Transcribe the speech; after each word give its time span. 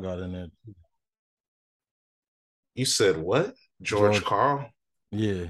Karl 0.00 0.16
got 0.16 0.22
in 0.22 0.32
there. 0.32 0.46
You 2.74 2.84
said 2.84 3.16
what? 3.16 3.54
George, 3.82 4.14
George 4.14 4.24
Karl? 4.24 4.70
Yeah. 5.10 5.46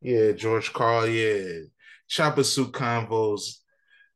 Yeah, 0.00 0.32
George 0.32 0.72
Karl, 0.72 1.06
yeah. 1.06 1.60
Choppa 2.10 2.44
Suit 2.44 2.72
Convos. 2.72 3.58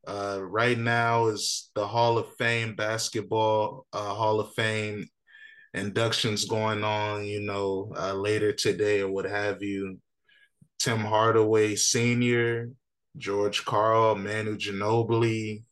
Uh, 0.07 0.39
right 0.41 0.77
now 0.77 1.27
is 1.27 1.69
the 1.75 1.85
Hall 1.85 2.17
of 2.17 2.33
Fame 2.37 2.75
basketball 2.75 3.85
uh, 3.91 4.13
Hall 4.13 4.39
of 4.39 4.53
Fame 4.53 5.05
inductions 5.73 6.45
going 6.45 6.83
on, 6.83 7.25
you 7.25 7.41
know, 7.41 7.93
uh, 7.97 8.13
later 8.13 8.53
today 8.53 9.01
or 9.01 9.11
what 9.11 9.25
have 9.25 9.61
you. 9.61 9.99
Tim 10.79 10.99
Hardaway 10.99 11.75
Sr., 11.75 12.69
George 13.17 13.65
Karl, 13.65 14.15
Manu 14.15 14.57
Ginobili. 14.57 15.63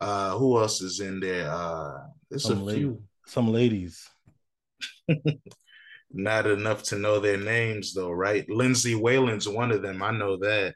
Uh, 0.00 0.36
who 0.36 0.58
else 0.58 0.80
is 0.82 1.00
in 1.00 1.20
there? 1.20 1.50
Uh, 1.50 1.92
there's 2.28 2.42
some 2.42 2.68
a 2.68 2.74
few. 2.74 3.02
Some 3.32 3.50
ladies. 3.50 4.10
Not 6.12 6.46
enough 6.46 6.82
to 6.84 6.98
know 6.98 7.18
their 7.18 7.38
names 7.38 7.94
though, 7.94 8.10
right? 8.10 8.46
Lindsay 8.50 8.94
Whalen's 8.94 9.48
one 9.48 9.72
of 9.72 9.80
them. 9.80 10.02
I 10.02 10.10
know 10.10 10.36
that. 10.36 10.74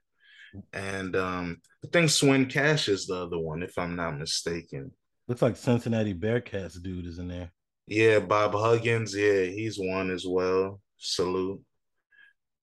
And 0.72 1.14
um, 1.16 1.58
I 1.84 1.88
think 1.92 2.08
Swin 2.08 2.46
Cash 2.46 2.88
is 2.88 3.04
the 3.04 3.24
other 3.24 3.38
one, 3.38 3.62
if 3.62 3.76
I'm 3.76 3.94
not 3.94 4.18
mistaken. 4.18 4.90
Looks 5.28 5.42
like 5.42 5.58
Cincinnati 5.58 6.14
Bearcats 6.14 6.82
dude 6.82 7.04
is 7.04 7.18
in 7.18 7.28
there. 7.28 7.50
Yeah, 7.86 8.20
Bob 8.20 8.54
Huggins. 8.54 9.14
Yeah, 9.14 9.42
he's 9.42 9.76
one 9.78 10.10
as 10.10 10.24
well. 10.26 10.80
Salute. 10.96 11.60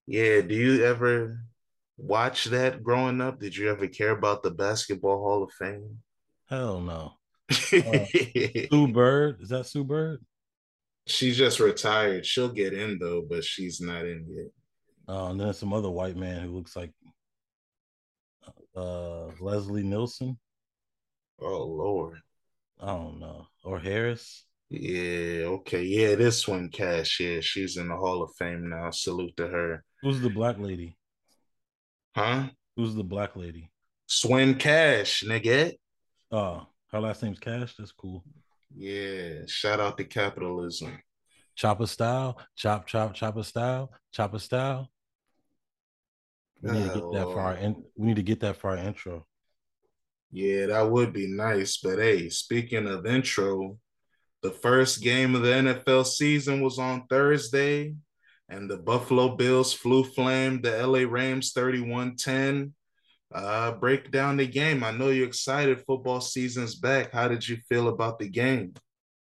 Yeah, 0.07 0.41
do 0.41 0.55
you 0.55 0.83
ever 0.85 1.37
watch 1.97 2.45
that 2.45 2.81
growing 2.81 3.21
up? 3.21 3.39
Did 3.39 3.55
you 3.55 3.69
ever 3.69 3.87
care 3.87 4.09
about 4.09 4.41
the 4.41 4.49
Basketball 4.49 5.19
Hall 5.19 5.43
of 5.43 5.51
Fame? 5.51 5.99
Hell 6.49 6.81
no. 6.81 7.13
Uh, 7.51 8.05
Sue 8.71 8.87
Bird. 8.91 9.41
Is 9.41 9.49
that 9.49 9.65
Sue 9.65 9.83
Bird? 9.83 10.23
She's 11.05 11.37
just 11.37 11.59
retired. 11.59 12.25
She'll 12.25 12.49
get 12.49 12.73
in 12.73 12.97
though, 12.99 13.23
but 13.27 13.43
she's 13.43 13.81
not 13.81 14.05
in 14.05 14.25
yet. 14.29 14.47
Uh, 15.07 15.31
and 15.31 15.39
then 15.39 15.53
some 15.53 15.73
other 15.73 15.89
white 15.89 16.15
man 16.15 16.41
who 16.41 16.51
looks 16.51 16.75
like 16.75 16.91
uh, 18.75 19.27
Leslie 19.39 19.83
Nielsen. 19.83 20.37
Oh 21.41 21.65
Lord. 21.65 22.19
I 22.79 22.87
don't 22.87 23.19
know. 23.19 23.47
Or 23.63 23.79
Harris. 23.79 24.45
Yeah, 24.69 25.45
okay. 25.45 25.83
Yeah, 25.83 26.15
this 26.15 26.47
one, 26.47 26.69
Cash. 26.69 27.19
Yeah, 27.19 27.39
she's 27.41 27.77
in 27.77 27.89
the 27.89 27.95
Hall 27.95 28.23
of 28.23 28.31
Fame 28.37 28.69
now. 28.69 28.89
Salute 28.89 29.37
to 29.37 29.47
her. 29.47 29.83
Who's 30.01 30.19
the 30.19 30.29
black 30.29 30.57
lady? 30.57 30.97
Huh? 32.15 32.49
Who's 32.75 32.95
the 32.95 33.03
black 33.03 33.35
lady? 33.35 33.69
Swin 34.07 34.55
Cash, 34.55 35.23
nigga. 35.25 35.73
Oh, 36.31 36.65
her 36.93 37.01
last 37.01 37.23
name's 37.23 37.39
Cash. 37.39 37.75
That's 37.75 37.91
cool. 37.91 38.23
Yeah, 38.75 39.45
shout 39.47 39.79
out 39.79 39.97
to 39.97 40.03
capitalism. 40.03 40.99
Chopper 41.55 41.87
style, 41.87 42.39
chop, 42.55 42.87
chop, 42.87 43.13
chopper 43.13 43.43
style, 43.43 43.91
chopper 44.11 44.39
style. 44.39 44.89
We 46.61 46.71
need 46.71 46.93
to 46.93 46.93
get 46.93 47.11
that 47.13 47.25
for 47.25 47.41
our 47.41 47.57
oh, 47.57 47.61
in, 47.61 47.83
we 47.95 48.07
need 48.07 48.15
to 48.15 48.23
get 48.23 48.39
that 48.39 48.57
for 48.57 48.69
our 48.71 48.77
intro. 48.77 49.25
Yeah, 50.31 50.67
that 50.67 50.89
would 50.89 51.13
be 51.13 51.27
nice. 51.27 51.77
But 51.77 51.99
hey, 51.99 52.29
speaking 52.29 52.87
of 52.87 53.05
intro, 53.05 53.77
the 54.41 54.51
first 54.51 55.01
game 55.03 55.35
of 55.35 55.41
the 55.41 55.49
NFL 55.49 56.05
season 56.05 56.61
was 56.61 56.79
on 56.79 57.05
Thursday, 57.07 57.95
and 58.49 58.69
the 58.69 58.77
Buffalo 58.77 59.35
Bills 59.35 59.73
flew 59.73 60.03
flame 60.03 60.61
the 60.61 60.85
LA 60.85 61.09
Rams 61.09 61.51
31 61.51 62.15
10. 62.15 62.73
Uh, 63.33 63.71
break 63.71 64.11
down 64.11 64.37
the 64.37 64.45
game. 64.45 64.83
I 64.83 64.91
know 64.91 65.09
you're 65.09 65.27
excited. 65.27 65.81
Football 65.87 66.21
season's 66.21 66.75
back. 66.75 67.11
How 67.11 67.27
did 67.27 67.47
you 67.47 67.57
feel 67.67 67.87
about 67.87 68.19
the 68.19 68.29
game? 68.29 68.73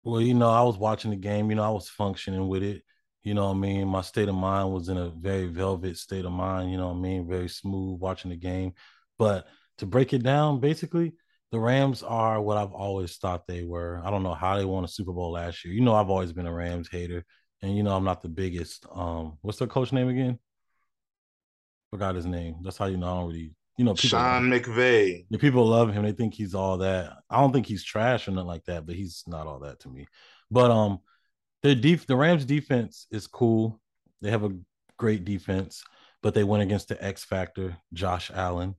Well, 0.02 0.22
you 0.22 0.32
know, 0.32 0.48
I 0.48 0.62
was 0.62 0.78
watching 0.78 1.10
the 1.10 1.18
game. 1.18 1.50
You 1.50 1.56
know, 1.56 1.64
I 1.64 1.70
was 1.70 1.88
functioning 1.88 2.48
with 2.48 2.62
it. 2.62 2.82
You 3.22 3.34
know 3.34 3.50
I 3.50 3.54
mean? 3.54 3.86
My 3.88 4.00
state 4.00 4.28
of 4.30 4.34
mind 4.34 4.72
was 4.72 4.88
in 4.88 4.96
a 4.96 5.10
very 5.10 5.46
velvet 5.46 5.98
state 5.98 6.24
of 6.24 6.32
mind. 6.32 6.70
You 6.70 6.78
know 6.78 6.90
I 6.90 6.94
mean? 6.94 7.28
Very 7.28 7.48
smooth 7.48 8.00
watching 8.00 8.30
the 8.30 8.36
game. 8.36 8.72
But 9.18 9.46
to 9.78 9.86
break 9.86 10.14
it 10.14 10.22
down, 10.22 10.60
basically, 10.60 11.12
the 11.52 11.58
Rams 11.58 12.02
are 12.02 12.40
what 12.40 12.56
I've 12.56 12.72
always 12.72 13.16
thought 13.16 13.46
they 13.46 13.64
were. 13.64 14.00
I 14.02 14.10
don't 14.10 14.22
know 14.22 14.34
how 14.34 14.56
they 14.56 14.64
won 14.64 14.84
a 14.84 14.88
Super 14.88 15.12
Bowl 15.12 15.32
last 15.32 15.64
year. 15.64 15.74
You 15.74 15.82
know, 15.82 15.94
I've 15.94 16.08
always 16.08 16.32
been 16.32 16.46
a 16.46 16.52
Rams 16.52 16.88
hater, 16.90 17.24
and 17.60 17.76
you 17.76 17.82
know, 17.82 17.94
I'm 17.94 18.04
not 18.04 18.22
the 18.22 18.28
biggest. 18.30 18.86
Um, 18.90 19.36
what's 19.42 19.58
their 19.58 19.68
coach 19.68 19.92
name 19.92 20.08
again? 20.08 20.38
Forgot 21.90 22.14
his 22.14 22.24
name. 22.24 22.56
That's 22.62 22.78
how 22.78 22.86
you 22.86 22.96
know 22.96 23.12
I 23.12 23.20
don't 23.20 23.28
really. 23.28 23.52
You 23.80 23.86
know, 23.86 23.94
people 23.94 24.18
Sean 24.18 24.50
McVay. 24.50 25.24
The 25.30 25.38
people 25.38 25.64
love 25.64 25.90
him. 25.90 26.02
They 26.02 26.12
think 26.12 26.34
he's 26.34 26.54
all 26.54 26.76
that. 26.76 27.14
I 27.30 27.40
don't 27.40 27.50
think 27.50 27.64
he's 27.64 27.82
trash 27.82 28.28
or 28.28 28.32
nothing 28.32 28.46
like 28.46 28.66
that, 28.66 28.84
but 28.84 28.94
he's 28.94 29.24
not 29.26 29.46
all 29.46 29.60
that 29.60 29.80
to 29.80 29.88
me. 29.88 30.06
But 30.50 30.70
um, 30.70 30.98
the 31.62 31.74
def- 31.74 32.06
the 32.06 32.14
Rams 32.14 32.44
defense 32.44 33.06
is 33.10 33.26
cool. 33.26 33.80
They 34.20 34.30
have 34.32 34.44
a 34.44 34.54
great 34.98 35.24
defense, 35.24 35.82
but 36.22 36.34
they 36.34 36.44
went 36.44 36.62
against 36.62 36.88
the 36.88 37.02
X 37.02 37.24
factor, 37.24 37.74
Josh 37.94 38.30
Allen. 38.34 38.74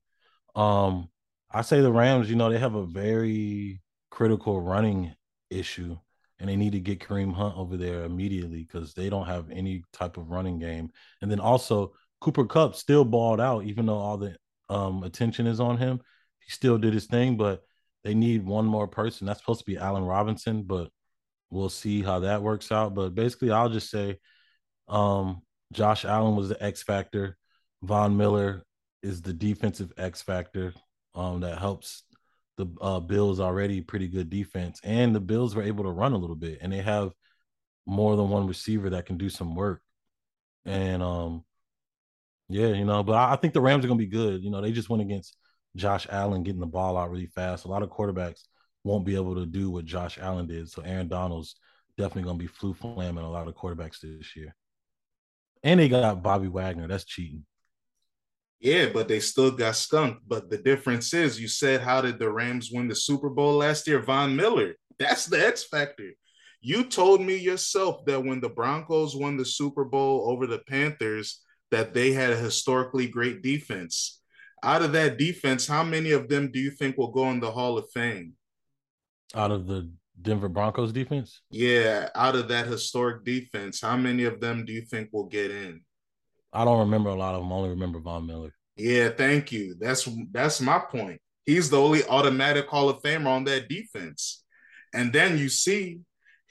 Um, 0.56 1.10
I 1.50 1.64
say 1.64 1.82
the 1.82 1.92
Rams, 1.92 2.30
you 2.30 2.36
know, 2.36 2.52
they 2.52 2.60
have 2.60 2.76
a 2.76 2.86
very 2.86 3.82
critical 4.12 4.62
running 4.62 5.16
issue, 5.50 5.98
and 6.38 6.48
they 6.48 6.56
need 6.56 6.74
to 6.74 6.80
get 6.80 7.00
Kareem 7.00 7.34
Hunt 7.34 7.58
over 7.58 7.76
there 7.76 8.04
immediately 8.04 8.68
because 8.72 8.94
they 8.94 9.10
don't 9.10 9.26
have 9.26 9.50
any 9.50 9.84
type 9.94 10.18
of 10.18 10.30
running 10.30 10.60
game. 10.60 10.92
And 11.24 11.32
then 11.32 11.40
also 11.40 11.94
Cooper 12.20 12.46
Kupp 12.46 12.76
still 12.76 13.04
balled 13.04 13.42
out, 13.42 13.64
even 13.64 13.88
though 13.88 13.98
all 13.98 14.18
the 14.18 14.36
um, 14.72 15.04
attention 15.04 15.48
is 15.48 15.60
on 15.60 15.78
him. 15.78 16.00
He 16.40 16.50
still 16.50 16.78
did 16.78 16.94
his 16.94 17.06
thing, 17.06 17.38
but 17.38 17.62
they 18.04 18.14
need 18.14 18.46
one 18.46 18.66
more 18.66 18.88
person. 18.88 19.28
That's 19.28 19.40
supposed 19.40 19.60
to 19.60 19.66
be 19.66 19.78
Allen 19.78 20.06
Robinson, 20.06 20.64
but 20.64 20.90
we'll 21.50 21.70
see 21.70 22.02
how 22.02 22.20
that 22.20 22.42
works 22.42 22.72
out. 22.72 22.96
But 22.96 23.14
basically, 23.14 23.52
I'll 23.52 23.70
just 23.70 23.92
say 23.92 24.18
um, 24.88 25.42
Josh 25.74 26.06
Allen 26.06 26.36
was 26.36 26.50
the 26.50 26.64
X 26.64 26.82
factor. 26.82 27.38
Von 27.84 28.16
Miller 28.16 28.64
is 29.04 29.22
the 29.22 29.34
defensive 29.34 29.92
X 29.98 30.22
factor 30.22 30.74
um, 31.16 31.42
that 31.42 31.58
helps 31.58 32.04
the 32.58 32.68
uh, 32.80 33.00
Bills 33.00 33.40
already 33.40 33.82
pretty 33.82 34.08
good 34.08 34.30
defense, 34.30 34.80
and 34.84 35.14
the 35.14 35.20
Bills 35.20 35.56
were 35.56 35.64
able 35.64 35.84
to 35.84 35.90
run 35.92 36.14
a 36.14 36.18
little 36.18 36.36
bit, 36.36 36.60
and 36.62 36.72
they 36.72 36.82
have 36.82 37.12
more 37.86 38.16
than 38.16 38.30
one 38.30 38.48
receiver 38.48 38.92
that 38.92 39.06
can 39.06 39.18
do 39.18 39.30
some 39.30 39.56
work. 39.56 39.82
And 40.66 41.02
um, 41.02 41.44
yeah, 42.52 42.68
you 42.68 42.86
know, 42.86 43.04
but 43.04 43.16
I, 43.16 43.36
think 43.36 43.54
the 43.54 43.62
Rams 43.62 43.86
are 43.86 43.88
gonna 43.88 43.98
be 43.98 44.06
good. 44.06 44.44
You 44.44 44.52
know, 44.52 44.62
they 44.62 44.72
just 44.72 44.90
went 44.90 45.02
against 45.02 45.36
Josh 45.76 46.08
Allen 46.10 46.44
getting 46.44 46.60
the 46.60 46.66
ball 46.66 46.98
out 46.98 47.10
really 47.10 47.28
fast. 47.28 47.66
A 47.66 47.70
lot 47.70 47.84
of 47.84 47.90
quarterbacks 47.90 48.42
won't 48.84 49.06
be 49.06 49.16
able 49.16 49.36
to 49.36 49.46
do 49.46 49.70
what 49.70 49.86
Josh 49.86 50.18
Allen 50.20 50.48
did. 50.48 50.70
So 50.70 50.82
Aaron 50.82 51.08
Donald's 51.08 51.56
definitely 51.98 52.24
gonna 52.24 52.38
be 52.38 52.48
flu 52.48 52.74
flamming 52.74 53.24
a 53.24 53.30
lot 53.30 53.48
of 53.48 53.56
quarterbacks 53.56 54.00
this 54.02 54.36
year. 54.36 54.56
And 55.64 55.80
they 55.80 55.90
got 55.90 56.24
Bobby 56.24 56.48
Wagner. 56.48 56.88
That's 56.88 57.06
cheating. 57.06 57.46
Yeah, 58.60 58.90
but 58.94 59.08
they 59.08 59.20
still 59.20 59.52
got 59.52 59.76
skunked. 59.76 60.22
But 60.28 60.50
the 60.50 60.58
difference 60.58 61.14
is, 61.14 61.40
you 61.40 61.48
said, 61.48 61.82
how 61.82 62.02
did 62.02 62.20
the 62.20 62.32
Rams 62.32 62.70
win 62.72 62.88
the 62.88 62.96
Super 62.96 63.30
Bowl 63.30 63.56
last 63.56 63.88
year? 63.88 64.00
Von 64.00 64.36
Miller. 64.36 64.76
That's 65.00 65.26
the 65.26 65.46
X 65.46 65.64
factor. 65.64 66.12
You 66.62 66.84
told 66.84 67.22
me 67.22 67.36
yourself 67.36 68.06
that 68.06 68.24
when 68.24 68.40
the 68.40 68.50
Broncos 68.50 69.16
won 69.16 69.36
the 69.36 69.46
Super 69.46 69.84
Bowl 69.84 70.30
over 70.30 70.46
the 70.46 70.60
Panthers, 70.60 71.42
that 71.72 71.94
they 71.94 72.12
had 72.12 72.32
a 72.32 72.38
historically 72.38 73.08
great 73.08 73.42
defense. 73.42 74.20
Out 74.64 74.84
of 74.84 74.92
that 74.92 75.18
defense, 75.18 75.66
how 75.66 75.84
many 75.84 76.12
of 76.12 76.28
them 76.30 76.52
do 76.52 76.60
you 76.60 76.72
think 76.72 76.98
will 76.98 77.12
go 77.12 77.30
in 77.32 77.40
the 77.40 77.52
Hall 77.52 77.78
of 77.78 77.90
Fame? 77.94 78.34
Out 79.34 79.52
of 79.52 79.66
the 79.66 79.90
Denver 80.22 80.50
Broncos 80.50 80.92
defense? 80.92 81.42
Yeah, 81.50 82.10
out 82.14 82.36
of 82.36 82.48
that 82.50 82.68
historic 82.68 83.24
defense, 83.24 83.82
how 83.82 83.98
many 83.98 84.26
of 84.26 84.40
them 84.40 84.66
do 84.66 84.74
you 84.74 84.82
think 84.82 85.10
will 85.12 85.26
get 85.26 85.50
in? 85.50 85.82
I 86.54 86.66
don't 86.66 86.80
remember 86.80 87.10
a 87.10 87.16
lot 87.16 87.34
of 87.34 87.42
them. 87.42 87.52
I 87.52 87.56
only 87.56 87.70
remember 87.70 88.00
Von 88.00 88.28
Miller. 88.28 88.54
Yeah, 88.76 89.10
thank 89.10 89.52
you. 89.52 89.76
That's 89.80 90.08
that's 90.32 90.62
my 90.62 90.80
point. 90.80 91.22
He's 91.46 91.70
the 91.70 91.82
only 91.82 92.04
automatic 92.06 92.68
Hall 92.68 92.90
of 92.90 93.02
Famer 93.02 93.28
on 93.28 93.46
that 93.46 93.68
defense. 93.68 94.44
And 94.94 95.12
then 95.12 95.38
you 95.38 95.50
see 95.50 96.02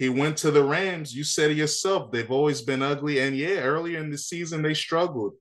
he 0.00 0.08
went 0.08 0.38
to 0.38 0.50
the 0.50 0.64
Rams. 0.64 1.14
You 1.14 1.24
said 1.24 1.50
it 1.50 1.58
yourself. 1.58 2.10
They've 2.10 2.30
always 2.30 2.62
been 2.62 2.80
ugly. 2.80 3.20
And 3.20 3.36
yeah, 3.36 3.60
earlier 3.60 3.98
in 3.98 4.08
the 4.08 4.16
season 4.16 4.62
they 4.62 4.72
struggled. 4.72 5.34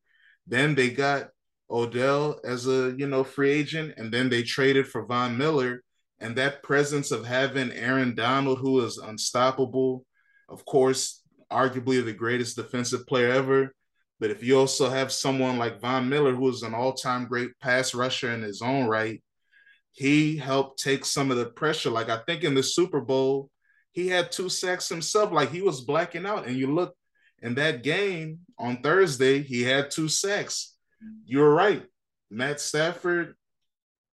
Then 0.45 0.75
they 0.75 0.89
got 0.89 1.29
Odell 1.71 2.41
as 2.43 2.67
a 2.67 2.93
you 2.97 3.07
know 3.07 3.23
free 3.23 3.51
agent, 3.51 3.93
and 3.95 4.13
then 4.13 4.27
they 4.27 4.43
traded 4.43 4.85
for 4.85 5.05
Von 5.05 5.37
Miller. 5.37 5.81
And 6.19 6.35
that 6.35 6.61
presence 6.61 7.11
of 7.11 7.25
having 7.25 7.71
Aaron 7.71 8.15
Donald, 8.15 8.59
who 8.59 8.83
is 8.85 8.97
unstoppable, 8.97 10.05
of 10.49 10.65
course, 10.65 11.23
arguably 11.49 12.03
the 12.03 12.11
greatest 12.11 12.57
defensive 12.57 13.07
player 13.07 13.31
ever, 13.31 13.73
but 14.19 14.29
if 14.29 14.43
you 14.43 14.59
also 14.59 14.89
have 14.89 15.13
someone 15.13 15.57
like 15.57 15.79
Von 15.79 16.09
Miller, 16.09 16.35
who 16.35 16.49
is 16.49 16.63
an 16.63 16.73
all-time 16.73 17.27
great 17.27 17.51
pass 17.61 17.95
rusher 17.95 18.33
in 18.33 18.41
his 18.41 18.61
own 18.61 18.87
right, 18.87 19.23
he 19.93 20.35
helped 20.35 20.83
take 20.83 21.05
some 21.05 21.31
of 21.31 21.37
the 21.37 21.45
pressure. 21.45 21.89
Like 21.89 22.09
I 22.09 22.17
think 22.27 22.43
in 22.43 22.55
the 22.55 22.63
Super 22.63 22.99
Bowl, 22.99 23.49
he 23.91 24.07
had 24.07 24.31
two 24.31 24.49
sacks 24.49 24.89
himself. 24.89 25.31
Like 25.31 25.51
he 25.51 25.61
was 25.61 25.81
blacking 25.81 26.25
out. 26.25 26.47
And 26.47 26.55
you 26.55 26.73
look 26.73 26.95
in 27.41 27.55
that 27.55 27.83
game 27.83 28.39
on 28.57 28.81
Thursday, 28.81 29.41
he 29.41 29.63
had 29.63 29.91
two 29.91 30.07
sacks. 30.07 30.75
You're 31.25 31.53
right. 31.53 31.83
Matt 32.29 32.59
Stafford 32.59 33.35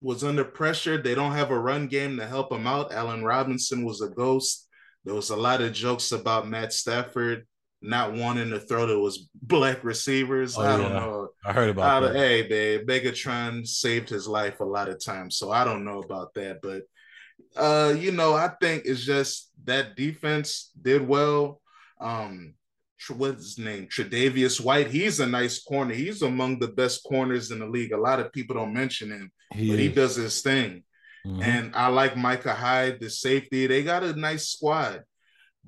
was 0.01 0.25
under 0.25 0.45
pressure. 0.45 1.01
They 1.01 1.15
don't 1.15 1.33
have 1.33 1.51
a 1.51 1.59
run 1.59 1.89
game 1.89 2.17
to 2.19 2.27
help 2.27 2.53
him 2.53 2.67
out. 2.67 2.93
Allen 2.93 3.25
Robinson 3.25 3.85
was 3.85 4.01
a 4.01 4.09
ghost. 4.09 4.69
There 5.05 5.15
was 5.15 5.31
a 5.31 5.37
lot 5.37 5.61
of 5.61 5.73
jokes 5.73 6.13
about 6.13 6.49
Matt 6.49 6.73
Stafford 6.73 7.47
not 7.83 8.15
wanting 8.15 8.51
to 8.51 8.59
throw 8.59 8.87
to 8.87 9.05
his 9.05 9.29
black 9.35 9.85
receivers. 9.85 10.57
Oh, 10.57 10.63
I 10.63 10.77
don't 10.77 10.93
yeah. 10.93 10.99
know. 10.99 11.29
I 11.45 11.53
heard 11.53 11.71
about 11.71 12.05
I, 12.05 12.09
that. 12.09 12.17
Hey, 12.17 12.43
babe, 12.49 12.89
Megatron 12.89 13.67
saved 13.67 14.09
his 14.09 14.27
life 14.27 14.61
a 14.61 14.65
lot 14.65 14.89
of 14.89 15.03
times, 15.05 15.37
so 15.37 15.51
I 15.51 15.65
don't 15.65 15.85
know 15.85 16.01
about 16.01 16.35
that. 16.35 16.61
But 16.63 16.83
uh, 17.57 17.95
you 17.95 18.13
know, 18.13 18.35
I 18.35 18.51
think 18.61 18.85
it's 18.87 19.05
just 19.05 19.51
that 19.67 19.97
defense 19.97 20.71
did 20.81 21.07
well. 21.07 21.61
Um, 22.01 22.55
what's 23.17 23.57
his 23.57 23.59
name? 23.59 23.87
Tre'Davious 23.87 24.61
White. 24.61 24.89
He's 24.89 25.21
a 25.21 25.27
nice 25.27 25.63
corner. 25.63 25.95
He's 25.95 26.23
among 26.23 26.59
the 26.59 26.69
best 26.69 27.05
corners 27.05 27.51
in 27.51 27.61
the 27.61 27.67
league. 27.67 27.93
A 27.93 28.01
lot 28.01 28.21
of 28.21 28.33
people 28.33 28.57
don't 28.57 28.75
mention 28.75 29.11
him, 29.11 29.31
he 29.53 29.69
but 29.71 29.79
is. 29.79 29.81
he 29.81 29.89
does 29.89 30.17
his 30.17 30.41
thing. 30.43 30.83
Mm-hmm. 31.27 31.43
And 31.43 31.77
I 31.77 31.89
like 31.89 32.17
Micah 32.17 32.55
Hyde, 32.55 33.01
the 33.01 33.11
safety. 33.11 33.67
They 33.67 33.83
got 33.83 34.05
a 34.05 34.15
nice 34.15 34.49
squad. 34.49 35.03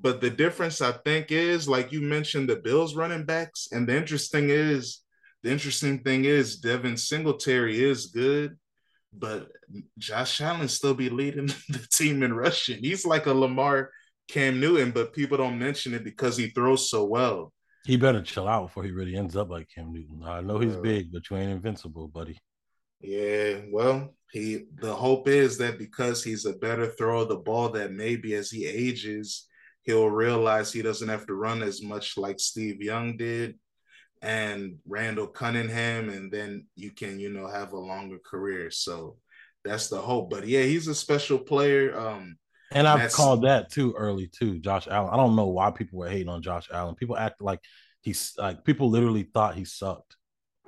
But 0.01 0.21
the 0.21 0.29
difference, 0.29 0.81
I 0.81 0.93
think, 0.93 1.31
is 1.31 1.67
like 1.67 1.91
you 1.91 2.01
mentioned 2.01 2.49
the 2.49 2.55
Bills 2.55 2.95
running 2.95 3.25
backs. 3.25 3.67
And 3.71 3.87
the 3.87 3.97
interesting 3.97 4.49
is 4.49 5.01
the 5.43 5.51
interesting 5.51 5.99
thing 5.99 6.25
is 6.25 6.57
Devin 6.57 6.97
Singletary 6.97 7.83
is 7.83 8.07
good, 8.07 8.57
but 9.13 9.49
Josh 9.97 10.41
Allen 10.41 10.67
still 10.67 10.93
be 10.93 11.09
leading 11.09 11.47
the 11.69 11.85
team 11.91 12.23
in 12.23 12.33
rushing. 12.33 12.79
He's 12.79 13.05
like 13.05 13.25
a 13.25 13.33
Lamar 13.33 13.91
Cam 14.27 14.59
Newton, 14.59 14.91
but 14.91 15.13
people 15.13 15.37
don't 15.37 15.59
mention 15.59 15.93
it 15.93 16.03
because 16.03 16.37
he 16.37 16.49
throws 16.49 16.89
so 16.89 17.05
well. 17.05 17.51
He 17.85 17.97
better 17.97 18.21
chill 18.21 18.47
out 18.47 18.67
before 18.67 18.83
he 18.83 18.91
really 18.91 19.15
ends 19.15 19.35
up 19.35 19.49
like 19.49 19.67
Cam 19.73 19.91
Newton. 19.91 20.21
I 20.23 20.41
know 20.41 20.59
he's 20.59 20.75
big, 20.75 21.11
but 21.11 21.29
you 21.29 21.37
ain't 21.37 21.51
invincible, 21.51 22.07
buddy. 22.07 22.37
Yeah, 23.01 23.61
well, 23.71 24.13
he 24.31 24.65
the 24.75 24.93
hope 24.93 25.27
is 25.27 25.57
that 25.57 25.79
because 25.79 26.23
he's 26.23 26.45
a 26.45 26.53
better 26.53 26.87
thrower 26.87 27.21
of 27.21 27.29
the 27.29 27.37
ball, 27.37 27.69
that 27.69 27.93
maybe 27.93 28.35
as 28.35 28.51
he 28.51 28.65
ages, 28.65 29.47
he'll 29.83 30.09
realize 30.09 30.71
he 30.71 30.81
doesn't 30.81 31.07
have 31.07 31.25
to 31.27 31.33
run 31.33 31.63
as 31.63 31.81
much 31.81 32.17
like 32.17 32.39
Steve 32.39 32.81
Young 32.81 33.15
did 33.15 33.57
and 34.21 34.77
Randall 34.87 35.27
Cunningham, 35.27 36.09
and 36.09 36.31
then 36.31 36.65
you 36.75 36.91
can, 36.91 37.19
you 37.19 37.29
know, 37.29 37.47
have 37.47 37.73
a 37.73 37.79
longer 37.79 38.17
career. 38.19 38.69
So 38.71 39.17
that's 39.63 39.87
the 39.87 39.99
hope. 39.99 40.29
But 40.29 40.47
yeah, 40.47 40.63
he's 40.63 40.87
a 40.87 40.95
special 40.95 41.39
player. 41.39 41.97
Um, 41.97 42.37
and 42.71 42.87
I've 42.87 43.11
called 43.11 43.43
that 43.43 43.71
too 43.71 43.93
early 43.97 44.27
too, 44.27 44.59
Josh 44.59 44.87
Allen. 44.87 45.09
I 45.11 45.17
don't 45.17 45.35
know 45.35 45.47
why 45.47 45.71
people 45.71 45.99
were 45.99 46.09
hating 46.09 46.29
on 46.29 46.41
Josh 46.41 46.69
Allen. 46.71 46.95
People 46.95 47.17
act 47.17 47.41
like 47.41 47.61
he's 48.01 48.33
like 48.37 48.63
people 48.63 48.89
literally 48.89 49.23
thought 49.23 49.55
he 49.55 49.65
sucked. 49.65 50.15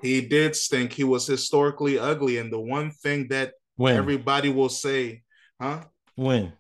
He 0.02 0.22
did 0.22 0.56
stink. 0.56 0.94
He 0.94 1.04
was 1.04 1.28
historically 1.28 2.00
ugly. 2.00 2.38
And 2.38 2.52
the 2.52 2.60
one 2.60 2.90
thing 2.90 3.28
that 3.28 3.54
when? 3.76 3.96
everybody 3.96 4.50
will 4.50 4.70
say, 4.70 5.22
huh? 5.62 5.84
When? 6.16 6.54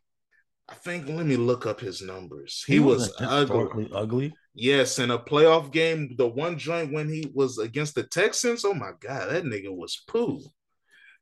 I 0.69 0.75
think 0.75 1.09
let 1.09 1.25
me 1.25 1.37
look 1.37 1.65
up 1.65 1.79
his 1.79 2.01
numbers. 2.01 2.63
He, 2.65 2.73
he 2.73 2.79
was 2.79 3.11
ugly. 3.19 3.89
ugly. 3.93 4.33
Yes, 4.53 4.99
in 4.99 5.11
a 5.11 5.19
playoff 5.19 5.71
game, 5.71 6.15
the 6.17 6.27
one 6.27 6.57
joint 6.57 6.91
when 6.91 7.07
he 7.07 7.31
was 7.33 7.57
against 7.57 7.95
the 7.95 8.03
Texans. 8.03 8.65
Oh 8.65 8.73
my 8.73 8.91
god, 8.99 9.29
that 9.29 9.43
nigga 9.45 9.73
was 9.73 10.03
poo. 10.07 10.41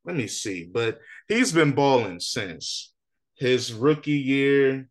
Let 0.03 0.15
me 0.15 0.27
see, 0.27 0.63
but 0.71 0.99
he's 1.27 1.51
been 1.51 1.73
balling 1.73 2.19
since 2.19 2.93
his 3.35 3.71
rookie 3.71 4.11
year. 4.11 4.89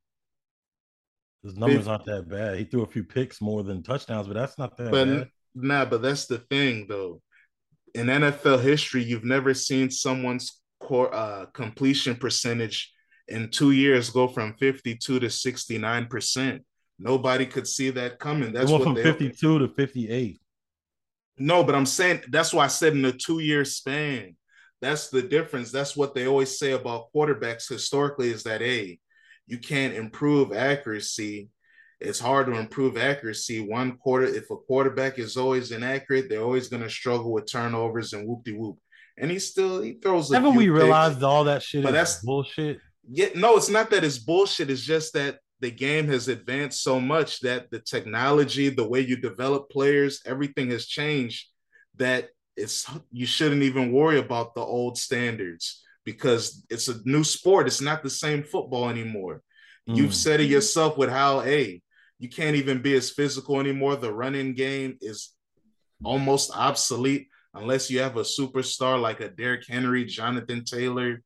His 1.42 1.56
numbers 1.56 1.88
aren't 1.88 2.04
that 2.04 2.28
bad. 2.28 2.58
He 2.58 2.64
threw 2.64 2.82
a 2.82 2.86
few 2.86 3.04
picks 3.04 3.40
more 3.40 3.62
than 3.62 3.82
touchdowns, 3.82 4.28
but 4.28 4.34
that's 4.34 4.58
not 4.58 4.76
that 4.76 4.90
but, 4.90 5.04
bad. 5.06 5.28
Nah, 5.54 5.84
but 5.86 6.02
that's 6.02 6.26
the 6.26 6.38
thing 6.38 6.86
though. 6.88 7.20
In 7.94 8.06
NFL 8.06 8.62
history, 8.62 9.02
you've 9.02 9.24
never 9.24 9.54
seen 9.54 9.90
someone's 9.90 10.60
core 10.78 11.12
uh, 11.12 11.46
completion 11.46 12.14
percentage 12.14 12.92
in 13.26 13.50
two 13.50 13.72
years 13.72 14.10
go 14.10 14.28
from 14.28 14.54
52 14.54 15.20
to 15.20 15.30
69 15.30 16.06
percent. 16.06 16.62
Nobody 16.98 17.46
could 17.46 17.66
see 17.66 17.90
that 17.90 18.18
coming. 18.18 18.52
That's 18.52 18.70
what 18.70 18.82
from 18.82 18.94
they, 18.94 19.02
52 19.02 19.58
to 19.60 19.68
58. 19.68 20.40
No, 21.38 21.62
but 21.62 21.74
I'm 21.74 21.86
saying 21.86 22.22
that's 22.28 22.52
why 22.52 22.64
I 22.64 22.68
said 22.68 22.94
in 22.94 23.04
a 23.04 23.12
two 23.12 23.38
year 23.38 23.64
span. 23.64 24.36
That's 24.80 25.08
the 25.08 25.22
difference. 25.22 25.70
That's 25.70 25.96
what 25.96 26.14
they 26.14 26.26
always 26.26 26.58
say 26.58 26.72
about 26.72 27.12
quarterbacks 27.14 27.68
historically 27.68 28.30
is 28.30 28.44
that, 28.44 28.60
hey, 28.60 28.98
you 29.46 29.58
can't 29.58 29.94
improve 29.94 30.52
accuracy. 30.52 31.48
It's 32.00 32.20
hard 32.20 32.46
to 32.46 32.54
improve 32.54 32.96
accuracy. 32.96 33.60
One 33.60 33.96
quarter, 33.96 34.26
if 34.26 34.50
a 34.50 34.56
quarterback 34.56 35.18
is 35.18 35.36
always 35.36 35.72
inaccurate, 35.72 36.28
they're 36.28 36.42
always 36.42 36.68
going 36.68 36.82
to 36.82 36.90
struggle 36.90 37.32
with 37.32 37.50
turnovers 37.50 38.12
and 38.12 38.26
whoop 38.26 38.44
de 38.44 38.52
whoop. 38.52 38.78
And 39.16 39.30
he 39.30 39.40
still 39.40 39.82
he 39.82 39.94
throws. 39.94 40.32
Haven't 40.32 40.54
we 40.54 40.68
realized 40.68 41.22
all 41.24 41.44
that 41.44 41.62
shit 41.62 41.82
but 41.82 41.92
that's 41.92 42.22
bullshit? 42.22 42.78
Yeah, 43.10 43.28
no, 43.34 43.56
it's 43.56 43.70
not 43.70 43.90
that 43.90 44.04
it's 44.04 44.18
bullshit. 44.18 44.70
It's 44.70 44.82
just 44.82 45.14
that 45.14 45.38
the 45.60 45.70
game 45.70 46.06
has 46.08 46.28
advanced 46.28 46.82
so 46.82 47.00
much 47.00 47.40
that 47.40 47.70
the 47.70 47.80
technology, 47.80 48.68
the 48.68 48.88
way 48.88 49.00
you 49.00 49.16
develop 49.16 49.70
players, 49.70 50.20
everything 50.24 50.70
has 50.70 50.86
changed. 50.86 51.48
That 51.96 52.28
it's 52.56 52.88
you 53.12 53.26
shouldn't 53.26 53.62
even 53.62 53.92
worry 53.92 54.18
about 54.18 54.54
the 54.54 54.60
old 54.60 54.98
standards 54.98 55.82
because 56.04 56.64
it's 56.70 56.88
a 56.88 57.00
new 57.04 57.24
sport. 57.24 57.66
It's 57.66 57.80
not 57.80 58.02
the 58.02 58.10
same 58.10 58.42
football 58.42 58.88
anymore. 58.88 59.42
Mm. 59.88 59.96
You've 59.96 60.14
said 60.14 60.40
it 60.40 60.44
yourself 60.44 60.96
with 60.96 61.10
how, 61.10 61.40
hey, 61.40 61.82
you 62.18 62.28
can't 62.28 62.56
even 62.56 62.82
be 62.82 62.94
as 62.94 63.10
physical 63.10 63.60
anymore. 63.60 63.96
The 63.96 64.12
running 64.12 64.54
game 64.54 64.98
is 65.00 65.34
almost 66.04 66.50
obsolete 66.56 67.28
unless 67.54 67.90
you 67.90 68.00
have 68.00 68.16
a 68.16 68.22
superstar 68.22 69.00
like 69.00 69.20
a 69.20 69.28
Derrick 69.28 69.64
Henry, 69.68 70.04
Jonathan 70.04 70.64
Taylor. 70.64 71.22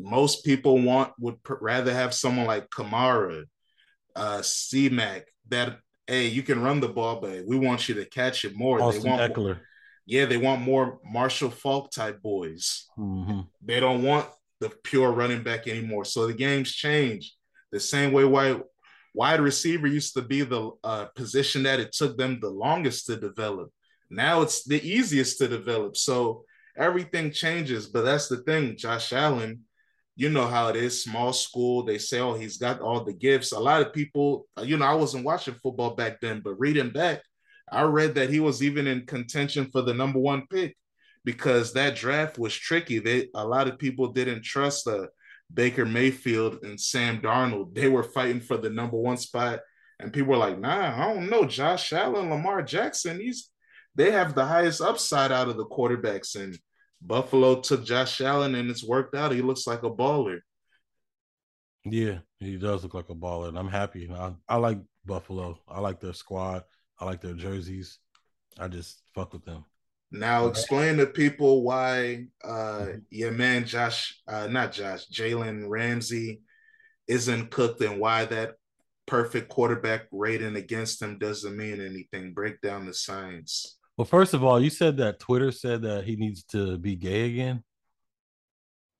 Most 0.00 0.44
people 0.44 0.80
want 0.80 1.12
would 1.18 1.36
rather 1.60 1.92
have 1.92 2.14
someone 2.14 2.46
like 2.46 2.70
Kamara, 2.70 3.44
uh, 4.16 4.42
C-Mac, 4.42 5.26
that 5.48 5.78
hey, 6.06 6.26
you 6.26 6.42
can 6.42 6.62
run 6.62 6.80
the 6.80 6.88
ball, 6.88 7.20
but 7.20 7.46
we 7.46 7.56
want 7.56 7.88
you 7.88 7.94
to 7.96 8.04
catch 8.04 8.44
it 8.44 8.56
more. 8.56 8.80
Austin 8.80 9.02
they 9.02 9.10
want 9.10 9.32
Ekeler. 9.32 9.44
More, 9.44 9.60
yeah, 10.06 10.24
they 10.26 10.36
want 10.36 10.62
more 10.62 10.98
Marshall 11.04 11.50
Faulk 11.50 11.90
type 11.90 12.20
boys. 12.22 12.86
Mm-hmm. 12.98 13.40
They 13.64 13.80
don't 13.80 14.02
want 14.02 14.26
the 14.60 14.70
pure 14.84 15.10
running 15.10 15.42
back 15.42 15.68
anymore. 15.68 16.04
So 16.04 16.26
the 16.26 16.34
game's 16.34 16.72
changed. 16.72 17.32
The 17.70 17.80
same 17.80 18.12
way 18.12 18.24
wide 18.24 18.62
wide 19.14 19.40
receiver 19.40 19.86
used 19.86 20.14
to 20.14 20.22
be 20.22 20.42
the 20.42 20.70
uh, 20.82 21.06
position 21.14 21.62
that 21.64 21.80
it 21.80 21.92
took 21.92 22.16
them 22.16 22.40
the 22.40 22.50
longest 22.50 23.06
to 23.06 23.16
develop. 23.16 23.70
Now 24.10 24.42
it's 24.42 24.64
the 24.64 24.82
easiest 24.86 25.38
to 25.38 25.48
develop. 25.48 25.96
So 25.96 26.44
everything 26.76 27.32
changes. 27.32 27.86
But 27.86 28.02
that's 28.02 28.28
the 28.28 28.38
thing, 28.38 28.76
Josh 28.76 29.12
Allen. 29.12 29.60
You 30.14 30.28
know 30.28 30.46
how 30.46 30.68
it 30.68 30.76
is, 30.76 31.02
small 31.02 31.32
school. 31.32 31.84
They 31.84 31.98
say, 31.98 32.20
oh, 32.20 32.34
he's 32.34 32.58
got 32.58 32.80
all 32.80 33.02
the 33.02 33.14
gifts. 33.14 33.52
A 33.52 33.58
lot 33.58 33.80
of 33.80 33.94
people, 33.94 34.46
you 34.62 34.76
know, 34.76 34.84
I 34.84 34.94
wasn't 34.94 35.24
watching 35.24 35.54
football 35.54 35.94
back 35.94 36.20
then, 36.20 36.40
but 36.44 36.60
reading 36.60 36.90
back, 36.90 37.22
I 37.70 37.82
read 37.82 38.14
that 38.16 38.28
he 38.28 38.38
was 38.38 38.62
even 38.62 38.86
in 38.86 39.06
contention 39.06 39.70
for 39.72 39.80
the 39.80 39.94
number 39.94 40.18
one 40.18 40.46
pick 40.50 40.76
because 41.24 41.72
that 41.72 41.96
draft 41.96 42.38
was 42.38 42.54
tricky. 42.54 42.98
They 42.98 43.28
a 43.34 43.46
lot 43.46 43.68
of 43.68 43.78
people 43.78 44.12
didn't 44.12 44.44
trust 44.44 44.86
uh, 44.86 45.06
Baker 45.52 45.86
Mayfield 45.86 46.58
and 46.62 46.78
Sam 46.78 47.20
Darnold. 47.20 47.74
They 47.74 47.88
were 47.88 48.02
fighting 48.02 48.40
for 48.40 48.56
the 48.56 48.70
number 48.70 48.96
one 48.96 49.16
spot, 49.16 49.60
and 49.98 50.12
people 50.12 50.30
were 50.30 50.36
like, 50.36 50.58
"Nah, 50.58 50.94
I 50.96 51.14
don't 51.14 51.30
know." 51.30 51.44
Josh 51.44 51.92
Allen, 51.92 52.30
Lamar 52.30 52.62
Jackson, 52.62 53.18
these 53.18 53.50
they 53.94 54.10
have 54.10 54.34
the 54.34 54.46
highest 54.46 54.80
upside 54.80 55.32
out 55.32 55.48
of 55.48 55.56
the 55.56 55.66
quarterbacks, 55.66 56.36
and 56.36 56.58
Buffalo 57.04 57.60
took 57.60 57.84
Josh 57.84 58.20
Allen, 58.20 58.54
and 58.54 58.70
it's 58.70 58.84
worked 58.84 59.14
out. 59.14 59.32
He 59.32 59.42
looks 59.42 59.66
like 59.66 59.82
a 59.82 59.90
baller. 59.90 60.40
Yeah, 61.84 62.18
he 62.38 62.56
does 62.56 62.84
look 62.84 62.94
like 62.94 63.08
a 63.08 63.14
baller, 63.14 63.48
and 63.48 63.58
I'm 63.58 63.68
happy. 63.68 64.08
I, 64.10 64.32
I 64.48 64.56
like 64.56 64.78
Buffalo. 65.04 65.58
I 65.68 65.80
like 65.80 66.00
their 66.00 66.12
squad. 66.12 66.62
I 66.98 67.04
like 67.04 67.20
their 67.20 67.34
jerseys. 67.34 67.98
I 68.58 68.68
just 68.68 69.02
fuck 69.14 69.32
with 69.32 69.44
them. 69.44 69.64
Now 70.12 70.46
explain 70.46 70.98
to 70.98 71.06
people 71.06 71.62
why 71.62 72.26
uh 72.44 72.48
mm-hmm. 72.50 72.98
your 73.10 73.32
man 73.32 73.64
Josh, 73.64 74.20
uh 74.28 74.46
not 74.46 74.72
Josh, 74.72 75.08
Jalen 75.08 75.68
Ramsey 75.68 76.42
isn't 77.08 77.50
cooked 77.50 77.80
and 77.80 77.98
why 77.98 78.26
that 78.26 78.56
perfect 79.06 79.48
quarterback 79.48 80.02
rating 80.12 80.56
against 80.56 81.00
him 81.00 81.18
doesn't 81.18 81.56
mean 81.56 81.80
anything. 81.80 82.34
Break 82.34 82.60
down 82.60 82.86
the 82.86 82.94
science. 82.94 83.78
Well, 83.96 84.04
first 84.06 84.34
of 84.34 84.42
all, 84.42 84.60
you 84.60 84.70
said 84.70 84.96
that 84.98 85.20
Twitter 85.20 85.52
said 85.52 85.82
that 85.82 86.04
he 86.04 86.16
needs 86.16 86.44
to 86.44 86.78
be 86.78 86.96
gay 86.96 87.26
again. 87.26 87.62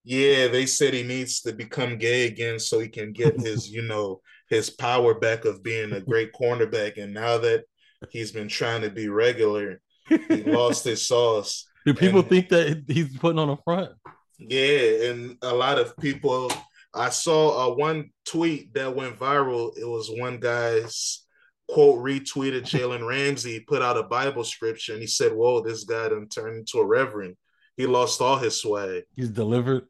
Yeah, 0.05 0.49
they 0.49 0.67
said 0.67 0.95
he 0.95 1.03
needs 1.03 1.41
to 1.43 1.53
become 1.53 1.97
gay 1.97 2.27
again 2.27 2.59
so 2.59 2.81
he 2.81 2.89
can 2.89 3.13
get 3.13 3.41
his, 3.41 3.71
you 3.73 3.83
know, 3.83 4.21
his 4.51 4.69
power 4.69 5.15
back 5.15 5.45
of 5.45 5.63
being 5.63 5.93
a 5.93 6.01
great 6.01 6.33
cornerback. 6.33 7.03
And 7.03 7.15
now 7.15 7.39
that 7.39 7.65
he's 8.11 8.33
been 8.33 8.49
trying 8.49 8.83
to 8.83 8.91
be 8.91 9.09
regular. 9.09 9.81
He 10.09 10.43
lost 10.43 10.85
his 10.85 11.07
sauce. 11.07 11.67
Do 11.87 11.95
people 11.95 12.21
and, 12.21 12.29
think 12.29 12.49
that 12.51 12.85
he's 12.87 13.17
putting 13.19 13.39
on 13.39 13.51
a 13.51 13.57
front? 13.57 13.93
Yeah, 14.39 15.11
and 15.11 15.37
a 15.43 15.55
lot 15.55 15.79
of 15.79 15.97
people. 15.97 16.53
I 16.95 17.09
saw 17.09 17.73
uh, 17.73 17.75
one 17.75 18.11
tweet 18.27 18.75
that 18.75 18.95
went 18.95 19.19
viral. 19.19 19.77
It 19.79 19.87
was 19.89 20.11
one 20.11 20.39
guy's 20.39 21.22
quote 21.69 22.03
retweeted 22.03 22.63
Jalen 22.63 23.07
Ramsey 23.07 23.61
put 23.61 23.83
out 23.83 23.97
a 23.97 24.03
Bible 24.03 24.45
scripture 24.45 24.93
and 24.93 25.01
he 25.01 25.07
said, 25.07 25.33
"Whoa, 25.33 25.63
this 25.63 25.85
guy 25.85 26.09
done 26.09 26.29
turned 26.29 26.57
into 26.57 26.79
a 26.79 26.87
reverend. 26.87 27.37
He 27.77 27.87
lost 27.87 28.21
all 28.21 28.39
his 28.39 28.61
swag. 28.61 29.05
He's 29.15 29.31
delivered." 29.31 29.87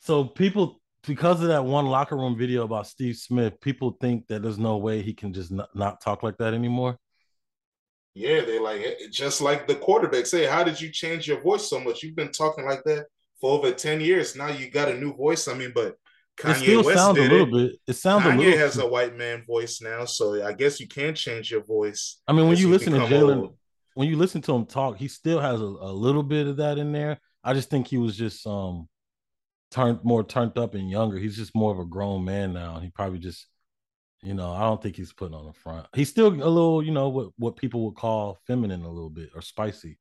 So 0.00 0.24
people 0.24 0.80
because 1.06 1.40
of 1.40 1.48
that 1.48 1.64
one 1.64 1.86
locker 1.86 2.16
room 2.16 2.36
video 2.36 2.64
about 2.64 2.86
Steve 2.86 3.16
Smith, 3.16 3.60
people 3.60 3.96
think 4.00 4.26
that 4.28 4.42
there's 4.42 4.58
no 4.58 4.76
way 4.76 5.00
he 5.02 5.14
can 5.14 5.32
just 5.32 5.50
not, 5.50 5.74
not 5.74 6.00
talk 6.00 6.22
like 6.22 6.36
that 6.38 6.54
anymore. 6.54 6.98
Yeah, 8.14 8.40
they 8.42 8.58
like 8.58 8.82
eh, 8.82 8.94
just 9.10 9.40
like 9.40 9.66
the 9.66 9.76
quarterback 9.76 10.26
say, 10.26 10.44
how 10.44 10.64
did 10.64 10.80
you 10.80 10.90
change 10.90 11.28
your 11.28 11.40
voice 11.40 11.68
so 11.68 11.80
much? 11.80 12.02
You've 12.02 12.16
been 12.16 12.32
talking 12.32 12.66
like 12.66 12.82
that 12.84 13.06
for 13.40 13.52
over 13.52 13.72
10 13.72 14.00
years. 14.00 14.34
Now 14.34 14.48
you 14.48 14.70
got 14.70 14.88
a 14.88 14.98
new 14.98 15.14
voice. 15.14 15.46
I 15.46 15.54
mean, 15.54 15.72
but 15.74 15.96
Kanye 16.40 16.50
it 16.50 16.56
still 16.56 16.84
West 16.84 16.98
sounds 16.98 17.18
a 17.18 17.22
little 17.22 17.46
it. 17.46 17.70
bit. 17.70 17.80
It 17.88 17.92
sounds 17.94 18.24
Kanye 18.24 18.34
a 18.34 18.36
little 18.36 18.52
bit 18.52 18.58
has 18.60 18.78
a 18.78 18.86
white 18.86 19.16
man 19.16 19.44
voice 19.46 19.80
now, 19.80 20.04
so 20.04 20.44
I 20.44 20.52
guess 20.52 20.78
you 20.78 20.86
can 20.86 21.14
change 21.14 21.50
your 21.50 21.64
voice. 21.64 22.20
I 22.28 22.32
mean, 22.32 22.48
when 22.48 22.56
you 22.56 22.70
listen 22.70 22.92
to 22.92 23.00
Jalen, 23.00 23.52
when 23.94 24.08
you 24.08 24.16
listen 24.16 24.40
to 24.42 24.54
him 24.54 24.66
talk, 24.66 24.96
he 24.96 25.08
still 25.08 25.40
has 25.40 25.60
a, 25.60 25.64
a 25.64 25.92
little 25.92 26.22
bit 26.22 26.46
of 26.46 26.58
that 26.58 26.78
in 26.78 26.92
there. 26.92 27.18
I 27.42 27.54
just 27.54 27.70
think 27.70 27.88
he 27.88 27.98
was 27.98 28.16
just 28.16 28.46
um 28.46 28.88
turned 29.70 30.04
more 30.04 30.22
turned 30.24 30.56
up 30.58 30.74
and 30.74 30.90
younger. 30.90 31.18
He's 31.18 31.36
just 31.36 31.54
more 31.54 31.72
of 31.72 31.78
a 31.78 31.84
grown 31.84 32.24
man 32.24 32.52
now. 32.52 32.78
He 32.78 32.90
probably 32.90 33.18
just, 33.18 33.46
you 34.22 34.34
know, 34.34 34.52
I 34.52 34.60
don't 34.60 34.80
think 34.80 34.96
he's 34.96 35.12
putting 35.12 35.34
on 35.34 35.46
the 35.46 35.52
front. 35.52 35.86
He's 35.94 36.08
still 36.08 36.28
a 36.28 36.30
little, 36.30 36.82
you 36.82 36.92
know, 36.92 37.08
what 37.08 37.30
what 37.36 37.56
people 37.56 37.84
would 37.86 37.96
call 37.96 38.38
feminine 38.46 38.84
a 38.84 38.90
little 38.90 39.10
bit 39.10 39.30
or 39.34 39.42
spicy. 39.42 39.98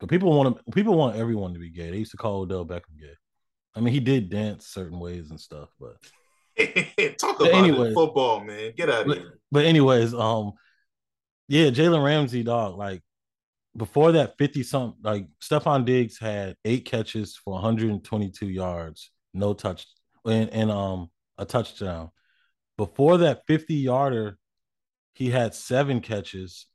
But 0.00 0.08
people 0.08 0.36
want 0.36 0.56
to, 0.56 0.72
people 0.72 0.96
want 0.96 1.16
everyone 1.16 1.54
to 1.54 1.60
be 1.60 1.70
gay. 1.70 1.90
They 1.90 1.98
used 1.98 2.10
to 2.10 2.16
call 2.16 2.40
Odell 2.40 2.66
Beckham 2.66 2.98
gay. 2.98 3.14
I 3.74 3.80
mean, 3.80 3.92
he 3.92 4.00
did 4.00 4.30
dance 4.30 4.66
certain 4.68 4.98
ways 5.00 5.30
and 5.30 5.40
stuff, 5.40 5.68
but 5.80 5.96
talk 7.18 7.40
about 7.40 7.52
anyways, 7.52 7.94
football, 7.94 8.44
man. 8.44 8.72
Get 8.76 8.88
out 8.88 9.02
of 9.02 9.06
but, 9.08 9.18
here. 9.18 9.38
But 9.50 9.64
anyways, 9.64 10.14
um, 10.14 10.52
yeah, 11.48 11.70
Jalen 11.70 12.04
Ramsey, 12.04 12.42
dog, 12.42 12.76
like 12.76 13.02
before 13.76 14.12
that 14.12 14.34
50 14.38 14.62
something, 14.62 15.00
like 15.02 15.26
Stefon 15.42 15.84
Diggs 15.84 16.18
had 16.18 16.56
eight 16.64 16.84
catches 16.84 17.36
for 17.36 17.54
122 17.54 18.48
yards, 18.48 19.10
no 19.32 19.52
touch, 19.54 19.86
and, 20.24 20.50
and 20.50 20.70
um 20.70 21.10
a 21.38 21.44
touchdown. 21.44 22.10
Before 22.76 23.18
that 23.18 23.42
50 23.46 23.74
yarder, 23.74 24.38
he 25.14 25.30
had 25.30 25.54
seven 25.54 26.00
catches 26.00 26.66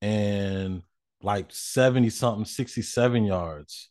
and 0.00 0.82
like 1.22 1.46
70 1.50 2.10
something, 2.10 2.44
67 2.44 3.24
yards. 3.24 3.90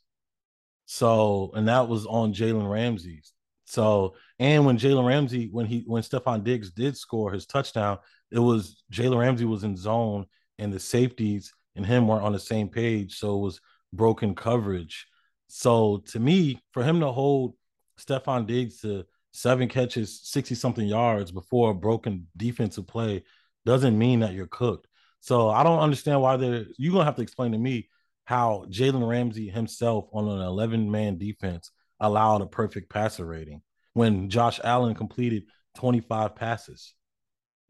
So, 0.87 1.51
and 1.53 1.67
that 1.67 1.89
was 1.89 2.05
on 2.05 2.33
Jalen 2.33 2.69
Ramsey. 2.69 3.21
So, 3.65 4.15
and 4.39 4.65
when 4.65 4.77
Jalen 4.77 5.05
Ramsey, 5.05 5.49
when 5.51 5.65
he 5.65 5.83
when 5.85 6.01
Stefon 6.01 6.45
Diggs 6.45 6.71
did 6.71 6.97
score 6.97 7.31
his 7.31 7.45
touchdown, 7.45 7.99
it 8.31 8.39
was 8.39 8.81
Jalen 8.91 9.19
Ramsey 9.19 9.43
was 9.43 9.65
in 9.65 9.75
zone 9.75 10.25
and 10.57 10.73
the 10.73 10.79
safeties 10.79 11.53
and 11.75 11.85
him 11.85 12.07
weren't 12.07 12.23
on 12.23 12.31
the 12.31 12.39
same 12.39 12.69
page. 12.69 13.19
So 13.19 13.35
it 13.35 13.41
was 13.41 13.59
broken 13.91 14.33
coverage. 14.33 15.07
So 15.49 16.03
to 16.07 16.19
me, 16.19 16.61
for 16.71 16.83
him 16.83 17.01
to 17.01 17.11
hold 17.11 17.55
Stefon 17.99 18.47
Diggs 18.47 18.79
to 18.81 19.05
seven 19.33 19.67
catches, 19.67 20.21
60 20.23 20.55
something 20.55 20.87
yards 20.87 21.31
before 21.31 21.71
a 21.71 21.75
broken 21.75 22.27
defensive 22.37 22.87
play 22.87 23.25
doesn't 23.65 23.97
mean 23.97 24.21
that 24.21 24.33
you're 24.33 24.47
cooked. 24.47 24.87
So 25.19 25.49
I 25.49 25.63
don't 25.63 25.79
understand 25.79 26.21
why 26.21 26.37
they're 26.37 26.65
you're 26.77 26.93
gonna 26.93 27.03
have 27.03 27.17
to 27.17 27.21
explain 27.21 27.51
to 27.51 27.57
me 27.57 27.89
how 28.27 28.65
Jalen 28.69 29.07
Ramsey 29.07 29.47
himself 29.47 30.09
on 30.11 30.27
an 30.27 30.41
11 30.41 30.91
man 30.91 31.17
defense 31.17 31.71
allowed 31.97 32.41
a 32.41 32.45
perfect 32.45 32.89
passer 32.89 33.25
rating 33.25 33.61
when 33.93 34.29
Josh 34.29 34.59
Allen 34.65 34.95
completed 34.95 35.43
25 35.77 36.35
passes. 36.35 36.93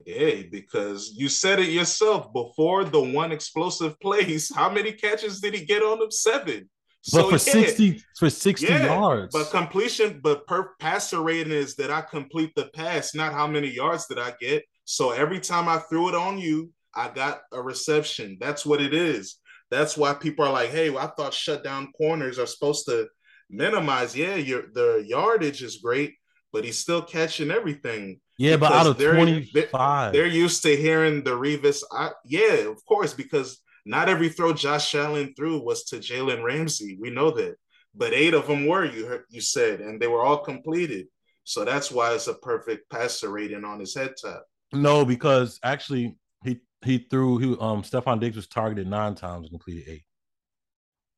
Yeah, 0.04 0.42
because 0.52 1.12
you 1.16 1.30
said 1.30 1.60
it 1.60 1.70
yourself 1.70 2.34
before 2.34 2.86
the 2.86 3.00
one 3.00 3.32
explosive 3.32 4.00
plays. 4.02 4.52
How 4.54 4.68
many 4.68 4.94
catches 4.94 5.42
did 5.42 5.54
he 5.54 5.64
get 5.64 5.84
on 5.84 6.00
them? 6.00 6.10
Seven. 6.10 6.68
But 7.14 7.22
so, 7.22 7.30
for 7.30 7.36
yeah. 7.36 7.66
60 7.66 8.04
for 8.18 8.30
60 8.32 8.66
yeah, 8.66 8.86
yards. 8.86 9.32
But 9.32 9.52
completion, 9.52 10.22
but 10.24 10.48
per 10.48 10.72
passer 10.80 11.22
rating 11.22 11.54
is 11.54 11.76
that 11.76 11.92
I 11.92 12.02
complete 12.02 12.54
the 12.56 12.72
pass, 12.74 13.14
not 13.14 13.32
how 13.32 13.46
many 13.46 13.68
yards 13.68 14.08
did 14.08 14.18
I 14.18 14.34
get. 14.42 14.64
So 14.86 15.12
every 15.12 15.40
time 15.40 15.70
I 15.70 15.78
threw 15.78 16.10
it 16.10 16.16
on 16.16 16.40
you, 16.40 16.72
I 16.96 17.10
got 17.10 17.42
a 17.54 17.62
reception. 17.62 18.38
That's 18.42 18.66
what 18.66 18.82
it 18.82 18.96
is. 18.96 19.38
That's 19.70 19.98
why 19.98 20.14
people 20.14 20.46
are 20.46 20.52
like, 20.52 20.70
hey, 20.70 20.90
well, 20.90 21.06
I 21.06 21.08
thought 21.08 21.34
shutdown 21.34 21.92
corners 21.98 22.40
are 22.40 22.46
supposed 22.46 22.86
to 22.86 23.08
minimize. 23.50 24.16
Yeah, 24.16 24.36
your 24.36 24.64
the 24.74 25.04
yardage 25.06 25.62
is 25.62 25.78
great, 25.78 26.16
but 26.54 26.64
he's 26.64 26.80
still 26.80 27.02
catching 27.02 27.52
everything. 27.52 28.20
Yeah, 28.38 28.58
but 28.58 28.72
out 28.72 28.86
of 28.86 28.98
they're, 28.98 29.16
25, 29.16 30.14
they're, 30.14 30.28
used 30.28 30.62
to 30.62 30.76
hearing 30.76 31.24
the 31.24 31.32
Revis. 31.32 31.82
I, 31.92 32.12
yeah, 32.24 32.70
of 32.70 32.86
course, 32.86 33.14
because 33.14 33.60
not 33.84 34.10
every 34.10 34.30
throw 34.30 34.54
Josh 34.54 34.94
Allen 34.94 35.34
threw 35.36 35.60
was 35.60 35.86
to 35.86 35.96
Jalen 35.98 36.44
Ramsey. 36.44 36.98
We 37.02 37.10
know 37.10 37.32
that, 37.32 37.56
but 37.96 38.14
eight 38.14 38.36
of 38.36 38.48
them 38.48 38.68
were. 38.68 38.86
You 38.86 39.08
heard, 39.08 39.24
you 39.30 39.42
said, 39.42 39.82
and 39.82 40.00
they 40.00 40.08
were 40.08 40.24
all 40.24 40.38
completed. 40.38 41.08
So 41.46 41.66
that's 41.66 41.90
why 41.90 42.14
it's 42.14 42.28
a 42.28 42.34
perfect 42.36 42.90
passer 42.90 43.30
rating 43.30 43.64
on 43.64 43.80
his 43.80 43.96
head 43.96 44.14
top. 44.22 44.46
No, 44.74 45.06
because 45.06 45.60
actually 45.64 46.18
he 46.44 46.60
he 46.86 47.00
threw 47.10 47.38
he 47.38 47.48
um 47.60 47.82
Stefon 47.84 48.20
Diggs 48.20 48.36
was 48.36 48.48
targeted 48.48 48.88
nine 48.88 49.16
times 49.16 49.44
and 49.44 49.50
completed 49.50 49.90
eight. 49.90 50.04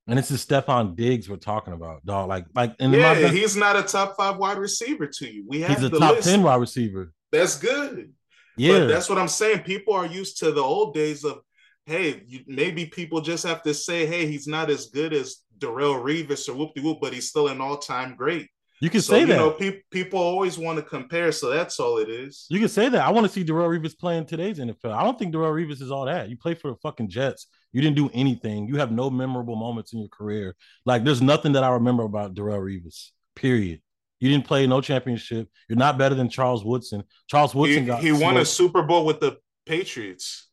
And 0.07 0.17
this 0.17 0.31
is 0.31 0.43
Stefon 0.43 0.95
Diggs 0.95 1.29
we're 1.29 1.35
talking 1.35 1.73
about, 1.73 2.03
dog. 2.03 2.29
Like, 2.29 2.45
like, 2.55 2.75
and 2.79 2.91
yeah, 2.91 3.13
best, 3.13 3.33
he's 3.33 3.55
not 3.55 3.75
a 3.75 3.83
top 3.83 4.17
five 4.17 4.37
wide 4.37 4.57
receiver 4.57 5.05
to 5.05 5.31
you. 5.31 5.45
We 5.47 5.61
have 5.61 5.77
he's 5.77 5.83
a 5.83 5.89
top 5.91 6.15
list. 6.15 6.27
ten 6.27 6.41
wide 6.41 6.55
receiver. 6.55 7.13
That's 7.31 7.59
good. 7.59 8.11
Yeah, 8.57 8.79
but 8.79 8.87
that's 8.87 9.07
what 9.07 9.19
I'm 9.19 9.27
saying. 9.27 9.59
People 9.59 9.93
are 9.93 10.07
used 10.07 10.39
to 10.39 10.51
the 10.51 10.63
old 10.63 10.95
days 10.95 11.23
of, 11.23 11.41
hey, 11.85 12.23
you, 12.25 12.39
maybe 12.47 12.87
people 12.87 13.21
just 13.21 13.45
have 13.45 13.61
to 13.63 13.73
say, 13.73 14.07
hey, 14.07 14.25
he's 14.25 14.47
not 14.47 14.71
as 14.71 14.87
good 14.87 15.13
as 15.13 15.43
Darrelle 15.59 16.01
Revis 16.03 16.49
or 16.49 16.55
whoop 16.55 16.73
de 16.73 16.81
whoop, 16.81 16.97
but 16.99 17.13
he's 17.13 17.29
still 17.29 17.47
an 17.47 17.61
all 17.61 17.77
time 17.77 18.15
great. 18.15 18.47
You 18.81 18.89
can 18.89 19.01
so, 19.01 19.13
say 19.13 19.25
that. 19.25 19.33
You 19.33 19.39
know, 19.39 19.51
pe- 19.51 19.81
people 19.91 20.19
always 20.19 20.57
want 20.57 20.77
to 20.77 20.83
compare, 20.83 21.31
so 21.31 21.49
that's 21.49 21.79
all 21.79 21.97
it 21.97 22.09
is. 22.09 22.45
You 22.49 22.59
can 22.59 22.69
say 22.69 22.87
that. 22.89 23.01
I 23.01 23.11
want 23.11 23.27
to 23.27 23.31
see 23.31 23.43
Darrelle 23.43 23.77
Revis 23.77 23.97
playing 23.97 24.25
today's 24.25 24.59
NFL. 24.59 24.93
I 24.93 25.03
don't 25.03 25.19
think 25.19 25.33
Darrelle 25.33 25.53
Revis 25.53 25.81
is 25.81 25.91
all 25.91 26.05
that. 26.05 26.29
You 26.29 26.37
play 26.37 26.53
for 26.53 26.71
the 26.71 26.77
fucking 26.77 27.09
Jets. 27.09 27.47
You 27.73 27.81
didn't 27.81 27.97
do 27.97 28.09
anything. 28.13 28.67
You 28.67 28.77
have 28.77 28.91
no 28.91 29.09
memorable 29.09 29.55
moments 29.55 29.93
in 29.93 29.99
your 29.99 30.09
career. 30.09 30.55
Like 30.85 31.03
there's 31.03 31.21
nothing 31.21 31.53
that 31.53 31.63
I 31.63 31.69
remember 31.71 32.03
about 32.03 32.33
Darrelle 32.33 32.61
Revis. 32.61 33.09
Period. 33.35 33.81
You 34.19 34.29
didn't 34.29 34.45
play 34.45 34.67
no 34.67 34.81
championship. 34.81 35.49
You're 35.67 35.77
not 35.77 35.97
better 35.97 36.15
than 36.15 36.29
Charles 36.29 36.65
Woodson. 36.65 37.03
Charles 37.27 37.55
Woodson 37.55 37.83
he, 37.83 37.87
got 37.87 38.01
he 38.01 38.11
won 38.11 38.37
a 38.37 38.45
Super 38.45 38.81
Bowl 38.81 39.05
with 39.05 39.19
the 39.19 39.37
Patriots. 39.65 40.48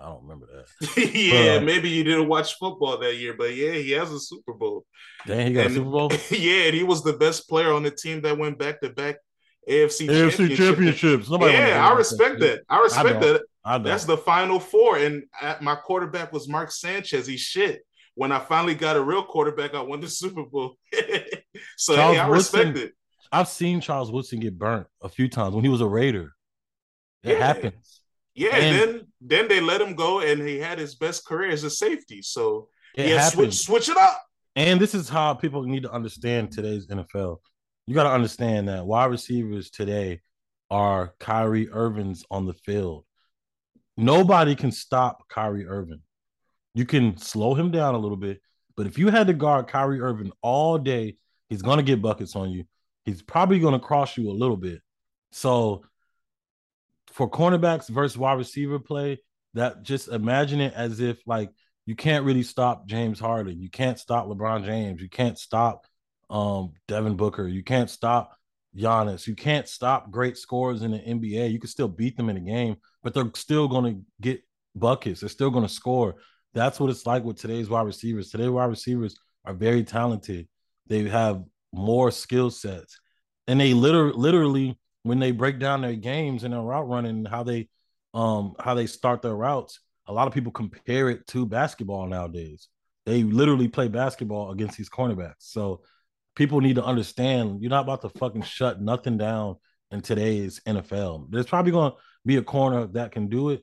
I 0.00 0.06
don't 0.06 0.22
remember 0.22 0.46
that. 0.46 0.96
yeah, 1.14 1.56
but, 1.56 1.62
uh, 1.62 1.64
maybe 1.64 1.88
you 1.88 2.04
didn't 2.04 2.28
watch 2.28 2.54
football 2.58 2.98
that 2.98 3.16
year, 3.16 3.34
but 3.36 3.54
yeah, 3.54 3.72
he 3.72 3.92
has 3.92 4.10
a 4.10 4.18
Super 4.18 4.52
Bowl. 4.52 4.84
Damn, 5.26 5.46
he 5.46 5.52
got 5.52 5.66
and, 5.66 5.72
a 5.72 5.74
Super 5.74 5.90
Bowl. 5.90 6.12
yeah, 6.30 6.64
and 6.64 6.74
he 6.74 6.82
was 6.82 7.02
the 7.02 7.14
best 7.14 7.48
player 7.48 7.72
on 7.72 7.82
the 7.82 7.90
team 7.90 8.22
that 8.22 8.36
went 8.36 8.58
back 8.58 8.80
to 8.80 8.90
back 8.90 9.16
AFC, 9.68 10.08
AFC 10.08 10.56
championships. 10.56 11.28
yeah, 11.30 11.88
I 11.88 11.96
respect 11.96 12.40
that. 12.40 12.62
I 12.68 12.80
respect 12.80 13.16
I 13.16 13.20
that. 13.20 13.42
I 13.64 13.78
That's 13.78 14.04
the 14.04 14.16
final 14.16 14.60
four, 14.60 14.96
and 14.98 15.24
my 15.60 15.74
quarterback 15.74 16.32
was 16.32 16.48
Mark 16.48 16.70
Sanchez. 16.70 17.26
He 17.26 17.36
shit. 17.36 17.82
When 18.14 18.32
I 18.32 18.38
finally 18.38 18.74
got 18.74 18.96
a 18.96 19.02
real 19.02 19.24
quarterback, 19.24 19.74
I 19.74 19.82
won 19.82 20.00
the 20.00 20.08
Super 20.08 20.44
Bowl. 20.44 20.78
so 21.76 21.96
hey, 21.96 22.18
I 22.18 22.28
Woodson, 22.28 22.68
respect 22.68 22.78
it. 22.78 22.92
I've 23.30 23.48
seen 23.48 23.80
Charles 23.80 24.10
Woodson 24.10 24.40
get 24.40 24.58
burnt 24.58 24.86
a 25.02 25.08
few 25.08 25.28
times 25.28 25.54
when 25.54 25.64
he 25.64 25.68
was 25.68 25.80
a 25.80 25.86
Raider. 25.86 26.32
It 27.22 27.32
yeah. 27.32 27.46
happens. 27.46 28.00
Yeah, 28.34 28.54
and 28.54 28.76
then 28.78 29.06
then 29.28 29.48
they 29.48 29.60
let 29.60 29.80
him 29.80 29.94
go, 29.94 30.20
and 30.20 30.46
he 30.46 30.58
had 30.58 30.78
his 30.78 30.94
best 30.94 31.26
career 31.26 31.50
as 31.50 31.64
a 31.64 31.70
safety. 31.70 32.22
So 32.22 32.68
yeah, 32.96 33.28
switch 33.28 33.54
switch 33.54 33.88
it 33.88 33.96
up. 33.96 34.22
And 34.54 34.80
this 34.80 34.94
is 34.94 35.08
how 35.08 35.34
people 35.34 35.62
need 35.64 35.82
to 35.82 35.92
understand 35.92 36.50
today's 36.50 36.86
NFL. 36.86 37.38
You 37.86 37.94
got 37.94 38.04
to 38.04 38.10
understand 38.10 38.68
that 38.68 38.86
wide 38.86 39.10
receivers 39.10 39.70
today 39.70 40.22
are 40.70 41.14
Kyrie 41.20 41.68
Irvings 41.70 42.24
on 42.30 42.46
the 42.46 42.54
field. 42.54 43.04
Nobody 43.96 44.54
can 44.54 44.72
stop 44.72 45.28
Kyrie 45.28 45.66
Irving. 45.66 46.00
You 46.74 46.84
can 46.84 47.16
slow 47.16 47.54
him 47.54 47.70
down 47.70 47.94
a 47.94 47.98
little 47.98 48.16
bit, 48.16 48.40
but 48.76 48.86
if 48.86 48.98
you 48.98 49.08
had 49.08 49.26
to 49.28 49.34
guard 49.34 49.68
Kyrie 49.68 50.00
Irving 50.00 50.32
all 50.42 50.78
day, 50.78 51.16
he's 51.48 51.62
going 51.62 51.78
to 51.78 51.82
get 51.82 52.02
buckets 52.02 52.36
on 52.36 52.50
you. 52.50 52.64
He's 53.04 53.22
probably 53.22 53.58
going 53.58 53.74
to 53.74 53.78
cross 53.78 54.16
you 54.16 54.30
a 54.30 54.32
little 54.32 54.56
bit. 54.56 54.80
So 55.32 55.84
for 57.16 57.30
cornerbacks 57.30 57.88
versus 57.88 58.18
wide 58.18 58.34
receiver 58.34 58.78
play, 58.78 59.18
that 59.54 59.82
just 59.82 60.08
imagine 60.08 60.60
it 60.60 60.74
as 60.74 61.00
if 61.00 61.18
like 61.26 61.50
you 61.86 61.96
can't 61.96 62.26
really 62.26 62.42
stop 62.42 62.86
James 62.86 63.18
Harden, 63.18 63.58
you 63.58 63.70
can't 63.70 63.98
stop 63.98 64.26
LeBron 64.26 64.66
James, 64.66 65.00
you 65.00 65.08
can't 65.08 65.38
stop 65.38 65.86
um 66.28 66.74
Devin 66.88 67.16
Booker, 67.16 67.48
you 67.48 67.64
can't 67.64 67.88
stop 67.88 68.36
Giannis, 68.76 69.26
you 69.26 69.34
can't 69.34 69.66
stop 69.66 70.10
great 70.10 70.36
scorers 70.36 70.82
in 70.82 70.90
the 70.90 70.98
NBA. 70.98 71.50
You 71.50 71.58
can 71.58 71.70
still 71.70 71.88
beat 71.88 72.18
them 72.18 72.28
in 72.28 72.36
a 72.36 72.40
game, 72.40 72.76
but 73.02 73.14
they're 73.14 73.30
still 73.34 73.66
going 73.66 73.94
to 73.94 74.02
get 74.20 74.42
buckets. 74.74 75.20
They're 75.20 75.30
still 75.30 75.50
going 75.50 75.66
to 75.66 75.72
score. 75.72 76.16
That's 76.52 76.78
what 76.78 76.90
it's 76.90 77.06
like 77.06 77.24
with 77.24 77.38
today's 77.38 77.70
wide 77.70 77.86
receivers. 77.86 78.28
Today's 78.28 78.50
wide 78.50 78.66
receivers 78.66 79.16
are 79.46 79.54
very 79.54 79.84
talented. 79.84 80.48
They 80.86 81.04
have 81.04 81.42
more 81.72 82.10
skill 82.10 82.50
sets, 82.50 83.00
and 83.46 83.58
they 83.58 83.72
literally, 83.72 84.12
literally 84.18 84.78
when 85.06 85.18
they 85.18 85.30
break 85.30 85.58
down 85.58 85.82
their 85.82 85.94
games 85.94 86.44
and 86.44 86.52
their 86.52 86.60
route 86.60 86.88
running, 86.88 87.24
how 87.24 87.42
they 87.42 87.68
um 88.14 88.54
how 88.58 88.74
they 88.74 88.86
start 88.86 89.22
their 89.22 89.34
routes, 89.34 89.80
a 90.06 90.12
lot 90.12 90.26
of 90.26 90.34
people 90.34 90.52
compare 90.52 91.08
it 91.08 91.26
to 91.28 91.46
basketball 91.46 92.06
nowadays. 92.06 92.68
They 93.04 93.22
literally 93.22 93.68
play 93.68 93.88
basketball 93.88 94.50
against 94.50 94.76
these 94.76 94.88
cornerbacks. 94.90 95.34
So 95.40 95.82
people 96.34 96.60
need 96.60 96.76
to 96.76 96.84
understand 96.84 97.62
you're 97.62 97.70
not 97.70 97.84
about 97.84 98.02
to 98.02 98.08
fucking 98.10 98.42
shut 98.42 98.80
nothing 98.80 99.16
down 99.16 99.56
in 99.90 100.00
today's 100.00 100.60
NFL. 100.66 101.30
There's 101.30 101.46
probably 101.46 101.72
going 101.72 101.92
to 101.92 101.96
be 102.24 102.36
a 102.36 102.42
corner 102.42 102.86
that 102.88 103.12
can 103.12 103.28
do 103.28 103.50
it. 103.50 103.62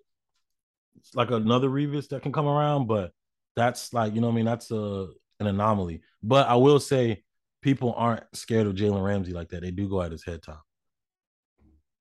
It's 0.98 1.14
like 1.14 1.32
another 1.32 1.70
Revis 1.70 2.08
that 2.10 2.22
can 2.22 2.32
come 2.32 2.48
around, 2.48 2.88
but 2.88 3.12
that's 3.56 3.94
like, 3.94 4.16
you 4.16 4.22
know 4.22 4.28
what 4.28 4.34
I 4.34 4.36
mean? 4.38 4.46
That's 4.46 4.72
a 4.72 5.08
an 5.40 5.48
anomaly. 5.48 6.02
But 6.22 6.48
I 6.48 6.56
will 6.56 6.80
say 6.80 7.24
people 7.62 7.94
aren't 7.96 8.24
scared 8.34 8.68
of 8.68 8.76
Jalen 8.76 9.04
Ramsey 9.04 9.34
like 9.34 9.50
that. 9.50 9.62
They 9.62 9.72
do 9.72 9.90
go 9.90 10.02
at 10.02 10.12
his 10.12 10.24
head 10.24 10.42
top. 10.42 10.64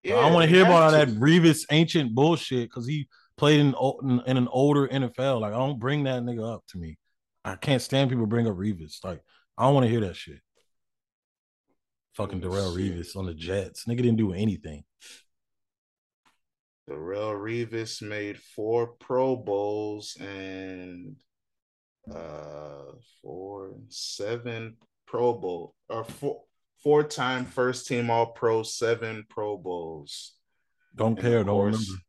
Yeah, 0.02 0.16
I 0.16 0.22
don't 0.22 0.32
want 0.32 0.48
to 0.48 0.54
hear 0.54 0.64
about 0.64 0.82
all 0.82 0.90
that 0.90 1.08
Revis 1.08 1.64
ancient 1.70 2.14
bullshit 2.14 2.68
because 2.68 2.86
he 2.86 3.08
played 3.36 3.60
in, 3.60 3.74
in 4.26 4.36
an 4.36 4.48
older 4.50 4.88
NFL. 4.88 5.40
Like, 5.40 5.52
I 5.52 5.56
don't 5.58 5.78
bring 5.78 6.04
that 6.04 6.22
nigga 6.22 6.54
up 6.54 6.64
to 6.68 6.78
me. 6.78 6.98
I 7.44 7.56
can't 7.56 7.82
stand 7.82 8.10
people 8.10 8.26
bring 8.26 8.48
up 8.48 8.56
Revis. 8.56 9.04
Like, 9.04 9.22
I 9.56 9.64
don't 9.64 9.74
want 9.74 9.84
to 9.84 9.90
hear 9.90 10.00
that 10.00 10.16
shit. 10.16 10.40
Fucking 12.14 12.40
Darrelle 12.40 12.76
Revis 12.76 13.16
on 13.16 13.26
the 13.26 13.34
Jets. 13.34 13.84
Nigga 13.84 13.98
didn't 13.98 14.16
do 14.16 14.32
anything. 14.32 14.84
Darrelle 16.88 17.36
Revis 17.36 18.02
made 18.02 18.38
four 18.38 18.88
Pro 18.88 19.36
Bowls 19.36 20.16
and 20.20 21.16
uh 22.12 22.92
four 23.22 23.74
seven 23.88 24.76
Pro 25.06 25.32
Bowl 25.34 25.74
or 25.88 26.04
four 26.04 26.42
four 26.82 27.02
time 27.04 27.44
first 27.44 27.86
team 27.86 28.10
All 28.10 28.26
Pro, 28.26 28.62
seven 28.62 29.24
Pro 29.28 29.56
Bowls. 29.56 30.34
Don't 30.94 31.18
care. 31.18 31.44
Don't 31.44 31.58
remember 31.58 32.02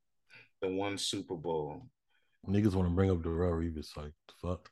the 0.61 0.69
one 0.69 0.97
Super 0.97 1.35
Bowl. 1.35 1.87
Niggas 2.47 2.73
want 2.73 2.89
to 2.89 2.93
bring 2.93 3.09
up 3.09 3.17
Darrelle 3.21 3.53
Revis, 3.53 3.95
like 3.95 4.11
fuck. 4.41 4.69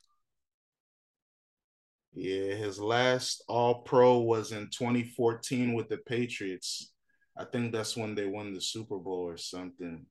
Yeah, 2.13 2.55
his 2.55 2.79
last 2.79 3.43
All 3.47 3.75
Pro 3.83 4.19
was 4.19 4.51
in 4.51 4.69
2014 4.69 5.73
with 5.73 5.87
the 5.87 5.97
Patriots. 5.97 6.91
I 7.37 7.45
think 7.45 7.71
that's 7.71 7.95
when 7.95 8.15
they 8.15 8.25
won 8.25 8.53
the 8.53 8.59
Super 8.59 8.97
Bowl 8.97 9.27
or 9.27 9.37
something. 9.37 10.05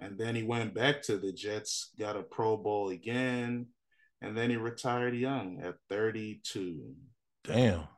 And 0.00 0.18
then 0.18 0.34
he 0.34 0.42
went 0.42 0.74
back 0.74 1.02
to 1.04 1.16
the 1.16 1.32
Jets, 1.32 1.90
got 1.98 2.16
a 2.16 2.22
Pro 2.22 2.56
Bowl 2.56 2.90
again, 2.90 3.66
and 4.20 4.36
then 4.36 4.50
he 4.50 4.56
retired 4.56 5.14
young 5.14 5.60
at 5.64 5.76
32. 5.88 6.94
Damn. 7.44 7.88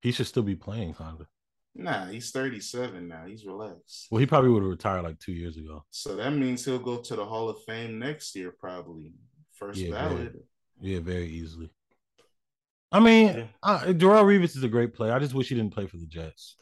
He 0.00 0.12
should 0.12 0.26
still 0.26 0.42
be 0.42 0.56
playing, 0.56 0.94
kind 0.94 1.20
of. 1.20 1.26
Nah, 1.74 2.06
he's 2.06 2.30
37 2.30 3.06
now. 3.06 3.24
He's 3.26 3.44
relaxed. 3.44 4.06
Well, 4.10 4.20
he 4.20 4.26
probably 4.26 4.50
would 4.50 4.62
have 4.62 4.70
retired 4.70 5.04
like 5.04 5.18
two 5.18 5.32
years 5.32 5.56
ago. 5.56 5.84
So 5.90 6.16
that 6.16 6.30
means 6.30 6.64
he'll 6.64 6.78
go 6.78 6.98
to 6.98 7.16
the 7.16 7.24
Hall 7.24 7.50
of 7.50 7.62
Fame 7.64 7.98
next 7.98 8.34
year, 8.34 8.50
probably. 8.50 9.12
First 9.52 9.78
yeah, 9.78 9.90
ballot. 9.90 10.32
Very, 10.80 10.94
yeah, 10.94 11.00
very 11.00 11.26
easily. 11.26 11.70
I 12.92 13.00
mean, 13.00 13.26
yeah. 13.28 13.44
uh, 13.62 13.80
Darrelle 13.86 14.24
Revis 14.24 14.56
is 14.56 14.62
a 14.62 14.68
great 14.68 14.94
player. 14.94 15.12
I 15.12 15.18
just 15.18 15.34
wish 15.34 15.48
he 15.48 15.54
didn't 15.54 15.74
play 15.74 15.86
for 15.86 15.96
the 15.96 16.06
Jets. 16.06 16.56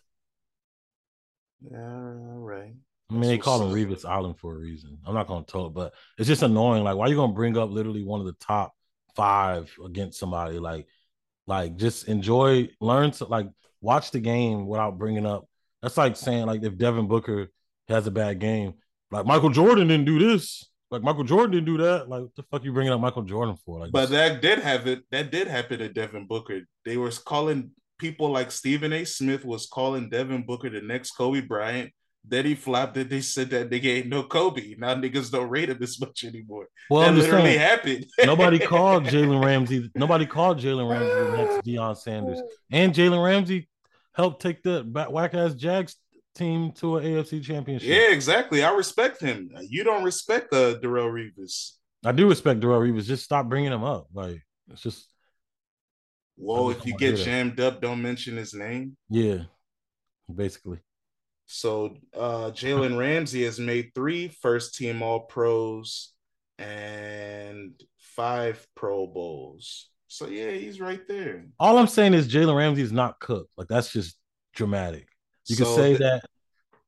Yeah, 1.61 1.79
all 1.79 2.41
right. 2.41 2.75
I 3.11 3.13
mean, 3.13 3.21
That's 3.21 3.31
they 3.31 3.39
call 3.39 3.63
him 3.63 3.75
Revis 3.75 4.05
Island 4.05 4.39
for 4.39 4.55
a 4.55 4.59
reason. 4.59 4.99
I'm 5.07 5.15
not 5.15 5.27
gonna 5.27 5.45
talk, 5.45 5.75
but 5.75 5.93
it's 6.19 6.29
just 6.29 6.43
annoying. 6.43 6.83
Like, 6.83 6.97
why 6.97 7.07
are 7.07 7.09
you 7.09 7.17
gonna 7.17 7.33
bring 7.33 7.57
up 7.57 7.71
literally 7.71 8.03
one 8.03 8.21
of 8.21 8.27
the 8.27 8.33
top 8.35 8.75
five 9.15 9.71
against 9.85 10.19
somebody? 10.19 10.59
Like, 10.59 10.89
like 11.47 11.77
just 11.77 12.09
enjoy, 12.09 12.69
learn 12.81 13.11
to 13.13 13.25
like 13.25 13.49
watch 13.81 14.11
the 14.11 14.21
game 14.21 14.67
without 14.67 14.99
bringing 14.99 15.27
up. 15.27 15.47
That's 15.83 15.97
like 15.97 16.17
saying 16.17 16.47
like 16.47 16.63
if 16.63 16.79
Devin 16.79 17.09
Booker 17.09 17.49
has 17.89 18.07
a 18.07 18.11
bad 18.11 18.39
game, 18.39 18.75
like 19.11 19.27
Michael 19.27 19.51
Jordan 19.51 19.89
didn't 19.89 20.07
do 20.07 20.19
this. 20.19 20.65
Like 20.91 21.03
Michael 21.03 21.25
Jordan 21.25 21.53
didn't 21.53 21.67
do 21.67 21.79
that. 21.79 22.09
Like 22.09 22.23
what 22.23 22.37
the 22.37 22.43
fuck 22.45 22.65
you 22.65 22.73
bringing 22.73 22.93
up 22.93 23.01
Michael 23.01 23.23
Jordan 23.23 23.57
for? 23.65 23.81
Like, 23.81 23.93
but 23.93 24.11
that 24.11 24.41
did 24.41 24.61
have 24.61 24.87
it. 24.87 25.03
That 25.11 25.31
did 25.31 25.49
happen 25.49 25.79
to 25.81 25.89
Devin 25.89 26.27
Booker. 26.27 26.61
They 26.85 26.97
were 26.97 27.11
calling 27.11 27.73
people 27.99 28.31
like 28.31 28.51
Stephen 28.51 28.93
A. 28.93 29.05
Smith 29.05 29.45
was 29.45 29.67
calling 29.67 30.09
Devin 30.09 30.45
Booker 30.47 30.71
the 30.71 30.81
next 30.81 31.13
Kobe 31.13 31.41
Bryant. 31.41 31.93
Then 32.27 32.47
he 32.47 32.55
flopped 32.55 32.97
it. 32.97 33.11
They 33.11 33.21
said 33.21 33.51
that 33.51 33.69
they 33.69 33.79
ain't 33.81 34.09
no 34.09 34.23
Kobe. 34.23 34.75
Now 34.79 34.95
niggas 34.95 35.31
don't 35.31 35.51
rate 35.51 35.69
him 35.69 35.83
as 35.83 36.01
much 36.01 36.25
anymore. 36.25 36.69
Well, 36.89 37.03
that 37.03 37.15
literally 37.15 37.59
happened. 37.59 38.07
nobody 38.25 38.59
called 38.67 39.05
Jalen 39.05 39.45
Ramsey. 39.45 39.91
Nobody 39.95 40.25
called 40.25 40.59
Jalen 40.59 40.91
Ramsey 40.91 41.31
the 41.31 41.37
next 41.37 41.67
Deion 41.67 41.97
Sanders. 41.97 42.41
And 42.71 42.95
Jalen 42.95 43.23
Ramsey 43.23 43.69
helped 44.15 44.41
take 44.41 44.63
the 44.63 44.83
whack 45.11 45.35
ass 45.35 45.55
Jags 45.55 45.97
team 46.35 46.73
to 46.73 46.97
an 46.97 47.05
AFC 47.05 47.43
championship. 47.43 47.89
Yeah, 47.89 48.11
exactly. 48.11 48.65
I 48.65 48.73
respect 48.73 49.21
him. 49.21 49.51
You 49.61 49.85
don't 49.85 50.03
respect 50.03 50.53
uh, 50.53 50.77
Darrelle 50.77 51.13
Revis. 51.13 51.73
I 52.05 52.13
do 52.13 52.29
respect 52.29 52.61
Darrelle 52.61 52.91
Revis. 52.91 53.05
Just 53.05 53.25
stop 53.25 53.49
bringing 53.49 53.73
him 53.73 53.85
up. 53.85 54.07
Like 54.13 54.43
it's 54.71 54.83
just. 54.83 55.09
Well, 56.37 56.71
if 56.71 56.85
you 56.85 56.97
get 56.97 57.17
jammed 57.17 57.61
up, 57.61 57.81
don't 57.81 58.03
mention 58.03 58.37
his 58.37 58.55
name. 58.55 58.97
Yeah, 59.09 59.43
basically. 60.35 60.81
So 61.55 61.97
uh 62.13 62.51
Jalen 62.51 62.99
Ramsey 62.99 63.45
has 63.45 63.61
made 63.61 63.93
three 63.95 64.29
first 64.29 64.75
team 64.75 65.03
All 65.03 65.21
Pros 65.21 66.13
and 66.59 67.81
five 67.97 68.67
Pro 68.75 69.07
Bowls. 69.07 69.89
So 70.09 70.27
yeah, 70.27 70.51
he's 70.51 70.81
right 70.81 71.07
there. 71.07 71.47
All 71.61 71.79
I'm 71.79 71.87
saying 71.87 72.15
is 72.15 72.27
Jalen 72.27 72.57
Ramsey 72.57 72.83
is 72.83 72.93
not 72.93 73.21
cooked. 73.21 73.53
Like 73.57 73.69
that's 73.69 73.93
just 73.93 74.17
dramatic. 74.55 75.09
You 75.47 75.57
so 75.57 75.65
can 75.65 75.75
say 75.75 75.95
that 75.97 76.25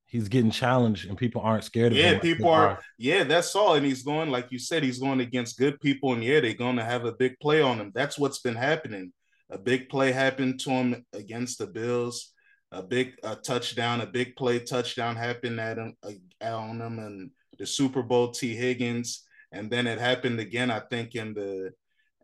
he's 0.06 0.28
getting 0.28 0.50
challenged 0.50 1.08
and 1.08 1.16
people 1.16 1.42
aren't 1.42 1.64
scared 1.64 1.92
of 1.92 1.98
yeah, 1.98 2.06
him. 2.06 2.14
Yeah, 2.14 2.20
people 2.20 2.48
are. 2.48 2.80
Yeah, 2.98 3.22
that's 3.22 3.54
all. 3.54 3.74
And 3.74 3.86
he's 3.86 4.02
going, 4.02 4.30
like 4.30 4.50
you 4.50 4.58
said, 4.58 4.82
he's 4.82 4.98
going 4.98 5.20
against 5.20 5.58
good 5.58 5.80
people, 5.80 6.12
and 6.12 6.24
yeah, 6.24 6.40
they're 6.40 6.54
going 6.54 6.76
to 6.76 6.84
have 6.84 7.04
a 7.04 7.12
big 7.12 7.38
play 7.40 7.60
on 7.60 7.78
him. 7.78 7.92
That's 7.94 8.18
what's 8.18 8.40
been 8.40 8.56
happening. 8.56 9.12
A 9.50 9.58
big 9.58 9.88
play 9.88 10.10
happened 10.10 10.58
to 10.60 10.70
him 10.70 11.06
against 11.12 11.58
the 11.58 11.66
Bills. 11.66 12.32
A 12.76 12.82
big 12.82 13.14
a 13.22 13.36
touchdown, 13.36 14.00
a 14.00 14.06
big 14.06 14.36
play 14.36 14.58
touchdown 14.58 15.16
happened 15.16 15.60
at 15.60 15.78
him 15.78 15.94
uh, 16.02 16.56
on 16.56 16.80
him, 16.80 16.98
and 16.98 17.30
the 17.58 17.66
Super 17.66 18.02
Bowl. 18.02 18.30
T 18.30 18.54
Higgins, 18.54 19.24
and 19.52 19.70
then 19.70 19.86
it 19.86 19.98
happened 19.98 20.40
again. 20.40 20.70
I 20.70 20.80
think 20.80 21.14
in 21.14 21.34
the 21.34 21.72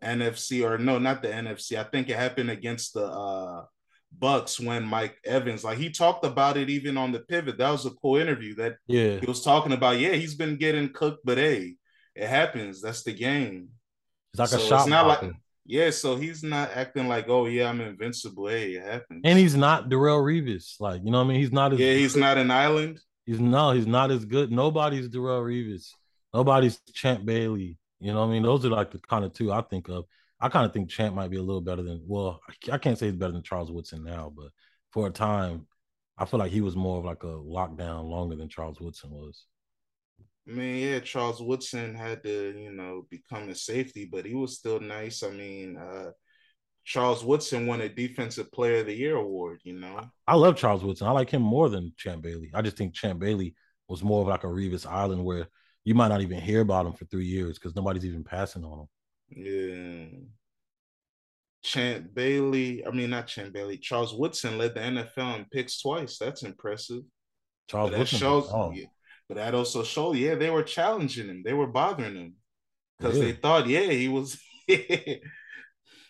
NFC 0.03 0.63
or 0.63 0.77
no, 0.77 0.99
not 0.99 1.21
the 1.21 1.29
NFC. 1.29 1.77
I 1.77 1.83
think 1.83 2.09
it 2.09 2.17
happened 2.17 2.49
against 2.49 2.93
the 2.93 3.05
uh 3.05 3.65
Bucks 4.19 4.59
when 4.59 4.83
Mike 4.83 5.17
Evans, 5.25 5.63
like 5.63 5.77
he 5.77 5.89
talked 5.89 6.23
about 6.25 6.55
it 6.57 6.69
even 6.69 6.97
on 6.97 7.11
the 7.11 7.19
pivot. 7.19 7.57
That 7.57 7.71
was 7.71 7.85
a 7.85 7.91
cool 7.91 8.17
interview 8.17 8.55
that 8.55 8.75
yeah 8.87 9.17
he 9.19 9.25
was 9.25 9.43
talking 9.43 9.71
about. 9.71 9.97
Yeah, 9.97 10.13
he's 10.13 10.35
been 10.35 10.57
getting 10.57 10.89
cooked, 10.89 11.25
but 11.25 11.37
hey, 11.37 11.75
it 12.15 12.27
happens. 12.27 12.81
That's 12.81 13.03
the 13.03 13.13
game. 13.13 13.69
It's 14.31 14.39
like 14.39 14.49
so 14.49 14.57
a 14.57 14.59
shot. 14.59 14.81
It's 14.81 14.89
not 14.89 15.07
like 15.07 15.31
yeah, 15.65 15.89
so 15.89 16.15
he's 16.15 16.43
not 16.43 16.71
acting 16.75 17.07
like, 17.07 17.29
oh 17.29 17.45
yeah, 17.45 17.69
I'm 17.69 17.81
invincible. 17.81 18.47
Hey, 18.47 18.73
it 18.73 18.83
happens. 18.83 19.21
And 19.23 19.39
he's 19.39 19.55
not 19.55 19.89
Darrelle 19.89 20.21
Revis. 20.21 20.79
Like, 20.79 21.01
you 21.03 21.11
know 21.11 21.19
what 21.19 21.25
I 21.25 21.27
mean? 21.29 21.39
He's 21.39 21.51
not 21.53 21.73
as 21.73 21.79
Yeah, 21.79 21.93
he's 21.93 22.15
not 22.15 22.37
an 22.37 22.51
island. 22.51 22.99
He's 23.25 23.39
no, 23.39 23.71
he's 23.71 23.87
not 23.87 24.11
as 24.11 24.25
good. 24.25 24.51
Nobody's 24.51 25.07
Darrelle 25.09 25.43
Revis. 25.43 25.87
Nobody's 26.33 26.79
Champ 26.93 27.25
Bailey. 27.25 27.77
You 27.99 28.11
know 28.11 28.19
what 28.19 28.27
I 28.27 28.31
mean? 28.31 28.43
Those 28.43 28.65
are 28.65 28.69
like 28.69 28.91
the 28.91 28.99
kind 28.99 29.23
of 29.23 29.33
two 29.33 29.51
I 29.51 29.61
think 29.61 29.87
of. 29.87 30.05
I 30.41 30.49
kind 30.49 30.65
of 30.65 30.73
think 30.73 30.89
Champ 30.89 31.15
might 31.15 31.31
be 31.31 31.37
a 31.37 31.41
little 31.41 31.61
better 31.61 31.83
than. 31.83 32.03
Well, 32.05 32.41
I 32.69 32.77
can't 32.77 32.97
say 32.97 33.05
he's 33.05 33.15
better 33.15 33.31
than 33.31 33.43
Charles 33.43 33.71
Woodson 33.71 34.03
now, 34.03 34.33
but 34.35 34.49
for 34.91 35.07
a 35.07 35.11
time, 35.11 35.67
I 36.17 36.25
feel 36.25 36.39
like 36.39 36.51
he 36.51 36.59
was 36.59 36.75
more 36.75 36.99
of 36.99 37.05
like 37.05 37.23
a 37.23 37.27
lockdown 37.27 38.09
longer 38.09 38.35
than 38.35 38.49
Charles 38.49 38.81
Woodson 38.81 39.11
was. 39.11 39.45
I 40.47 40.51
mean, 40.51 40.87
yeah, 40.87 40.99
Charles 40.99 41.41
Woodson 41.41 41.95
had 41.95 42.23
to, 42.23 42.53
you 42.57 42.71
know, 42.71 43.05
become 43.09 43.49
a 43.49 43.55
safety, 43.55 44.05
but 44.11 44.25
he 44.25 44.35
was 44.35 44.57
still 44.57 44.79
nice. 44.79 45.23
I 45.23 45.29
mean, 45.29 45.77
uh, 45.77 46.11
Charles 46.83 47.23
Woodson 47.23 47.65
won 47.65 47.79
a 47.81 47.87
Defensive 47.87 48.51
Player 48.51 48.79
of 48.79 48.87
the 48.87 48.93
Year 48.93 49.15
award. 49.15 49.61
You 49.63 49.79
know, 49.79 50.01
I 50.27 50.35
love 50.35 50.57
Charles 50.57 50.83
Woodson. 50.83 51.07
I 51.07 51.11
like 51.11 51.29
him 51.29 51.41
more 51.41 51.69
than 51.69 51.93
Champ 51.97 52.21
Bailey. 52.21 52.51
I 52.53 52.61
just 52.61 52.75
think 52.75 52.93
Champ 52.93 53.19
Bailey 53.19 53.55
was 53.87 54.03
more 54.03 54.21
of 54.21 54.27
like 54.27 54.43
a 54.43 54.47
Revis 54.47 54.85
Island 54.85 55.23
where 55.23 55.47
you 55.85 55.95
might 55.95 56.09
not 56.09 56.21
even 56.21 56.39
hear 56.39 56.61
about 56.61 56.85
him 56.85 56.93
for 56.93 57.05
three 57.05 57.25
years 57.25 57.57
because 57.57 57.75
nobody's 57.75 58.05
even 58.05 58.23
passing 58.23 58.63
on 58.65 58.79
him. 58.79 58.87
Yeah. 59.45 60.19
Champ 61.63 62.13
Bailey, 62.13 62.85
I 62.85 62.91
mean 62.91 63.09
not 63.09 63.27
Champ 63.27 63.53
Bailey, 63.53 63.77
Charles 63.77 64.13
Woodson 64.13 64.57
led 64.57 64.73
the 64.73 64.81
NFL 64.81 65.37
in 65.37 65.45
picks 65.45 65.81
twice. 65.81 66.17
That's 66.17 66.43
impressive. 66.43 67.03
Charles 67.69 67.91
but 67.91 67.99
Woodson 67.99 68.19
shows, 68.19 68.51
yeah, 68.73 68.85
but 69.27 69.37
that 69.37 69.55
also 69.55 69.83
showed, 69.83 70.17
yeah, 70.17 70.35
they 70.35 70.49
were 70.49 70.63
challenging 70.63 71.27
him, 71.27 71.43
they 71.43 71.53
were 71.53 71.67
bothering 71.67 72.15
him 72.15 72.33
because 72.99 73.17
yeah. 73.17 73.23
they 73.25 73.31
thought, 73.33 73.67
yeah, 73.67 73.91
he 73.91 74.07
was, 74.09 74.39
yeah, 74.67 75.17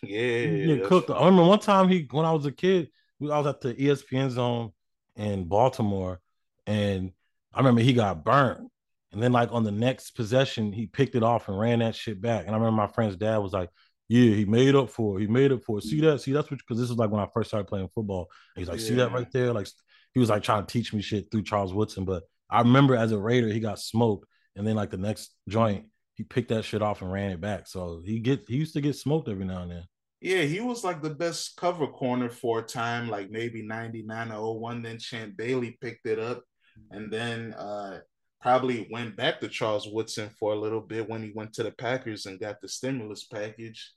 he 0.02 0.82
cooked. 0.84 1.10
I 1.10 1.24
remember 1.24 1.44
one 1.44 1.60
time 1.60 1.88
he, 1.88 2.06
when 2.10 2.26
I 2.26 2.32
was 2.32 2.46
a 2.46 2.52
kid, 2.52 2.88
I 3.22 3.38
was 3.38 3.46
at 3.46 3.60
the 3.60 3.74
ESPN 3.74 4.30
zone 4.30 4.72
in 5.16 5.44
Baltimore, 5.44 6.20
and 6.66 7.12
I 7.52 7.58
remember 7.58 7.80
he 7.80 7.92
got 7.92 8.24
burnt 8.24 8.70
and 9.14 9.22
then 9.22 9.32
like 9.32 9.52
on 9.52 9.62
the 9.62 9.70
next 9.70 10.10
possession, 10.10 10.72
he 10.72 10.86
picked 10.86 11.14
it 11.14 11.22
off 11.22 11.48
and 11.48 11.58
ran 11.58 11.78
that 11.78 11.94
shit 11.94 12.20
back. 12.20 12.46
And 12.46 12.50
I 12.54 12.58
remember 12.58 12.76
my 12.76 12.88
friend's 12.88 13.16
dad 13.16 13.38
was 13.38 13.52
like, 13.52 13.70
"Yeah, 14.08 14.34
he 14.34 14.44
made 14.44 14.74
up 14.74 14.90
for 14.90 15.16
it. 15.16 15.22
He 15.22 15.28
made 15.28 15.52
up 15.52 15.62
for 15.62 15.78
it. 15.78 15.84
See 15.84 16.00
that? 16.00 16.20
See 16.20 16.32
that's 16.32 16.50
what 16.50 16.58
because 16.58 16.80
this 16.80 16.90
is 16.90 16.96
like 16.96 17.10
when 17.10 17.22
I 17.22 17.28
first 17.32 17.48
started 17.48 17.68
playing 17.68 17.88
football. 17.94 18.28
And 18.54 18.62
he's 18.62 18.68
like, 18.68 18.80
yeah. 18.80 18.86
see 18.86 18.94
that 18.94 19.12
right 19.12 19.30
there? 19.30 19.52
Like 19.52 19.68
he 20.12 20.20
was 20.20 20.30
like 20.30 20.42
trying 20.42 20.66
to 20.66 20.72
teach 20.72 20.92
me 20.92 21.00
shit 21.00 21.30
through 21.30 21.44
Charles 21.44 21.72
Woodson. 21.72 22.04
But 22.04 22.24
I 22.50 22.60
remember 22.60 22.94
as 22.94 23.12
a 23.12 23.18
Raider, 23.18 23.48
he 23.48 23.60
got 23.60 23.78
smoked, 23.78 24.26
and 24.56 24.66
then 24.66 24.76
like 24.76 24.90
the 24.90 24.98
next 24.98 25.34
joint, 25.48 25.86
he 26.14 26.24
picked 26.24 26.48
that 26.50 26.64
shit 26.64 26.82
off 26.82 27.02
and 27.02 27.10
ran 27.10 27.30
it 27.30 27.40
back. 27.40 27.66
So 27.66 28.02
he 28.04 28.20
get 28.20 28.44
he 28.48 28.56
used 28.56 28.74
to 28.74 28.80
get 28.80 28.96
smoked 28.96 29.28
every 29.28 29.44
now 29.44 29.62
and 29.62 29.70
then. 29.70 29.84
Yeah, 30.20 30.42
he 30.42 30.60
was 30.60 30.84
like 30.84 31.02
the 31.02 31.10
best 31.10 31.56
cover 31.56 31.86
corner 31.86 32.30
for 32.30 32.60
a 32.60 32.62
time, 32.62 33.08
like 33.08 33.30
maybe 33.30 33.62
99 33.62 34.32
or 34.32 34.58
01. 34.58 34.82
Then 34.82 34.98
Champ 34.98 35.36
Bailey 35.36 35.76
picked 35.80 36.06
it 36.06 36.18
up 36.18 36.42
and 36.90 37.12
then 37.12 37.52
uh 37.54 37.98
probably 38.40 38.86
went 38.90 39.16
back 39.16 39.40
to 39.40 39.48
Charles 39.48 39.88
Woodson 39.90 40.28
for 40.38 40.52
a 40.52 40.58
little 40.58 40.80
bit 40.80 41.08
when 41.08 41.22
he 41.22 41.32
went 41.34 41.54
to 41.54 41.62
the 41.62 41.70
Packers 41.70 42.26
and 42.26 42.38
got 42.38 42.60
the 42.60 42.68
stimulus 42.68 43.24
package. 43.24 43.92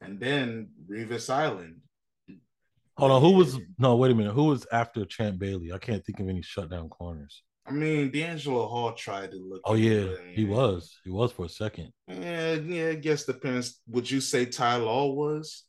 And 0.00 0.20
then 0.20 0.68
Revis 0.88 1.28
Island. 1.28 1.80
Hold 2.96 3.10
on, 3.10 3.22
who 3.22 3.32
was 3.32 3.58
no? 3.78 3.96
Wait 3.96 4.12
a 4.12 4.14
minute, 4.14 4.34
who 4.34 4.44
was 4.44 4.66
after 4.72 5.04
Champ 5.04 5.38
Bailey? 5.38 5.72
I 5.72 5.78
can't 5.78 6.04
think 6.04 6.20
of 6.20 6.28
any 6.28 6.42
shutdown 6.42 6.88
corners. 6.88 7.42
I 7.68 7.72
mean, 7.72 8.10
DeAngelo 8.10 8.68
Hall 8.68 8.92
tried 8.92 9.30
to 9.32 9.36
look. 9.36 9.60
Oh 9.64 9.74
yeah, 9.74 10.14
he 10.32 10.44
was. 10.44 10.98
He 11.04 11.10
was 11.10 11.32
for 11.32 11.44
a 11.44 11.48
second. 11.48 11.92
Yeah, 12.06 12.54
yeah. 12.54 12.88
I 12.90 12.94
guess 12.94 13.24
depends. 13.24 13.80
Would 13.88 14.10
you 14.10 14.20
say 14.20 14.46
Ty 14.46 14.76
Law 14.76 15.12
was? 15.12 15.64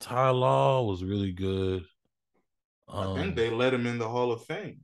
Ty 0.00 0.30
Law 0.30 0.82
was 0.82 1.04
really 1.04 1.32
good. 1.32 1.84
Um, 2.88 3.16
I 3.16 3.22
think 3.22 3.36
they 3.36 3.50
let 3.50 3.72
him 3.72 3.86
in 3.86 3.98
the 3.98 4.08
Hall 4.08 4.32
of 4.32 4.44
Fame. 4.44 4.80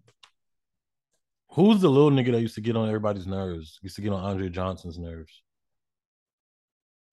Who's 1.53 1.81
the 1.81 1.89
little 1.89 2.11
nigga 2.11 2.33
that 2.33 2.41
used 2.41 2.55
to 2.55 2.61
get 2.61 2.77
on 2.77 2.87
everybody's 2.87 3.27
nerves? 3.27 3.79
Used 3.83 3.97
to 3.97 4.03
get 4.03 4.13
on 4.13 4.23
Andre 4.23 4.49
Johnson's 4.49 4.99
nerves. 4.99 5.43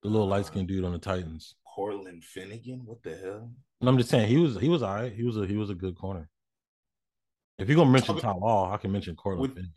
The 0.04 0.10
little 0.10 0.28
light 0.28 0.46
skinned 0.46 0.68
dude 0.68 0.84
on 0.84 0.92
the 0.92 1.00
Titans. 1.00 1.56
Cortland 1.76 2.24
Finnegan. 2.24 2.82
What 2.86 3.02
the 3.02 3.18
hell? 3.18 3.50
And 3.82 3.90
I'm 3.90 3.98
just 3.98 4.10
saying 4.10 4.28
he 4.28 4.38
was 4.38 4.58
he 4.60 4.70
was 4.70 4.84
all 4.84 4.94
right. 4.94 5.12
He 5.12 5.24
was 5.24 5.36
a 5.36 5.48
he 5.48 5.58
was 5.58 5.72
a 5.72 5.76
good 5.76 5.98
corner. 5.98 6.30
If 7.58 7.70
you're 7.70 7.78
gonna 7.78 7.91
mention 7.91 8.18
Ty 8.18 8.34
Law, 8.34 8.74
I 8.74 8.78
can 8.78 8.91
mention 8.91 9.15
Cortland 9.15 9.54
Finnegan. 9.54 9.74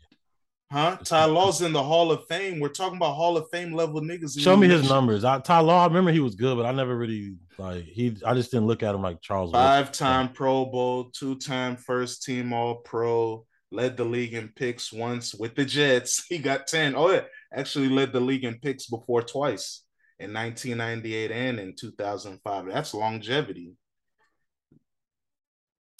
Huh? 0.71 0.97
Ty 1.03 1.25
Law's 1.25 1.61
in 1.61 1.73
the 1.73 1.81
Hall 1.81 2.11
of 2.11 2.27
Fame. 2.27 2.59
We're 2.59 2.69
talking 2.69 2.97
about 2.97 3.15
Hall 3.15 3.37
of 3.37 3.49
Fame 3.51 3.73
level 3.73 4.01
niggas. 4.01 4.39
Show 4.39 4.55
me 4.55 4.67
his 4.67 4.87
numbers. 4.87 5.23
I, 5.23 5.39
Ty 5.39 5.59
Law, 5.61 5.81
I 5.81 5.87
remember 5.87 6.11
he 6.11 6.19
was 6.19 6.35
good, 6.35 6.57
but 6.57 6.65
I 6.65 6.71
never 6.71 6.95
really 6.95 7.35
like 7.57 7.85
he. 7.85 8.15
I 8.23 8.35
just 8.35 8.51
didn't 8.51 8.67
look 8.67 8.83
at 8.83 8.93
him 8.93 9.01
like 9.01 9.19
Charles. 9.21 9.51
Five 9.51 9.91
time 9.91 10.29
Pro 10.29 10.65
Bowl, 10.65 11.05
two 11.05 11.35
time 11.35 11.75
first 11.75 12.23
team 12.23 12.53
All 12.53 12.75
Pro, 12.75 13.47
led 13.71 13.97
the 13.97 14.05
league 14.05 14.35
in 14.35 14.49
picks 14.49 14.93
once 14.93 15.33
with 15.33 15.55
the 15.55 15.65
Jets. 15.65 16.25
He 16.29 16.37
got 16.37 16.67
ten. 16.67 16.95
Oh 16.95 17.11
yeah, 17.11 17.23
actually 17.51 17.89
led 17.89 18.13
the 18.13 18.19
league 18.19 18.43
in 18.43 18.59
picks 18.59 18.85
before 18.85 19.23
twice 19.23 19.83
in 20.19 20.33
1998 20.33 21.31
and 21.31 21.59
in 21.59 21.75
2005. 21.75 22.65
That's 22.67 22.93
longevity. 22.93 23.71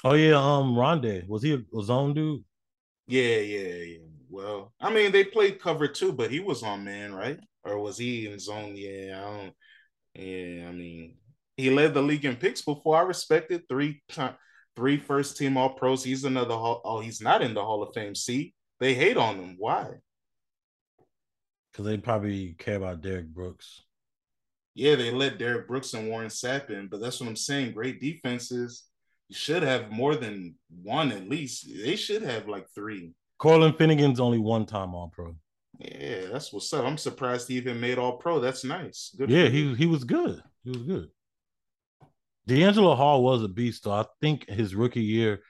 Oh 0.04 0.14
yeah, 0.14 0.36
um, 0.36 0.76
Rondé 0.76 1.28
was 1.28 1.44
he 1.44 1.54
a 1.54 1.82
zone 1.82 2.14
dude? 2.14 2.44
Yeah, 3.08 3.38
yeah, 3.40 3.76
yeah. 3.84 3.98
Well, 4.30 4.74
I 4.80 4.94
mean, 4.94 5.12
they 5.12 5.24
played 5.24 5.60
cover 5.60 5.88
too, 5.88 6.14
but 6.14 6.32
he 6.32 6.40
was 6.40 6.64
on 6.64 6.86
man, 6.86 7.14
right? 7.14 7.40
Or 7.64 7.80
was 7.80 7.98
he 7.98 8.28
in 8.28 8.40
zone? 8.40 8.74
Yeah, 8.76 9.22
I 9.22 9.38
don't. 9.38 9.54
Yeah, 10.14 10.70
I 10.70 10.72
mean, 10.72 11.18
he 11.58 11.70
led 11.70 11.94
the 11.94 12.02
league 12.02 12.26
in 12.26 12.36
picks 12.36 12.62
before. 12.62 12.98
I 12.98 13.02
respected 13.02 13.64
three 13.68 14.02
three 14.76 14.98
first 14.98 15.38
team 15.38 15.58
All 15.58 15.74
Pros. 15.74 16.04
He's 16.04 16.24
another. 16.24 16.54
Hall, 16.54 16.82
oh, 16.86 17.02
he's 17.02 17.20
not 17.20 17.42
in 17.42 17.54
the 17.54 17.64
Hall 17.64 17.84
of 17.84 17.94
Fame. 17.94 18.16
See, 18.16 18.54
they 18.80 18.94
hate 18.94 19.18
on 19.18 19.36
him. 19.36 19.56
Why? 19.58 19.96
Because 21.72 21.86
they 21.86 21.98
probably 21.98 22.56
care 22.58 22.78
about 22.78 23.02
Derrick 23.02 23.28
Brooks. 23.28 23.84
Yeah, 24.76 24.96
they 24.96 25.12
let 25.12 25.38
Derrick 25.38 25.68
Brooks 25.68 25.94
and 25.94 26.10
Warren 26.10 26.30
Sapp 26.30 26.70
in, 26.70 26.88
but 26.88 27.02
that's 27.02 27.20
what 27.20 27.28
I'm 27.28 27.36
saying. 27.36 27.74
Great 27.74 28.00
defenses. 28.00 28.88
Should 29.32 29.63
have 29.63 29.92
more 29.92 30.15
than 30.15 30.56
one 30.82 31.12
at 31.12 31.30
least. 31.30 31.68
They 31.84 31.96
should 31.96 32.24
have 32.24 32.48
like 32.48 32.68
three. 32.74 33.13
Cortland 33.38 33.78
Finnegan's 33.78 34.20
only 34.20 34.39
one 34.39 34.65
time 34.65 34.96
All 34.96 35.10
Pro. 35.10 35.36
Yeah, 35.80 36.26
that's 36.32 36.52
what's 36.52 36.74
up. 36.74 36.84
I'm 36.84 36.98
surprised 36.98 37.48
he 37.48 37.56
even 37.56 37.80
made 37.80 37.98
All 37.98 38.18
Pro. 38.18 38.39
That's 38.39 38.63
nice. 38.63 39.13
Good. 39.18 39.30
Yeah, 39.30 39.48
he 39.48 39.76
he 39.76 39.86
was 39.86 40.04
good. 40.04 40.42
He 40.63 40.72
was 40.72 40.82
good. 40.82 41.10
DeAngelo 42.50 42.98
Hall 42.98 43.24
was 43.24 43.44
a 43.44 43.48
beast, 43.48 43.84
though. 43.84 43.92
I 43.92 44.06
think 44.22 44.50
his 44.50 44.74
rookie 44.74 45.02
year, 45.02 45.42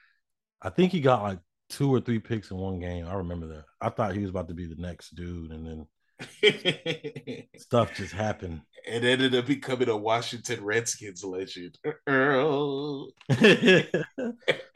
I 0.60 0.68
think 0.68 0.92
he 0.92 1.00
got 1.00 1.22
like 1.22 1.38
two 1.70 1.92
or 1.92 2.00
three 2.00 2.18
picks 2.18 2.50
in 2.50 2.58
one 2.58 2.78
game. 2.78 3.06
I 3.06 3.14
remember 3.14 3.46
that. 3.48 3.64
I 3.80 3.88
thought 3.88 4.14
he 4.14 4.20
was 4.20 4.30
about 4.30 4.48
to 4.48 4.54
be 4.54 4.66
the 4.66 4.80
next 4.80 5.14
dude, 5.14 5.50
and 5.50 5.66
then 5.66 5.86
Stuff 7.56 7.94
just 7.94 8.12
happened. 8.12 8.62
It 8.86 9.04
ended 9.04 9.34
up 9.34 9.46
becoming 9.46 9.88
a 9.88 9.96
Washington 9.96 10.64
Redskins 10.64 11.22
legend. 11.22 11.78
Earl. 12.06 13.10
and 13.28 13.86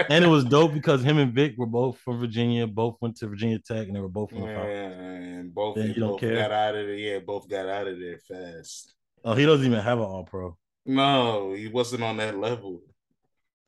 it 0.08 0.28
was 0.28 0.44
dope 0.44 0.74
because 0.74 1.02
him 1.02 1.18
and 1.18 1.32
Vic 1.32 1.54
were 1.56 1.66
both 1.66 1.98
from 1.98 2.20
Virginia, 2.20 2.66
both 2.66 2.96
went 3.00 3.16
to 3.16 3.28
Virginia 3.28 3.58
Tech, 3.58 3.86
and 3.86 3.96
they 3.96 4.00
were 4.00 4.08
both 4.08 4.30
from 4.30 4.42
the 4.42 4.46
yeah, 4.46 4.58
and 4.58 5.54
both, 5.54 5.76
you 5.78 5.94
both 5.94 6.20
got 6.20 6.52
out 6.52 6.74
of 6.74 6.86
there. 6.86 6.94
Yeah, 6.94 7.18
both 7.20 7.48
got 7.48 7.68
out 7.68 7.88
of 7.88 7.98
there 7.98 8.18
fast. 8.18 8.94
Oh, 9.24 9.34
he 9.34 9.46
doesn't 9.46 9.66
even 9.66 9.80
have 9.80 9.98
an 9.98 10.04
all 10.04 10.24
pro. 10.24 10.56
No, 10.86 11.54
he 11.54 11.68
wasn't 11.68 12.02
on 12.02 12.18
that 12.18 12.38
level. 12.38 12.82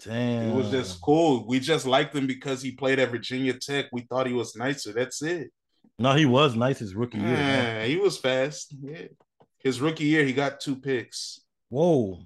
Damn. 0.05 0.51
It 0.51 0.55
was 0.55 0.71
just 0.71 1.01
cool. 1.01 1.47
We 1.47 1.61
just 1.61 1.87
liked 1.87 2.15
him 2.15 2.27
because 2.27 2.61
he 2.61 2.73
played 2.73 2.99
at 2.99 3.11
Virginia 3.11 3.55
Tech. 3.55 3.87
We 3.93 4.03
thought 4.03 4.27
he 4.27 4.35
was 4.35 4.55
nicer. 4.55 4.93
That's 4.93 5.23
it. 5.23 5.51
No, 5.99 6.15
he 6.15 6.27
was 6.27 6.55
nice 6.55 6.79
his 6.79 6.95
rookie 6.95 7.19
year. 7.19 7.29
Yeah, 7.29 7.85
he 7.85 7.97
was 7.97 8.19
fast. 8.19 8.75
Yeah. 8.83 9.07
His 9.59 9.81
rookie 9.81 10.05
year, 10.05 10.25
he 10.25 10.33
got 10.33 10.61
two 10.61 10.77
picks. 10.77 11.41
Whoa. 11.71 12.21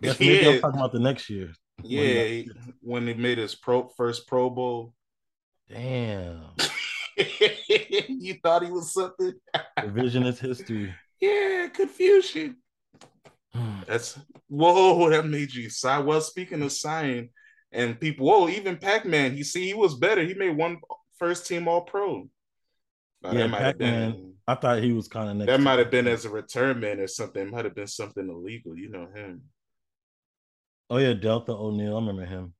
Maybe 0.00 0.26
yeah. 0.26 0.48
I'm 0.50 0.60
talking 0.60 0.80
about 0.80 0.92
the 0.92 1.00
next 1.00 1.30
year. 1.30 1.52
Yeah, 1.82 2.00
when 2.00 2.26
he, 2.28 2.50
when 2.80 3.06
he 3.06 3.14
made 3.14 3.38
his 3.38 3.54
pro 3.54 3.88
first 3.88 4.26
Pro 4.26 4.50
Bowl. 4.50 4.94
Damn. 5.68 6.42
you 7.16 8.34
thought 8.42 8.62
he 8.62 8.70
was 8.70 8.92
something? 8.92 9.32
Revisionist 9.78 10.38
history. 10.38 10.94
Yeah, 11.20 11.68
confusion. 11.72 12.56
Hmm. 13.54 13.80
That's 13.86 14.18
whoa, 14.48 15.08
that 15.10 15.26
made 15.26 15.52
you 15.52 15.70
sigh. 15.70 15.98
Well, 15.98 16.20
speaking 16.20 16.62
of 16.62 16.72
sighing 16.72 17.30
and 17.72 17.98
people, 17.98 18.26
whoa, 18.26 18.48
even 18.48 18.76
Pac-Man, 18.76 19.36
you 19.36 19.44
see 19.44 19.66
he 19.66 19.74
was 19.74 19.94
better. 19.94 20.22
He 20.22 20.34
made 20.34 20.56
one 20.56 20.78
first 21.18 21.46
team 21.46 21.68
all 21.68 21.82
pro. 21.82 22.28
Yeah, 23.22 23.48
Pac-Man. 23.48 24.34
I 24.48 24.54
thought 24.54 24.82
he 24.82 24.92
was 24.92 25.08
kind 25.08 25.40
of 25.40 25.46
that 25.46 25.60
might 25.60 25.80
have 25.80 25.90
been 25.90 26.06
as 26.06 26.24
a 26.24 26.30
return 26.30 26.78
man 26.78 27.00
or 27.00 27.08
something. 27.08 27.50
Might 27.50 27.64
have 27.64 27.74
been 27.74 27.88
something 27.88 28.28
illegal. 28.28 28.76
You 28.76 28.88
know 28.90 29.08
him. 29.12 29.42
Oh 30.88 30.98
yeah, 30.98 31.14
Deltha 31.14 31.48
O'Neal. 31.48 31.96
I 31.96 32.00
remember 32.00 32.24
him. 32.24 32.54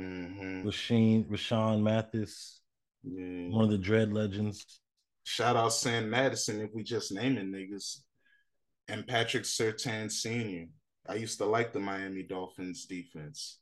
Mm-hmm. 0.00 0.68
Rashean 0.68 1.26
Rashawn 1.26 1.82
Mathis, 1.82 2.60
yeah. 3.02 3.48
one 3.48 3.64
of 3.64 3.70
the 3.70 3.78
Dread 3.78 4.12
legends. 4.12 4.80
Shout 5.24 5.56
out 5.56 5.72
Sam 5.72 6.10
Madison 6.10 6.60
if 6.60 6.70
we 6.72 6.84
just 6.84 7.10
naming 7.12 7.50
niggas, 7.52 8.00
and 8.88 9.06
Patrick 9.06 9.44
Surtain 9.44 10.10
Senior. 10.10 10.66
I 11.08 11.14
used 11.14 11.38
to 11.38 11.46
like 11.46 11.72
the 11.72 11.80
Miami 11.80 12.22
Dolphins 12.22 12.86
defense. 12.86 13.58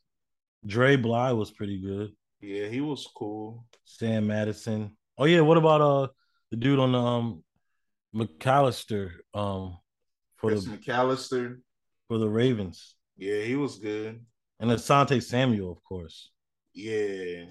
Dre 0.65 0.95
Bly 0.95 1.31
was 1.33 1.51
pretty 1.51 1.81
good. 1.81 2.11
Yeah, 2.39 2.67
he 2.67 2.81
was 2.81 3.07
cool. 3.15 3.65
Sam 3.85 4.27
Madison. 4.27 4.95
Oh 5.17 5.25
yeah, 5.25 5.41
what 5.41 5.57
about 5.57 5.81
uh 5.81 6.07
the 6.53 6.57
dude 6.57 6.77
on 6.77 6.91
the 6.91 6.99
um 6.99 7.43
McAlister 8.15 9.09
um 9.33 9.79
for 10.35 10.51
Chris 10.51 10.65
the 10.65 10.77
McAlister 10.77 11.57
for 12.07 12.19
the 12.19 12.29
Ravens. 12.29 12.93
Yeah, 13.17 13.41
he 13.41 13.55
was 13.55 13.79
good. 13.79 14.23
And 14.59 14.69
Asante 14.69 15.23
Samuel, 15.23 15.71
of 15.71 15.83
course. 15.83 16.29
Yeah. 16.75 17.45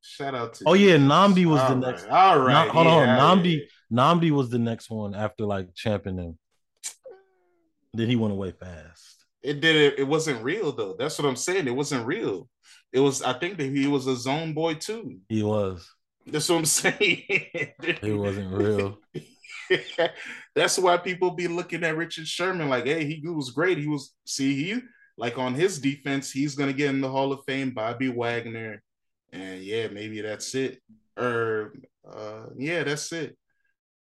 Shout 0.00 0.34
out 0.34 0.54
to 0.54 0.64
Oh 0.68 0.72
yeah, 0.72 0.96
Nnamdi 0.96 1.44
was 1.44 1.60
All 1.60 1.68
the 1.68 1.74
right. 1.74 1.90
next. 1.92 2.06
All 2.08 2.40
right. 2.40 2.70
hold 2.70 2.86
yeah, 2.86 3.22
on. 3.22 3.40
Nnamdi 3.40 3.58
yeah. 3.58 3.98
Nnamdi 3.98 4.30
was 4.30 4.48
the 4.48 4.58
next 4.58 4.88
one 4.88 5.14
after 5.14 5.44
like 5.44 5.74
championing 5.74 6.24
him. 6.24 6.38
Then 7.92 8.08
he 8.08 8.16
went 8.16 8.32
away 8.32 8.52
fast. 8.52 9.26
It 9.42 9.60
did 9.60 9.76
it, 9.76 9.98
it 9.98 10.08
wasn't 10.08 10.42
real 10.42 10.72
though. 10.72 10.96
That's 10.98 11.18
what 11.18 11.28
I'm 11.28 11.36
saying. 11.36 11.66
It 11.66 11.76
wasn't 11.76 12.06
real. 12.06 12.48
It 12.90 13.00
was 13.00 13.20
I 13.20 13.34
think 13.34 13.58
that 13.58 13.70
he 13.70 13.86
was 13.86 14.06
a 14.06 14.16
zone 14.16 14.54
boy 14.54 14.76
too. 14.76 15.18
He 15.28 15.42
was. 15.42 15.86
That's 16.26 16.48
what 16.48 16.58
I'm 16.58 16.64
saying. 16.64 16.96
it 16.98 18.18
wasn't 18.18 18.52
real. 18.52 18.98
That's 20.54 20.78
why 20.78 20.96
people 20.98 21.32
be 21.32 21.48
looking 21.48 21.82
at 21.84 21.96
Richard 21.96 22.28
Sherman 22.28 22.68
like, 22.68 22.84
hey, 22.84 23.04
he 23.04 23.26
was 23.28 23.50
great. 23.50 23.78
He 23.78 23.86
was 23.86 24.14
see 24.24 24.54
he 24.54 24.80
like 25.16 25.38
on 25.38 25.54
his 25.54 25.78
defense, 25.78 26.30
he's 26.30 26.54
gonna 26.54 26.72
get 26.72 26.90
in 26.90 27.00
the 27.00 27.10
Hall 27.10 27.32
of 27.32 27.44
Fame. 27.46 27.70
Bobby 27.70 28.08
Wagner, 28.08 28.82
and 29.32 29.62
yeah, 29.62 29.88
maybe 29.88 30.20
that's 30.20 30.54
it. 30.54 30.80
Or 31.16 31.74
uh, 32.10 32.46
yeah, 32.56 32.84
that's 32.84 33.12
it. 33.12 33.36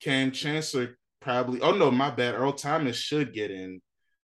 Kam 0.01 0.31
Chancellor 0.33 0.99
probably. 1.21 1.61
Oh 1.61 1.73
no, 1.73 1.91
my 1.91 2.11
bad. 2.11 2.35
Earl 2.35 2.53
Thomas 2.53 2.97
should 2.97 3.33
get 3.33 3.51
in, 3.51 3.81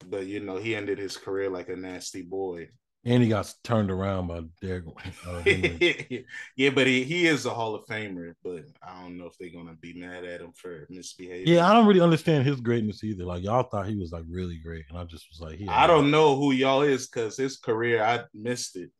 but 0.08 0.26
you 0.26 0.40
know 0.40 0.56
he 0.56 0.74
ended 0.74 0.98
his 0.98 1.16
career 1.16 1.50
like 1.50 1.68
a 1.68 1.76
nasty 1.76 2.22
boy. 2.22 2.68
And 3.04 3.20
he 3.20 3.28
got 3.28 3.52
turned 3.64 3.90
around 3.90 4.28
by 4.28 4.42
Derek. 4.60 4.84
Uh, 5.26 5.42
yeah, 6.56 6.70
but 6.70 6.86
he, 6.86 7.02
he 7.02 7.26
is 7.26 7.46
a 7.46 7.50
Hall 7.50 7.74
of 7.74 7.84
Famer, 7.86 8.34
but 8.44 8.64
I 8.80 9.02
don't 9.02 9.18
know 9.18 9.26
if 9.26 9.36
they're 9.38 9.50
gonna 9.50 9.74
be 9.74 9.92
mad 9.92 10.24
at 10.24 10.40
him 10.40 10.52
for 10.52 10.86
misbehaving. 10.88 11.52
Yeah, 11.52 11.68
I 11.68 11.72
don't 11.72 11.86
really 11.86 12.00
understand 12.00 12.46
his 12.46 12.60
greatness 12.60 13.02
either. 13.02 13.24
Like 13.24 13.42
y'all 13.42 13.64
thought 13.64 13.88
he 13.88 13.96
was 13.96 14.12
like 14.12 14.22
really 14.28 14.58
great, 14.58 14.84
and 14.88 14.96
I 14.96 15.02
just 15.04 15.26
was 15.30 15.40
like, 15.40 15.60
I 15.68 15.88
don't 15.88 16.12
know 16.12 16.36
who 16.36 16.52
y'all 16.52 16.82
is 16.82 17.08
because 17.08 17.36
his 17.36 17.56
career 17.56 18.04
I 18.04 18.20
missed 18.34 18.76
it. 18.76 18.90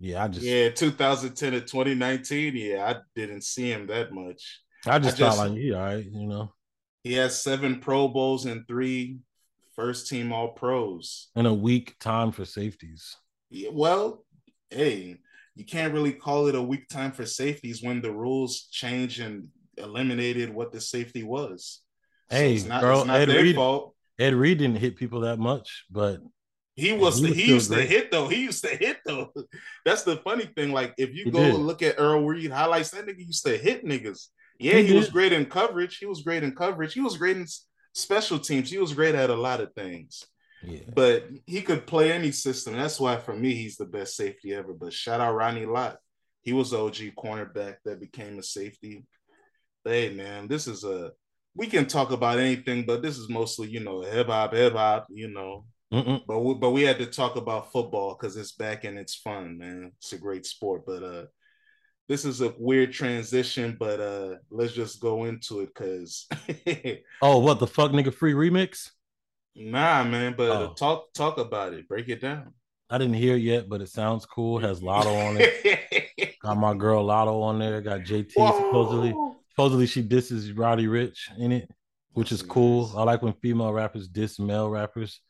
Yeah, 0.00 0.24
I 0.24 0.28
just 0.28 0.46
yeah, 0.46 0.70
2010 0.70 1.52
to 1.52 1.60
2019. 1.60 2.56
Yeah, 2.56 2.84
I 2.90 2.96
didn't 3.14 3.44
see 3.44 3.70
him 3.70 3.86
that 3.88 4.12
much. 4.12 4.62
I 4.86 4.98
just, 4.98 5.16
I 5.16 5.18
just 5.18 5.36
thought 5.38 5.48
like 5.50 5.58
he 5.58 5.74
all 5.74 5.82
right, 5.82 6.04
you 6.04 6.26
know. 6.26 6.52
He 7.04 7.12
has 7.14 7.42
seven 7.42 7.80
Pro 7.80 8.08
Bowls 8.08 8.46
and 8.46 8.66
three 8.66 9.18
first 9.74 10.08
team 10.08 10.32
all 10.32 10.48
pros. 10.48 11.28
In 11.36 11.46
a 11.46 11.54
weak 11.54 11.96
time 11.98 12.32
for 12.32 12.44
safeties. 12.44 13.16
Yeah, 13.50 13.70
well, 13.72 14.24
hey, 14.70 15.18
you 15.54 15.64
can't 15.64 15.92
really 15.92 16.12
call 16.12 16.46
it 16.46 16.54
a 16.54 16.62
weak 16.62 16.88
time 16.88 17.12
for 17.12 17.26
safeties 17.26 17.82
when 17.82 18.00
the 18.00 18.12
rules 18.12 18.68
changed 18.70 19.20
and 19.20 19.48
eliminated 19.76 20.52
what 20.52 20.72
the 20.72 20.80
safety 20.80 21.22
was. 21.22 21.80
So 22.30 22.38
hey, 22.38 22.54
it's 22.54 22.64
not, 22.64 22.80
girl, 22.80 22.98
it's 23.00 23.06
not 23.06 23.20
Ed 23.20 23.28
their 23.28 23.42
Reed, 23.42 23.56
fault. 23.56 23.94
Ed 24.18 24.34
Reed 24.34 24.58
didn't 24.58 24.78
hit 24.78 24.96
people 24.96 25.20
that 25.20 25.38
much, 25.38 25.84
but 25.90 26.20
he 26.74 26.92
was, 26.92 27.18
he, 27.18 27.26
the, 27.26 27.34
he 27.34 27.48
used 27.48 27.70
great. 27.70 27.82
to 27.82 27.86
hit 27.86 28.10
though. 28.10 28.28
He 28.28 28.42
used 28.42 28.64
to 28.64 28.74
hit 28.74 28.98
though. 29.04 29.30
That's 29.84 30.04
the 30.04 30.16
funny 30.18 30.46
thing. 30.46 30.72
Like 30.72 30.94
if 30.96 31.14
you 31.14 31.24
he 31.24 31.30
go 31.30 31.40
did. 31.40 31.54
look 31.56 31.82
at 31.82 31.96
Earl 31.98 32.24
Reed 32.26 32.50
highlights, 32.50 32.90
that 32.90 33.06
nigga 33.06 33.26
used 33.26 33.44
to 33.44 33.58
hit 33.58 33.84
niggas. 33.84 34.28
Yeah, 34.58 34.78
he, 34.78 34.86
he 34.86 34.96
was 34.96 35.10
great 35.10 35.32
in 35.32 35.46
coverage. 35.46 35.98
He 35.98 36.06
was 36.06 36.22
great 36.22 36.42
in 36.42 36.54
coverage. 36.54 36.94
He 36.94 37.00
was 37.00 37.18
great 37.18 37.36
in 37.36 37.46
special 37.92 38.38
teams. 38.38 38.70
He 38.70 38.78
was 38.78 38.94
great 38.94 39.14
at 39.14 39.30
a 39.30 39.34
lot 39.34 39.60
of 39.60 39.72
things. 39.74 40.24
Yeah. 40.64 40.80
But 40.94 41.28
he 41.46 41.62
could 41.62 41.86
play 41.86 42.12
any 42.12 42.30
system. 42.30 42.74
That's 42.74 43.00
why 43.00 43.16
for 43.16 43.34
me 43.34 43.54
he's 43.54 43.76
the 43.76 43.84
best 43.84 44.16
safety 44.16 44.54
ever. 44.54 44.72
But 44.72 44.92
shout 44.92 45.20
out 45.20 45.34
Ronnie 45.34 45.66
Lott. 45.66 45.96
He 46.42 46.52
was 46.52 46.72
OG 46.72 46.96
cornerback 47.16 47.76
that 47.84 48.00
became 48.00 48.38
a 48.38 48.42
safety. 48.42 49.04
Hey 49.84 50.10
man, 50.14 50.48
this 50.48 50.66
is 50.66 50.84
a 50.84 51.12
we 51.54 51.66
can 51.66 51.86
talk 51.86 52.12
about 52.12 52.38
anything, 52.38 52.84
but 52.86 53.02
this 53.02 53.18
is 53.18 53.28
mostly, 53.28 53.68
you 53.68 53.80
know, 53.80 54.00
hip 54.00 54.28
hop, 54.28 54.54
hip 54.54 54.72
hop, 54.72 55.06
you 55.10 55.28
know. 55.28 55.66
Mm-mm. 55.92 56.22
But 56.26 56.40
we, 56.40 56.54
but 56.54 56.70
we 56.70 56.82
had 56.82 56.98
to 56.98 57.06
talk 57.06 57.36
about 57.36 57.72
football 57.72 58.16
because 58.18 58.36
it's 58.36 58.52
back 58.52 58.84
and 58.84 58.98
it's 58.98 59.16
fun, 59.16 59.58
man. 59.58 59.92
It's 59.98 60.12
a 60.12 60.18
great 60.18 60.46
sport. 60.46 60.84
But 60.86 61.02
uh 61.02 61.24
this 62.08 62.24
is 62.24 62.40
a 62.40 62.54
weird 62.58 62.92
transition, 62.92 63.76
but 63.78 64.00
uh 64.00 64.36
let's 64.50 64.72
just 64.72 65.00
go 65.00 65.24
into 65.24 65.60
it 65.60 65.70
because 65.74 66.26
Oh, 67.22 67.38
what 67.38 67.58
the 67.58 67.66
fuck 67.66 67.92
nigga 67.92 68.12
free 68.12 68.34
remix? 68.34 68.90
Nah, 69.54 70.02
man, 70.04 70.34
but 70.36 70.50
oh. 70.50 70.74
talk 70.74 71.12
talk 71.14 71.38
about 71.38 71.74
it. 71.74 71.88
Break 71.88 72.08
it 72.08 72.20
down. 72.20 72.54
I 72.90 72.98
didn't 72.98 73.14
hear 73.14 73.36
it 73.36 73.42
yet, 73.42 73.68
but 73.68 73.80
it 73.80 73.88
sounds 73.88 74.26
cool. 74.26 74.58
It 74.58 74.62
has 74.62 74.80
Latto 74.80 75.28
on 75.28 75.36
it. 75.38 76.34
got 76.42 76.58
my 76.58 76.74
girl 76.74 77.06
Latto 77.06 77.42
on 77.42 77.58
there. 77.58 77.80
Got 77.80 78.00
JT 78.00 78.32
Whoa. 78.36 78.58
supposedly. 78.58 79.14
Supposedly 79.50 79.86
she 79.86 80.02
disses 80.02 80.52
Roddy 80.52 80.86
Ricch 80.86 81.28
in 81.38 81.52
it, 81.52 81.70
which 82.12 82.32
is 82.32 82.42
cool. 82.42 82.90
I 82.96 83.02
like 83.02 83.22
when 83.22 83.34
female 83.34 83.72
rappers 83.72 84.08
diss 84.08 84.38
male 84.38 84.68
rappers. 84.68 85.20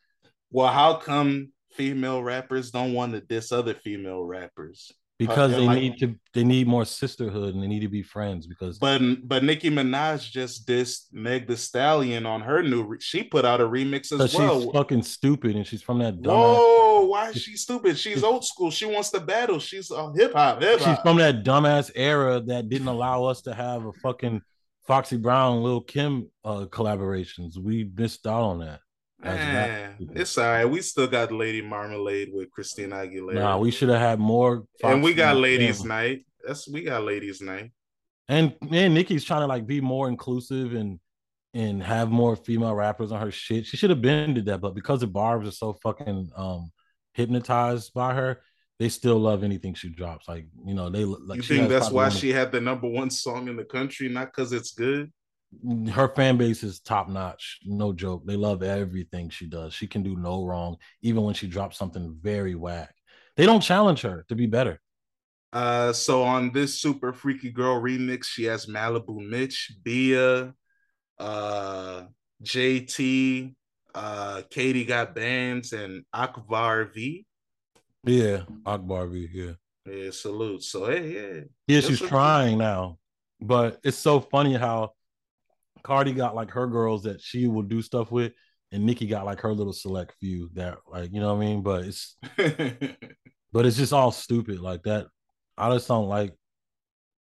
Well, 0.49 0.71
how 0.71 0.95
come 0.95 1.51
female 1.73 2.23
rappers 2.23 2.71
don't 2.71 2.93
want 2.93 3.13
to 3.13 3.21
diss 3.21 3.51
other 3.51 3.73
female 3.73 4.23
rappers? 4.23 4.91
Because 5.27 5.51
they 5.51 5.65
like, 5.65 5.79
need 5.79 5.97
to 5.99 6.15
they 6.33 6.43
need 6.43 6.67
more 6.67 6.85
sisterhood 6.85 7.53
and 7.53 7.63
they 7.63 7.67
need 7.67 7.81
to 7.81 7.87
be 7.87 8.01
friends 8.01 8.47
because 8.47 8.79
but 8.79 9.01
but 9.27 9.43
Nicki 9.43 9.69
Minaj 9.69 10.29
just 10.31 10.67
dissed 10.67 11.13
Meg 11.13 11.47
the 11.47 11.57
Stallion 11.57 12.25
on 12.25 12.41
her 12.41 12.63
new 12.63 12.83
re- 12.83 12.97
she 12.99 13.23
put 13.23 13.45
out 13.45 13.61
a 13.61 13.65
remix 13.65 14.11
as 14.11 14.35
well. 14.35 14.61
She's 14.61 14.71
fucking 14.71 15.03
stupid 15.03 15.55
and 15.55 15.65
she's 15.65 15.81
from 15.81 15.99
that 15.99 16.21
dumb 16.21 16.35
Whoa, 16.35 17.05
why 17.05 17.29
is 17.29 17.37
she 17.41 17.55
stupid? 17.55 17.97
She's 17.97 18.23
old 18.23 18.45
school. 18.45 18.71
She 18.71 18.85
wants 18.85 19.09
to 19.11 19.19
battle. 19.19 19.59
She's 19.59 19.91
a 19.91 20.11
hip 20.13 20.33
hop. 20.33 20.61
She's 20.61 20.99
from 20.99 21.17
that 21.17 21.43
dumbass 21.43 21.91
era 21.95 22.39
that 22.41 22.69
didn't 22.69 22.87
allow 22.87 23.25
us 23.25 23.41
to 23.43 23.53
have 23.53 23.85
a 23.85 23.93
fucking 23.93 24.41
Foxy 24.85 25.17
Brown, 25.17 25.63
Lil 25.63 25.81
Kim 25.81 26.29
uh, 26.43 26.65
collaborations. 26.65 27.57
We 27.57 27.89
missed 27.95 28.27
out 28.27 28.43
on 28.43 28.59
that. 28.59 28.79
Man, 29.23 29.95
it's 30.15 30.37
all 30.37 30.45
right. 30.45 30.65
We 30.65 30.81
still 30.81 31.07
got 31.07 31.31
Lady 31.31 31.61
Marmalade 31.61 32.31
with 32.33 32.51
Christina 32.51 32.97
Aguilera. 32.97 33.35
Nah, 33.35 33.57
we 33.57 33.71
should 33.71 33.89
have 33.89 33.99
had 33.99 34.19
more. 34.19 34.65
Fox 34.81 34.93
and 34.93 35.03
we 35.03 35.13
got 35.13 35.37
Ladies 35.37 35.79
Kim. 35.79 35.87
Night. 35.87 36.25
That's 36.45 36.67
we 36.67 36.83
got 36.83 37.03
Ladies 37.03 37.41
Night. 37.41 37.71
And 38.27 38.55
man, 38.61 38.93
Nicki's 38.93 39.23
trying 39.23 39.41
to 39.41 39.47
like 39.47 39.65
be 39.65 39.81
more 39.81 40.07
inclusive 40.09 40.73
and 40.73 40.99
and 41.53 41.83
have 41.83 42.09
more 42.09 42.35
female 42.35 42.73
rappers 42.73 43.11
on 43.11 43.21
her 43.21 43.31
shit. 43.31 43.65
She 43.65 43.77
should 43.77 43.91
have 43.91 44.01
been 44.01 44.33
did 44.33 44.45
that, 44.47 44.61
but 44.61 44.73
because 44.75 45.01
the 45.01 45.07
barbs 45.07 45.47
are 45.47 45.51
so 45.51 45.73
fucking 45.73 46.31
um 46.35 46.71
hypnotized 47.13 47.93
by 47.93 48.13
her, 48.13 48.41
they 48.79 48.89
still 48.89 49.19
love 49.19 49.43
anything 49.43 49.73
she 49.73 49.89
drops. 49.89 50.27
Like 50.27 50.47
you 50.65 50.73
know, 50.73 50.89
they 50.89 51.05
like. 51.05 51.37
You 51.37 51.43
think 51.43 51.69
that's 51.69 51.91
why 51.91 52.09
she 52.09 52.31
had 52.31 52.51
the 52.51 52.61
number 52.61 52.87
one 52.87 53.09
song 53.09 53.47
in 53.47 53.55
the 53.55 53.65
country, 53.65 54.09
not 54.09 54.27
because 54.27 54.51
it's 54.51 54.71
good? 54.71 55.11
Her 55.91 56.09
fan 56.09 56.37
base 56.37 56.63
is 56.63 56.79
top 56.79 57.09
notch. 57.09 57.59
No 57.65 57.93
joke. 57.93 58.25
They 58.25 58.35
love 58.35 58.63
everything 58.63 59.29
she 59.29 59.47
does. 59.47 59.73
She 59.73 59.87
can 59.87 60.03
do 60.03 60.15
no 60.15 60.45
wrong, 60.45 60.77
even 61.01 61.23
when 61.23 61.33
she 61.33 61.47
drops 61.47 61.77
something 61.77 62.17
very 62.21 62.55
whack. 62.55 62.93
They 63.35 63.45
don't 63.45 63.61
challenge 63.61 64.01
her 64.01 64.25
to 64.29 64.35
be 64.35 64.45
better. 64.45 64.79
Uh, 65.51 65.93
so 65.93 66.23
on 66.23 66.51
this 66.51 66.81
super 66.81 67.13
freaky 67.13 67.51
girl 67.51 67.79
remix, 67.79 68.25
she 68.25 68.45
has 68.45 68.65
Maliibu 68.65 69.29
Miitch, 69.29 69.71
Bia, 69.83 70.53
uh, 71.19 72.03
JT, 72.43 73.53
uh, 73.93 74.41
Katie 74.49 74.85
got 74.85 75.13
bands, 75.13 75.73
and 75.73 76.03
Akbar 76.11 76.85
V. 76.85 77.25
Yeah, 78.03 78.43
Akbar 78.65 79.07
V. 79.07 79.29
Yeah. 79.31 79.51
Yeah, 79.85 80.11
salute. 80.11 80.63
So 80.63 80.85
hey, 80.85 81.13
yeah. 81.13 81.41
Yeah, 81.67 81.81
she's 81.81 81.99
trying 81.99 82.57
now, 82.57 82.97
but 83.39 83.79
it's 83.83 83.97
so 83.97 84.21
funny 84.21 84.55
how 84.55 84.93
Cardi 85.83 86.13
got 86.13 86.35
like 86.35 86.51
her 86.51 86.67
girls 86.67 87.03
that 87.03 87.21
she 87.21 87.47
will 87.47 87.63
do 87.63 87.81
stuff 87.81 88.11
with, 88.11 88.33
and 88.71 88.85
Nicki 88.85 89.05
got 89.05 89.25
like 89.25 89.41
her 89.41 89.53
little 89.53 89.73
select 89.73 90.15
few 90.19 90.49
that 90.53 90.77
like 90.89 91.13
you 91.13 91.19
know 91.19 91.33
what 91.33 91.43
I 91.43 91.45
mean. 91.45 91.61
But 91.61 91.85
it's 91.85 92.15
but 93.51 93.65
it's 93.65 93.77
just 93.77 93.93
all 93.93 94.11
stupid 94.11 94.59
like 94.59 94.83
that. 94.83 95.07
I 95.57 95.71
just 95.73 95.87
don't 95.87 96.07
like. 96.07 96.33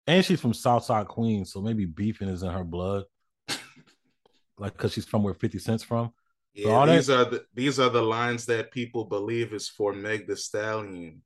And 0.07 0.25
she's 0.25 0.41
from 0.41 0.53
Southside 0.53 1.07
Queens, 1.07 1.53
so 1.53 1.61
maybe 1.61 1.85
beefing 1.85 2.29
is 2.29 2.41
in 2.41 2.49
her 2.49 2.63
blood, 2.63 3.03
like 4.57 4.73
because 4.73 4.93
she's 4.93 5.05
from 5.05 5.23
where 5.23 5.33
Fifty 5.33 5.59
Cent's 5.59 5.83
from. 5.83 6.11
Yeah, 6.53 6.85
so 6.85 6.91
these 6.91 7.07
that... 7.07 7.19
are 7.19 7.29
the 7.29 7.45
these 7.53 7.79
are 7.79 7.89
the 7.89 8.01
lines 8.01 8.45
that 8.47 8.71
people 8.71 9.05
believe 9.05 9.53
is 9.53 9.69
for 9.69 9.93
Meg 9.93 10.27
the 10.27 10.35
Stallion. 10.35 11.21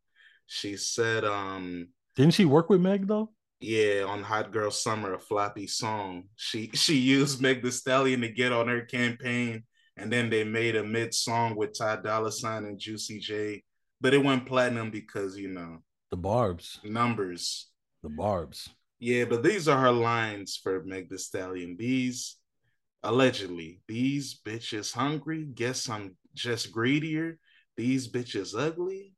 She 0.45 0.77
said, 0.77 1.23
um 1.23 1.87
Didn't 2.15 2.33
she 2.33 2.45
work 2.45 2.69
with 2.69 2.81
Meg 2.81 3.07
though? 3.07 3.31
Yeah, 3.63 4.03
on 4.09 4.23
Hot 4.23 4.51
Girl 4.51 4.69
Summer, 4.69 5.13
a 5.13 5.19
floppy 5.19 5.67
song. 5.67 6.25
She 6.35 6.69
she 6.73 6.95
used 6.97 7.41
Meg 7.41 7.63
the 7.63 7.71
Stallion 7.71 8.19
to 8.19 8.27
get 8.27 8.51
on 8.51 8.67
her 8.67 8.81
campaign, 8.81 9.63
and 9.95 10.11
then 10.11 10.29
they 10.29 10.43
made 10.43 10.75
a 10.75 10.83
mid 10.83 11.13
song 11.13 11.55
with 11.55 11.77
Ty 11.77 12.01
Dolla 12.01 12.29
Sign 12.29 12.65
and 12.65 12.77
Juicy 12.77 13.19
J, 13.19 13.63
but 14.01 14.13
it 14.13 14.21
went 14.21 14.45
platinum 14.45 14.91
because 14.91 15.37
you 15.37 15.47
know 15.47 15.77
the 16.11 16.17
barbs 16.17 16.81
numbers. 16.83 17.69
The 18.01 18.09
barbs. 18.09 18.67
Yeah, 18.99 19.23
but 19.23 19.43
these 19.43 19.69
are 19.69 19.79
her 19.79 19.93
lines 19.93 20.59
for 20.61 20.83
Meg 20.83 21.09
the 21.09 21.17
Stallion. 21.17 21.77
These 21.79 22.35
allegedly, 23.01 23.79
these 23.87 24.41
bitches 24.45 24.93
hungry. 24.93 25.45
Guess 25.45 25.87
I'm 25.87 26.17
just 26.33 26.73
greedier. 26.73 27.39
These 27.77 28.11
bitches 28.11 28.59
ugly 28.59 29.12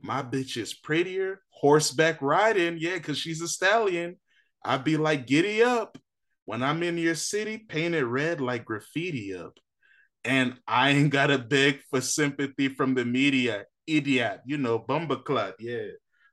my 0.00 0.22
bitch 0.22 0.56
is 0.56 0.74
prettier, 0.74 1.40
horseback 1.50 2.22
riding, 2.22 2.78
yeah, 2.78 2.94
because 2.94 3.18
she's 3.18 3.42
a 3.42 3.48
stallion. 3.48 4.16
I'd 4.64 4.84
be 4.84 4.96
like, 4.96 5.26
giddy 5.26 5.62
up. 5.62 5.98
When 6.44 6.62
I'm 6.62 6.82
in 6.82 6.96
your 6.96 7.14
city, 7.14 7.58
painted 7.58 8.04
red 8.04 8.40
like 8.40 8.64
graffiti 8.64 9.34
up. 9.34 9.58
And 10.24 10.54
I 10.66 10.90
ain't 10.90 11.10
gotta 11.10 11.38
beg 11.38 11.80
for 11.90 12.00
sympathy 12.00 12.68
from 12.68 12.94
the 12.94 13.04
media, 13.04 13.64
idiot. 13.86 14.40
You 14.46 14.56
know, 14.56 14.78
Bumbaclut, 14.78 15.54
yeah. 15.58 15.88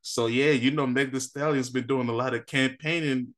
So 0.07 0.27
yeah, 0.27 0.51
you 0.51 0.69
know, 0.71 0.85
Meg 0.85 1.11
The 1.11 1.19
Stallion's 1.19 1.71
been 1.71 1.87
doing 1.87 2.09
a 2.09 2.13
lot 2.13 2.35
of 2.35 2.45
campaigning 2.45 3.33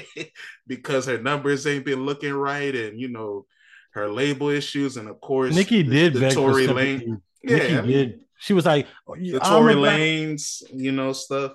because 0.66 1.04
her 1.04 1.18
numbers 1.18 1.66
ain't 1.66 1.84
been 1.84 2.06
looking 2.06 2.32
right, 2.32 2.74
and 2.74 2.98
you 2.98 3.08
know, 3.08 3.44
her 3.90 4.08
label 4.08 4.48
issues, 4.48 4.96
and 4.96 5.06
of 5.08 5.20
course, 5.20 5.54
Nicki 5.54 5.82
did 5.82 6.14
the, 6.14 6.20
the 6.20 6.30
Tory 6.30 6.66
Lane. 6.66 7.20
Yeah, 7.42 7.56
Nicki 7.56 7.76
I 7.76 7.80
mean, 7.82 7.90
did 7.90 8.20
she 8.38 8.52
was 8.52 8.66
like 8.66 8.86
oh, 9.06 9.14
the 9.14 9.40
Tory 9.40 9.74
Lanez, 9.74 10.62
you 10.72 10.92
know, 10.92 11.12
stuff. 11.12 11.52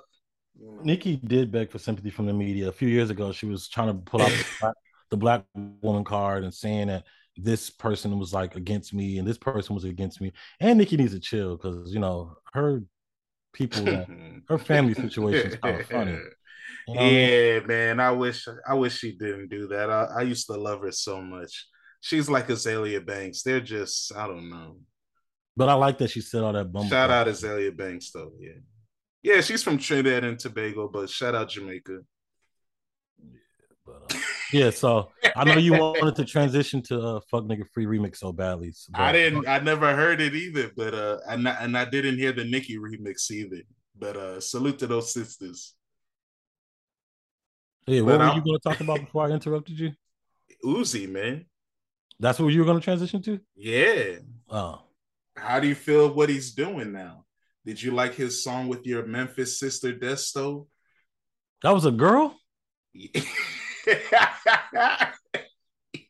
Nicki 0.84 1.18
did 1.18 1.52
beg 1.52 1.72
for 1.72 1.80
sympathy 1.80 2.10
from 2.10 2.26
the 2.26 2.34
media 2.34 2.70
a 2.70 2.72
few 2.72 2.88
years 2.88 3.10
ago. 3.10 3.32
She 3.32 3.46
was 3.46 3.68
trying 3.68 3.88
to 3.88 3.94
pull 3.96 4.22
out 4.22 4.30
the, 4.30 4.46
black, 4.62 4.76
the 5.10 5.18
black 5.18 5.46
woman 5.82 6.04
card 6.04 6.44
and 6.44 6.54
saying 6.54 6.88
that 6.88 7.06
this 7.36 7.70
person 7.70 8.20
was 8.20 8.34
like 8.34 8.56
against 8.56 8.94
me 8.94 9.18
and 9.18 9.28
this 9.28 9.38
person 9.38 9.74
was 9.74 9.84
against 9.84 10.22
me. 10.22 10.32
And 10.60 10.78
Nicki 10.78 10.98
needs 10.98 11.14
to 11.14 11.20
chill 11.20 11.58
because 11.58 11.94
you 11.94 12.00
know 12.00 12.36
her 12.54 12.82
people, 13.54 13.86
her 14.50 14.58
family 14.58 14.94
situation 14.94 15.52
is 15.52 15.58
kind 15.58 15.80
of 15.80 15.88
funny. 15.88 16.18
You 16.88 16.96
know 16.96 17.02
yeah, 17.02 17.56
I 17.56 17.60
mean? 17.60 17.68
man. 17.68 18.00
I 18.02 18.12
wish 18.12 18.46
I 18.68 18.74
wish 18.74 18.98
she 18.98 19.14
didn't 19.14 19.48
do 19.48 19.68
that. 19.68 19.90
I, 19.90 20.06
I 20.18 20.22
used 20.24 20.48
to 20.48 20.54
love 20.54 20.82
her 20.82 20.92
so 20.92 21.22
much. 21.22 21.66
She's 22.02 22.30
like 22.30 22.50
Azealia 22.50 23.06
Banks. 23.06 23.42
They're 23.42 23.62
just 23.62 24.14
I 24.14 24.28
don't 24.28 24.50
know. 24.50 24.78
But 25.56 25.70
I 25.70 25.74
like 25.74 25.98
that 26.00 26.10
she 26.10 26.22
said 26.22 26.44
all 26.44 26.54
that 26.54 26.72
bumble. 26.72 26.90
Shout 26.90 27.12
out 27.12 27.28
Azealia 27.28 27.76
Banks 27.76 28.12
though, 28.12 28.32
yeah. 28.40 28.60
Yeah, 29.22 29.42
she's 29.42 29.64
from 29.64 29.78
Trinidad 29.78 30.24
and 30.24 30.38
Tobago, 30.38 30.90
but 30.90 31.10
shout 31.10 31.36
out 31.36 31.50
Jamaica. 31.50 32.00
Yeah, 33.22 33.30
but, 33.86 34.16
uh, 34.16 34.20
yeah 34.52 34.70
so 34.70 35.12
I 35.36 35.44
know 35.46 35.58
you 35.58 35.74
wanted 35.74 36.16
to 36.16 36.26
transition 36.26 36.82
to 36.84 37.00
uh, 37.00 37.20
"Fuck 37.32 37.44
Nigga 37.44 37.66
Free" 37.74 37.86
remix 37.86 38.18
so 38.18 38.34
badly. 38.34 38.72
So, 38.74 38.92
I 38.96 39.12
didn't. 39.12 39.48
I 39.48 39.60
never 39.60 39.96
heard 39.96 40.20
it 40.20 40.36
either, 40.36 40.72
but 40.76 40.94
uh, 40.94 41.18
and 41.30 41.48
I, 41.48 41.52
and 41.62 41.78
I 41.78 41.86
didn't 41.86 42.18
hear 42.18 42.34
the 42.34 42.44
Nicki 42.44 42.78
remix 42.78 43.32
either. 43.32 43.62
But 43.98 44.18
uh, 44.18 44.42
salute 44.42 44.80
to 44.80 44.88
those 44.88 45.14
sisters. 45.14 45.76
Yeah, 47.88 48.02
what 48.02 48.12
but 48.12 48.20
were 48.20 48.26
I'm, 48.26 48.38
you 48.38 48.44
going 48.44 48.60
to 48.60 48.70
talk 48.70 48.82
about 48.82 49.00
before 49.00 49.26
I 49.26 49.30
interrupted 49.30 49.80
you? 49.80 49.92
Uzi, 50.66 51.10
man. 51.10 51.46
That's 52.20 52.40
what 52.40 52.54
you 52.54 52.60
were 52.60 52.66
gonna 52.66 52.80
transition 52.80 53.22
to? 53.24 53.40
Yeah. 53.56 54.20
Oh. 54.50 54.82
How 55.36 55.60
do 55.60 55.68
you 55.68 55.76
feel 55.76 56.14
what 56.14 56.30
he's 56.30 56.54
doing 56.54 56.92
now? 56.92 57.26
Did 57.66 57.82
you 57.82 57.92
like 57.92 58.16
his 58.16 58.44
song 58.44 58.68
with 58.68 58.86
your 58.86 59.06
Memphis 59.06 59.60
sister 59.60 59.94
Desto? 59.94 60.68
That 61.62 61.72
was 61.72 61.86
a 61.86 61.92
girl? 61.92 62.36
yeah. 62.94 63.22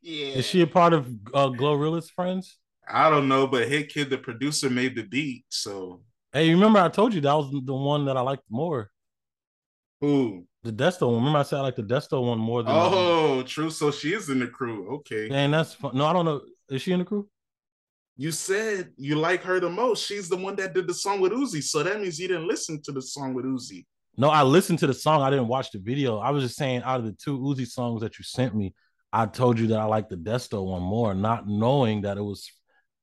Is 0.01 0.45
she 0.45 0.61
a 0.61 0.67
part 0.67 0.93
of 0.93 1.07
uh, 1.33 1.49
Glorilla's 1.49 2.09
friends? 2.09 2.57
I 2.87 3.09
don't 3.09 3.29
know, 3.29 3.47
but 3.47 3.69
Hitkidd, 3.69 4.09
the 4.09 4.17
producer, 4.17 4.69
made 4.69 4.95
the 4.95 5.03
beat. 5.03 5.45
So 5.49 6.01
Hey, 6.33 6.49
remember 6.49 6.79
I 6.79 6.89
told 6.89 7.13
you 7.13 7.21
that 7.21 7.33
was 7.33 7.51
the 7.51 7.73
one 7.73 8.05
that 8.05 8.17
I 8.17 8.21
liked 8.21 8.43
more. 8.49 8.89
who? 10.01 10.45
The 10.63 10.71
Desto 10.71 11.07
one. 11.07 11.17
Remember 11.17 11.39
I 11.39 11.43
said 11.43 11.59
I 11.59 11.61
like 11.61 11.75
the 11.75 11.83
Desto 11.83 12.25
one 12.25 12.39
more 12.39 12.63
than 12.63 12.73
Oh, 12.75 13.43
true. 13.43 13.69
So 13.69 13.91
she 13.91 14.13
is 14.13 14.29
in 14.29 14.39
the 14.39 14.47
crew. 14.47 14.95
Okay. 14.95 15.29
And 15.29 15.53
that's 15.53 15.73
fun. 15.73 15.95
No, 15.95 16.05
I 16.05 16.13
don't 16.13 16.25
know. 16.25 16.41
Is 16.69 16.81
she 16.81 16.91
in 16.91 16.99
the 16.99 17.05
crew? 17.05 17.29
You 18.15 18.31
said 18.31 18.91
you 18.97 19.15
like 19.15 19.41
her 19.43 19.59
the 19.59 19.69
most. 19.69 20.05
She's 20.05 20.29
the 20.29 20.37
one 20.37 20.55
that 20.57 20.73
did 20.73 20.87
the 20.87 20.93
song 20.93 21.19
with 21.19 21.31
Uzi. 21.31 21.63
So 21.63 21.81
that 21.83 21.99
means 21.99 22.19
you 22.19 22.27
didn't 22.27 22.47
listen 22.47 22.81
to 22.83 22.91
the 22.91 23.01
song 23.01 23.33
with 23.33 23.45
Uzi. 23.45 23.85
No, 24.15 24.29
I 24.29 24.43
listened 24.43 24.79
to 24.79 24.87
the 24.87 24.93
song. 24.93 25.23
I 25.23 25.31
didn't 25.31 25.47
watch 25.47 25.71
the 25.71 25.79
video. 25.79 26.19
I 26.19 26.29
was 26.29 26.43
just 26.43 26.55
saying 26.55 26.83
out 26.83 26.99
of 26.99 27.05
the 27.05 27.13
two 27.13 27.39
Uzi 27.39 27.65
songs 27.65 28.01
that 28.01 28.19
you 28.19 28.23
sent 28.23 28.55
me, 28.55 28.75
I 29.11 29.25
told 29.25 29.59
you 29.59 29.67
that 29.67 29.79
I 29.79 29.85
like 29.85 30.09
the 30.09 30.15
Desto 30.15 30.63
one 30.63 30.83
more, 30.83 31.13
not 31.15 31.47
knowing 31.47 32.01
that 32.01 32.17
it 32.17 32.21
was 32.21 32.51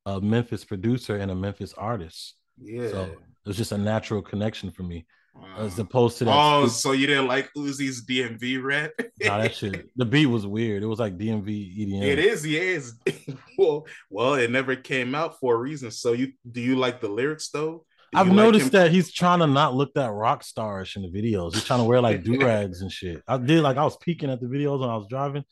a 0.07 0.21
Memphis 0.21 0.65
producer 0.65 1.17
and 1.17 1.31
a 1.31 1.35
Memphis 1.35 1.73
artist. 1.73 2.37
Yeah. 2.61 2.89
So 2.91 3.03
it 3.03 3.19
was 3.49 3.57
just 3.57 3.73
a 3.73 3.79
natural 3.79 4.23
connection 4.23 4.71
for 4.71 4.85
me, 4.85 5.07
Wow. 5.35 5.43
as 5.59 5.79
opposed 5.79 6.19
to 6.19 6.25
that. 6.25 6.35
Oh, 6.35 6.67
stupid- 6.67 6.75
so 6.81 6.93
you 6.93 7.07
didn't 7.07 7.29
like 7.29 7.51
Uzi's 7.57 8.05
DMV 8.05 8.63
rap? 8.63 8.91
nah, 9.23 9.39
that 9.39 9.55
shit. 9.55 9.89
The 9.97 10.05
beat 10.05 10.27
was 10.27 10.47
weird. 10.47 10.83
It 10.83 10.87
was 10.87 10.99
like 10.99 11.17
DMV 11.17 11.47
EDM. 11.79 12.03
It 12.03 12.19
is, 12.19 12.47
yes. 12.47 12.93
well, 13.59 13.87
well, 14.11 14.35
it 14.35 14.51
never 14.51 14.77
came 14.77 15.15
out 15.15 15.39
for 15.39 15.55
a 15.55 15.59
reason. 15.59 15.91
So 15.91 16.13
you 16.13 16.33
do 16.51 16.61
you 16.61 16.77
like 16.77 17.01
the 17.01 17.09
lyrics 17.09 17.51
though? 17.51 17.85
Do 18.13 18.19
I've 18.19 18.27
you 18.27 18.33
like 18.33 18.45
noticed 18.45 18.73
that 18.73 18.91
he's 18.91 19.13
trying 19.13 19.39
to 19.39 19.47
not 19.47 19.75
look 19.75 19.95
that 19.95 20.11
rock 20.11 20.43
starish 20.43 20.97
in 20.97 21.03
the 21.03 21.09
videos. 21.09 21.55
He's 21.55 21.65
trying 21.65 21.79
to 21.79 21.85
wear 21.85 22.01
like 22.01 22.23
do 22.25 22.39
rags 22.45 22.81
and 22.83 22.91
shit. 22.91 23.23
I 23.29 23.39
did 23.39 23.63
like 23.63 23.77
I 23.77 23.85
was 23.85 23.97
peeking 23.99 24.31
at 24.31 24.41
the 24.41 24.47
videos 24.49 24.81
when 24.81 24.91
I 24.91 24.97
was 24.97 25.07
driving. 25.09 25.45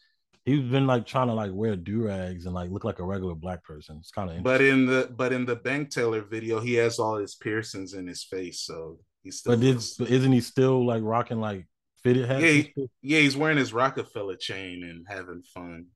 He's 0.44 0.60
been 0.64 0.86
like 0.86 1.04
trying 1.06 1.28
to 1.28 1.34
like 1.34 1.50
wear 1.52 1.76
do 1.76 2.06
rags 2.06 2.46
and 2.46 2.54
like 2.54 2.70
look 2.70 2.82
like 2.82 2.98
a 2.98 3.04
regular 3.04 3.34
black 3.34 3.62
person. 3.62 3.98
It's 4.00 4.10
kind 4.10 4.30
of 4.30 4.42
But 4.42 4.60
in 4.60 4.86
the 4.86 5.08
but 5.14 5.32
in 5.32 5.44
the 5.44 5.56
Bank 5.56 5.90
Taylor 5.90 6.22
video, 6.22 6.58
he 6.58 6.74
has 6.74 6.98
all 6.98 7.16
his 7.16 7.36
piercings 7.36 7.92
in 7.94 8.06
his 8.06 8.24
face, 8.24 8.62
so 8.62 8.98
he's 9.22 9.38
still. 9.40 9.56
But 9.56 9.94
but 9.98 10.10
isn't 10.10 10.32
he 10.32 10.40
still 10.40 10.86
like 10.86 11.02
rocking 11.02 11.40
like 11.40 11.66
fitted 12.02 12.26
hats? 12.26 12.42
Yeah, 12.42 12.50
he- 12.50 12.74
yeah, 13.02 13.18
he's 13.20 13.36
wearing 13.36 13.58
his 13.58 13.72
Rockefeller 13.72 14.36
chain 14.36 14.84
and 14.84 15.06
having 15.08 15.42
fun 15.42 15.86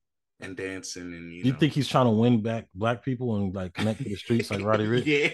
and 0.40 0.56
dancing 0.56 1.02
and 1.14 1.32
you, 1.32 1.42
Do 1.42 1.46
you 1.48 1.52
know. 1.54 1.58
think 1.60 1.72
he's 1.72 1.88
trying 1.88 2.06
to 2.06 2.10
win 2.12 2.42
back 2.42 2.66
black 2.74 3.04
people 3.04 3.36
and 3.36 3.54
like 3.54 3.74
connect 3.74 3.98
to 4.02 4.04
the 4.08 4.16
streets 4.16 4.50
like 4.50 4.62
Roddy 4.64 4.86
Ricch? 4.86 5.06
yeah, 5.06 5.28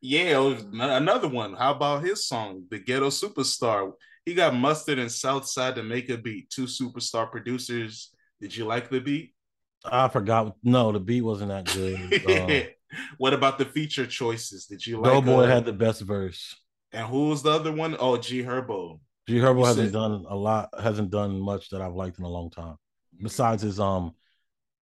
yeah. 0.00 0.54
n- 0.72 0.80
another 0.80 1.28
one. 1.28 1.54
How 1.54 1.72
about 1.74 2.02
his 2.04 2.26
song, 2.26 2.64
"The 2.70 2.78
Ghetto 2.78 3.08
Superstar"? 3.08 3.92
He 4.24 4.34
got 4.34 4.54
Mustard 4.54 4.98
and 5.00 5.10
Southside 5.10 5.74
to 5.76 5.82
make 5.82 6.08
a 6.08 6.16
beat. 6.16 6.48
Two 6.50 6.64
superstar 6.66 7.28
producers. 7.30 8.10
Did 8.40 8.56
you 8.56 8.64
like 8.66 8.88
the 8.90 9.00
beat? 9.00 9.34
I 9.84 10.08
forgot. 10.08 10.56
No, 10.62 10.92
the 10.92 11.00
beat 11.00 11.22
wasn't 11.22 11.50
that 11.50 11.66
good. 11.74 12.68
Um, 12.92 12.98
what 13.16 13.32
about 13.32 13.56
the 13.58 13.64
feature 13.64 14.06
choices? 14.06 14.66
Did 14.66 14.86
you 14.86 14.98
like? 15.00 15.12
Doughboy 15.12 15.44
uh, 15.44 15.46
had 15.46 15.64
the 15.64 15.72
best 15.72 16.02
verse. 16.02 16.54
And 16.92 17.06
who's 17.06 17.42
the 17.42 17.50
other 17.50 17.72
one? 17.72 17.96
Oh, 17.98 18.16
G 18.16 18.42
Herbo. 18.42 19.00
G 19.28 19.36
Herbo 19.36 19.60
You 19.60 19.64
hasn't 19.64 19.86
said- 19.88 19.92
done 19.92 20.24
a 20.28 20.36
lot. 20.36 20.68
Hasn't 20.80 21.10
done 21.10 21.40
much 21.40 21.70
that 21.70 21.80
I've 21.80 21.94
liked 21.94 22.18
in 22.18 22.24
a 22.24 22.28
long 22.28 22.50
time. 22.50 22.76
Besides 23.22 23.62
his 23.62 23.78
um 23.80 24.12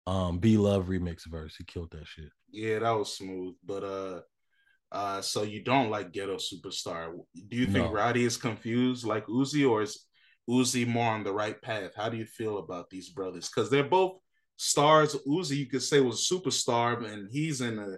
um 0.06 0.38
B 0.38 0.56
Love 0.58 0.86
remix 0.86 1.26
verse, 1.26 1.56
he 1.56 1.64
killed 1.64 1.90
that 1.92 2.06
shit. 2.06 2.30
Yeah, 2.50 2.80
that 2.80 2.90
was 2.90 3.16
smooth. 3.16 3.54
But 3.64 3.84
uh 3.84 4.20
uh 4.92 5.20
so 5.22 5.42
you 5.42 5.62
don't 5.62 5.90
like 5.90 6.12
Ghetto 6.12 6.36
Superstar. 6.36 7.12
Do 7.48 7.56
you 7.56 7.66
think 7.66 7.86
No. 7.86 7.92
Roddy 7.92 8.24
is 8.24 8.36
confused 8.36 9.04
like 9.04 9.26
Uzi 9.26 9.68
or 9.68 9.82
is 9.82 10.04
Uzi 10.48 10.86
more 10.86 11.10
on 11.12 11.24
the 11.24 11.32
right 11.32 11.60
path? 11.62 11.92
How 11.96 12.08
do 12.10 12.16
you 12.18 12.26
feel 12.26 12.58
about 12.58 12.90
these 12.90 13.08
brothers? 13.08 13.48
Because 13.48 13.70
they're 13.70 13.82
both 13.88 14.18
stars. 14.56 15.16
Uzi, 15.26 15.56
you 15.56 15.66
could 15.66 15.82
say, 15.82 16.00
was 16.00 16.20
a 16.30 16.34
superstar, 16.34 17.02
and 17.10 17.28
he's 17.32 17.60
in 17.62 17.78
a 17.78 17.96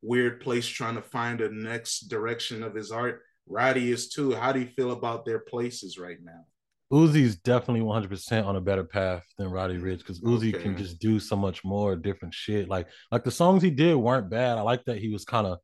weird 0.00 0.40
place 0.40 0.64
trying 0.66 0.94
to 0.94 1.02
find 1.02 1.40
the 1.40 1.48
next 1.50 2.02
direction 2.08 2.62
of 2.62 2.74
his 2.74 2.92
art. 2.92 3.20
Roddy 3.48 3.90
is 3.90 4.08
too. 4.08 4.34
How 4.34 4.52
do 4.52 4.60
you 4.60 4.66
feel 4.66 4.92
about 4.92 5.24
their 5.24 5.38
places 5.38 5.98
right 5.98 6.18
now? 6.22 6.44
Uzi's 6.92 7.36
definitely 7.36 7.84
100% 7.84 8.46
on 8.46 8.56
a 8.56 8.60
better 8.60 8.84
path 8.84 9.22
than 9.36 9.50
Roddy 9.50 9.76
Ricch 9.76 9.98
because 9.98 10.20
Uzi 10.20 10.58
can 10.58 10.76
just 10.76 10.98
do 10.98 11.20
so 11.20 11.36
much 11.36 11.62
more 11.62 11.96
different 11.96 12.32
shit. 12.32 12.68
Like, 12.68 12.88
like 13.12 13.24
the 13.24 13.30
songs 13.30 13.62
he 13.62 13.70
did 13.70 13.94
weren't 13.94 14.30
bad. 14.30 14.56
I 14.56 14.62
like 14.62 14.84
that 14.84 14.98
he 14.98 15.10
was 15.10 15.24
kind 15.24 15.46
of 15.46 15.58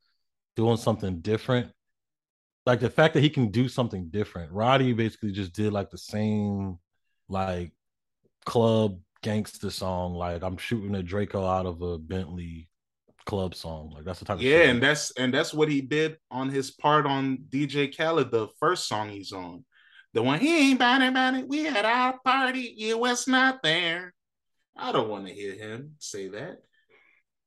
doing 0.54 0.76
something 0.76 1.20
different. 1.20 1.70
Like 2.66 2.80
the 2.80 2.90
fact 2.90 3.14
that 3.14 3.22
he 3.22 3.30
can 3.30 3.50
do 3.50 3.68
something 3.68 4.08
different. 4.08 4.52
Roddy 4.52 4.92
basically 4.92 5.32
just 5.32 5.54
did 5.54 5.72
like 5.72 5.90
the 5.90 5.98
same, 5.98 6.78
like 7.28 7.72
club 8.44 8.98
gangster 9.22 9.70
song. 9.70 10.14
Like 10.14 10.42
I'm 10.42 10.58
shooting 10.58 10.94
a 10.94 11.02
Draco 11.02 11.44
out 11.46 11.64
of 11.64 11.80
a 11.80 11.98
Bentley 11.98 12.68
club 13.24 13.54
song. 13.54 13.92
Like 13.94 14.04
that's 14.04 14.18
the 14.18 14.24
type 14.24 14.38
Yeah, 14.40 14.62
and 14.64 14.82
that's 14.82 15.10
and 15.12 15.32
that's 15.32 15.54
what 15.54 15.68
he 15.68 15.80
did 15.80 16.18
on 16.30 16.48
his 16.48 16.70
part 16.70 17.06
on 17.06 17.38
DJ 17.48 17.94
Khaled, 17.94 18.30
the 18.30 18.48
first 18.58 18.86
song 18.88 19.10
he's 19.10 19.32
on. 19.32 19.64
The 20.12 20.22
one 20.22 20.38
he 20.38 20.70
ain't 20.70 20.76
about 20.76 21.02
it, 21.02 21.08
about 21.08 21.34
it. 21.34 21.48
We 21.48 21.64
had 21.64 21.84
our 21.84 22.18
party, 22.24 22.74
you 22.76 22.98
was 22.98 23.26
not 23.26 23.62
there. 23.62 24.14
I 24.76 24.92
don't 24.92 25.08
want 25.08 25.26
to 25.26 25.32
hear 25.32 25.54
him 25.54 25.94
say 25.98 26.28
that. 26.28 26.58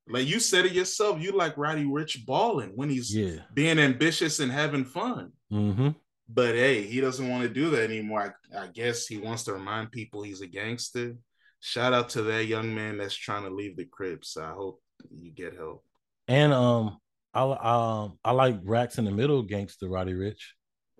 Like 0.10 0.28
you 0.28 0.40
said 0.40 0.66
it 0.66 0.72
yourself, 0.72 1.22
you 1.22 1.32
like 1.34 1.58
Roddy 1.58 1.84
Ricch 1.84 2.26
balling 2.26 2.72
when 2.76 2.90
he's 2.90 3.14
yeah. 3.14 3.40
being 3.54 3.78
ambitious 3.78 4.40
and 4.40 4.52
having 4.52 4.86
fun. 4.86 5.34
Mm-hmm. 5.52 5.90
But 6.30 6.56
hey, 6.56 6.84
he 6.84 7.02
doesn't 7.02 7.28
want 7.28 7.44
to 7.44 7.50
do 7.50 7.70
that 7.72 7.84
anymore. 7.84 8.36
I, 8.54 8.64
I 8.64 8.68
guess 8.68 9.08
he 9.08 9.18
wants 9.18 9.44
to 9.44 9.54
remind 9.54 9.92
people 9.92 10.24
he's 10.24 10.42
a 10.42 10.48
gangster. 10.48 11.16
Shout 11.60 11.94
out 11.94 12.10
to 12.10 12.22
that 12.24 12.46
young 12.46 12.74
man 12.74 12.98
that's 12.98 13.16
trying 13.16 13.44
to 13.44 13.50
leave 13.50 13.76
the 13.76 13.86
cribs. 13.86 14.38
I 14.38 14.52
hope 14.52 14.82
you 15.10 15.32
get 15.32 15.56
help. 15.56 15.84
And 16.28 16.54
um, 16.54 16.98
I 17.34 17.42
um 17.44 18.20
I 18.24 18.32
like 18.32 18.60
Racks 18.64 18.98
in 18.98 19.06
the 19.06 19.12
Middle 19.12 19.44
gangster 19.44 19.88
Roddy 19.88 20.14
Ricch. 20.14 20.42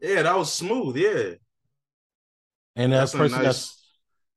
Yeah, 0.02 0.24
that 0.24 0.38
was 0.38 0.52
smooth. 0.54 0.96
Yeah. 0.98 1.34
And 2.76 2.94
that 2.94 3.00
That's 3.00 3.14
person 3.14 3.42
nice, 3.44 3.46
that's 3.46 3.84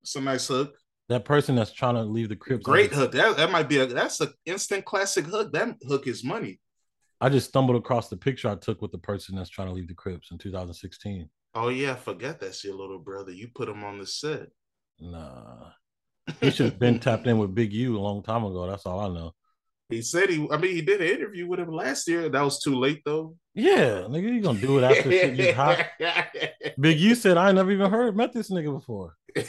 some 0.05 0.25
nice 0.25 0.49
hook. 0.49 0.75
that 1.09 1.25
person 1.25 1.55
that's 1.57 1.73
trying 1.73 1.95
to 1.97 2.03
leave 2.03 2.29
the 2.31 2.37
Crips. 2.37 2.65
Great 2.65 2.93
hook. 2.93 3.13
That 3.13 3.37
that 3.37 3.51
might 3.51 3.69
be 3.69 3.79
a 3.79 3.87
that's 3.87 4.21
an 4.21 4.33
instant 4.47 4.85
classic 4.85 5.27
hook. 5.27 5.53
That 5.53 5.77
hook 5.87 6.07
is 6.07 6.25
money. 6.25 6.61
I 7.21 7.29
just 7.29 7.49
stumbled 7.51 7.77
across 7.77 8.09
the 8.09 8.17
picture 8.17 8.49
I 8.49 8.55
took 8.55 8.81
with 8.81 8.93
the 8.93 8.99
person 8.99 9.37
that's 9.37 9.51
trying 9.51 9.69
to 9.69 9.75
leave 9.75 9.89
the 9.89 9.95
Crips 9.95 10.31
in 10.31 10.39
2016. 10.39 11.29
Oh 11.55 11.69
yeah, 11.69 11.97
forget 11.97 12.41
that's 12.41 12.65
your 12.65 12.75
little 12.77 12.99
brother. 12.99 13.33
You 13.33 13.49
put 13.55 13.69
him 13.69 13.85
on 13.85 13.99
the 13.99 14.07
set. 14.07 14.49
Nah. 15.01 15.71
He 16.41 16.51
should 16.51 16.67
have 16.67 16.79
been 16.79 16.99
tapped 17.01 17.27
in 17.27 17.39
with 17.39 17.55
Big 17.55 17.73
U 17.73 17.99
a 17.99 18.01
long 18.01 18.23
time 18.23 18.45
ago. 18.45 18.67
That's 18.67 18.87
all 18.87 19.01
I 19.01 19.09
know. 19.09 19.35
He 19.91 20.03
said 20.03 20.31
he. 20.31 20.47
I 20.51 20.57
mean, 20.57 20.75
he 20.75 20.83
did 20.83 21.01
an 21.01 21.09
interview 21.09 21.47
with 21.49 21.61
him 21.61 21.73
last 21.73 22.07
year. 22.09 22.29
That 22.29 22.43
was 22.43 22.61
too 22.61 22.77
late 22.79 23.03
though. 23.05 23.37
Yeah, 23.55 24.07
nigga, 24.09 24.33
you 24.33 24.41
gonna 24.41 24.61
do 24.61 24.79
it 24.79 24.85
after 24.85 25.11
shit 25.11 25.37
just 25.37 25.55
hot. 25.57 25.85
Big 26.79 27.01
U 27.01 27.15
said 27.15 27.37
I 27.37 27.51
never 27.53 27.73
even 27.73 27.91
heard 27.91 28.17
met 28.17 28.33
this 28.33 28.51
nigga 28.51 28.73
before. 28.73 29.17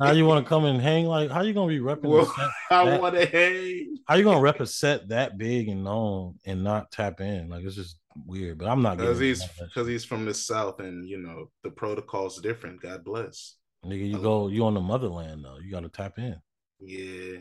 Now 0.00 0.12
you 0.12 0.24
want 0.24 0.44
to 0.44 0.48
come 0.48 0.64
and 0.64 0.80
hang 0.80 1.04
like 1.04 1.30
how 1.30 1.42
you 1.42 1.52
gonna 1.52 1.68
be 1.68 1.80
repping 1.80 2.04
Well, 2.04 2.24
set? 2.24 2.48
I 2.70 2.98
want 2.98 3.14
to 3.14 3.26
hang 3.26 3.98
How 4.06 4.14
you 4.14 4.24
gonna 4.24 4.40
rep 4.40 4.60
a 4.60 4.66
set 4.66 5.08
that 5.08 5.36
big 5.36 5.68
and 5.68 5.84
known 5.84 6.36
and 6.46 6.64
not 6.64 6.90
tap 6.90 7.20
in? 7.20 7.50
Like 7.50 7.64
it's 7.64 7.74
just 7.74 7.98
weird. 8.26 8.58
But 8.58 8.68
I'm 8.68 8.80
not 8.80 8.96
because 8.96 9.18
he's 9.18 9.44
because 9.46 9.86
he's 9.86 10.04
from 10.04 10.24
the 10.24 10.32
south 10.32 10.80
and 10.80 11.06
you 11.06 11.18
know 11.18 11.50
the 11.62 11.70
protocol's 11.70 12.40
different. 12.40 12.80
God 12.80 13.04
bless. 13.04 13.56
nigga. 13.84 14.08
You 14.08 14.18
oh. 14.18 14.22
go, 14.22 14.48
you 14.48 14.64
on 14.64 14.74
the 14.74 14.80
motherland 14.80 15.44
though. 15.44 15.58
You 15.62 15.70
gotta 15.70 15.90
tap 15.90 16.18
in. 16.18 16.36
Yeah. 16.80 17.40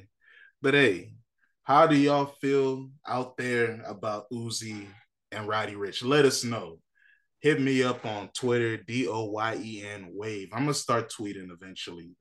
But 0.61 0.73
hey, 0.73 1.13
how 1.67 1.85
do 1.85 1.97
y'all 1.97 2.27
feel 2.39 2.89
out 3.05 3.35
there 3.35 3.81
about 3.85 4.29
Uzi 4.31 4.85
and 5.33 5.45
Roddy 5.49 5.73
Ricch? 5.73 6.01
Let 6.01 6.23
us 6.23 6.45
know. 6.45 6.79
Hit 7.41 7.59
me 7.61 7.83
up 7.83 8.05
on 8.05 8.29
Twitter, 8.33 8.77
D 8.77 9.05
O 9.09 9.25
Y 9.25 9.59
E 9.61 9.83
N 9.85 10.07
Wave. 10.13 10.47
I'm 10.53 10.61
gonna 10.61 10.73
start 10.73 11.11
tweeting 11.11 11.51
eventually. 11.51 12.11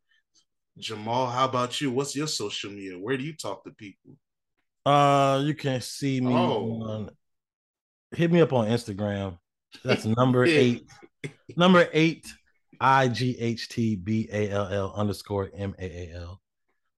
Jamaal, 0.80 1.32
how 1.32 1.44
about 1.44 1.80
you? 1.80 1.92
What's 1.92 2.16
your 2.16 2.26
social 2.26 2.70
media? 2.72 2.98
Where 2.98 3.16
do 3.16 3.22
you 3.22 3.34
talk 3.36 3.62
to 3.64 3.70
people? 3.70 4.16
Uh, 4.84 5.40
you 5.44 5.54
can 5.54 5.80
see 5.80 6.20
me 6.20 6.34
Oh. 6.34 6.82
on. 6.82 7.10
Hit 8.16 8.32
me 8.32 8.40
up 8.40 8.52
on 8.52 8.66
Instagram. 8.66 9.38
That's 9.84 10.04
number 10.18 10.44
eight. 10.44 10.90
number 11.56 11.88
eight. 11.92 12.26
I 12.80 13.06
G 13.08 13.36
H 13.38 13.68
T 13.68 13.94
B 13.94 14.28
A 14.32 14.50
L 14.50 14.66
L 14.66 14.92
underscore 14.96 15.50
M 15.56 15.72
A 15.78 15.84
A 15.84 16.14
L. 16.16 16.40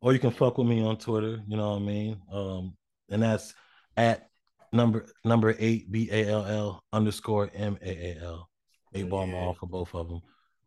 Or 0.00 0.12
you 0.12 0.18
can 0.18 0.30
fuck 0.30 0.58
with 0.58 0.66
me 0.68 0.84
on 0.84 0.96
Twitter. 0.98 1.42
You 1.48 1.56
know 1.56 1.70
what 1.70 1.82
I 1.82 1.84
mean? 1.84 2.20
Um, 2.32 2.76
and 3.10 3.22
that's 3.22 3.54
at 3.96 4.28
number 4.72 5.06
number 5.24 5.54
eight 5.58 5.90
B 5.90 6.08
A 6.12 6.28
L 6.28 6.44
L 6.44 6.84
underscore 6.92 7.50
M 7.54 7.78
A 7.82 7.88
A 7.90 8.22
L. 8.22 8.48
Eight 8.94 9.08
ball 9.10 9.26
Yeah. 9.26 9.32
mall 9.32 9.54
for 9.54 9.66
both 9.66 9.94
of 9.94 10.08
them. 10.08 10.20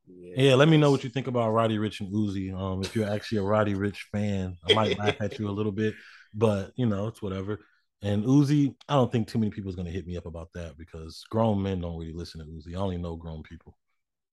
Yeah, 0.08 0.56
let 0.56 0.68
me 0.68 0.78
know 0.78 0.92
what 0.92 1.04
you 1.04 1.10
think 1.10 1.28
about 1.28 1.52
Roddy 1.52 1.78
Ricch 1.78 2.02
and 2.02 2.12
Uzi. 2.14 2.54
Um, 2.54 2.82
if 2.84 2.96
you're 2.96 3.10
actually 3.10 3.38
a 3.38 3.44
Roddy 3.44 3.76
Ricch 3.76 4.00
fan, 4.12 4.58
I 4.70 4.74
might 4.74 4.98
laugh 5.00 5.22
at 5.22 5.40
you 5.40 5.48
a 5.48 5.52
little 5.52 5.72
bit, 5.72 5.94
but 6.34 6.72
you 6.76 6.86
know, 6.86 7.08
it's 7.08 7.22
whatever. 7.22 7.60
And 8.02 8.26
Uzi, 8.26 8.76
I 8.90 8.96
don't 8.96 9.12
think 9.12 9.28
too 9.28 9.40
many 9.40 9.52
people 9.52 9.70
is 9.70 9.76
gonna 9.76 9.92
hit 9.92 10.06
me 10.08 10.18
up 10.18 10.26
about 10.26 10.50
that 10.54 10.78
because 10.78 11.24
grown 11.30 11.62
men 11.62 11.80
don't 11.82 11.98
really 11.98 12.14
listen 12.14 12.42
to 12.42 12.48
Uzi. 12.48 12.76
I 12.76 12.80
only 12.80 12.98
know 12.98 13.16
grown 13.16 13.44
people. 13.44 13.78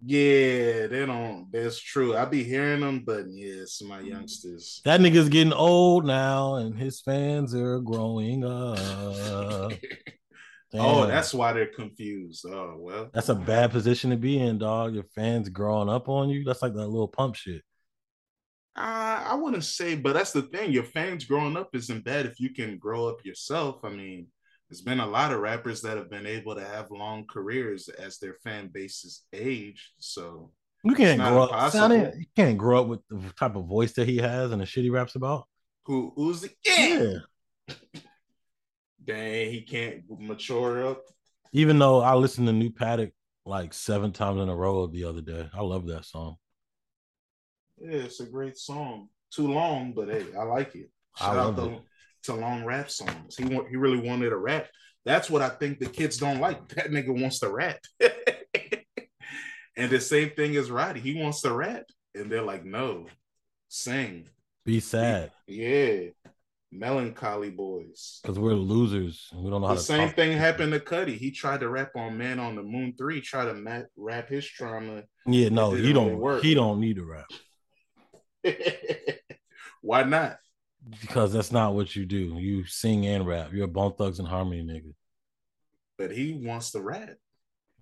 Yeah, 0.04 0.86
they 0.86 1.04
don't. 1.06 1.48
That's 1.50 1.80
true. 1.80 2.16
I 2.16 2.24
be 2.24 2.44
hearing 2.44 2.80
them, 2.80 3.02
but 3.04 3.24
yes, 3.28 3.82
my 3.82 3.98
youngsters. 4.00 4.80
That 4.84 5.00
nigga's 5.00 5.28
getting 5.28 5.52
old 5.52 6.04
now, 6.04 6.54
and 6.54 6.78
his 6.78 7.00
fans 7.00 7.52
are 7.52 7.80
growing 7.80 8.44
up. 8.44 8.78
oh, 10.74 11.06
that's 11.06 11.34
why 11.34 11.52
they're 11.52 11.66
confused. 11.66 12.46
Oh 12.48 12.76
well, 12.78 13.10
that's 13.12 13.28
a 13.28 13.34
bad 13.34 13.72
position 13.72 14.10
to 14.10 14.16
be 14.16 14.38
in, 14.38 14.58
dog. 14.58 14.94
Your 14.94 15.06
fans 15.16 15.48
growing 15.48 15.88
up 15.88 16.08
on 16.08 16.28
you. 16.28 16.44
That's 16.44 16.62
like 16.62 16.74
that 16.74 16.86
little 16.86 17.08
pump 17.08 17.34
shit. 17.34 17.62
Uh, 18.76 19.24
I 19.30 19.34
wouldn't 19.34 19.64
say, 19.64 19.96
but 19.96 20.12
that's 20.12 20.30
the 20.30 20.42
thing. 20.42 20.70
Your 20.70 20.84
fans 20.84 21.24
growing 21.24 21.56
up 21.56 21.70
isn't 21.74 22.04
bad 22.04 22.26
if 22.26 22.38
you 22.38 22.50
can 22.50 22.78
grow 22.78 23.08
up 23.08 23.24
yourself. 23.24 23.84
I 23.84 23.88
mean, 23.88 24.28
there's 24.68 24.82
been 24.82 25.00
a 25.00 25.06
lot 25.06 25.32
of 25.32 25.40
rappers 25.40 25.80
that 25.82 25.96
have 25.96 26.10
been 26.10 26.26
able 26.26 26.54
to 26.54 26.64
have 26.64 26.90
long 26.90 27.24
careers 27.26 27.88
as 27.88 28.18
their 28.18 28.34
fan 28.44 28.68
bases 28.68 29.24
age. 29.32 29.92
So 29.98 30.50
you 30.84 30.94
can't 30.94 31.20
grow 31.20 31.44
up. 31.44 31.72
Sounding, 31.72 32.12
you 32.18 32.26
can't 32.36 32.58
grow 32.58 32.82
up 32.82 32.88
with 32.88 33.00
the 33.08 33.32
type 33.38 33.56
of 33.56 33.66
voice 33.66 33.92
that 33.92 34.06
he 34.06 34.18
has 34.18 34.52
and 34.52 34.60
the 34.60 34.66
shit 34.66 34.84
he 34.84 34.90
raps 34.90 35.14
about. 35.14 35.48
Who 35.86 36.12
Uzi? 36.18 36.50
Yeah. 36.64 37.14
yeah. 37.68 37.74
Dang, 39.04 39.50
he 39.50 39.62
can't 39.62 40.02
mature 40.18 40.86
up. 40.86 41.02
Even 41.52 41.78
though 41.78 42.00
I 42.00 42.14
listened 42.14 42.46
to 42.48 42.52
New 42.52 42.70
Patek 42.70 43.12
like 43.46 43.72
seven 43.72 44.12
times 44.12 44.42
in 44.42 44.50
a 44.50 44.54
row 44.54 44.86
the 44.86 45.04
other 45.04 45.22
day, 45.22 45.48
I 45.54 45.62
love 45.62 45.86
that 45.86 46.04
song. 46.04 46.36
Yeah, 47.78 47.92
it's 47.92 48.20
a 48.20 48.26
great 48.26 48.58
song. 48.58 49.08
Too 49.30 49.50
long, 49.50 49.92
but 49.94 50.08
hey, 50.08 50.26
I 50.38 50.42
like 50.42 50.74
it. 50.74 50.90
Shout 51.16 51.36
I 51.36 51.42
love 51.42 51.58
out 51.58 51.72
it 51.72 51.80
to 52.24 52.34
long 52.34 52.64
rap 52.64 52.90
songs. 52.90 53.36
He 53.36 53.44
want, 53.44 53.68
he 53.68 53.76
really 53.76 53.98
wanted 53.98 54.32
a 54.32 54.36
rap. 54.36 54.68
That's 55.04 55.30
what 55.30 55.42
I 55.42 55.48
think 55.48 55.78
the 55.78 55.86
kids 55.86 56.18
don't 56.18 56.40
like. 56.40 56.68
That 56.74 56.90
nigga 56.90 57.18
wants 57.18 57.40
to 57.40 57.50
rap. 57.50 57.78
and 59.76 59.90
the 59.90 60.00
same 60.00 60.30
thing 60.30 60.56
as 60.56 60.70
Roddy. 60.70 61.00
He 61.00 61.20
wants 61.20 61.42
to 61.42 61.52
rap. 61.52 61.84
And 62.14 62.30
they're 62.30 62.42
like, 62.42 62.64
no, 62.64 63.06
sing. 63.68 64.28
Be 64.64 64.80
sad. 64.80 65.32
Yeah. 65.46 66.10
Melancholy 66.70 67.50
boys. 67.50 68.20
Because 68.22 68.38
we're 68.38 68.52
losers. 68.52 69.28
We 69.34 69.48
don't 69.48 69.62
know 69.62 69.68
the 69.68 69.68
how 69.68 69.74
to 69.74 69.80
same 69.80 70.10
thing 70.10 70.36
happened 70.36 70.72
to 70.72 70.80
Cudi. 70.80 71.16
He 71.16 71.30
tried 71.30 71.60
to 71.60 71.68
rap 71.68 71.92
on 71.96 72.18
Man 72.18 72.38
on 72.38 72.56
the 72.56 72.62
Moon 72.62 72.94
3, 72.98 73.20
try 73.22 73.46
to 73.46 73.54
mat, 73.54 73.86
rap 73.96 74.28
his 74.28 74.46
trauma. 74.46 75.04
Yeah, 75.26 75.48
no, 75.48 75.72
he 75.72 75.92
don't 75.92 76.18
work. 76.18 76.42
He 76.42 76.54
don't 76.54 76.80
need 76.80 76.96
to 76.96 77.04
rap. 77.04 77.30
Why 79.80 80.02
not? 80.02 80.36
Because 81.00 81.32
that's 81.32 81.52
not 81.52 81.74
what 81.74 81.94
you 81.94 82.06
do. 82.06 82.38
You 82.38 82.64
sing 82.64 83.06
and 83.06 83.26
rap. 83.26 83.52
You're 83.52 83.64
a 83.64 83.68
Bone 83.68 83.94
Thugs 83.94 84.18
and 84.18 84.28
Harmony 84.28 84.62
nigga. 84.62 84.94
But 85.96 86.12
he 86.12 86.34
wants 86.34 86.70
to 86.72 86.80
rap. 86.80 87.14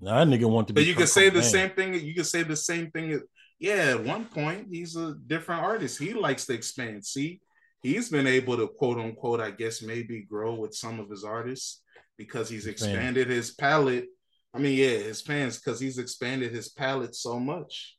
Now, 0.01 0.25
that 0.25 0.29
nigga 0.29 0.49
want 0.49 0.69
to 0.69 0.75
be. 0.75 0.81
But 0.81 0.87
you 0.87 0.95
can 0.95 1.07
say 1.07 1.31
the 1.31 1.43
same 1.43 1.71
thing. 1.71 1.95
You 1.95 2.15
can 2.15 2.25
say 2.25 2.43
the 2.43 2.57
same 2.57 2.91
thing. 2.91 3.21
Yeah, 3.59 3.95
at 3.95 4.05
one 4.05 4.27
point, 4.27 4.69
he's 4.71 4.97
a 4.97 5.15
different 5.27 5.63
artist. 5.63 5.99
He 5.99 6.13
likes 6.13 6.47
to 6.47 6.55
expand. 6.55 7.05
See, 7.05 7.41
he's 7.83 8.11
been 8.11 8.27
able 8.27 8.57
to 8.57 8.69
quote 8.69 8.99
unquote, 8.99 9.41
I 9.41 9.51
guess, 9.51 9.83
maybe 9.83 10.23
grow 10.23 10.55
with 10.55 10.75
some 10.75 11.01
of 11.01 11.09
his 11.09 11.25
artists 11.25 11.83
because 12.19 12.49
he's 12.49 12.67
expanded 12.67 13.29
his 13.29 13.53
palette. 13.53 14.07
I 14.55 14.59
mean, 14.59 14.77
yeah, 14.77 14.99
his 14.99 15.23
fans, 15.23 15.59
because 15.59 15.79
he's 15.81 15.99
expanded 15.99 16.53
his 16.53 16.71
palette 16.71 17.15
so 17.15 17.39
much. 17.39 17.97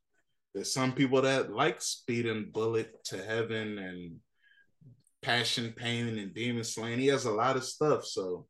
There's 0.53 0.73
some 0.73 0.91
people 0.91 1.21
that 1.21 1.51
like 1.51 1.81
Speed 1.81 2.25
and 2.25 2.51
Bullet 2.51 2.91
to 3.05 3.23
Heaven 3.23 3.77
and 3.77 4.15
passion 5.27 5.73
pain 5.75 6.17
and 6.17 6.33
demon 6.33 6.63
slaying. 6.63 6.99
He 6.99 7.07
has 7.07 7.25
a 7.25 7.31
lot 7.31 7.57
of 7.57 7.65
stuff. 7.65 8.05
So, 8.05 8.47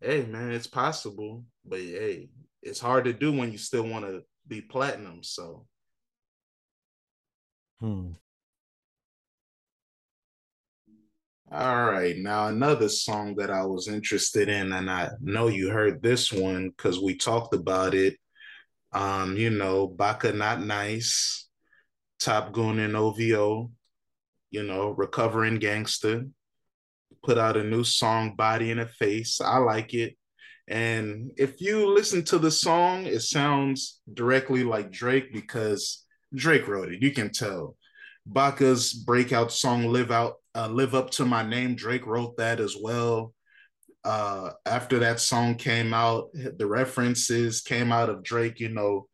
hey, 0.00 0.24
man, 0.24 0.50
it's 0.50 0.66
possible. 0.66 1.44
But 1.64 1.78
hey, 1.78 2.28
it's 2.60 2.80
hard 2.80 3.04
to 3.04 3.12
do 3.12 3.30
when 3.32 3.52
you 3.52 3.58
still 3.58 3.86
want 3.86 4.04
to 4.04 4.22
be 4.48 4.60
platinum. 4.60 5.22
So, 5.22 5.66
hmm. 7.78 8.10
All 11.52 11.86
right, 11.86 12.16
now 12.18 12.48
another 12.48 12.88
song 12.88 13.36
that 13.36 13.50
I 13.50 13.64
was 13.64 13.88
interested 13.88 14.48
in, 14.50 14.72
and 14.72 14.90
I 14.90 15.10
know 15.20 15.46
you 15.46 15.70
heard 15.70 16.02
this 16.02 16.30
one 16.30 16.68
because 16.68 17.00
we 17.00 17.16
talked 17.16 17.54
about 17.54 17.94
it. 17.94 18.16
Um, 18.92 19.36
you 19.36 19.50
know, 19.50 19.86
Baka 19.86 20.32
Not 20.32 20.62
Nice, 20.62 21.48
Top 22.18 22.52
Gun 22.52 22.80
and 22.80 22.96
OVO 22.96 23.70
you 24.50 24.62
know, 24.62 24.90
recovering 24.90 25.56
gangster, 25.56 26.26
put 27.22 27.38
out 27.38 27.56
a 27.56 27.64
new 27.64 27.84
song, 27.84 28.34
Body 28.36 28.70
in 28.70 28.78
a 28.78 28.86
Face. 28.86 29.40
I 29.40 29.58
like 29.58 29.94
it. 29.94 30.16
And 30.68 31.32
if 31.36 31.60
you 31.60 31.88
listen 31.88 32.24
to 32.24 32.38
the 32.38 32.50
song, 32.50 33.06
it 33.06 33.20
sounds 33.20 34.00
directly 34.12 34.64
like 34.64 34.90
Drake 34.90 35.32
because 35.32 36.04
Drake 36.34 36.68
wrote 36.68 36.92
it. 36.92 37.02
You 37.02 37.10
can 37.10 37.30
tell. 37.30 37.76
Baka's 38.26 38.92
breakout 38.92 39.50
song 39.50 39.86
"Live 39.86 40.10
Out," 40.10 40.34
uh, 40.54 40.68
"Live 40.68 40.94
Up 40.94 41.10
to 41.12 41.24
My 41.24 41.42
Name." 41.42 41.74
Drake 41.74 42.06
wrote 42.06 42.36
that 42.36 42.60
as 42.60 42.76
well. 42.78 43.32
Uh, 44.04 44.50
after 44.66 44.98
that 44.98 45.20
song 45.20 45.54
came 45.54 45.94
out, 45.94 46.28
the 46.34 46.66
references 46.66 47.62
came 47.62 47.90
out 47.90 48.10
of 48.10 48.22
Drake. 48.22 48.60
You 48.60 48.68
know, 48.68 49.08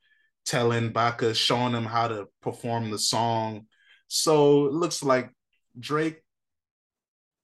telling 0.44 0.90
Baka, 0.90 1.34
showing 1.34 1.72
him 1.72 1.84
how 1.84 2.08
to 2.08 2.26
perform 2.42 2.90
the 2.90 2.98
song, 2.98 3.66
so 4.14 4.66
it 4.66 4.72
looks 4.72 5.02
like 5.02 5.28
Drake, 5.76 6.22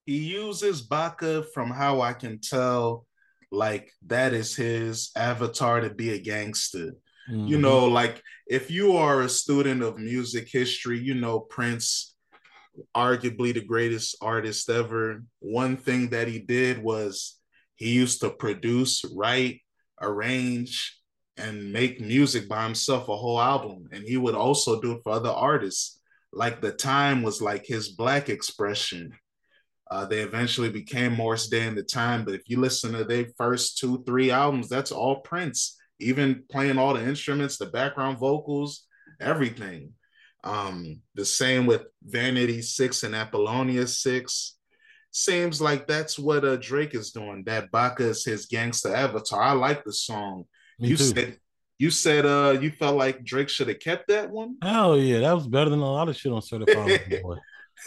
he 0.06 0.18
uses 0.18 0.82
Baka 0.82 1.42
from 1.52 1.68
how 1.68 2.00
I 2.00 2.12
can 2.12 2.38
tell, 2.40 3.06
like 3.50 3.90
that 4.06 4.32
is 4.32 4.54
his 4.54 5.10
avatar 5.16 5.80
to 5.80 5.90
be 5.90 6.10
a 6.10 6.20
gangster. 6.20 6.94
Mm-hmm. 7.28 7.48
You 7.48 7.58
know, 7.58 7.86
like 7.86 8.22
if 8.46 8.70
you 8.70 8.92
are 8.92 9.22
a 9.22 9.28
student 9.28 9.82
of 9.82 9.98
music 9.98 10.48
history, 10.48 11.00
you 11.00 11.14
know 11.14 11.40
Prince, 11.40 12.14
arguably 12.96 13.52
the 13.52 13.64
greatest 13.64 14.14
artist 14.22 14.70
ever. 14.70 15.24
One 15.40 15.76
thing 15.76 16.10
that 16.10 16.28
he 16.28 16.38
did 16.38 16.80
was 16.80 17.36
he 17.74 17.90
used 17.90 18.20
to 18.20 18.30
produce, 18.30 19.04
write, 19.12 19.60
arrange, 20.00 21.00
and 21.36 21.72
make 21.72 22.00
music 22.00 22.48
by 22.48 22.62
himself, 22.62 23.08
a 23.08 23.16
whole 23.16 23.40
album. 23.40 23.88
And 23.90 24.04
he 24.04 24.16
would 24.16 24.36
also 24.36 24.80
do 24.80 24.92
it 24.92 25.00
for 25.02 25.10
other 25.12 25.30
artists 25.30 25.99
like 26.32 26.60
the 26.60 26.72
time 26.72 27.22
was 27.22 27.42
like 27.42 27.66
his 27.66 27.88
black 27.88 28.28
expression. 28.28 29.12
Uh, 29.90 30.06
they 30.06 30.20
eventually 30.20 30.70
became 30.70 31.14
Morris 31.14 31.48
Day 31.48 31.66
in 31.66 31.74
the 31.74 31.82
time, 31.82 32.24
but 32.24 32.34
if 32.34 32.42
you 32.46 32.60
listen 32.60 32.92
to 32.92 33.04
their 33.04 33.26
first 33.36 33.78
two, 33.78 34.04
three 34.06 34.30
albums, 34.30 34.68
that's 34.68 34.92
all 34.92 35.20
Prince, 35.20 35.76
even 35.98 36.44
playing 36.48 36.78
all 36.78 36.94
the 36.94 37.04
instruments, 37.04 37.56
the 37.56 37.66
background 37.66 38.18
vocals, 38.18 38.86
everything. 39.20 39.92
Um, 40.44 41.00
the 41.16 41.24
same 41.24 41.66
with 41.66 41.82
Vanity 42.04 42.62
Six 42.62 43.02
and 43.02 43.14
Apollonia 43.14 43.86
Six. 43.86 44.56
Seems 45.10 45.60
like 45.60 45.88
that's 45.88 46.18
what 46.18 46.44
uh, 46.44 46.56
Drake 46.56 46.94
is 46.94 47.10
doing. 47.10 47.42
That 47.46 47.72
Baka 47.72 48.04
is 48.04 48.24
his 48.24 48.46
gangster 48.46 48.94
avatar. 48.94 49.42
I 49.42 49.52
like 49.52 49.84
the 49.84 49.92
song. 49.92 50.44
Me 50.78 50.90
you 50.90 50.96
too. 50.96 51.04
said 51.04 51.38
you 51.80 51.90
said 51.90 52.26
uh 52.26 52.58
you 52.60 52.70
felt 52.70 52.94
like 52.94 53.24
Drake 53.24 53.48
should 53.48 53.68
have 53.68 53.80
kept 53.80 54.08
that 54.08 54.30
one. 54.30 54.56
Hell 54.62 54.98
yeah, 54.98 55.20
that 55.20 55.32
was 55.32 55.48
better 55.48 55.70
than 55.70 55.78
a 55.78 55.90
lot 55.90 56.10
of 56.10 56.16
shit 56.16 56.30
on 56.30 56.42
Certified 56.42 57.22
Boy. 57.22 57.36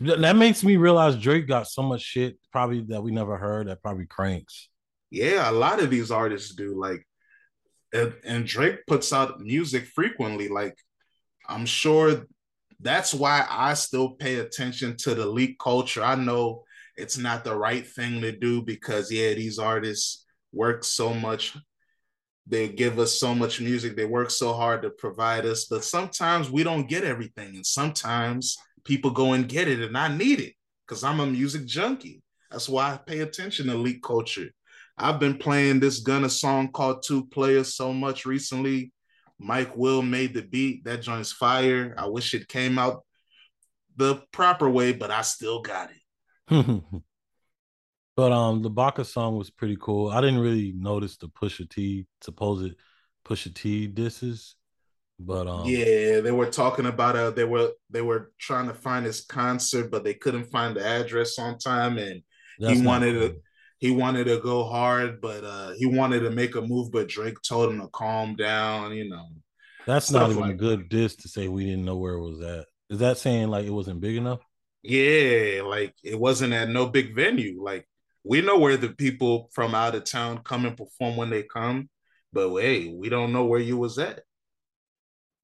that 0.00 0.36
makes 0.36 0.62
me 0.62 0.76
realize 0.76 1.16
Drake 1.16 1.48
got 1.48 1.66
so 1.66 1.80
much 1.80 2.02
shit 2.02 2.36
probably 2.52 2.82
that 2.88 3.02
we 3.02 3.10
never 3.10 3.38
heard 3.38 3.68
that 3.68 3.82
probably 3.82 4.04
cranks. 4.04 4.68
Yeah, 5.10 5.50
a 5.50 5.52
lot 5.52 5.82
of 5.82 5.88
these 5.88 6.10
artists 6.10 6.54
do 6.54 6.78
like 6.78 7.08
and, 7.94 8.12
and 8.22 8.44
Drake 8.44 8.80
puts 8.86 9.14
out 9.14 9.40
music 9.40 9.86
frequently 9.86 10.48
like 10.48 10.76
I'm 11.48 11.64
sure 11.64 12.26
that's 12.80 13.14
why 13.14 13.46
I 13.48 13.72
still 13.72 14.10
pay 14.10 14.34
attention 14.36 14.98
to 14.98 15.14
the 15.14 15.24
leak 15.24 15.58
culture. 15.58 16.04
I 16.04 16.16
know 16.16 16.64
it's 16.98 17.16
not 17.16 17.44
the 17.44 17.56
right 17.56 17.86
thing 17.86 18.20
to 18.20 18.32
do 18.32 18.60
because 18.60 19.10
yeah, 19.10 19.32
these 19.32 19.58
artists 19.58 20.26
work 20.52 20.84
so 20.84 21.14
much 21.14 21.56
they 22.46 22.68
give 22.68 22.98
us 22.98 23.18
so 23.18 23.34
much 23.34 23.60
music 23.60 23.96
they 23.96 24.04
work 24.04 24.30
so 24.30 24.52
hard 24.52 24.82
to 24.82 24.90
provide 24.90 25.44
us 25.44 25.64
but 25.64 25.84
sometimes 25.84 26.50
we 26.50 26.62
don't 26.62 26.88
get 26.88 27.04
everything 27.04 27.56
and 27.56 27.66
sometimes 27.66 28.56
people 28.84 29.10
go 29.10 29.32
and 29.32 29.48
get 29.48 29.68
it 29.68 29.80
and 29.80 29.96
i 29.96 30.08
need 30.08 30.40
it 30.40 30.54
because 30.86 31.02
i'm 31.04 31.20
a 31.20 31.26
music 31.26 31.66
junkie. 31.66 32.22
That's 32.50 32.68
why 32.68 32.92
i 32.92 32.96
pay 32.96 33.20
attention 33.20 33.66
to 33.66 33.74
leak 33.74 34.02
culture. 34.02 34.50
I've 34.96 35.20
been 35.20 35.36
playing 35.36 35.80
this 35.80 35.98
gunna 36.00 36.30
song 36.30 36.72
called 36.72 37.02
two 37.02 37.26
players 37.26 37.74
so 37.74 37.92
much 37.92 38.24
recently. 38.24 38.92
Mike 39.38 39.76
will 39.76 40.00
made 40.00 40.32
the 40.32 40.40
beat. 40.40 40.84
That 40.84 41.02
joint's 41.02 41.32
fire. 41.32 41.94
I 41.98 42.06
wish 42.06 42.32
it 42.32 42.48
came 42.48 42.78
out 42.78 43.02
the 43.96 44.22
proper 44.32 44.68
way 44.68 44.92
but 44.92 45.10
i 45.10 45.22
still 45.22 45.60
got 45.60 45.90
it 45.90 46.76
But 48.16 48.32
um, 48.32 48.62
the 48.62 48.70
Baka 48.70 49.04
song 49.04 49.36
was 49.36 49.50
pretty 49.50 49.76
cool. 49.78 50.08
I 50.08 50.22
didn't 50.22 50.40
really 50.40 50.72
notice 50.72 51.18
the 51.18 51.28
Pusha 51.28 51.68
T 51.68 52.06
supposed 52.22 52.74
Pusha 53.26 53.54
T 53.54 53.86
disses. 53.86 54.56
But 55.18 55.46
um, 55.46 55.66
yeah, 55.66 56.20
they 56.20 56.32
were 56.32 56.50
talking 56.50 56.86
about 56.86 57.16
uh 57.16 57.30
they 57.30 57.44
were 57.44 57.72
they 57.90 58.02
were 58.02 58.32
trying 58.38 58.68
to 58.68 58.74
find 58.74 59.04
his 59.04 59.22
concert, 59.22 59.90
but 59.90 60.04
they 60.04 60.14
couldn't 60.14 60.44
find 60.44 60.76
the 60.76 60.86
address 60.86 61.38
on 61.38 61.58
time, 61.58 61.98
and 61.98 62.22
he 62.58 62.82
wanted 62.82 63.18
cool. 63.18 63.28
to 63.28 63.36
he 63.78 63.90
wanted 63.90 64.24
to 64.24 64.38
go 64.40 64.64
hard, 64.64 65.20
but 65.20 65.44
uh 65.44 65.72
he 65.72 65.86
wanted 65.86 66.20
to 66.20 66.30
make 66.30 66.54
a 66.54 66.60
move, 66.60 66.92
but 66.92 67.08
Drake 67.08 67.40
told 67.46 67.72
him 67.72 67.80
to 67.80 67.88
calm 67.88 68.36
down. 68.36 68.92
You 68.92 69.08
know, 69.08 69.26
that's 69.86 70.10
not 70.10 70.30
even 70.30 70.42
like 70.42 70.52
a 70.52 70.54
good 70.54 70.88
diss 70.90 71.16
to 71.16 71.28
say 71.28 71.48
we 71.48 71.64
didn't 71.64 71.84
know 71.84 71.96
where 71.96 72.14
it 72.14 72.22
was 72.22 72.42
at. 72.42 72.66
Is 72.90 72.98
that 72.98 73.18
saying 73.18 73.48
like 73.48 73.66
it 73.66 73.70
wasn't 73.70 74.00
big 74.00 74.16
enough? 74.16 74.40
Yeah, 74.82 75.62
like 75.64 75.94
it 76.04 76.18
wasn't 76.18 76.52
at 76.52 76.68
no 76.68 76.86
big 76.86 77.14
venue. 77.14 77.62
Like 77.62 77.88
we 78.26 78.40
know 78.40 78.58
where 78.58 78.76
the 78.76 78.88
people 78.90 79.48
from 79.52 79.74
out 79.74 79.94
of 79.94 80.04
town 80.04 80.40
come 80.44 80.66
and 80.66 80.76
perform 80.76 81.16
when 81.16 81.30
they 81.30 81.42
come, 81.42 81.88
but 82.32 82.54
hey, 82.58 82.88
we 82.88 83.08
don't 83.08 83.32
know 83.32 83.44
where 83.44 83.60
you 83.60 83.76
was 83.76 83.98
at 83.98 84.20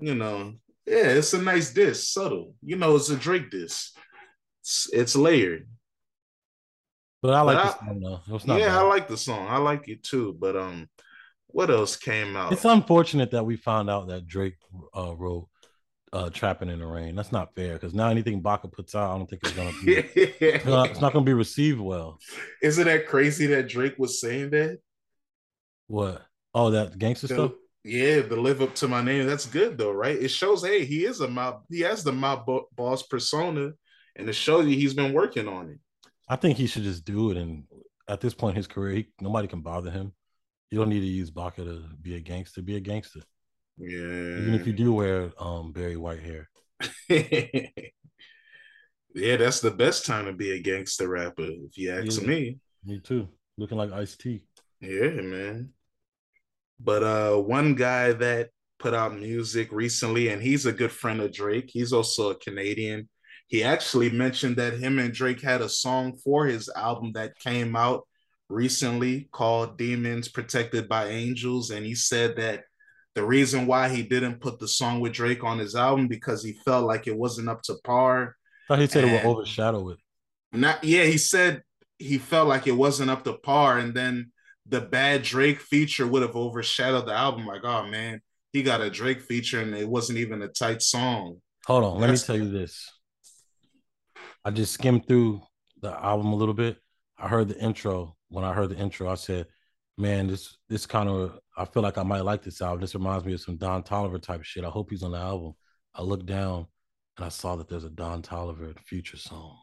you 0.03 0.17
know, 0.17 0.55
yeah, 0.85 1.07
it's 1.07 1.33
a 1.33 1.41
nice 1.41 1.73
disc, 1.73 2.13
subtle. 2.13 2.55
You 2.61 2.77
know, 2.77 2.97
it's 2.97 3.09
a 3.09 3.17
Drake 3.17 3.51
disc. 3.51 3.97
It's, 4.61 4.93
it's 4.93 5.17
layered. 5.17 5.69
But 7.23 7.35
I 7.35 7.43
like 7.43 7.57
but 7.57 7.65
the 7.65 7.87
song 7.87 8.01
though. 8.01 8.35
It's 8.35 8.47
not 8.47 8.59
yeah, 8.59 8.67
bad. 8.67 8.79
I 8.79 8.83
like 8.83 9.09
the 9.09 9.17
song. 9.17 9.47
I 9.49 9.59
like 9.59 9.89
it 9.89 10.03
too. 10.03 10.37
But 10.37 10.57
um, 10.57 10.89
what 11.47 11.71
else 11.71 11.95
came 11.95 12.37
out? 12.37 12.53
It's 12.53 12.65
unfortunate 12.65 13.31
that 13.31 13.47
we 13.47 13.57
found 13.57 13.89
out 13.89 14.09
that 14.09 14.27
Drake 14.27 14.57
uh, 14.97 15.15
wrote 15.15 15.49
uh, 16.13 16.31
"Trapping 16.31 16.71
in 16.71 16.79
the 16.79 16.87
Rain." 16.87 17.15
That's 17.15 17.33
not 17.33 17.55
fair 17.55 17.75
because 17.75 17.95
now 17.95 18.09
anything 18.09 18.41
Baka 18.41 18.69
puts 18.69 18.95
out, 18.95 19.15
I 19.15 19.19
don't 19.19 19.29
think 19.29 19.43
it's 19.45 19.53
gonna 19.53 19.73
be. 19.85 19.97
it's, 19.97 20.65
not, 20.65 20.91
it's 20.91 21.01
not 21.01 21.13
gonna 21.13 21.25
be 21.25 21.33
received 21.33 21.81
well. 21.81 22.19
Isn't 22.63 22.85
that 22.85 23.07
crazy 23.07 23.47
that 23.47 23.69
Drake 23.69 23.95
was 23.99 24.21
saying 24.21 24.51
that? 24.51 24.79
What? 25.87 26.23
Oh, 26.55 26.71
that 26.71 26.99
gangster 26.99 27.27
the, 27.27 27.35
stuff. 27.35 27.53
Yeah, 27.85 28.23
to 28.23 28.37
live 28.37 28.63
up 28.63 28.75
to 28.77 28.89
my 28.89 29.03
name. 29.03 29.27
That's 29.27 29.47
good 29.47 29.77
though, 29.77 29.93
right? 29.93 30.17
It 30.17 30.29
shows, 30.29 30.65
hey, 30.65 30.85
he 30.85 31.05
is 31.05 31.21
a 31.21 31.29
mob. 31.29 31.63
He 31.69 31.81
has 31.81 32.05
the 32.05 32.13
mob 32.13 32.47
boss 32.77 33.03
persona, 33.03 33.73
and 34.17 34.29
it 34.29 34.35
shows 34.35 34.67
you 34.67 34.77
he's 34.77 34.95
been 34.95 35.13
working 35.13 35.49
on 35.49 35.71
it. 35.71 35.79
I 36.29 36.37
think 36.37 36.57
he 36.57 36.67
should 36.67 36.85
just 36.85 37.05
do 37.05 37.31
it. 37.31 37.37
And 37.37 37.65
at 38.09 38.21
this 38.21 38.35
point 38.35 38.53
in 38.53 38.57
his 38.57 38.67
career, 38.67 38.97
he, 38.97 39.09
nobody 39.21 39.49
can 39.49 39.63
bother 39.63 39.91
him. 39.91 40.13
You 40.71 40.79
don't 40.79 40.89
need 40.89 41.01
to 41.01 41.07
use 41.07 41.31
Baka 41.31 41.65
to 41.65 41.85
be 42.01 42.15
a 42.15 42.21
gangster. 42.21 42.63
Be 42.63 42.77
a 42.77 42.81
gangster. 42.81 43.21
Yeah. 43.83 44.39
Even 44.39 44.55
if 44.55 44.67
you 44.67 44.73
do 44.73 44.93
wear 44.93 45.33
um 45.39 45.73
very 45.73 45.97
White 45.97 46.21
hair. 46.21 46.49
yeah, 47.09 47.67
that's 49.15 49.61
the 49.61 49.73
best 49.73 50.07
time 50.07 50.27
to 50.27 50.33
be 50.33 50.53
a 50.53 50.63
gangster 50.63 51.09
rapper, 51.09 51.49
if 51.49 51.77
you 51.77 51.91
ask 51.91 52.21
yeah, 52.21 52.27
me. 52.29 52.59
Me 52.85 53.01
too. 53.01 53.29
Looking 53.59 53.79
like 53.79 53.93
Ice 53.93 54.17
T. 54.17 54.45
Yeah, 54.81 55.11
man. 55.11 55.71
But 56.79 57.03
uh, 57.03 57.37
one 57.37 57.75
guy 57.75 58.13
that 58.13 58.51
put 58.79 58.95
out 58.95 59.19
music 59.19 59.71
recently, 59.73 60.29
and 60.29 60.41
he's 60.41 60.67
a 60.67 60.73
good 60.73 60.93
friend 60.93 61.21
of 61.21 61.33
Drake. 61.33 61.71
He's 61.73 61.93
also 61.93 62.31
a 62.31 62.37
Canadian. 62.37 63.09
He 63.49 63.65
actually 63.65 64.11
mentioned 64.11 64.57
that 64.57 64.79
him 64.79 64.99
and 64.99 65.13
Drake 65.13 65.43
had 65.43 65.61
a 65.61 65.69
song 65.69 66.17
for 66.17 66.47
his 66.47 66.71
album 66.75 67.13
that 67.15 67.39
came 67.39 67.77
out 67.77 68.07
recently 68.49 69.29
called 69.33 69.77
Demons 69.77 70.29
Protected 70.29 70.89
by 70.89 71.09
Angels. 71.09 71.71
And 71.71 71.85
he 71.85 71.95
said 71.95 72.37
that 72.37 72.65
the 73.15 73.25
reason 73.25 73.67
why 73.67 73.89
he 73.89 74.03
didn't 74.03 74.41
put 74.41 74.59
the 74.59 74.69
song 74.69 75.01
with 75.01 75.13
Drake 75.13 75.45
on 75.45 75.59
his 75.59 75.77
album 75.77 76.09
because 76.09 76.43
he 76.43 76.53
felt 76.65 76.87
like 76.87 77.07
it 77.07 77.17
wasn't 77.17 77.49
up 77.49 77.63
to 77.63 77.75
par. 77.85 78.37
I 78.69 78.75
thought 78.75 78.79
he 78.81 78.87
said 78.87 79.05
and 79.05 79.13
it 79.13 79.25
would 79.25 79.37
overshadow 79.37 79.91
it. 79.91 79.99
Not 80.53 80.83
yeah, 80.83 81.05
he 81.05 81.19
said 81.19 81.63
he 81.99 82.19
felt 82.19 82.49
like 82.49 82.67
it 82.67 82.73
wasn't 82.73 83.11
up 83.11 83.25
to 83.25 83.35
par. 83.35 83.79
And 83.79 83.95
then 83.95 84.33
the 84.67 84.81
bad 84.81 85.23
Drake 85.23 85.61
feature 85.61 86.07
would 86.07 86.23
have 86.23 86.37
overshadowed 86.37 87.07
the 87.07 87.13
album. 87.13 87.47
Like, 87.47 87.65
oh 87.65 87.87
man, 87.87 88.21
he 88.53 88.63
got 88.63 88.81
a 88.81 88.91
Drake 88.91 89.21
feature 89.21 89.61
and 89.61 89.75
it 89.75 89.89
wasn't 89.89 90.19
even 90.19 90.43
a 90.43 90.49
tight 90.49 90.83
song. 90.83 91.41
Hold 91.67 91.85
on, 91.85 92.01
let 92.01 92.11
me 92.11 92.17
tell 92.17 92.37
you 92.37 92.51
this. 92.51 92.91
I 94.45 94.51
just 94.51 94.73
skimmed 94.73 95.07
through 95.07 95.43
the 95.81 95.93
album 95.93 96.29
a 96.29 96.37
little 96.37 96.55
bit. 96.55 96.79
I 97.19 97.29
heard 97.29 97.49
the 97.49 97.59
intro. 97.59 98.17
When 98.29 98.45
I 98.45 98.53
heard 98.53 98.71
the 98.71 98.77
intro, 98.77 99.09
I 99.09 99.15
said, 99.15 99.47
"Man, 99.99 100.27
this 100.27 100.57
this 100.69 100.87
kind 100.87 101.09
of 101.09 101.39
I 101.57 101.65
feel 101.65 101.83
like 101.83 101.99
I 101.99 102.03
might 102.03 102.25
like 102.25 102.43
this 102.43 102.63
album. 102.63 102.81
This 102.81 102.95
reminds 102.95 103.25
me 103.25 103.35
of 103.35 103.41
some 103.41 103.57
Don 103.57 103.83
Toliver 103.83 104.21
type 104.21 104.43
shit. 104.43 104.65
I 104.65 104.69
hope 104.69 104.91
he's 104.91 105.03
on 105.03 105.13
the 105.13 105.19
album." 105.19 105.55
I 105.95 106.03
looked 106.03 106.27
down 106.27 106.67
and 107.17 107.27
I 107.27 107.29
saw 107.29 107.57
that 107.57 107.69
there's 107.69 107.85
a 107.85 107.91
Don 107.91 108.23
Toliver 108.23 108.79
Future 108.81 109.19
song. 109.19 109.59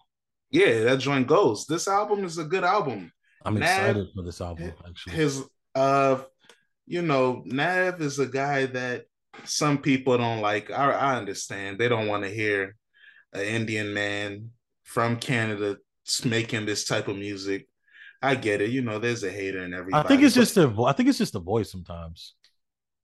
Yeah, 0.52 0.84
that 0.84 1.00
joint 1.00 1.28
goes. 1.28 1.66
This 1.66 1.88
album 1.88 2.24
is 2.24 2.38
a 2.38 2.44
good 2.44 2.64
album. 2.64 3.12
I'm 3.46 3.56
Nav, 3.56 3.70
excited 3.70 4.08
for 4.16 4.24
this 4.24 4.42
album. 4.42 4.74
Actually, 4.88 5.16
his 5.16 5.44
uh, 5.76 6.22
you 6.86 7.02
know, 7.02 7.44
Nav 7.46 8.02
is 8.02 8.20
a 8.20 8.26
guy 8.26 8.66
that 8.66 9.06
some 9.46 9.78
people 9.78 10.18
don't 10.18 10.42
like. 10.42 10.72
I, 10.72 10.92
I 10.92 11.16
understand 11.18 11.78
they 11.78 11.88
don't 11.88 12.08
want 12.08 12.24
to 12.24 12.30
hear 12.30 12.76
an 13.34 13.42
Indian 13.42 13.94
man 13.94 14.50
from 14.84 15.18
Canada 15.18 15.78
making 16.26 16.66
this 16.66 16.86
type 16.86 17.08
of 17.08 17.16
music. 17.16 17.68
I 18.22 18.36
get 18.36 18.62
it. 18.62 18.70
You 18.70 18.82
know, 18.82 19.00
there's 19.00 19.24
a 19.24 19.32
hater 19.32 19.60
and 19.60 19.74
everything. 19.74 20.00
I 20.00 20.04
think 20.04 20.24
it's 20.24 20.36
just 20.36 20.58
a. 20.58 20.74
I 20.86 20.94
think 20.94 21.10
it's 21.10 21.18
just 21.18 21.34
the 21.34 21.40
voice 21.40 21.72
sometimes. 21.72 22.34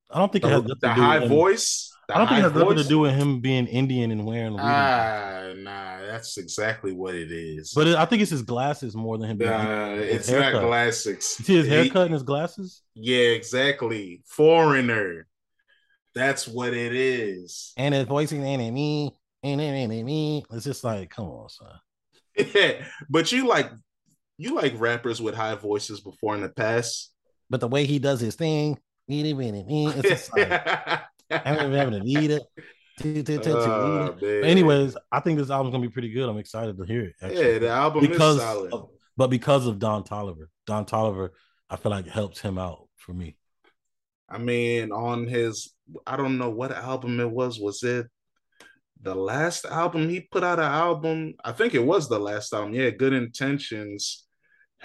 I 0.10 0.20
don't 0.20 0.32
think 0.32 0.44
the, 0.44 0.50
it 0.50 0.54
has 0.54 0.64
the 0.82 0.94
high 0.94 1.28
voice. 1.28 1.92
I 2.10 2.20
don't 2.20 2.28
think 2.28 2.40
it 2.40 2.44
has 2.44 2.54
nothing 2.54 2.78
to 2.78 2.84
do 2.84 3.00
with 3.00 3.16
him 3.16 3.40
being 3.40 3.66
Indian 3.66 4.12
and 4.12 4.26
wearing. 4.26 4.56
Ah, 4.60 5.54
nah, 5.58 6.06
that's 6.06 6.38
exactly 6.38 6.92
what 6.92 7.16
it 7.16 7.32
is. 7.32 7.74
But 7.74 7.88
it, 7.88 7.96
I 7.96 8.06
think 8.06 8.22
it's 8.22 8.32
his 8.32 8.44
glasses 8.44 8.96
more 8.96 9.18
than 9.18 9.32
him. 9.32 9.38
Being 9.38 9.50
nah, 9.50 9.94
it's 9.96 10.30
haircut. 10.30 10.62
not 10.62 10.68
glasses. 10.68 11.36
You 11.40 11.46
see 11.46 11.56
his 11.56 11.68
haircut 11.68 11.96
he, 11.96 12.02
and 12.04 12.14
his 12.14 12.24
glasses. 12.24 12.84
Yeah, 12.94 13.30
exactly. 13.30 14.22
Foreigner. 14.26 15.28
That's 16.14 16.48
what 16.48 16.74
it 16.74 16.94
is. 16.96 17.74
And 17.76 17.94
his 17.94 18.06
voice 18.06 18.32
is 18.32 18.40
me, 18.40 19.12
and 19.44 20.06
me. 20.06 20.46
It's 20.52 20.64
just 20.64 20.84
like, 20.84 21.10
come 21.10 21.26
on, 21.26 21.50
son. 21.50 21.68
Yeah, 22.38 22.86
but 23.10 23.32
you 23.32 23.48
like 23.48 23.72
you 24.38 24.56
like 24.56 24.74
rappers 24.78 25.22
with 25.22 25.36
high 25.36 25.56
voices 25.56 26.02
before 26.02 26.36
in 26.36 26.42
the 26.42 26.50
past. 26.50 27.12
But 27.50 27.62
the 27.62 27.68
way 27.68 27.86
he 27.86 28.00
does 28.00 28.20
his 28.20 28.36
thing, 28.36 28.78
it's 29.08 30.02
just 30.02 30.36
like. 30.36 30.52
I'm 31.32 31.72
having 31.72 32.00
to 32.00 32.00
need 32.02 32.32
it. 32.32 32.44
Oh, 33.04 34.18
anyways, 34.22 34.96
I 35.12 35.20
think 35.20 35.38
this 35.38 35.50
album's 35.50 35.74
gonna 35.74 35.86
be 35.86 35.92
pretty 35.92 36.12
good. 36.12 36.30
I'm 36.30 36.38
excited 36.38 36.78
to 36.78 36.86
hear 36.86 37.06
it. 37.06 37.16
Actually. 37.22 37.54
Yeah, 37.54 37.60
the 37.60 37.70
album 37.70 38.02
because 38.02 38.38
is 38.38 38.42
solid. 38.42 38.74
Of, 38.74 38.90
but 39.18 39.28
because 39.28 39.68
of 39.68 39.80
Don 39.80 40.04
Toliver, 40.04 40.48
Don 40.66 40.86
Toliver, 40.86 41.30
I 41.70 41.76
feel 41.76 41.92
like 41.92 42.08
helps 42.08 42.40
him 42.40 42.58
out 42.58 42.88
for 42.96 43.14
me. 43.14 43.36
I 44.30 44.38
mean, 44.38 44.92
on 44.92 45.28
his, 45.28 45.74
I 46.08 46.16
don't 46.16 46.38
know 46.38 46.50
what 46.50 46.72
album 46.72 47.20
it 47.20 47.30
was. 47.30 47.60
Was 47.60 47.84
it 47.84 48.08
the 49.02 49.16
last 49.16 49.66
album 49.66 50.10
he 50.10 50.22
put 50.22 50.44
out? 50.44 50.60
An 50.60 50.66
album, 50.66 51.34
I 51.44 51.52
think 51.52 51.74
it 51.74 51.84
was 51.84 52.08
the 52.08 52.20
last 52.20 52.54
album. 52.54 52.74
Yeah, 52.74 52.92
Good 52.92 53.14
Intentions 53.14 54.25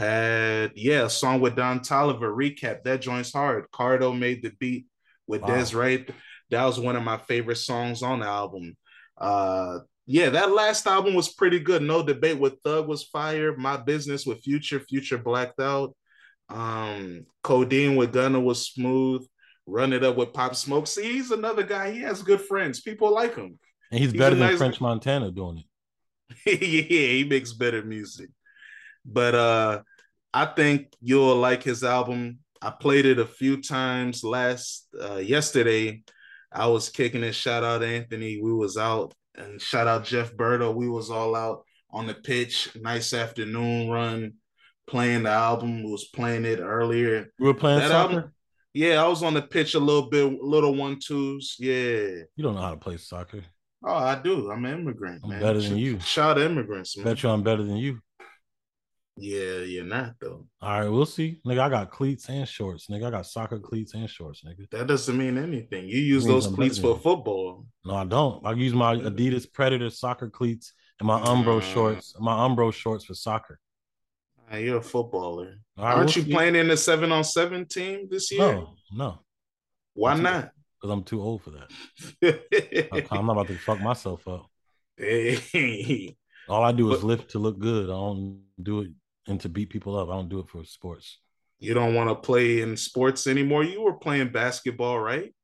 had 0.00 0.72
yeah 0.74 1.04
a 1.04 1.10
song 1.10 1.40
with 1.40 1.56
Don 1.56 1.80
Toliver. 1.80 2.34
Recap 2.34 2.82
that 2.84 3.00
joint's 3.00 3.32
hard. 3.32 3.70
Cardo 3.70 4.18
made 4.18 4.42
the 4.42 4.50
beat 4.58 4.86
with 5.26 5.42
wow. 5.42 5.48
Des 5.48 5.76
Right 5.76 6.10
that 6.50 6.64
was 6.64 6.78
one 6.78 6.96
of 6.96 7.02
my 7.02 7.16
favorite 7.16 7.56
songs 7.56 8.02
on 8.02 8.20
the 8.20 8.26
album. 8.26 8.76
Uh, 9.16 9.78
yeah, 10.06 10.30
that 10.30 10.52
last 10.52 10.86
album 10.86 11.14
was 11.14 11.32
pretty 11.32 11.60
good. 11.60 11.82
No 11.82 12.02
debate 12.02 12.38
with 12.38 12.60
Thug 12.64 12.88
was 12.88 13.04
fire. 13.04 13.56
My 13.56 13.76
business 13.76 14.26
with 14.26 14.42
Future, 14.42 14.80
Future 14.80 15.18
blacked 15.18 15.60
out. 15.60 15.94
Um, 16.48 17.26
Codeine 17.44 17.94
with 17.96 18.12
Gunna 18.12 18.40
was 18.40 18.66
smooth. 18.66 19.24
Run 19.66 19.92
it 19.92 20.02
up 20.02 20.16
with 20.16 20.32
Pop 20.32 20.56
Smoke. 20.56 20.88
See, 20.88 21.12
he's 21.12 21.30
another 21.30 21.62
guy. 21.62 21.92
He 21.92 22.00
has 22.00 22.22
good 22.22 22.40
friends. 22.40 22.80
People 22.80 23.14
like 23.14 23.36
him. 23.36 23.58
And 23.92 24.00
he's, 24.00 24.10
he's 24.10 24.18
better 24.18 24.34
than 24.34 24.48
nice... 24.48 24.58
French 24.58 24.80
Montana 24.80 25.30
doing 25.30 25.58
it. 25.58 25.64
yeah, 26.60 27.08
he 27.18 27.24
makes 27.24 27.52
better 27.52 27.82
music. 27.82 28.30
But 29.04 29.34
uh 29.34 29.82
I 30.32 30.46
think 30.46 30.92
you'll 31.00 31.36
like 31.36 31.62
his 31.62 31.84
album. 31.84 32.38
I 32.62 32.70
played 32.70 33.06
it 33.06 33.18
a 33.18 33.26
few 33.26 33.62
times 33.62 34.22
last 34.22 34.86
uh 35.00 35.16
yesterday 35.16 36.02
I 36.52 36.66
was 36.66 36.88
kicking 36.88 37.22
it. 37.22 37.34
Shout 37.34 37.64
out 37.64 37.82
Anthony. 37.82 38.40
We 38.42 38.52
was 38.52 38.76
out 38.76 39.14
and 39.36 39.60
shout 39.60 39.86
out 39.86 40.04
Jeff 40.04 40.34
Berto. 40.34 40.74
We 40.74 40.88
was 40.88 41.10
all 41.10 41.36
out 41.36 41.64
on 41.90 42.06
the 42.06 42.14
pitch. 42.14 42.70
Nice 42.80 43.14
afternoon 43.14 43.88
run, 43.88 44.34
playing 44.86 45.24
the 45.24 45.30
album. 45.30 45.84
We 45.84 45.90
was 45.90 46.06
playing 46.06 46.44
it 46.44 46.60
earlier. 46.60 47.32
You 47.38 47.46
were 47.46 47.54
playing 47.54 47.80
that 47.80 47.90
soccer? 47.90 48.14
Album, 48.14 48.32
yeah, 48.72 49.02
I 49.02 49.08
was 49.08 49.22
on 49.22 49.34
the 49.34 49.42
pitch 49.42 49.74
a 49.74 49.80
little 49.80 50.08
bit, 50.08 50.40
little 50.42 50.74
one 50.74 50.98
twos. 50.98 51.56
Yeah. 51.58 52.22
You 52.36 52.42
don't 52.42 52.54
know 52.54 52.60
how 52.60 52.70
to 52.70 52.76
play 52.76 52.96
soccer. 52.96 53.42
Oh, 53.84 53.94
I 53.94 54.20
do. 54.20 54.50
I'm 54.50 54.64
an 54.64 54.80
immigrant, 54.80 55.22
I'm 55.24 55.30
man. 55.30 55.40
Better 55.40 55.60
than 55.60 55.76
you. 55.76 55.98
Shout 56.00 56.36
out 56.36 56.42
immigrants, 56.42 56.96
man. 56.96 57.06
Bet 57.06 57.22
you 57.22 57.30
I'm 57.30 57.42
better 57.42 57.62
than 57.62 57.76
you. 57.76 58.00
Yeah, 59.20 59.58
you're 59.60 59.84
not 59.84 60.14
though. 60.20 60.46
All 60.60 60.80
right, 60.80 60.88
we'll 60.88 61.06
see. 61.06 61.40
Nigga, 61.46 61.60
I 61.60 61.68
got 61.68 61.90
cleats 61.90 62.28
and 62.28 62.48
shorts. 62.48 62.86
Nigga, 62.88 63.06
I 63.06 63.10
got 63.10 63.26
soccer 63.26 63.58
cleats 63.58 63.94
and 63.94 64.08
shorts, 64.08 64.42
nigga. 64.44 64.68
That 64.70 64.86
doesn't 64.86 65.16
mean 65.16 65.38
anything. 65.38 65.88
You 65.88 65.98
use 65.98 66.24
those 66.24 66.46
cleats 66.46 66.78
for 66.78 66.98
football. 66.98 67.66
No, 67.84 67.94
I 67.94 68.04
don't. 68.04 68.44
I 68.46 68.52
use 68.52 68.74
my 68.74 68.96
Adidas 68.96 69.50
Predator 69.52 69.90
soccer 69.90 70.30
cleats 70.30 70.72
and 70.98 71.06
my 71.06 71.20
Umbro 71.20 71.58
uh, 71.58 71.60
shorts, 71.60 72.14
my 72.18 72.32
Umbro 72.32 72.72
shorts 72.72 73.04
for 73.04 73.14
soccer. 73.14 73.60
You're 74.52 74.78
a 74.78 74.82
footballer. 74.82 75.58
Right, 75.76 75.84
Aren't 75.84 75.98
we'll 75.98 76.16
you 76.16 76.22
see. 76.22 76.32
playing 76.32 76.56
in 76.56 76.68
the 76.68 76.76
seven 76.76 77.12
on 77.12 77.22
seven 77.22 77.66
team 77.66 78.08
this 78.10 78.32
year? 78.32 78.40
No, 78.40 78.74
no. 78.92 79.20
Why 79.94 80.14
not? 80.14 80.50
because 80.80 80.92
I'm 80.92 81.04
too 81.04 81.22
old 81.22 81.42
for 81.42 81.50
that. 81.50 83.06
I'm 83.10 83.26
not 83.26 83.32
about 83.32 83.48
to 83.48 83.58
fuck 83.58 83.80
myself 83.80 84.26
up. 84.26 84.46
Hey. 84.96 86.16
All 86.48 86.64
I 86.64 86.72
do 86.72 86.88
but, 86.88 86.98
is 86.98 87.04
lift 87.04 87.30
to 87.32 87.38
look 87.38 87.58
good. 87.58 87.84
I 87.84 87.92
don't 87.92 88.42
do 88.60 88.80
it 88.80 88.90
and 89.26 89.40
to 89.40 89.48
beat 89.48 89.70
people 89.70 89.96
up. 89.98 90.08
I 90.08 90.12
don't 90.12 90.28
do 90.28 90.40
it 90.40 90.48
for 90.48 90.64
sports. 90.64 91.18
You 91.58 91.74
don't 91.74 91.94
want 91.94 92.08
to 92.08 92.14
play 92.14 92.60
in 92.60 92.76
sports 92.76 93.26
anymore. 93.26 93.64
You 93.64 93.82
were 93.82 93.94
playing 93.94 94.30
basketball, 94.30 94.98
right? 94.98 95.34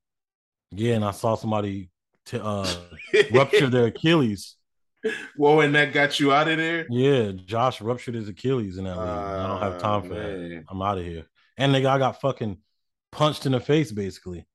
Yeah, 0.70 0.95
and 0.95 1.05
I 1.05 1.11
saw 1.11 1.35
somebody 1.35 1.91
t- 2.24 2.41
uh, 2.43 2.66
rupture 3.33 3.68
their 3.68 3.87
Achilles. 3.87 4.57
Whoa, 5.37 5.61
and 5.61 5.74
that 5.74 5.93
got 5.93 6.18
you 6.18 6.33
out 6.33 6.49
of 6.49 6.57
there? 6.57 6.87
Yeah, 6.91 7.33
Josh 7.33 7.81
ruptured 7.81 8.14
his 8.14 8.29
Achilles 8.29 8.79
in 8.79 8.85
that 8.85 8.97
league. 8.97 9.09
Uh, 9.09 9.45
I 9.45 9.47
don't 9.47 9.72
have 9.72 9.81
time 9.81 10.03
for 10.03 10.14
man. 10.14 10.49
that. 10.49 10.64
I'm 10.68 10.83
out 10.83 10.99
of 10.99 11.05
here. 11.05 11.27
And 11.59 11.74
the 11.74 11.81
guy 11.81 11.99
got 11.99 12.20
fucking 12.20 12.59
punched 13.12 13.47
in 13.47 13.53
the 13.53 13.61
face, 13.61 13.93
basically. 13.93 14.47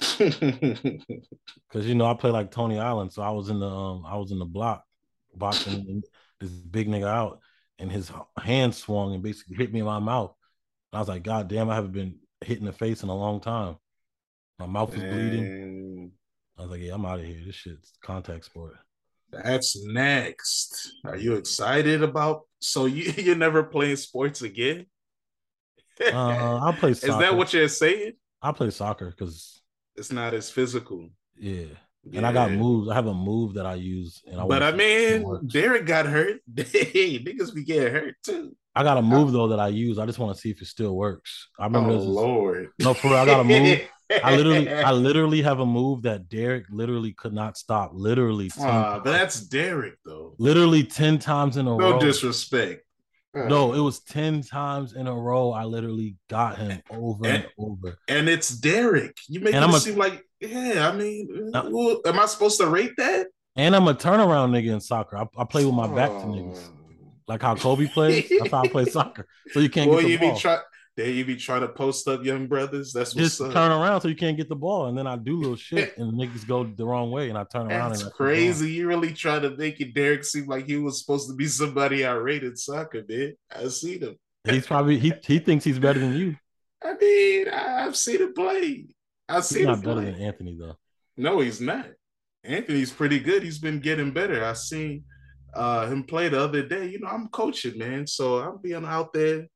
Cause 0.00 1.86
you 1.86 1.94
know 1.94 2.06
I 2.06 2.14
play 2.14 2.30
like 2.30 2.50
Tony 2.50 2.78
Allen, 2.78 3.10
so 3.10 3.22
I 3.22 3.30
was 3.30 3.48
in 3.48 3.60
the 3.60 3.68
um 3.68 4.04
I 4.06 4.16
was 4.16 4.32
in 4.32 4.38
the 4.38 4.44
block 4.44 4.84
boxing 5.34 6.02
this 6.40 6.50
big 6.50 6.88
nigga 6.88 7.08
out, 7.08 7.40
and 7.78 7.90
his 7.90 8.10
hand 8.36 8.74
swung 8.74 9.14
and 9.14 9.22
basically 9.22 9.56
hit 9.56 9.72
me 9.72 9.80
in 9.80 9.86
my 9.86 9.98
mouth. 9.98 10.34
And 10.92 10.98
I 10.98 11.00
was 11.00 11.08
like, 11.08 11.22
God 11.22 11.48
damn, 11.48 11.70
I 11.70 11.74
haven't 11.74 11.92
been 11.92 12.18
hit 12.40 12.58
in 12.58 12.64
the 12.64 12.72
face 12.72 13.02
in 13.02 13.08
a 13.08 13.16
long 13.16 13.40
time. 13.40 13.76
My 14.58 14.66
mouth 14.66 14.94
was 14.94 15.02
bleeding. 15.02 16.12
I 16.56 16.62
was 16.62 16.70
like, 16.70 16.80
yeah, 16.80 16.94
I'm 16.94 17.04
out 17.04 17.18
of 17.18 17.24
here. 17.24 17.42
This 17.44 17.56
shit's 17.56 17.92
contact 18.02 18.44
sport. 18.44 18.74
That's 19.30 19.76
next. 19.84 20.92
Are 21.04 21.16
you 21.16 21.34
excited 21.34 22.02
about? 22.02 22.42
So 22.60 22.86
you 22.86 23.12
you're 23.22 23.34
never 23.36 23.64
playing 23.64 23.96
sports 23.96 24.42
again? 24.42 24.86
uh, 26.00 26.10
I'll 26.12 26.72
play. 26.78 26.94
Soccer. 26.94 27.12
Is 27.12 27.18
that 27.18 27.36
what 27.36 27.52
you're 27.52 27.68
saying? 27.68 28.12
I 28.40 28.52
play 28.52 28.70
soccer 28.70 29.10
because 29.10 29.60
it's 29.96 30.12
not 30.12 30.34
as 30.34 30.50
physical. 30.50 31.08
Yeah. 31.36 31.74
Yeah. 32.10 32.18
And 32.18 32.26
I 32.26 32.32
got 32.32 32.50
moves. 32.52 32.88
I 32.88 32.94
have 32.94 33.06
a 33.06 33.14
move 33.14 33.54
that 33.54 33.66
I 33.66 33.74
use. 33.74 34.22
And 34.26 34.40
I 34.40 34.46
but 34.46 34.62
I 34.62 34.72
mean, 34.72 35.24
Derek 35.46 35.86
got 35.86 36.06
hurt. 36.06 36.40
hey, 36.56 37.18
niggas 37.18 37.54
be 37.54 37.64
getting 37.64 37.92
hurt 37.92 38.14
too. 38.22 38.56
I 38.74 38.82
got 38.82 38.98
a 38.98 39.02
move 39.02 39.32
though 39.32 39.48
that 39.48 39.60
I 39.60 39.68
use. 39.68 39.98
I 39.98 40.06
just 40.06 40.18
want 40.18 40.34
to 40.34 40.40
see 40.40 40.50
if 40.50 40.60
it 40.60 40.66
still 40.66 40.94
works. 40.96 41.48
I 41.58 41.64
remember 41.64 41.90
oh, 41.90 41.98
this. 41.98 42.04
Lord. 42.04 42.68
No, 42.80 42.92
for 42.92 43.08
real, 43.08 43.16
I 43.18 43.26
got 43.26 43.40
a 43.40 43.44
move. 43.44 43.80
I 44.22 44.36
literally, 44.36 44.68
I 44.68 44.92
literally 44.92 45.42
have 45.42 45.60
a 45.60 45.66
move 45.66 46.02
that 46.02 46.28
Derek 46.28 46.66
literally 46.70 47.12
could 47.12 47.32
not 47.32 47.56
stop. 47.56 47.92
Literally, 47.94 48.50
10 48.50 48.68
uh, 48.68 48.98
that's 49.04 49.40
Derek 49.40 49.94
though. 50.04 50.34
Literally 50.38 50.84
ten 50.84 51.18
times 51.18 51.56
in 51.56 51.66
a 51.66 51.70
no 51.70 51.78
row. 51.78 51.90
No 51.92 52.00
disrespect. 52.00 52.84
No, 53.34 53.72
it 53.72 53.80
was 53.80 54.00
10 54.00 54.42
times 54.42 54.92
in 54.94 55.06
a 55.06 55.14
row. 55.14 55.50
I 55.50 55.64
literally 55.64 56.16
got 56.30 56.56
him 56.56 56.80
over 56.90 57.26
and, 57.26 57.42
and 57.42 57.46
over. 57.58 57.98
And 58.08 58.28
it's 58.28 58.48
Derek. 58.48 59.16
You 59.28 59.40
make 59.40 59.54
and 59.54 59.72
it 59.72 59.80
seem 59.80 59.96
like, 59.98 60.24
yeah, 60.48 60.88
I 60.88 60.96
mean, 60.96 61.50
uh, 61.54 61.68
well, 61.70 62.00
am 62.06 62.18
I 62.18 62.26
supposed 62.26 62.60
to 62.60 62.66
rate 62.66 62.92
that? 62.98 63.28
And 63.56 63.76
I'm 63.76 63.86
a 63.88 63.94
turnaround 63.94 64.50
nigga 64.50 64.72
in 64.72 64.80
soccer. 64.80 65.16
I, 65.16 65.26
I 65.36 65.44
play 65.44 65.64
with 65.64 65.74
my 65.74 65.86
back 65.86 66.10
to 66.10 66.26
niggas. 66.26 66.68
Oh. 66.68 66.74
Like 67.26 67.42
how 67.42 67.54
Kobe 67.54 67.86
plays. 67.88 68.28
That's 68.28 68.50
how 68.50 68.62
I 68.62 68.68
play 68.68 68.84
soccer. 68.90 69.26
So 69.50 69.60
you 69.60 69.70
can't 69.70 69.90
well, 69.90 70.00
get 70.00 70.06
the 70.06 70.12
you 70.12 70.18
ball. 70.18 70.34
Be 70.34 70.40
try- 70.40 70.60
there 70.96 71.10
you 71.10 71.24
be 71.24 71.34
trying 71.34 71.62
to 71.62 71.68
post 71.68 72.06
up 72.06 72.24
young 72.24 72.46
brothers. 72.46 72.92
That's 72.92 73.14
just 73.14 73.38
turn 73.38 73.56
around 73.56 74.00
so 74.00 74.08
you 74.08 74.14
can't 74.14 74.36
get 74.36 74.48
the 74.48 74.54
ball, 74.54 74.86
and 74.86 74.96
then 74.96 75.08
I 75.08 75.16
do 75.16 75.40
little 75.40 75.56
shit, 75.56 75.98
and 75.98 76.12
niggas 76.12 76.46
go 76.46 76.62
the 76.62 76.86
wrong 76.86 77.10
way, 77.10 77.30
and 77.30 77.38
I 77.38 77.44
turn 77.44 77.66
around. 77.66 77.90
That's 77.90 78.02
and 78.02 78.12
crazy. 78.12 78.70
You 78.70 78.86
really 78.86 79.12
try 79.12 79.40
to 79.40 79.50
make 79.56 79.80
it 79.80 79.92
Derek 79.92 80.24
seem 80.24 80.46
like 80.46 80.66
he 80.66 80.76
was 80.76 81.00
supposed 81.00 81.28
to 81.28 81.34
be 81.34 81.48
somebody 81.48 82.06
I 82.06 82.12
rated 82.12 82.58
soccer, 82.58 83.02
man. 83.08 83.34
I 83.54 83.66
see 83.68 83.98
him. 83.98 84.16
He's 84.44 84.66
probably 84.66 84.98
he 84.98 85.12
he 85.24 85.40
thinks 85.40 85.64
he's 85.64 85.80
better 85.80 85.98
than 85.98 86.14
you. 86.16 86.36
I 86.84 86.94
mean, 87.00 87.48
I've 87.48 87.96
seen 87.96 88.20
him 88.20 88.32
play. 88.32 88.86
I've 89.28 89.44
seen 89.44 89.60
he's 89.60 89.66
not 89.66 89.78
him 89.78 89.80
better 89.82 90.02
play. 90.02 90.10
than 90.10 90.14
Anthony 90.22 90.56
though. 90.58 90.76
No, 91.16 91.40
he's 91.40 91.60
not. 91.60 91.86
Anthony's 92.42 92.92
pretty 92.92 93.20
good. 93.20 93.42
He's 93.42 93.58
been 93.58 93.80
getting 93.80 94.10
better. 94.12 94.44
I 94.44 94.52
seen 94.54 95.04
uh 95.54 95.86
him 95.86 96.04
play 96.04 96.28
the 96.28 96.40
other 96.40 96.62
day. 96.66 96.88
You 96.88 97.00
know, 97.00 97.08
I'm 97.08 97.28
coaching, 97.28 97.78
man. 97.78 98.06
So 98.06 98.38
I'm 98.38 98.58
being 98.60 98.84
out 98.84 99.12
there 99.12 99.46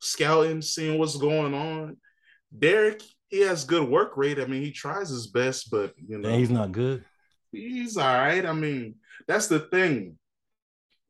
scouting, 0.00 0.62
seeing 0.62 0.98
what's 0.98 1.16
going 1.16 1.54
on. 1.54 1.96
Derek, 2.56 3.02
he 3.28 3.40
has 3.40 3.64
good 3.64 3.88
work 3.88 4.16
rate. 4.16 4.40
I 4.40 4.46
mean, 4.46 4.62
he 4.62 4.72
tries 4.72 5.08
his 5.10 5.28
best, 5.28 5.70
but 5.70 5.94
you 5.96 6.18
know, 6.18 6.36
he's 6.36 6.50
not 6.50 6.72
good. 6.72 7.04
He's 7.52 7.96
all 7.96 8.14
right. 8.14 8.44
I 8.44 8.52
mean, 8.52 8.96
that's 9.26 9.46
the 9.48 9.60
thing. 9.60 10.16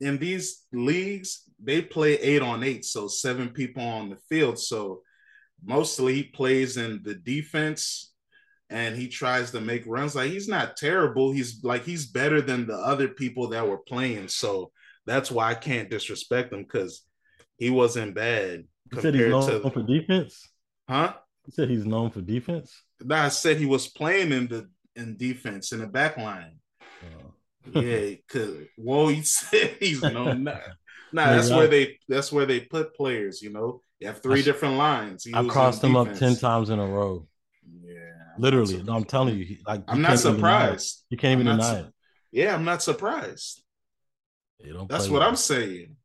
In 0.01 0.19
these 0.19 0.63
leagues, 0.73 1.43
they 1.63 1.83
play 1.83 2.15
eight 2.15 2.43
on 2.43 2.63
eight, 2.63 2.85
so 2.85 3.07
seven 3.09 3.51
people 3.51 3.83
on 3.83 4.11
the 4.11 4.17
field. 4.29 4.59
So 4.59 5.03
mostly 5.63 6.15
he 6.15 6.23
plays 6.25 6.77
in 6.77 7.03
the 7.03 7.15
defense 7.15 8.13
and 8.71 8.97
he 8.97 9.09
tries 9.09 9.51
to 9.51 9.61
make 9.61 9.83
runs. 9.87 10.15
Like 10.15 10.31
he's 10.31 10.49
not 10.49 10.77
terrible. 10.77 11.33
He's 11.33 11.63
like 11.65 11.85
he's 11.85 12.07
better 12.07 12.41
than 12.41 12.67
the 12.67 12.77
other 12.77 13.09
people 13.09 13.49
that 13.49 13.69
were 13.69 13.79
playing. 13.79 14.29
So 14.29 14.71
that's 15.07 15.31
why 15.31 15.51
I 15.51 15.55
can't 15.55 15.91
disrespect 15.91 16.53
him 16.53 16.63
because 16.63 17.03
he 17.59 17.71
wasn't 17.71 18.15
bad. 18.15 18.65
You 18.93 19.01
said 19.01 19.15
he's 19.15 19.29
known 19.29 19.63
to, 19.63 19.71
for 19.71 19.83
defense, 19.83 20.49
huh? 20.89 21.15
You 21.47 21.53
said 21.53 21.69
he's 21.69 21.87
known 21.87 22.11
for 22.11 22.21
defense. 22.21 22.83
No, 23.03 23.17
I 23.17 23.29
said 23.29 23.57
he 23.57 23.67
was 23.67 23.89
playing 23.89 24.33
in 24.33 24.49
the 24.49 24.69
in 24.97 25.17
defense 25.17 25.73
in 25.73 25.81
the 25.81 25.87
back 25.87 26.17
line. 26.17 26.59
Oh. 27.03 27.81
yeah, 27.81 28.15
cause 28.29 28.55
whoa, 28.77 29.09
he 29.09 29.23
said 29.23 29.77
he's 29.81 30.03
known. 30.03 30.45
nah, 30.45 30.59
nah 31.13 31.27
that's 31.33 31.51
where 31.51 31.69
they 31.69 31.99
that's 32.09 32.33
where 32.33 32.47
they 32.47 32.61
put 32.61 32.95
players. 32.95 33.43
You 33.43 33.51
know, 33.51 33.83
you 34.01 34.07
have 34.07 34.23
three 34.23 34.41
I, 34.41 34.43
different 34.43 34.77
lines. 34.77 35.25
He 35.25 35.35
I 35.35 35.45
crossed 35.45 35.85
him 35.85 35.95
up 35.95 36.15
ten 36.15 36.35
times 36.37 36.71
in 36.71 36.79
a 36.79 36.87
row. 36.87 37.27
Yeah, 37.85 37.95
literally. 38.39 38.83
No, 38.83 38.95
I'm 38.95 39.05
telling 39.05 39.37
you, 39.37 39.59
like 39.67 39.83
I'm 39.87 40.01
not 40.01 40.19
surprised. 40.19 41.05
You 41.11 41.19
can't 41.19 41.41
even 41.41 41.57
deny 41.57 41.81
it. 41.81 41.87
Yeah, 42.33 42.55
I'm 42.55 42.65
not 42.65 42.83
surprised. 42.83 43.63
That's 44.89 45.09
what 45.09 45.23
I'm 45.23 45.37
saying. 45.37 45.97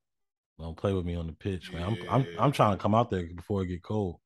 Don't 0.60 0.78
play 0.78 0.94
with 0.94 1.06
me 1.06 1.16
on 1.16 1.28
the 1.28 1.34
pitch, 1.34 1.74
man. 1.74 1.96
Yeah. 1.96 2.04
I'm, 2.10 2.22
I'm 2.22 2.28
I'm 2.40 2.52
trying 2.52 2.78
to 2.78 2.82
come 2.82 2.96
out 2.96 3.10
there 3.10 3.28
before 3.34 3.64
it 3.64 3.68
get 3.68 3.84
cold. 3.84 4.20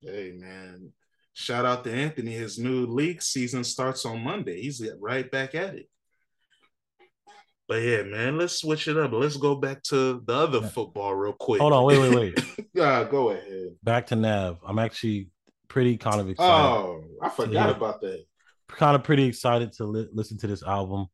Hey 0.00 0.32
man, 0.34 0.92
shout 1.32 1.64
out 1.64 1.84
to 1.84 1.92
Anthony. 1.92 2.32
His 2.32 2.58
new 2.58 2.86
league 2.86 3.22
season 3.22 3.64
starts 3.64 4.04
on 4.06 4.22
Monday. 4.22 4.60
He's 4.62 4.82
right 5.00 5.30
back 5.30 5.54
at 5.54 5.74
it. 5.74 5.88
But 7.70 7.82
yeah, 7.82 8.02
man, 8.02 8.36
let's 8.36 8.56
switch 8.56 8.88
it 8.88 8.96
up. 8.96 9.12
Let's 9.12 9.36
go 9.36 9.54
back 9.54 9.84
to 9.84 10.20
the 10.26 10.34
other 10.34 10.60
football 10.60 11.14
real 11.14 11.34
quick. 11.34 11.60
Hold 11.60 11.72
on, 11.72 11.84
wait, 11.84 12.00
wait, 12.00 12.12
wait. 12.16 12.66
yeah, 12.74 13.06
go 13.08 13.30
ahead. 13.30 13.76
Back 13.84 14.08
to 14.08 14.16
Nav. 14.16 14.58
I'm 14.66 14.80
actually 14.80 15.28
pretty 15.68 15.96
kind 15.96 16.20
of 16.20 16.26
oh, 16.26 16.30
excited. 16.30 16.50
Oh, 16.50 17.04
I 17.22 17.28
forgot 17.28 17.70
about 17.70 18.00
that. 18.00 18.24
Kind 18.70 18.96
of 18.96 19.04
pretty 19.04 19.22
excited 19.22 19.72
to 19.74 19.84
li- 19.84 20.08
listen 20.12 20.36
to 20.38 20.48
this 20.48 20.64
album. 20.64 21.06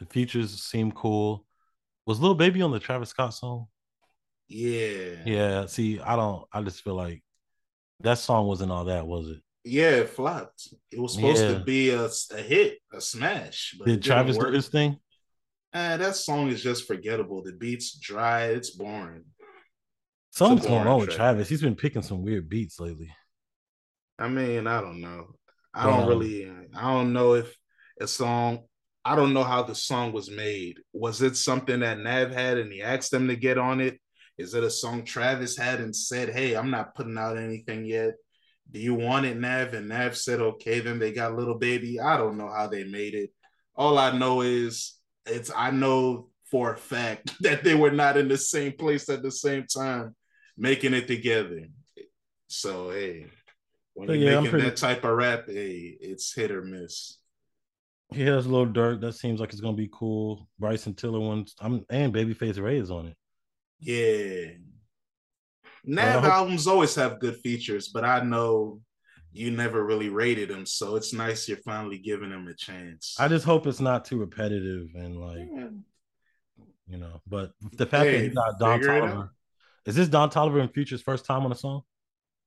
The 0.00 0.06
features 0.06 0.60
seem 0.60 0.90
cool. 0.90 1.46
Was 2.04 2.18
Lil 2.18 2.34
Baby 2.34 2.62
on 2.62 2.72
the 2.72 2.80
Travis 2.80 3.10
Scott 3.10 3.34
song? 3.34 3.66
Yeah. 4.48 5.22
Yeah. 5.24 5.66
See, 5.66 6.00
I 6.00 6.16
don't. 6.16 6.44
I 6.52 6.62
just 6.62 6.82
feel 6.82 6.96
like 6.96 7.22
that 8.00 8.18
song 8.18 8.48
wasn't 8.48 8.72
all 8.72 8.86
that, 8.86 9.06
was 9.06 9.28
it? 9.28 9.38
Yeah, 9.62 9.90
it 9.90 10.08
flopped. 10.08 10.66
It 10.90 10.98
was 10.98 11.14
supposed 11.14 11.44
yeah. 11.44 11.52
to 11.52 11.60
be 11.60 11.90
a, 11.90 12.08
a 12.32 12.42
hit, 12.42 12.78
a 12.92 13.00
smash. 13.00 13.76
But 13.78 13.86
Did 13.86 14.02
Travis 14.02 14.36
do 14.36 14.46
his 14.46 14.66
thing? 14.66 14.98
Uh, 15.74 15.96
that 15.96 16.16
song 16.16 16.48
is 16.48 16.62
just 16.62 16.86
forgettable. 16.86 17.42
The 17.42 17.52
beat's 17.52 17.98
dry. 17.98 18.46
It's 18.46 18.70
boring. 18.70 19.24
Something's 20.30 20.66
going 20.66 20.86
on 20.86 21.00
with 21.00 21.10
Travis. 21.10 21.48
He's 21.48 21.62
been 21.62 21.76
picking 21.76 22.02
some 22.02 22.22
weird 22.22 22.48
beats 22.48 22.80
lately. 22.80 23.10
I 24.18 24.28
mean, 24.28 24.66
I 24.66 24.80
don't 24.80 25.00
know. 25.00 25.34
I 25.74 25.86
don't 25.86 26.02
um, 26.02 26.08
really. 26.08 26.50
I 26.74 26.92
don't 26.92 27.12
know 27.12 27.34
if 27.34 27.54
a 28.00 28.06
song. 28.06 28.60
I 29.04 29.16
don't 29.16 29.34
know 29.34 29.42
how 29.42 29.62
the 29.62 29.74
song 29.74 30.12
was 30.12 30.30
made. 30.30 30.78
Was 30.92 31.22
it 31.22 31.36
something 31.36 31.80
that 31.80 31.98
Nav 31.98 32.30
had 32.30 32.58
and 32.58 32.72
he 32.72 32.82
asked 32.82 33.10
them 33.10 33.28
to 33.28 33.36
get 33.36 33.58
on 33.58 33.80
it? 33.80 33.98
Is 34.38 34.54
it 34.54 34.64
a 34.64 34.70
song 34.70 35.04
Travis 35.04 35.56
had 35.56 35.80
and 35.80 35.94
said, 35.94 36.30
Hey, 36.30 36.54
I'm 36.54 36.70
not 36.70 36.94
putting 36.94 37.18
out 37.18 37.36
anything 37.36 37.84
yet? 37.84 38.14
Do 38.70 38.78
you 38.78 38.94
want 38.94 39.26
it, 39.26 39.36
Nav? 39.36 39.74
And 39.74 39.88
Nav 39.88 40.16
said, 40.16 40.40
Okay, 40.40 40.80
then 40.80 40.98
they 40.98 41.12
got 41.12 41.36
Lil 41.36 41.58
Baby. 41.58 42.00
I 42.00 42.16
don't 42.16 42.38
know 42.38 42.50
how 42.50 42.68
they 42.68 42.84
made 42.84 43.14
it. 43.14 43.30
All 43.74 43.98
I 43.98 44.16
know 44.16 44.42
is 44.42 44.94
it's 45.26 45.50
I 45.54 45.70
know 45.70 46.28
for 46.50 46.72
a 46.72 46.76
fact 46.76 47.32
that 47.40 47.64
they 47.64 47.74
were 47.74 47.90
not 47.90 48.16
in 48.16 48.28
the 48.28 48.38
same 48.38 48.72
place 48.72 49.08
at 49.08 49.22
the 49.22 49.30
same 49.30 49.66
time 49.66 50.14
making 50.56 50.94
it 50.94 51.06
together. 51.06 51.66
So 52.48 52.90
hey, 52.90 53.26
when 53.94 54.08
you're 54.08 54.16
yeah, 54.16 54.36
making 54.36 54.50
pretty... 54.50 54.68
that 54.68 54.76
type 54.76 55.04
of 55.04 55.16
rap, 55.16 55.44
hey, 55.46 55.96
it's 56.00 56.34
hit 56.34 56.50
or 56.50 56.62
miss. 56.62 57.18
He 58.12 58.22
has 58.22 58.44
a 58.44 58.50
little 58.50 58.66
dirt. 58.66 59.00
That 59.00 59.14
seems 59.14 59.40
like 59.40 59.50
it's 59.50 59.60
gonna 59.60 59.76
be 59.76 59.90
cool. 59.92 60.48
Bryson 60.58 60.94
Tiller 60.94 61.20
ones. 61.20 61.54
I'm 61.60 61.84
and 61.88 62.12
Babyface 62.12 62.60
Ray 62.60 62.78
is 62.78 62.90
on 62.90 63.06
it. 63.06 63.16
Yeah. 63.80 64.52
Nav 65.84 66.24
albums 66.24 66.66
always 66.66 66.94
have 66.94 67.18
good 67.18 67.36
features, 67.38 67.88
but 67.88 68.04
I 68.04 68.22
know 68.22 68.80
you 69.32 69.50
never 69.50 69.84
really 69.84 70.08
rated 70.08 70.50
him. 70.50 70.66
so 70.66 70.96
it's 70.96 71.12
nice 71.12 71.48
you're 71.48 71.56
finally 71.58 71.98
giving 71.98 72.30
him 72.30 72.46
a 72.48 72.54
chance. 72.54 73.16
I 73.18 73.28
just 73.28 73.44
hope 73.44 73.66
it's 73.66 73.80
not 73.80 74.04
too 74.04 74.18
repetitive 74.18 74.88
and 74.94 75.18
like, 75.18 75.48
yeah. 75.50 75.68
you 76.86 76.98
know. 76.98 77.20
But 77.26 77.52
the 77.72 77.86
fact 77.86 78.04
hey, 78.04 78.18
that 78.18 78.24
you 78.24 78.34
got 78.34 78.58
Don 78.58 78.80
Toliver, 78.80 79.30
is 79.86 79.94
this 79.94 80.08
Don 80.08 80.30
Toliver 80.30 80.60
and 80.60 80.72
Future's 80.72 81.02
first 81.02 81.24
time 81.24 81.44
on 81.44 81.52
a 81.52 81.56
song? 81.56 81.82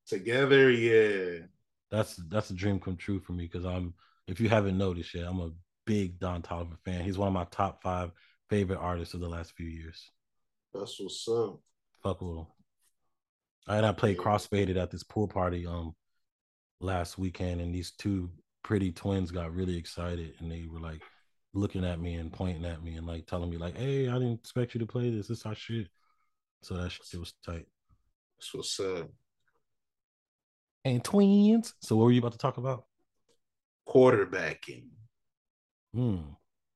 Together, 0.07 0.69
yeah. 0.69 1.45
that's 1.89 2.15
that's 2.29 2.51
a 2.51 2.53
dream 2.53 2.79
come 2.79 2.97
true 2.97 3.19
for 3.19 3.33
me 3.33 3.45
because 3.45 3.65
I'm 3.65 3.95
if 4.27 4.39
you 4.39 4.49
haven't 4.49 4.77
noticed 4.77 5.13
yet, 5.15 5.27
I'm 5.27 5.39
a 5.39 5.51
big 5.85 6.19
Don 6.19 6.43
Toliver 6.43 6.77
fan. 6.85 7.03
He's 7.03 7.17
one 7.17 7.27
of 7.27 7.33
my 7.33 7.45
top 7.45 7.81
five 7.81 8.11
favorite 8.49 8.79
artists 8.79 9.15
of 9.15 9.21
the 9.21 9.29
last 9.29 9.53
few 9.53 9.67
years. 9.67 10.11
That's 10.73 10.99
what's 10.99 11.27
up. 11.27 11.59
Fuck 12.03 12.21
with 12.21 12.37
him. 12.37 12.45
And 13.67 13.85
I 13.85 13.91
played 13.93 14.17
yeah. 14.17 14.23
crossfaded 14.23 14.77
at 14.77 14.91
this 14.91 15.03
pool 15.03 15.27
party 15.27 15.65
um 15.65 15.95
last 16.79 17.17
weekend, 17.17 17.61
and 17.61 17.73
these 17.73 17.91
two 17.91 18.29
pretty 18.63 18.91
twins 18.91 19.31
got 19.31 19.53
really 19.53 19.77
excited, 19.77 20.33
and 20.39 20.51
they 20.51 20.65
were 20.71 20.79
like 20.79 21.01
looking 21.53 21.85
at 21.85 21.99
me 21.99 22.15
and 22.15 22.31
pointing 22.31 22.65
at 22.65 22.83
me 22.83 22.95
and 22.95 23.07
like 23.07 23.25
telling 23.27 23.49
me 23.49 23.57
like, 23.57 23.77
"Hey, 23.77 24.09
I 24.09 24.13
didn't 24.13 24.39
expect 24.39 24.73
you 24.73 24.79
to 24.79 24.85
play 24.85 25.09
this. 25.09 25.27
This 25.27 25.45
our 25.45 25.55
shit." 25.55 25.87
So 26.63 26.75
that 26.75 26.91
shit 26.91 27.19
was 27.19 27.33
tight. 27.45 27.65
That's 28.37 28.53
what's 28.53 28.79
up. 28.79 29.09
And 30.83 31.03
twins. 31.03 31.73
So 31.81 31.95
what 31.95 32.05
were 32.05 32.11
you 32.11 32.19
about 32.19 32.33
to 32.33 32.37
talk 32.37 32.57
about? 32.57 32.85
Quarterbacking. 33.87 34.87
Hmm. 35.93 36.17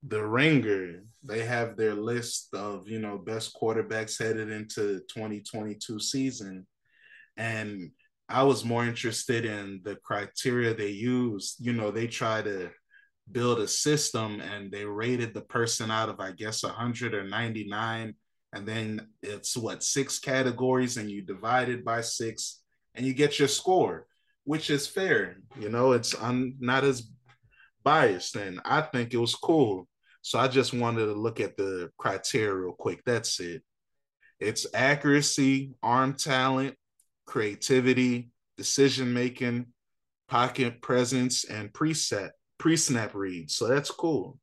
The 0.04 0.26
Ringer, 0.26 1.04
they 1.24 1.43
have 1.43 1.76
their 1.76 1.93
list 1.93 2.54
of, 2.54 2.88
you 2.88 3.00
know, 3.00 3.18
best 3.18 3.54
quarterbacks 3.54 4.18
headed 4.18 4.50
into 4.50 5.02
2022 5.12 6.00
season. 6.00 6.66
And 7.36 7.91
I 8.30 8.44
was 8.44 8.64
more 8.64 8.86
interested 8.86 9.44
in 9.44 9.82
the 9.84 9.96
criteria 9.96 10.74
they 10.74 10.90
use. 10.90 11.56
You 11.60 11.74
know, 11.74 11.90
they 11.90 12.08
try 12.08 12.42
to 12.44 12.70
build 13.32 13.60
a 13.60 13.68
system 13.68 14.40
and 14.40 14.72
they 14.72 14.86
rated 14.86 15.34
the 15.34 15.42
person 15.42 15.90
out 15.90 16.10
of, 16.10 16.20
I 16.20 16.32
guess, 16.32 16.64
100 16.64 17.14
or 17.16 17.24
99. 17.24 18.14
And 18.54 18.68
then 18.68 19.08
it's 19.22 19.58
what, 19.58 19.84
six 19.84 20.20
categories, 20.20 20.98
and 20.98 21.10
you 21.10 21.22
divide 21.22 21.70
it 21.70 21.84
by 21.84 22.02
six 22.02 22.62
and 22.96 23.06
you 23.06 23.14
get 23.14 23.38
your 23.38 23.48
score, 23.48 24.08
which 24.44 24.70
is 24.70 24.88
fair. 24.88 25.38
You 25.60 25.70
know, 25.70 25.92
it's 25.92 26.16
not 26.22 26.84
as 26.84 27.10
biased, 27.84 28.36
and 28.36 28.60
I 28.66 28.82
think 28.82 29.14
it 29.14 29.18
was 29.18 29.36
cool. 29.36 29.88
So 30.22 30.38
I 30.38 30.48
just 30.48 30.74
wanted 30.74 31.06
to 31.06 31.14
look 31.14 31.40
at 31.40 31.56
the 31.58 31.92
criteria 31.98 32.54
real 32.54 32.74
quick. 32.74 33.02
That's 33.06 33.40
it. 33.40 33.64
It's 34.40 34.68
accuracy, 34.74 35.74
arm 35.82 36.16
talent, 36.16 36.76
creativity, 37.30 38.32
decision 38.58 39.14
making, 39.14 39.68
pocket 40.28 40.82
presence, 40.82 41.44
and 41.44 41.72
preset 41.72 42.32
pre-snap 42.58 43.14
reads. 43.14 43.56
So 43.56 43.68
that's 43.68 43.92
cool. 43.92 44.40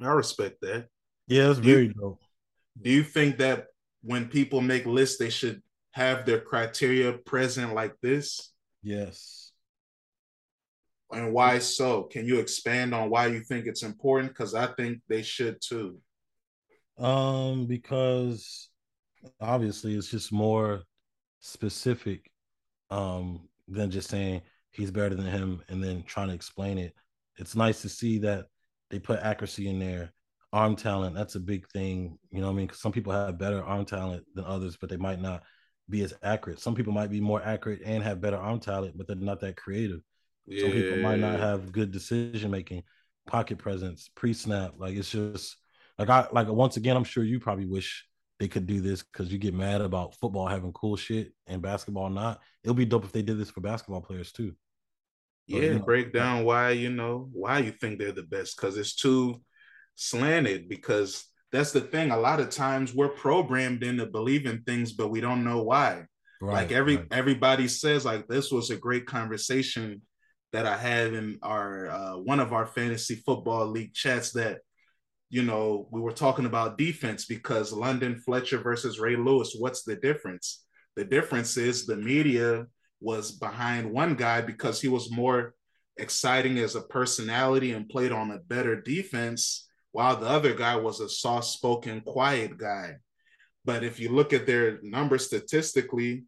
I 0.00 0.08
respect 0.08 0.60
that. 0.60 0.88
Yeah, 1.26 1.50
it's 1.50 1.58
very 1.58 1.88
dope. 1.88 2.20
Do 2.80 2.90
you 2.90 3.02
think 3.02 3.38
that 3.38 3.68
when 4.02 4.28
people 4.28 4.60
make 4.60 4.84
lists, 4.84 5.16
they 5.16 5.30
should 5.30 5.62
have 5.92 6.26
their 6.26 6.40
criteria 6.40 7.14
present 7.14 7.74
like 7.74 7.94
this? 8.02 8.52
Yes. 8.82 9.52
And 11.10 11.32
why 11.32 11.58
so? 11.60 12.02
Can 12.02 12.26
you 12.26 12.38
expand 12.38 12.94
on 12.94 13.08
why 13.08 13.28
you 13.28 13.40
think 13.40 13.66
it's 13.66 13.82
important? 13.82 14.32
Because 14.32 14.54
I 14.54 14.66
think 14.66 15.00
they 15.08 15.22
should 15.22 15.56
too. 15.62 15.98
Um, 16.98 17.66
because 17.66 18.68
obviously 19.40 19.94
it's 19.94 20.10
just 20.10 20.32
more 20.32 20.82
specific 21.46 22.30
um 22.90 23.48
than 23.68 23.90
just 23.90 24.10
saying 24.10 24.42
he's 24.70 24.90
better 24.90 25.14
than 25.14 25.26
him 25.26 25.62
and 25.68 25.82
then 25.82 26.02
trying 26.02 26.28
to 26.28 26.34
explain 26.34 26.78
it. 26.78 26.94
It's 27.38 27.56
nice 27.56 27.82
to 27.82 27.88
see 27.88 28.18
that 28.18 28.46
they 28.90 28.98
put 28.98 29.20
accuracy 29.20 29.68
in 29.68 29.78
there. 29.78 30.12
Arm 30.52 30.76
talent, 30.76 31.14
that's 31.14 31.34
a 31.34 31.40
big 31.40 31.68
thing. 31.68 32.18
You 32.30 32.40
know 32.40 32.50
I 32.50 32.52
mean? 32.52 32.66
Because 32.66 32.80
some 32.80 32.92
people 32.92 33.12
have 33.12 33.38
better 33.38 33.62
arm 33.62 33.84
talent 33.84 34.24
than 34.34 34.44
others, 34.44 34.76
but 34.80 34.88
they 34.88 34.96
might 34.96 35.20
not 35.20 35.42
be 35.88 36.02
as 36.02 36.14
accurate. 36.22 36.60
Some 36.60 36.74
people 36.74 36.92
might 36.92 37.10
be 37.10 37.20
more 37.20 37.42
accurate 37.42 37.80
and 37.84 38.02
have 38.02 38.20
better 38.20 38.36
arm 38.36 38.60
talent, 38.60 38.96
but 38.96 39.06
they're 39.06 39.16
not 39.16 39.40
that 39.40 39.56
creative. 39.56 40.00
Yeah. 40.46 40.62
Some 40.62 40.72
people 40.72 40.98
might 40.98 41.18
not 41.18 41.40
have 41.40 41.72
good 41.72 41.90
decision 41.90 42.50
making, 42.50 42.84
pocket 43.26 43.58
presence, 43.58 44.08
pre 44.14 44.32
snap. 44.32 44.74
Like 44.78 44.96
it's 44.96 45.10
just 45.10 45.56
like 45.98 46.08
I 46.08 46.28
like 46.32 46.48
once 46.48 46.76
again, 46.76 46.96
I'm 46.96 47.04
sure 47.04 47.24
you 47.24 47.40
probably 47.40 47.66
wish 47.66 48.05
they 48.38 48.48
could 48.48 48.66
do 48.66 48.80
this 48.80 49.02
because 49.02 49.32
you 49.32 49.38
get 49.38 49.54
mad 49.54 49.80
about 49.80 50.14
football 50.16 50.46
having 50.46 50.72
cool 50.72 50.96
shit 50.96 51.32
and 51.46 51.62
basketball 51.62 52.10
not. 52.10 52.42
It'll 52.62 52.74
be 52.74 52.84
dope 52.84 53.04
if 53.04 53.12
they 53.12 53.22
did 53.22 53.38
this 53.38 53.50
for 53.50 53.60
basketball 53.60 54.02
players 54.02 54.32
too. 54.32 54.54
Yeah, 55.46 55.60
you 55.60 55.74
know, 55.74 55.84
break 55.84 56.12
down 56.12 56.44
why 56.44 56.70
you 56.70 56.90
know 56.90 57.28
why 57.32 57.60
you 57.60 57.72
think 57.72 57.98
they're 57.98 58.12
the 58.12 58.24
best 58.24 58.56
because 58.56 58.76
it's 58.76 58.94
too 58.94 59.40
slanted. 59.94 60.68
Because 60.68 61.24
that's 61.52 61.72
the 61.72 61.80
thing. 61.80 62.10
A 62.10 62.18
lot 62.18 62.40
of 62.40 62.50
times 62.50 62.94
we're 62.94 63.08
programmed 63.08 63.82
into 63.82 64.06
believing 64.06 64.62
things, 64.62 64.92
but 64.92 65.08
we 65.08 65.20
don't 65.20 65.44
know 65.44 65.62
why. 65.62 66.04
Right, 66.40 66.52
like 66.52 66.72
every 66.72 66.96
right. 66.96 67.06
everybody 67.10 67.68
says, 67.68 68.04
like 68.04 68.26
this 68.26 68.50
was 68.50 68.70
a 68.70 68.76
great 68.76 69.06
conversation 69.06 70.02
that 70.52 70.66
I 70.66 70.76
had 70.76 71.14
in 71.14 71.38
our 71.42 71.88
uh, 71.88 72.16
one 72.18 72.40
of 72.40 72.52
our 72.52 72.66
fantasy 72.66 73.14
football 73.14 73.66
league 73.66 73.94
chats 73.94 74.32
that 74.32 74.58
you 75.36 75.42
know 75.42 75.86
we 75.90 76.00
were 76.00 76.12
talking 76.12 76.46
about 76.46 76.78
defense 76.78 77.26
because 77.26 77.70
London 77.70 78.16
Fletcher 78.16 78.56
versus 78.56 78.98
Ray 78.98 79.16
Lewis. 79.16 79.54
What's 79.58 79.82
the 79.82 79.94
difference? 79.94 80.64
The 80.96 81.04
difference 81.04 81.58
is 81.58 81.84
the 81.84 81.94
media 81.94 82.66
was 83.02 83.32
behind 83.32 83.92
one 83.92 84.14
guy 84.14 84.40
because 84.40 84.80
he 84.80 84.88
was 84.88 85.12
more 85.12 85.52
exciting 85.98 86.56
as 86.56 86.74
a 86.74 86.80
personality 86.80 87.72
and 87.72 87.86
played 87.86 88.12
on 88.12 88.30
a 88.30 88.38
better 88.38 88.80
defense, 88.80 89.68
while 89.92 90.16
the 90.16 90.26
other 90.26 90.54
guy 90.54 90.76
was 90.76 91.00
a 91.00 91.08
soft 91.08 91.48
spoken, 91.48 92.00
quiet 92.00 92.56
guy. 92.56 92.94
But 93.62 93.84
if 93.84 94.00
you 94.00 94.08
look 94.08 94.32
at 94.32 94.46
their 94.46 94.78
numbers 94.82 95.26
statistically, 95.26 96.24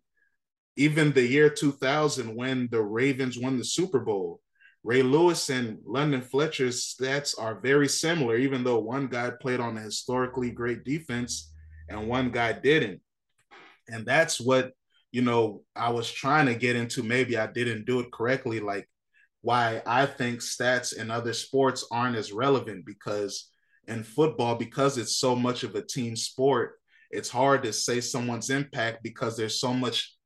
even 0.76 1.12
the 1.12 1.26
year 1.26 1.48
2000, 1.48 2.36
when 2.36 2.68
the 2.70 2.82
Ravens 2.82 3.38
won 3.38 3.56
the 3.56 3.64
Super 3.64 4.00
Bowl, 4.00 4.42
Ray 4.84 5.02
Lewis 5.02 5.50
and 5.50 5.78
London 5.84 6.22
Fletcher's 6.22 6.94
stats 6.98 7.34
are 7.38 7.60
very 7.60 7.88
similar, 7.88 8.36
even 8.36 8.64
though 8.64 8.78
one 8.78 9.08
guy 9.08 9.30
played 9.40 9.60
on 9.60 9.76
a 9.76 9.80
historically 9.80 10.50
great 10.50 10.84
defense 10.84 11.52
and 11.88 12.08
one 12.08 12.30
guy 12.30 12.52
didn't. 12.52 13.00
And 13.88 14.06
that's 14.06 14.40
what 14.40 14.72
you 15.10 15.22
know, 15.22 15.62
I 15.74 15.90
was 15.90 16.10
trying 16.10 16.46
to 16.46 16.54
get 16.54 16.76
into 16.76 17.02
maybe 17.02 17.38
I 17.38 17.46
didn't 17.46 17.86
do 17.86 18.00
it 18.00 18.12
correctly, 18.12 18.60
like 18.60 18.88
why 19.40 19.82
I 19.86 20.06
think 20.06 20.40
stats 20.40 20.96
in 20.96 21.10
other 21.10 21.32
sports 21.32 21.86
aren't 21.90 22.16
as 22.16 22.32
relevant 22.32 22.84
because 22.84 23.50
in 23.86 24.02
football, 24.02 24.56
because 24.56 24.98
it's 24.98 25.16
so 25.16 25.34
much 25.34 25.62
of 25.62 25.74
a 25.74 25.82
team 25.82 26.14
sport, 26.14 26.74
it's 27.10 27.30
hard 27.30 27.62
to 27.62 27.72
say 27.72 28.00
someone's 28.00 28.50
impact 28.50 29.02
because 29.02 29.36
there's 29.36 29.60
so 29.60 29.72
much 29.72 30.17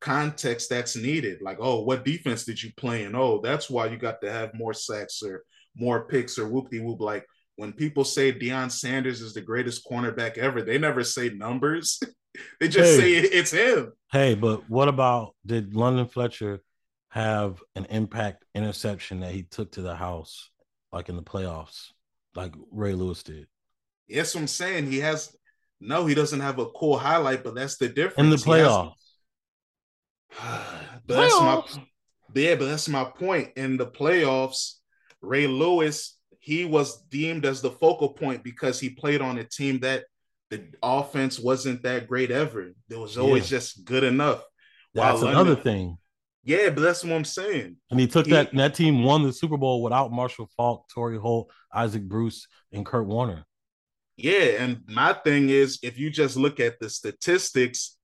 context 0.00 0.70
that's 0.70 0.96
needed. 0.96 1.42
Like, 1.42 1.58
oh, 1.60 1.82
what 1.82 2.04
defense 2.04 2.44
did 2.44 2.62
you 2.62 2.70
play 2.76 3.04
in? 3.04 3.14
Oh, 3.14 3.40
that's 3.40 3.70
why 3.70 3.86
you 3.86 3.96
got 3.96 4.20
to 4.22 4.32
have 4.32 4.54
more 4.54 4.74
sacks 4.74 5.22
or 5.22 5.42
more 5.74 6.06
picks 6.06 6.38
or 6.38 6.48
whoop 6.48 6.70
de 6.70 6.80
whoop. 6.80 7.00
Like 7.00 7.26
when 7.56 7.72
people 7.72 8.04
say 8.04 8.32
Deion 8.32 8.70
Sanders 8.70 9.20
is 9.20 9.34
the 9.34 9.40
greatest 9.40 9.86
cornerback 9.90 10.38
ever, 10.38 10.62
they 10.62 10.78
never 10.78 11.04
say 11.04 11.30
numbers. 11.30 12.00
they 12.60 12.68
just 12.68 13.00
hey, 13.00 13.22
say 13.22 13.28
it's 13.28 13.50
him. 13.50 13.92
Hey, 14.12 14.34
but 14.34 14.68
what 14.68 14.88
about 14.88 15.34
did 15.44 15.74
London 15.74 16.06
Fletcher 16.06 16.62
have 17.10 17.62
an 17.74 17.86
impact 17.86 18.44
interception 18.54 19.20
that 19.20 19.32
he 19.32 19.42
took 19.44 19.72
to 19.72 19.82
the 19.82 19.96
house, 19.96 20.50
like 20.92 21.08
in 21.08 21.16
the 21.16 21.22
playoffs, 21.22 21.88
like 22.34 22.52
Ray 22.70 22.92
Lewis 22.92 23.22
did? 23.22 23.46
Yes, 24.06 24.34
I'm 24.34 24.46
saying 24.46 24.90
he 24.90 25.00
has. 25.00 25.34
No, 25.78 26.06
he 26.06 26.14
doesn't 26.14 26.40
have 26.40 26.58
a 26.58 26.66
cool 26.70 26.96
highlight, 26.96 27.44
but 27.44 27.54
that's 27.54 27.76
the 27.76 27.88
difference 27.88 28.18
in 28.18 28.30
the 28.30 28.36
playoffs. 28.36 28.94
but 31.06 31.16
that's 31.16 31.40
my 31.40 31.62
yeah, 32.34 32.54
but 32.56 32.66
that's 32.66 32.88
my 32.88 33.04
point. 33.04 33.52
In 33.56 33.76
the 33.76 33.86
playoffs, 33.86 34.74
Ray 35.22 35.46
Lewis 35.46 36.16
he 36.46 36.64
was 36.64 37.02
deemed 37.10 37.44
as 37.44 37.60
the 37.60 37.72
focal 37.72 38.10
point 38.10 38.44
because 38.44 38.78
he 38.78 38.88
played 38.88 39.20
on 39.20 39.36
a 39.36 39.42
team 39.42 39.80
that 39.80 40.04
the 40.48 40.64
offense 40.80 41.40
wasn't 41.40 41.82
that 41.82 42.06
great 42.06 42.30
ever. 42.30 42.68
It 42.88 42.96
was 42.96 43.18
always 43.18 43.50
yeah. 43.50 43.58
just 43.58 43.84
good 43.84 44.04
enough. 44.04 44.44
That's 44.94 45.22
London, 45.22 45.40
another 45.40 45.56
thing. 45.60 45.98
Yeah, 46.44 46.70
but 46.70 46.82
that's 46.82 47.02
what 47.02 47.14
I'm 47.14 47.24
saying. 47.24 47.78
And 47.90 47.98
he 47.98 48.06
took 48.06 48.26
he, 48.26 48.32
that 48.32 48.54
that 48.54 48.74
team 48.76 49.02
won 49.02 49.24
the 49.24 49.32
Super 49.32 49.56
Bowl 49.56 49.82
without 49.82 50.12
Marshall 50.12 50.48
Faulk, 50.56 50.88
Torry 50.94 51.18
Holt, 51.18 51.50
Isaac 51.74 52.04
Bruce, 52.04 52.46
and 52.70 52.86
Kurt 52.86 53.08
Warner. 53.08 53.44
Yeah, 54.16 54.62
and 54.62 54.82
my 54.86 55.14
thing 55.14 55.50
is 55.50 55.80
if 55.82 55.98
you 55.98 56.10
just 56.10 56.36
look 56.36 56.60
at 56.60 56.78
the 56.78 56.88
statistics, 56.88 57.98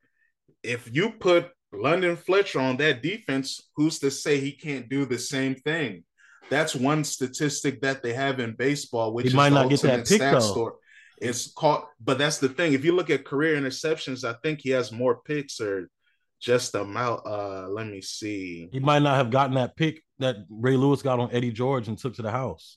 if 0.64 0.92
you 0.92 1.12
put 1.12 1.46
London 1.72 2.16
Fletcher 2.16 2.60
on 2.60 2.76
that 2.78 3.02
defense, 3.02 3.68
who's 3.76 3.98
to 4.00 4.10
say 4.10 4.38
he 4.38 4.52
can't 4.52 4.88
do 4.88 5.06
the 5.06 5.18
same 5.18 5.54
thing? 5.54 6.04
That's 6.50 6.74
one 6.74 7.04
statistic 7.04 7.80
that 7.80 8.02
they 8.02 8.12
have 8.12 8.40
in 8.40 8.54
baseball, 8.54 9.14
which 9.14 9.30
he 9.30 9.36
might 9.36 9.52
not 9.52 9.70
get 9.70 9.80
that 9.82 10.06
pick 10.06 10.20
though. 10.20 10.38
Store. 10.40 10.76
It's 11.20 11.52
caught, 11.52 11.88
but 12.00 12.18
that's 12.18 12.38
the 12.38 12.48
thing. 12.48 12.72
If 12.72 12.84
you 12.84 12.92
look 12.94 13.08
at 13.08 13.24
career 13.24 13.58
interceptions, 13.58 14.24
I 14.24 14.34
think 14.42 14.60
he 14.60 14.70
has 14.70 14.90
more 14.90 15.20
picks 15.24 15.60
or 15.60 15.88
just 16.40 16.74
amount. 16.74 17.24
Uh, 17.24 17.68
let 17.68 17.86
me 17.86 18.00
see. 18.00 18.68
He 18.72 18.80
might 18.80 19.02
not 19.02 19.16
have 19.16 19.30
gotten 19.30 19.54
that 19.54 19.76
pick 19.76 20.02
that 20.18 20.36
Ray 20.50 20.76
Lewis 20.76 21.00
got 21.00 21.20
on 21.20 21.30
Eddie 21.32 21.52
George 21.52 21.88
and 21.88 21.96
took 21.96 22.14
to 22.14 22.22
the 22.22 22.30
house. 22.30 22.76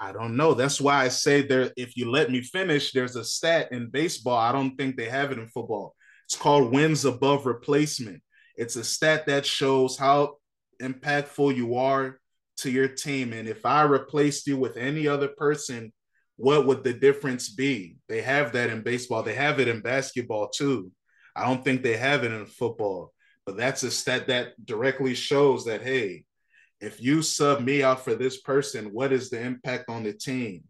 I 0.00 0.12
don't 0.12 0.36
know. 0.36 0.54
That's 0.54 0.80
why 0.80 1.04
I 1.04 1.08
say 1.08 1.42
there. 1.42 1.70
If 1.76 1.96
you 1.96 2.10
let 2.10 2.30
me 2.30 2.40
finish, 2.40 2.92
there's 2.92 3.16
a 3.16 3.24
stat 3.24 3.70
in 3.70 3.90
baseball. 3.90 4.38
I 4.38 4.50
don't 4.50 4.74
think 4.76 4.96
they 4.96 5.08
have 5.08 5.30
it 5.30 5.38
in 5.38 5.48
football. 5.48 5.94
It's 6.32 6.40
called 6.40 6.72
wins 6.72 7.04
above 7.04 7.44
replacement. 7.44 8.22
It's 8.56 8.76
a 8.76 8.84
stat 8.84 9.26
that 9.26 9.44
shows 9.44 9.98
how 9.98 10.36
impactful 10.80 11.54
you 11.54 11.74
are 11.76 12.20
to 12.56 12.70
your 12.70 12.88
team. 12.88 13.34
And 13.34 13.46
if 13.46 13.66
I 13.66 13.82
replaced 13.82 14.46
you 14.46 14.56
with 14.56 14.78
any 14.78 15.06
other 15.06 15.28
person, 15.28 15.92
what 16.36 16.66
would 16.66 16.84
the 16.84 16.94
difference 16.94 17.50
be? 17.50 17.96
They 18.08 18.22
have 18.22 18.52
that 18.52 18.70
in 18.70 18.80
baseball. 18.80 19.22
They 19.22 19.34
have 19.34 19.60
it 19.60 19.68
in 19.68 19.82
basketball 19.82 20.48
too. 20.48 20.90
I 21.36 21.44
don't 21.44 21.62
think 21.62 21.82
they 21.82 21.98
have 21.98 22.24
it 22.24 22.32
in 22.32 22.46
football, 22.46 23.12
but 23.44 23.58
that's 23.58 23.82
a 23.82 23.90
stat 23.90 24.28
that 24.28 24.54
directly 24.64 25.14
shows 25.14 25.66
that, 25.66 25.82
hey, 25.82 26.24
if 26.80 26.98
you 26.98 27.20
sub 27.20 27.60
me 27.60 27.82
out 27.82 28.02
for 28.06 28.14
this 28.14 28.40
person, 28.40 28.86
what 28.86 29.12
is 29.12 29.28
the 29.28 29.38
impact 29.38 29.90
on 29.90 30.02
the 30.02 30.14
team? 30.14 30.64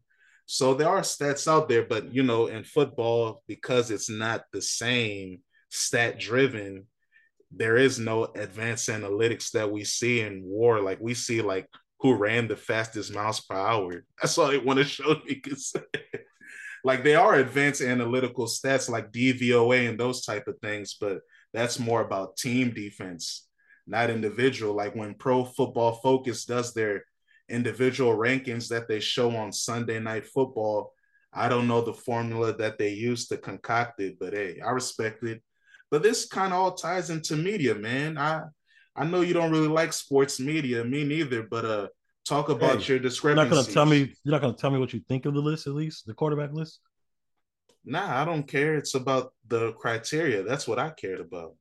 So 0.46 0.74
there 0.74 0.88
are 0.88 1.02
stats 1.02 1.46
out 1.46 1.68
there, 1.68 1.84
but 1.84 2.12
you 2.12 2.24
know, 2.24 2.48
in 2.48 2.64
football, 2.64 3.44
because 3.46 3.92
it's 3.92 4.10
not 4.10 4.42
the 4.52 4.60
same 4.60 5.38
stat 5.72 6.20
driven, 6.20 6.86
there 7.50 7.76
is 7.76 7.98
no 7.98 8.24
advanced 8.24 8.88
analytics 8.88 9.50
that 9.52 9.70
we 9.70 9.84
see 9.84 10.20
in 10.20 10.42
war. 10.44 10.80
Like 10.80 11.00
we 11.00 11.14
see 11.14 11.42
like 11.42 11.66
who 12.00 12.14
ran 12.14 12.46
the 12.46 12.56
fastest 12.56 13.14
miles 13.14 13.40
per 13.40 13.56
hour. 13.56 14.04
That's 14.20 14.36
all 14.38 14.48
they 14.48 14.58
want 14.58 14.78
to 14.78 14.84
show 14.84 15.14
me 15.24 15.40
because 15.42 15.74
like 16.84 17.04
they 17.04 17.14
are 17.14 17.36
advanced 17.36 17.80
analytical 17.80 18.46
stats 18.46 18.88
like 18.88 19.12
DVOA 19.12 19.88
and 19.88 19.98
those 19.98 20.24
type 20.24 20.46
of 20.46 20.58
things, 20.58 20.96
but 21.00 21.20
that's 21.54 21.78
more 21.78 22.00
about 22.00 22.36
team 22.36 22.72
defense, 22.72 23.46
not 23.86 24.10
individual. 24.10 24.74
Like 24.74 24.94
when 24.94 25.14
Pro 25.14 25.44
Football 25.44 25.92
Focus 26.02 26.44
does 26.44 26.72
their 26.72 27.04
individual 27.48 28.16
rankings 28.16 28.68
that 28.68 28.88
they 28.88 29.00
show 29.00 29.36
on 29.36 29.52
Sunday 29.52 30.00
Night 30.00 30.26
Football, 30.26 30.92
I 31.32 31.48
don't 31.48 31.68
know 31.68 31.82
the 31.82 31.92
formula 31.92 32.56
that 32.56 32.78
they 32.78 32.90
use 32.90 33.28
to 33.28 33.36
concoct 33.36 34.00
it, 34.00 34.18
but 34.18 34.32
hey, 34.32 34.60
I 34.64 34.70
respect 34.70 35.22
it. 35.24 35.42
But 35.92 36.02
this 36.02 36.24
kind 36.24 36.54
of 36.54 36.58
all 36.58 36.72
ties 36.72 37.10
into 37.10 37.36
media, 37.36 37.74
man. 37.74 38.16
I 38.16 38.44
I 38.96 39.04
know 39.04 39.20
you 39.20 39.34
don't 39.34 39.50
really 39.50 39.68
like 39.68 39.92
sports 39.92 40.40
media, 40.40 40.82
me 40.82 41.04
neither, 41.04 41.42
but 41.42 41.64
uh 41.66 41.88
talk 42.24 42.48
about 42.48 42.82
hey, 42.82 42.94
your 42.94 42.98
discrepancies. 42.98 43.22
You're 43.22 43.34
not 43.34 43.50
gonna 43.50 43.74
tell 43.74 43.84
me 43.84 44.14
you're 44.24 44.32
not 44.32 44.40
gonna 44.40 44.56
tell 44.56 44.70
me 44.70 44.78
what 44.78 44.94
you 44.94 45.00
think 45.06 45.26
of 45.26 45.34
the 45.34 45.40
list 45.40 45.66
at 45.66 45.74
least, 45.74 46.06
the 46.06 46.14
quarterback 46.14 46.54
list? 46.54 46.80
Nah, 47.84 48.22
I 48.22 48.24
don't 48.24 48.44
care. 48.44 48.76
It's 48.76 48.94
about 48.94 49.34
the 49.46 49.72
criteria. 49.72 50.42
That's 50.42 50.66
what 50.66 50.78
I 50.78 50.88
cared 50.90 51.20
about. 51.20 51.56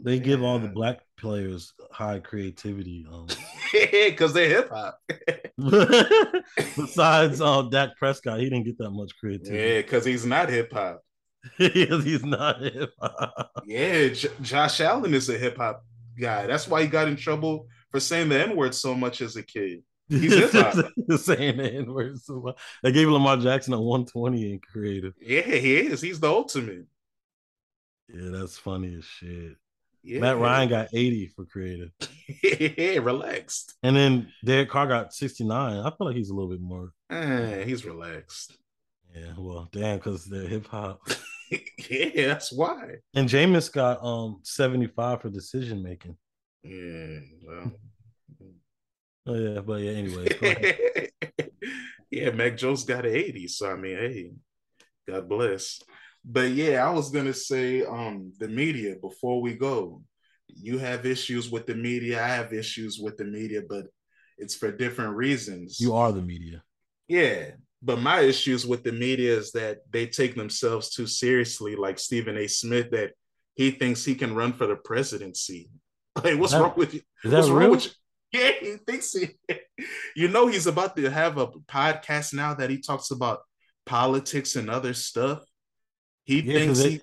They 0.00 0.20
give 0.20 0.44
all 0.44 0.60
the 0.60 0.68
black 0.68 1.00
players 1.16 1.72
high 1.90 2.20
creativity. 2.20 3.06
Um, 3.10 3.26
because 3.72 4.32
they're 4.32 4.48
hip 4.48 4.70
hop. 4.70 5.00
Besides 6.76 7.40
uh, 7.40 7.62
Dak 7.62 7.96
Prescott, 7.96 8.38
he 8.38 8.44
didn't 8.44 8.64
get 8.64 8.78
that 8.78 8.90
much 8.90 9.16
creativity. 9.18 9.56
Yeah, 9.56 9.82
because 9.82 10.04
he's 10.04 10.24
not 10.24 10.48
hip 10.48 10.72
hop. 10.72 11.00
he's 11.58 12.24
not 12.24 12.60
hip 12.60 12.92
hop. 13.00 13.50
Yeah, 13.66 14.08
J- 14.08 14.28
Josh 14.42 14.80
Allen 14.80 15.14
is 15.14 15.28
a 15.28 15.38
hip 15.38 15.56
hop 15.56 15.84
guy. 16.18 16.46
That's 16.46 16.68
why 16.68 16.82
he 16.82 16.88
got 16.88 17.08
in 17.08 17.16
trouble 17.16 17.68
for 17.90 18.00
saying 18.00 18.28
the 18.28 18.42
N 18.42 18.56
word 18.56 18.74
so 18.74 18.94
much 18.94 19.20
as 19.20 19.36
a 19.36 19.42
kid. 19.42 19.82
He's 20.08 20.34
hip 20.34 20.52
hop. 20.52 20.74
saying 21.18 21.56
the 21.58 21.72
N 21.72 21.92
word 21.92 22.20
so 22.20 22.40
much. 22.40 22.56
They 22.82 22.92
gave 22.92 23.08
Lamar 23.08 23.36
Jackson 23.36 23.74
a 23.74 23.80
120 23.80 24.52
in 24.52 24.60
creative. 24.60 25.14
Yeah, 25.20 25.42
he 25.42 25.76
is. 25.76 26.00
He's 26.00 26.20
the 26.20 26.28
ultimate. 26.28 26.86
Yeah, 28.08 28.30
that's 28.30 28.58
funny 28.58 28.96
as 28.96 29.04
shit. 29.04 29.56
Yeah. 30.02 30.20
Matt 30.20 30.38
Ryan 30.38 30.68
got 30.68 30.88
80 30.92 31.28
for 31.28 31.46
creative. 31.46 31.90
yeah, 32.42 32.98
relaxed. 32.98 33.74
And 33.82 33.96
then 33.96 34.28
Derek 34.44 34.68
Carr 34.68 34.86
got 34.86 35.14
69. 35.14 35.78
I 35.78 35.90
feel 35.96 36.06
like 36.06 36.16
he's 36.16 36.28
a 36.28 36.34
little 36.34 36.50
bit 36.50 36.60
more. 36.60 36.92
Eh, 37.10 37.64
he's 37.64 37.86
relaxed. 37.86 38.58
Yeah, 39.14 39.32
well, 39.38 39.68
damn, 39.72 39.96
because 39.96 40.26
they're 40.26 40.46
hip 40.46 40.66
hop. 40.66 41.00
yeah, 41.90 42.28
that's 42.28 42.52
why. 42.52 42.96
And 43.14 43.28
Jameis 43.28 43.72
got 43.72 44.04
um 44.04 44.40
75 44.42 45.22
for 45.22 45.30
decision 45.30 45.82
making. 45.82 46.16
Yeah, 46.62 47.18
well. 47.46 47.72
oh 49.26 49.34
yeah, 49.34 49.60
but 49.60 49.80
yeah, 49.80 49.92
anyway. 49.92 51.10
yeah, 52.10 52.30
Mac 52.30 52.56
Jones 52.56 52.84
got 52.84 53.06
an 53.06 53.14
80. 53.14 53.48
So 53.48 53.70
I 53.70 53.76
mean, 53.76 53.96
hey, 53.96 54.30
God 55.06 55.28
bless. 55.28 55.80
But 56.24 56.52
yeah, 56.52 56.86
I 56.86 56.90
was 56.90 57.10
gonna 57.10 57.34
say 57.34 57.84
um 57.84 58.32
the 58.38 58.48
media 58.48 58.96
before 59.00 59.40
we 59.42 59.54
go. 59.54 60.02
You 60.46 60.78
have 60.78 61.04
issues 61.04 61.50
with 61.50 61.66
the 61.66 61.74
media, 61.74 62.22
I 62.22 62.28
have 62.28 62.52
issues 62.52 62.98
with 62.98 63.16
the 63.16 63.24
media, 63.24 63.62
but 63.68 63.86
it's 64.38 64.54
for 64.54 64.70
different 64.70 65.16
reasons. 65.16 65.80
You 65.80 65.94
are 65.94 66.12
the 66.12 66.22
media. 66.22 66.62
Yeah. 67.08 67.52
But 67.84 68.00
my 68.00 68.20
issues 68.20 68.66
with 68.66 68.82
the 68.82 68.92
media 68.92 69.36
is 69.36 69.52
that 69.52 69.80
they 69.90 70.06
take 70.06 70.34
themselves 70.34 70.88
too 70.90 71.06
seriously, 71.06 71.76
like 71.76 71.98
Stephen 71.98 72.38
A. 72.38 72.46
Smith, 72.46 72.90
that 72.92 73.12
he 73.54 73.70
thinks 73.70 74.04
he 74.04 74.14
can 74.14 74.34
run 74.34 74.54
for 74.54 74.66
the 74.66 74.76
presidency. 74.76 75.70
Like, 76.22 76.38
what's 76.38 76.52
that, 76.52 76.60
wrong 76.60 76.74
with 76.76 76.94
you? 76.94 77.00
What's 77.24 77.48
wrong 77.48 77.70
with 77.72 77.86
you? 77.86 77.90
Yeah, 78.32 78.50
he 78.60 78.76
thinks 78.86 79.12
he. 79.12 79.30
you 80.16 80.28
know, 80.28 80.46
he's 80.46 80.68
about 80.68 80.94
to 80.96 81.10
have 81.10 81.38
a 81.38 81.48
podcast 81.48 82.32
now 82.32 82.54
that 82.54 82.70
he 82.70 82.78
talks 82.78 83.10
about 83.10 83.40
politics 83.84 84.54
and 84.54 84.70
other 84.70 84.94
stuff. 84.94 85.40
He 86.22 86.40
yeah, 86.40 86.54
thinks 86.54 86.78
they, 86.78 86.90
he 86.90 87.00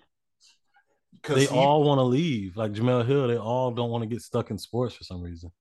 they 1.27 1.45
he, 1.45 1.47
all 1.47 1.83
want 1.83 1.99
to 1.99 2.03
leave. 2.03 2.57
Like 2.57 2.71
Jemele 2.71 3.05
Hill, 3.05 3.27
they 3.27 3.37
all 3.37 3.71
don't 3.71 3.89
want 3.89 4.03
to 4.03 4.07
get 4.07 4.21
stuck 4.21 4.49
in 4.49 4.57
sports 4.57 4.95
for 4.95 5.03
some 5.03 5.21
reason. 5.21 5.51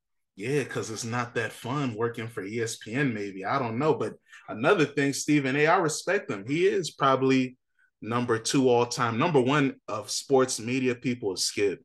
Yeah, 0.41 0.63
because 0.63 0.91
it's 0.91 1.05
not 1.05 1.35
that 1.35 1.53
fun 1.53 1.95
working 1.95 2.27
for 2.27 2.43
ESPN, 2.43 3.13
maybe. 3.13 3.45
I 3.45 3.59
don't 3.59 3.79
know. 3.79 3.93
But 3.93 4.15
another 4.49 4.87
thing, 4.87 5.13
Stephen 5.13 5.55
A, 5.55 5.67
I 5.67 5.77
respect 5.77 6.31
him. 6.31 6.47
He 6.49 6.67
is 6.67 6.93
probably 6.93 7.59
number 8.01 8.39
two 8.39 8.71
all 8.71 8.87
time. 8.87 9.19
Number 9.19 9.39
one 9.39 9.75
of 9.87 10.11
sports 10.11 10.59
media 10.59 10.95
people 10.95 11.35
is 11.35 11.45
Skip. 11.45 11.85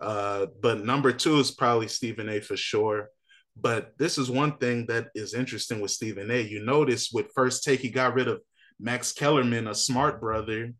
Uh, 0.00 0.46
but 0.62 0.82
number 0.82 1.12
two 1.12 1.40
is 1.40 1.50
probably 1.50 1.88
Stephen 1.88 2.30
A 2.30 2.40
for 2.40 2.56
sure. 2.56 3.10
But 3.54 3.92
this 3.98 4.16
is 4.16 4.30
one 4.30 4.56
thing 4.56 4.86
that 4.86 5.08
is 5.14 5.34
interesting 5.34 5.82
with 5.82 5.90
Stephen 5.90 6.30
A. 6.30 6.40
You 6.40 6.64
notice 6.64 7.10
with 7.12 7.34
first 7.34 7.64
take, 7.64 7.80
he 7.80 7.90
got 7.90 8.14
rid 8.14 8.28
of 8.28 8.40
Max 8.80 9.12
Kellerman, 9.12 9.68
a 9.68 9.74
smart 9.74 10.22
brother, 10.22 10.72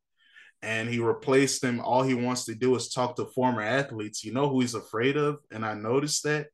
and 0.63 0.89
he 0.89 1.01
replaced 1.01 1.63
him. 1.63 1.81
All 1.81 2.03
he 2.03 2.15
wants 2.15 2.47
to 2.47 2.55
do 2.55 2.75
is 2.77 2.89
talk 2.89 3.17
to 3.17 3.27
former 3.27 3.61
athletes. 3.61 4.25
You 4.25 4.33
know 4.33 4.49
who 4.49 4.61
he's 4.61 4.75
afraid 4.75 5.19
of? 5.19 5.41
And 5.51 5.67
I 5.67 5.75
noticed 5.75 6.23
that 6.23 6.47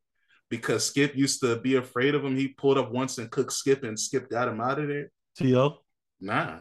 because 0.49 0.87
Skip 0.87 1.17
used 1.17 1.41
to 1.41 1.57
be 1.57 1.77
afraid 1.77 2.15
of 2.15 2.25
him. 2.25 2.37
He 2.37 2.49
pulled 2.49 2.79
up 2.79 2.91
once 2.91 3.19
and 3.19 3.31
cooked 3.31 3.53
Skip, 3.53 3.85
and 3.85 3.99
Skip 3.99 4.31
got 4.31 4.49
him 4.49 4.61
out 4.61 4.79
of 4.79 4.89
there. 4.89 5.11
T.O.? 5.37 5.79
Nah. 6.21 6.59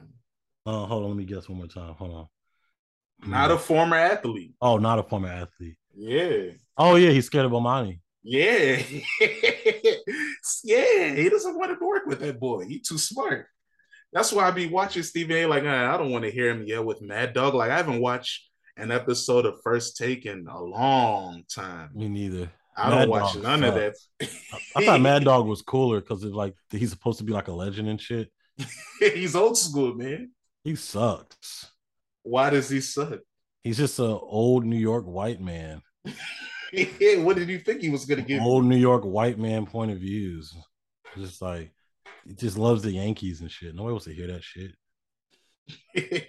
Oh, 0.66 0.86
hold 0.86 1.04
on. 1.04 1.10
Let 1.10 1.18
me 1.18 1.26
guess 1.26 1.48
one 1.48 1.60
more 1.60 1.68
time. 1.68 1.94
Hold 1.94 2.14
on. 2.14 2.28
Not 3.30 3.52
a 3.52 3.58
former 3.58 3.96
athlete. 3.96 4.54
Oh, 4.62 4.78
not 4.78 5.00
a 5.00 5.04
former 5.04 5.30
athlete. 5.30 5.78
Yeah. 5.96 6.52
Oh, 6.78 6.96
yeah. 6.96 7.12
He's 7.12 7.26
scared 7.26 7.46
of 7.46 7.52
Bomani. 7.52 8.00
Yeah. 8.24 8.82
yeah. 10.64 11.14
He 11.14 11.30
doesn't 11.30 11.58
want 11.58 11.78
to 11.78 11.86
work 11.86 12.06
with 12.06 12.20
that 12.20 12.40
boy. 12.40 12.66
He's 12.66 12.88
too 12.88 12.98
smart. 12.98 13.48
That's 14.12 14.32
why 14.32 14.48
I 14.48 14.52
be 14.52 14.68
watching 14.68 15.04
Stephen 15.04 15.36
A. 15.36 15.46
Like, 15.46 15.64
I 15.66 15.98
don't 15.98 16.12
want 16.12 16.26
to 16.26 16.32
hear 16.32 16.50
him 16.50 16.64
yell 16.64 16.84
with 16.84 17.02
Mad 17.02 17.34
Dog. 17.34 17.54
Like, 17.54 17.72
I 17.72 17.78
haven't 17.78 18.02
watched 18.02 18.50
an 18.78 18.92
episode 18.92 19.46
of 19.46 19.62
First 19.64 19.98
Take 19.98 20.26
in 20.26 20.48
a 20.48 20.62
long 20.62 21.44
time. 21.54 21.92
Me 21.94 22.10
neither. 22.10 22.52
I 22.78 22.90
Mad 22.90 23.00
don't 23.00 23.10
watch 23.10 23.34
Dog 23.34 23.44
none 23.44 23.64
of 23.64 23.76
that. 23.76 23.96
I 24.76 24.86
thought 24.86 25.02
Mad 25.02 25.24
Dog 25.26 25.48
was 25.48 25.62
cooler 25.62 26.02
because 26.02 26.24
it's 26.24 26.36
like 26.36 26.56
he's 26.70 26.90
supposed 26.90 27.20
to 27.20 27.24
be 27.24 27.34
like 27.34 27.48
a 27.48 27.54
legend 27.54 27.88
and 27.88 28.02
shit. 28.02 28.32
he's 29.00 29.36
old 29.36 29.58
school, 29.58 29.94
man. 29.94 30.32
He 30.64 30.76
sucks. 30.76 31.72
Why 32.24 32.50
does 32.50 32.70
he 32.70 32.82
suck? 32.82 33.20
He's 33.64 33.78
just 33.78 34.00
an 34.00 34.06
old 34.06 34.66
New 34.66 34.78
York 34.78 35.06
white 35.06 35.40
man. 35.40 35.82
yeah, 36.74 37.18
what 37.18 37.36
did 37.36 37.50
you 37.50 37.60
think 37.60 37.82
he 37.82 37.90
was 37.90 38.06
gonna 38.06 38.22
give? 38.22 38.42
Old 38.42 38.66
New 38.66 38.78
York 38.78 39.04
white 39.04 39.40
man 39.40 39.66
point 39.66 39.92
of 39.92 40.00
views. 40.00 40.54
Just 41.18 41.42
like 41.42 41.72
he 42.28 42.34
just 42.34 42.58
loves 42.58 42.82
the 42.82 42.92
Yankees 42.92 43.42
and 43.42 43.52
shit. 43.52 43.74
Nobody 43.74 43.92
wants 43.94 44.06
to 44.06 44.14
hear 44.14 44.28
that 44.28 44.44
shit. 44.44 44.72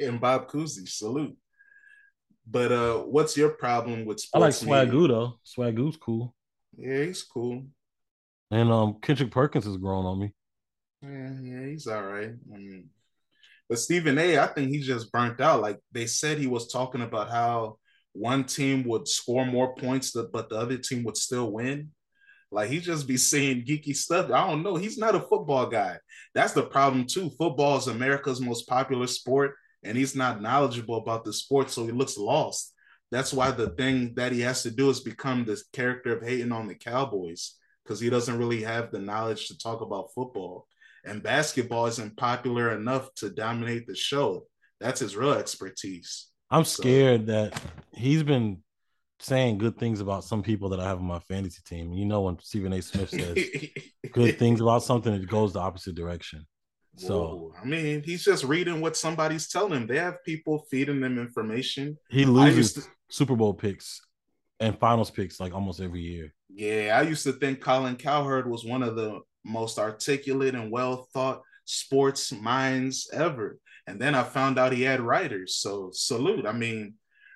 and 0.01 0.21
Bob 0.21 0.49
Cousy, 0.49 0.89
salute. 0.89 1.37
But 2.47 2.71
uh, 2.71 2.99
what's 2.99 3.37
your 3.37 3.51
problem 3.51 4.05
with 4.05 4.21
sports? 4.21 4.63
I 4.63 4.75
like 4.75 4.89
Swagoo 4.89 5.09
though. 5.09 5.41
Swagoo's 5.45 5.97
cool. 5.97 6.36
Yeah, 6.77 7.05
he's 7.05 7.23
cool. 7.23 7.67
And 8.51 8.71
um, 8.71 8.97
Kendrick 9.03 9.31
Perkins 9.31 9.65
has 9.65 9.77
grown 9.77 10.05
on 10.05 10.21
me. 10.21 10.33
Yeah, 11.03 11.33
yeah, 11.43 11.67
he's 11.67 11.87
all 11.87 12.03
right. 12.03 12.31
I 12.31 12.57
mean, 12.57 12.91
but 13.69 13.79
Stephen 13.79 14.19
A, 14.19 14.39
I 14.39 14.47
think 14.47 14.71
he's 14.71 14.87
just 14.87 15.11
burnt 15.13 15.41
out. 15.41 15.61
Like 15.61 15.79
they 15.93 16.07
said, 16.07 16.39
he 16.39 16.47
was 16.47 16.71
talking 16.71 17.03
about 17.03 17.31
how 17.31 17.79
one 18.13 18.45
team 18.45 18.85
would 18.85 19.09
score 19.09 19.45
more 19.45 19.75
points, 19.75 20.13
but 20.13 20.49
the 20.49 20.57
other 20.57 20.79
team 20.79 21.05
would 21.05 21.17
still 21.17 21.53
win. 21.53 21.91
Like 22.51 22.71
he 22.71 22.81
just 22.81 23.07
be 23.09 23.17
saying 23.33 23.65
geeky 23.67 23.95
stuff. 23.95 24.31
I 24.31 24.47
don't 24.49 24.63
know. 24.63 24.77
He's 24.77 24.99
not 24.99 25.15
a 25.15 25.21
football 25.21 25.67
guy. 25.67 25.99
That's 26.35 26.53
the 26.53 26.63
problem 26.63 27.07
too. 27.07 27.31
Football 27.39 27.79
is 27.79 27.89
America's 27.89 28.41
most 28.41 28.69
popular 28.69 29.07
sport, 29.07 29.55
and 29.83 29.97
he's 29.97 30.15
not 30.15 30.41
knowledgeable 30.41 30.97
about 30.97 31.25
the 31.25 31.33
sport, 31.33 31.71
so 31.71 31.85
he 31.85 31.93
looks 31.93 32.17
lost. 32.17 32.73
That's 33.11 33.33
why 33.33 33.51
the 33.53 33.71
thing 33.71 34.15
that 34.17 34.33
he 34.33 34.41
has 34.41 34.63
to 34.65 34.71
do 34.71 34.91
is 34.91 35.01
become 35.01 35.45
this 35.45 35.65
character 35.73 36.17
of 36.17 36.27
hating 36.27 36.53
on 36.53 36.67
the 36.67 36.75
Cowboys 36.75 37.55
because 37.85 38.01
he 38.01 38.11
doesn't 38.11 38.39
really 38.39 38.63
have 38.63 38.91
the 38.91 38.99
knowledge 38.99 39.49
to 39.49 39.59
talk 39.59 39.81
about 39.81 40.13
football. 40.15 40.67
And 41.05 41.23
basketball 41.23 41.87
isn't 41.87 42.17
popular 42.17 42.73
enough 42.77 43.15
to 43.17 43.31
dominate 43.31 43.87
the 43.87 43.95
show. 43.95 44.47
That's 44.81 45.01
his 45.01 45.17
real 45.17 45.35
expertise. 45.35 46.27
I'm 46.51 46.65
scared 46.65 47.27
so. 47.27 47.33
that 47.33 47.63
he's 47.93 48.25
been 48.25 48.63
saying 49.21 49.59
good 49.59 49.79
things 49.79 50.01
about 50.01 50.25
some 50.25 50.43
people 50.43 50.71
that 50.71 50.81
I 50.81 50.85
have 50.85 50.99
on 50.99 51.05
my 51.05 51.21
fantasy 51.21 51.63
team. 51.65 51.93
You 51.93 52.07
know, 52.07 52.23
when 52.23 52.39
Stephen 52.41 52.73
A. 52.73 52.83
Smith 52.83 53.11
says 53.11 53.39
good 54.13 54.39
things 54.39 54.61
about 54.61 54.83
something, 54.83 55.13
it 55.13 55.29
goes 55.29 55.53
the 55.53 55.61
opposite 55.61 55.95
direction. 55.95 56.47
So 56.97 57.19
Whoa. 57.19 57.53
I 57.63 57.65
mean, 57.65 58.03
he's 58.05 58.25
just 58.25 58.45
reading 58.45 58.81
what 58.81 58.97
somebody's 58.97 59.49
telling 59.49 59.73
him. 59.73 59.87
They 59.87 59.99
have 59.99 60.25
people 60.25 60.67
feeding 60.71 61.01
them 61.01 61.19
information. 61.19 61.99
he 62.11 62.25
loses 62.25 62.73
to... 62.75 62.83
Super 63.09 63.37
Bowl 63.37 63.55
picks 63.55 64.01
and 64.61 64.79
finals 64.79 65.11
picks 65.11 65.41
like 65.41 65.55
almost 65.55 65.81
every 65.81 66.01
year. 66.01 66.33
Yeah, 66.49 66.99
I 66.99 67.03
used 67.03 67.25
to 67.25 67.33
think 67.33 67.61
Colin 67.61 67.97
Cowherd 67.97 68.49
was 68.49 68.65
one 68.65 68.83
of 68.83 68.97
the 68.97 69.21
most 69.45 69.79
articulate 69.79 70.55
and 70.55 70.71
well 70.71 71.09
thought 71.13 71.43
sports 71.65 72.33
minds 72.33 73.09
ever. 73.13 73.59
And 73.87 74.01
then 74.01 74.15
I 74.15 74.23
found 74.25 74.59
out 74.59 74.73
he 74.73 74.83
had 74.83 75.01
writers. 75.01 75.57
So 75.57 75.91
salute. 75.93 76.47
I 76.47 76.53
mean, 76.53 76.95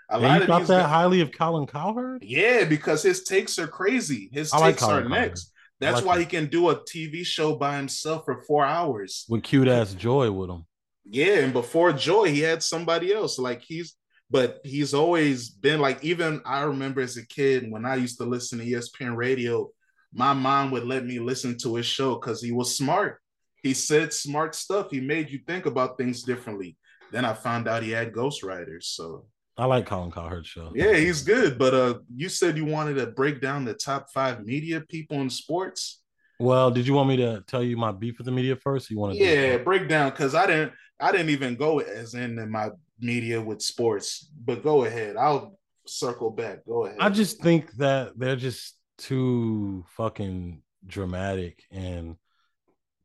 a 0.09 0.21
yeah, 0.21 0.29
lot 0.29 0.41
you 0.41 0.47
thought 0.47 0.67
that 0.67 0.83
guys, 0.83 0.89
highly 0.89 1.21
of 1.21 1.33
Colin 1.33 1.67
Cowherd? 1.67 2.23
Yeah, 2.23 2.65
because 2.65 3.03
his 3.03 3.23
takes 3.25 3.59
are 3.59 3.69
crazy. 3.69 4.29
His 4.33 4.53
I 4.53 4.59
takes 4.59 4.83
like 4.83 4.91
are 4.91 5.03
Cowherd. 5.03 5.11
next. 5.11 5.53
That's 5.79 5.99
like 5.99 6.05
why 6.05 6.15
him. 6.17 6.21
he 6.21 6.27
can 6.27 6.47
do 6.47 6.69
a 6.71 6.77
TV 6.77 7.25
show 7.25 7.57
by 7.57 7.77
himself 7.77 8.25
for 8.25 8.43
four 8.43 8.65
hours. 8.65 9.25
With 9.29 9.43
cute 9.45 9.69
ass 9.69 9.95
Joy 9.95 10.31
with 10.33 10.51
him. 10.51 10.67
Yeah, 11.05 11.39
and 11.41 11.53
before 11.53 11.93
Joy, 11.93 12.31
he 12.31 12.41
had 12.41 12.63
somebody 12.63 13.13
else. 13.13 13.39
Like 13.39 13.63
he's 13.63 13.97
but 14.31 14.61
he's 14.65 14.95
always 14.95 15.49
been 15.49 15.81
like 15.81 16.03
even 16.05 16.41
I 16.45 16.63
remember 16.63 17.01
as 17.01 17.17
a 17.17 17.27
kid 17.27 17.71
when 17.71 17.85
I 17.85 17.97
used 17.97 18.19
to 18.19 18.25
listen 18.25 18.59
to 18.59 18.65
ESPN 18.65 19.17
radio, 19.17 19.69
my 20.13 20.33
mom 20.33 20.71
would 20.71 20.85
let 20.85 21.05
me 21.05 21.19
listen 21.19 21.59
to 21.59 21.77
his 21.77 21.87
show 21.87 22.15
because 22.15 22.43
he 22.43 22.53
was 22.53 22.77
smart. 22.77 23.21
He 23.63 23.75
said 23.75 24.13
smart 24.13 24.55
stuff. 24.55 24.91
He 24.91 25.01
made 25.01 25.31
you 25.31 25.41
think 25.47 25.67
about 25.67 25.99
things 25.99 26.23
differently. 26.23 26.77
Then 27.13 27.25
I 27.25 27.35
found 27.35 27.69
out 27.69 27.83
he 27.83 27.91
had 27.91 28.13
ghostwriters. 28.13 28.85
So 28.85 29.27
I 29.59 29.67
like 29.67 29.87
Colin 29.87 30.11
Cowherd's 30.11 30.49
show. 30.49 30.73
Yeah, 30.75 30.95
he's 30.95 31.23
good. 31.23 31.59
But 31.59 31.75
uh, 31.75 31.99
you 32.15 32.29
said 32.29 32.57
you 32.57 32.65
wanted 32.65 32.95
to 32.95 33.09
break 33.09 33.41
down 33.41 33.65
the 33.65 33.75
top 33.75 34.11
five 34.11 34.45
media 34.45 34.81
people 34.81 35.21
in 35.21 35.29
sports. 35.29 36.03
Well, 36.39 36.71
did 36.71 36.87
you 36.87 36.95
want 36.95 37.11
me 37.11 37.19
to 37.19 37.45
tell 37.47 37.63
you 37.63 37.77
my 37.77 37.93
beef 37.93 38.17
with 38.17 38.25
the 38.25 38.33
media 38.33 38.57
first? 38.57 38.91
you 38.91 38.99
want 38.99 39.13
to? 39.13 39.23
Yeah, 39.23 39.59
break 39.59 39.89
down 39.89 40.11
because 40.11 40.35
I 40.35 40.47
didn't. 40.47 40.73
I 40.99 41.13
didn't 41.13 41.31
even 41.31 41.57
go 41.57 41.81
as 41.81 42.15
in, 42.15 42.39
in 42.39 42.51
my 42.51 42.71
media 43.01 43.41
with 43.41 43.63
sports. 43.63 44.29
But 44.45 44.63
go 44.63 44.85
ahead. 44.85 45.17
I'll 45.17 45.59
circle 45.87 46.31
back. 46.31 46.65
Go 46.67 46.87
ahead. 46.87 46.99
I 47.01 47.11
just 47.11 47.43
think 47.43 47.73
that 47.77 48.19
they're 48.19 48.37
just 48.37 48.77
too 48.99 49.85
fucking 49.97 50.63
dramatic 50.87 51.63
and 51.71 52.17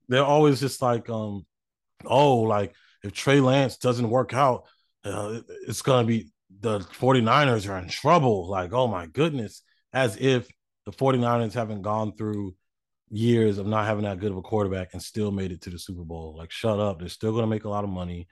they're 0.07 0.23
always 0.23 0.59
just 0.59 0.81
like 0.81 1.09
um 1.09 1.45
oh 2.05 2.39
like 2.39 2.73
if 3.03 3.13
Trey 3.13 3.39
Lance 3.39 3.77
doesn't 3.77 4.09
work 4.09 4.33
out 4.33 4.65
uh, 5.05 5.39
it's 5.67 5.81
gonna 5.81 6.07
be 6.07 6.31
the 6.61 6.79
49ers 6.79 7.69
are 7.69 7.77
in 7.77 7.87
trouble. 7.87 8.47
Like, 8.49 8.73
oh 8.73 8.87
my 8.87 9.07
goodness, 9.07 9.61
as 9.93 10.17
if 10.17 10.47
the 10.85 10.91
49ers 10.91 11.53
haven't 11.53 11.81
gone 11.81 12.15
through 12.15 12.55
years 13.09 13.57
of 13.57 13.67
not 13.67 13.85
having 13.85 14.03
that 14.03 14.19
good 14.19 14.31
of 14.31 14.37
a 14.37 14.41
quarterback 14.41 14.89
and 14.93 15.01
still 15.01 15.31
made 15.31 15.51
it 15.51 15.61
to 15.61 15.69
the 15.69 15.79
Super 15.79 16.03
Bowl. 16.03 16.35
Like, 16.37 16.51
shut 16.51 16.79
up. 16.79 16.99
They're 16.99 17.09
still 17.09 17.31
going 17.31 17.43
to 17.43 17.49
make 17.49 17.65
a 17.65 17.69
lot 17.69 17.83
of 17.83 17.89
money. 17.89 18.27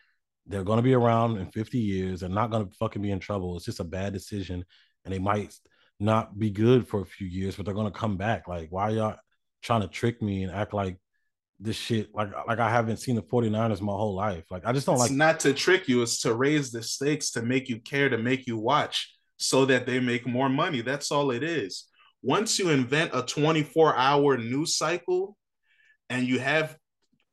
They're 0.47 0.63
going 0.63 0.77
to 0.77 0.83
be 0.83 0.93
around 0.93 1.37
in 1.37 1.49
50 1.51 1.77
years. 1.77 2.19
They're 2.19 2.29
not 2.29 2.51
going 2.51 2.67
to 2.67 2.75
fucking 2.75 3.01
be 3.01 3.11
in 3.11 3.19
trouble. 3.19 3.55
It's 3.55 3.65
just 3.65 3.79
a 3.79 3.85
bad 3.85 4.13
decision. 4.13 4.65
And 5.05 5.13
they 5.13 5.19
might 5.19 5.53
not 5.99 6.37
be 6.37 6.49
good 6.49 6.87
for 6.87 7.01
a 7.01 7.05
few 7.05 7.27
years, 7.27 7.55
but 7.55 7.65
they're 7.65 7.73
going 7.73 7.91
to 7.91 7.97
come 7.97 8.17
back. 8.17 8.47
Like, 8.47 8.67
why 8.71 8.89
y'all 8.89 9.15
trying 9.61 9.81
to 9.81 9.87
trick 9.87 10.21
me 10.21 10.43
and 10.43 10.51
act 10.51 10.73
like 10.73 10.97
this 11.59 11.77
shit 11.77 12.13
like 12.13 12.29
uh, 12.33 12.43
like 12.47 12.59
I 12.59 12.69
haven't 12.69 12.97
seen 12.97 13.15
the 13.15 13.21
49ers 13.21 13.81
my 13.81 13.93
whole 13.93 14.13
life. 14.13 14.43
Like 14.51 14.65
I 14.65 14.73
just 14.73 14.85
don't 14.85 14.95
it's 14.95 15.03
like 15.03 15.11
not 15.11 15.39
to 15.41 15.53
trick 15.53 15.87
you, 15.87 16.01
it's 16.01 16.21
to 16.21 16.33
raise 16.33 16.71
the 16.71 16.83
stakes 16.83 17.31
to 17.31 17.41
make 17.41 17.69
you 17.69 17.79
care, 17.79 18.09
to 18.09 18.17
make 18.17 18.45
you 18.45 18.57
watch 18.57 19.15
so 19.37 19.65
that 19.65 19.85
they 19.85 19.99
make 19.99 20.27
more 20.27 20.49
money. 20.49 20.81
That's 20.81 21.11
all 21.11 21.31
it 21.31 21.43
is. 21.43 21.85
Once 22.21 22.59
you 22.59 22.69
invent 22.69 23.11
a 23.13 23.21
24 23.21 23.95
hour 23.95 24.37
news 24.37 24.75
cycle 24.77 25.37
and 26.09 26.27
you 26.27 26.39
have 26.39 26.77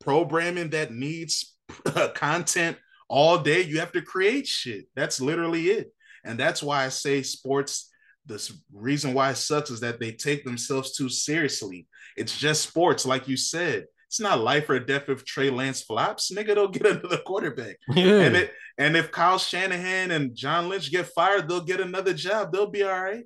programming 0.00 0.70
that 0.70 0.92
needs 0.92 1.56
uh, 1.86 2.08
content 2.14 2.76
all 3.10 3.38
day, 3.38 3.60
you 3.62 3.80
have 3.80 3.92
to 3.92 4.02
create 4.02 4.46
shit. 4.46 4.86
That's 4.96 5.20
literally 5.20 5.66
it. 5.66 5.92
And 6.24 6.38
that's 6.38 6.62
why 6.62 6.86
I 6.86 6.88
say 6.88 7.22
sports. 7.22 7.90
The 8.26 8.50
reason 8.72 9.12
why 9.12 9.30
it 9.30 9.36
sucks 9.36 9.70
is 9.70 9.80
that 9.80 10.00
they 10.00 10.12
take 10.12 10.44
themselves 10.44 10.96
too 10.96 11.08
seriously. 11.08 11.88
It's 12.16 12.38
just 12.38 12.62
sports, 12.62 13.04
like 13.04 13.28
you 13.28 13.36
said 13.36 13.86
it's 14.10 14.18
not 14.18 14.40
life 14.40 14.68
or 14.68 14.80
death 14.80 15.08
if 15.08 15.24
Trey 15.24 15.50
Lance 15.50 15.82
flops. 15.82 16.32
Nigga, 16.32 16.56
they'll 16.56 16.66
get 16.66 16.84
another 16.98 17.18
quarterback. 17.18 17.76
Yeah. 17.94 18.22
And 18.22 18.36
it 18.36 18.52
and 18.76 18.96
if 18.96 19.12
Kyle 19.12 19.38
Shanahan 19.38 20.10
and 20.10 20.34
John 20.34 20.68
Lynch 20.68 20.90
get 20.90 21.06
fired, 21.06 21.48
they'll 21.48 21.60
get 21.60 21.80
another 21.80 22.12
job. 22.12 22.50
They'll 22.50 22.70
be 22.70 22.82
all 22.82 23.00
right. 23.00 23.24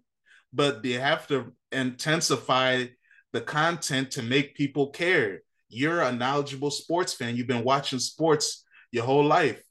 But 0.53 0.83
they 0.83 0.93
have 0.93 1.27
to 1.29 1.55
intensify 1.73 2.85
the 3.33 3.41
content 3.41 4.11
to 4.13 4.23
make 4.23 4.57
people 4.57 4.91
care. 4.91 5.41
You're 5.71 6.03
a 6.03 6.13
knowledgeable 6.13 6.71
sports 6.71 7.15
fan. 7.15 7.35
You've 7.35 7.47
been 7.47 7.65
watching 7.65 7.99
sports 7.99 8.63
your 8.93 9.05
whole 9.05 9.25
life. 9.25 9.63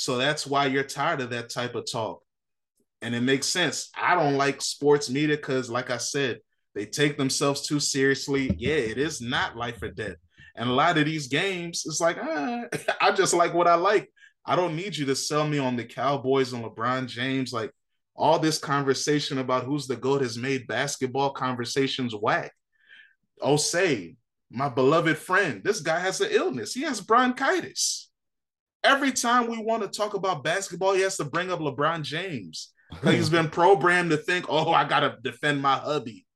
So 0.00 0.16
that's 0.16 0.46
why 0.46 0.64
you're 0.64 0.82
tired 0.82 1.20
of 1.20 1.28
that 1.28 1.50
type 1.50 1.74
of 1.74 1.84
talk. 1.84 2.22
And 3.02 3.14
it 3.14 3.20
makes 3.20 3.46
sense. 3.46 3.90
I 3.94 4.14
don't 4.14 4.38
like 4.38 4.62
sports 4.62 5.10
media 5.10 5.36
because, 5.36 5.68
like 5.68 5.90
I 5.90 5.98
said, 5.98 6.38
they 6.74 6.86
take 6.86 7.18
themselves 7.18 7.66
too 7.66 7.80
seriously. 7.80 8.56
Yeah, 8.56 8.76
it 8.76 8.96
is 8.96 9.20
not 9.20 9.58
life 9.58 9.82
or 9.82 9.90
death. 9.90 10.16
And 10.56 10.70
a 10.70 10.72
lot 10.72 10.96
of 10.96 11.04
these 11.04 11.28
games, 11.28 11.82
it's 11.84 12.00
like, 12.00 12.16
ah, 12.18 12.62
I 13.02 13.12
just 13.12 13.34
like 13.34 13.52
what 13.52 13.66
I 13.66 13.74
like. 13.74 14.10
I 14.46 14.56
don't 14.56 14.74
need 14.74 14.96
you 14.96 15.04
to 15.04 15.14
sell 15.14 15.46
me 15.46 15.58
on 15.58 15.76
the 15.76 15.84
Cowboys 15.84 16.54
and 16.54 16.64
LeBron 16.64 17.06
James. 17.06 17.52
Like 17.52 17.70
all 18.16 18.38
this 18.38 18.56
conversation 18.56 19.36
about 19.36 19.64
who's 19.64 19.86
the 19.86 19.96
GOAT 19.96 20.22
has 20.22 20.38
made 20.38 20.66
basketball 20.66 21.32
conversations 21.32 22.14
whack. 22.14 22.52
Oh, 23.42 23.58
say, 23.58 24.16
my 24.50 24.70
beloved 24.70 25.18
friend, 25.18 25.62
this 25.62 25.80
guy 25.80 26.00
has 26.00 26.22
an 26.22 26.30
illness. 26.30 26.72
He 26.72 26.84
has 26.84 27.02
bronchitis. 27.02 28.09
Every 28.82 29.12
time 29.12 29.48
we 29.48 29.58
want 29.62 29.82
to 29.82 29.88
talk 29.88 30.14
about 30.14 30.44
basketball, 30.44 30.94
he 30.94 31.02
has 31.02 31.16
to 31.18 31.24
bring 31.24 31.50
up 31.50 31.60
LeBron 31.60 32.02
James. 32.02 32.72
Like 33.02 33.16
he's 33.16 33.28
been 33.28 33.48
programmed 33.48 34.10
to 34.10 34.16
think, 34.16 34.46
oh, 34.48 34.72
I 34.72 34.84
got 34.84 35.00
to 35.00 35.16
defend 35.22 35.62
my 35.62 35.74
hubby. 35.74 36.26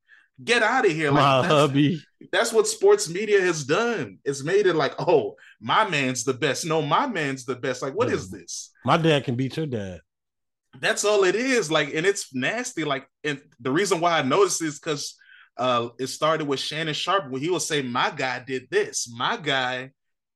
Get 0.42 0.62
out 0.62 0.86
of 0.86 0.92
here. 0.92 1.10
Like, 1.10 1.22
my 1.22 1.42
that's, 1.42 1.54
hubby. 1.54 2.02
That's 2.32 2.52
what 2.52 2.66
sports 2.66 3.08
media 3.08 3.40
has 3.40 3.64
done. 3.64 4.18
It's 4.24 4.42
made 4.42 4.66
it 4.66 4.74
like, 4.74 4.94
oh, 4.98 5.36
my 5.60 5.88
man's 5.88 6.24
the 6.24 6.34
best. 6.34 6.66
No, 6.66 6.82
my 6.82 7.06
man's 7.06 7.44
the 7.44 7.54
best. 7.54 7.82
Like, 7.82 7.94
what 7.94 8.08
yeah. 8.08 8.14
is 8.14 8.30
this? 8.30 8.70
My 8.84 8.96
dad 8.96 9.24
can 9.24 9.36
beat 9.36 9.56
your 9.56 9.66
dad. 9.66 10.00
That's 10.80 11.04
all 11.04 11.24
it 11.24 11.36
is. 11.36 11.70
Like, 11.70 11.94
and 11.94 12.04
it's 12.04 12.34
nasty. 12.34 12.84
Like, 12.84 13.06
and 13.22 13.40
the 13.60 13.70
reason 13.70 14.00
why 14.00 14.18
I 14.18 14.22
noticed 14.22 14.62
is 14.62 14.78
because 14.78 15.16
uh 15.56 15.90
it 16.00 16.08
started 16.08 16.48
with 16.48 16.58
Shannon 16.58 16.94
Sharpe 16.94 17.30
when 17.30 17.40
he 17.40 17.48
will 17.48 17.60
say, 17.60 17.80
My 17.80 18.10
guy 18.10 18.42
did 18.44 18.68
this. 18.70 19.08
My 19.08 19.36
guy 19.36 19.92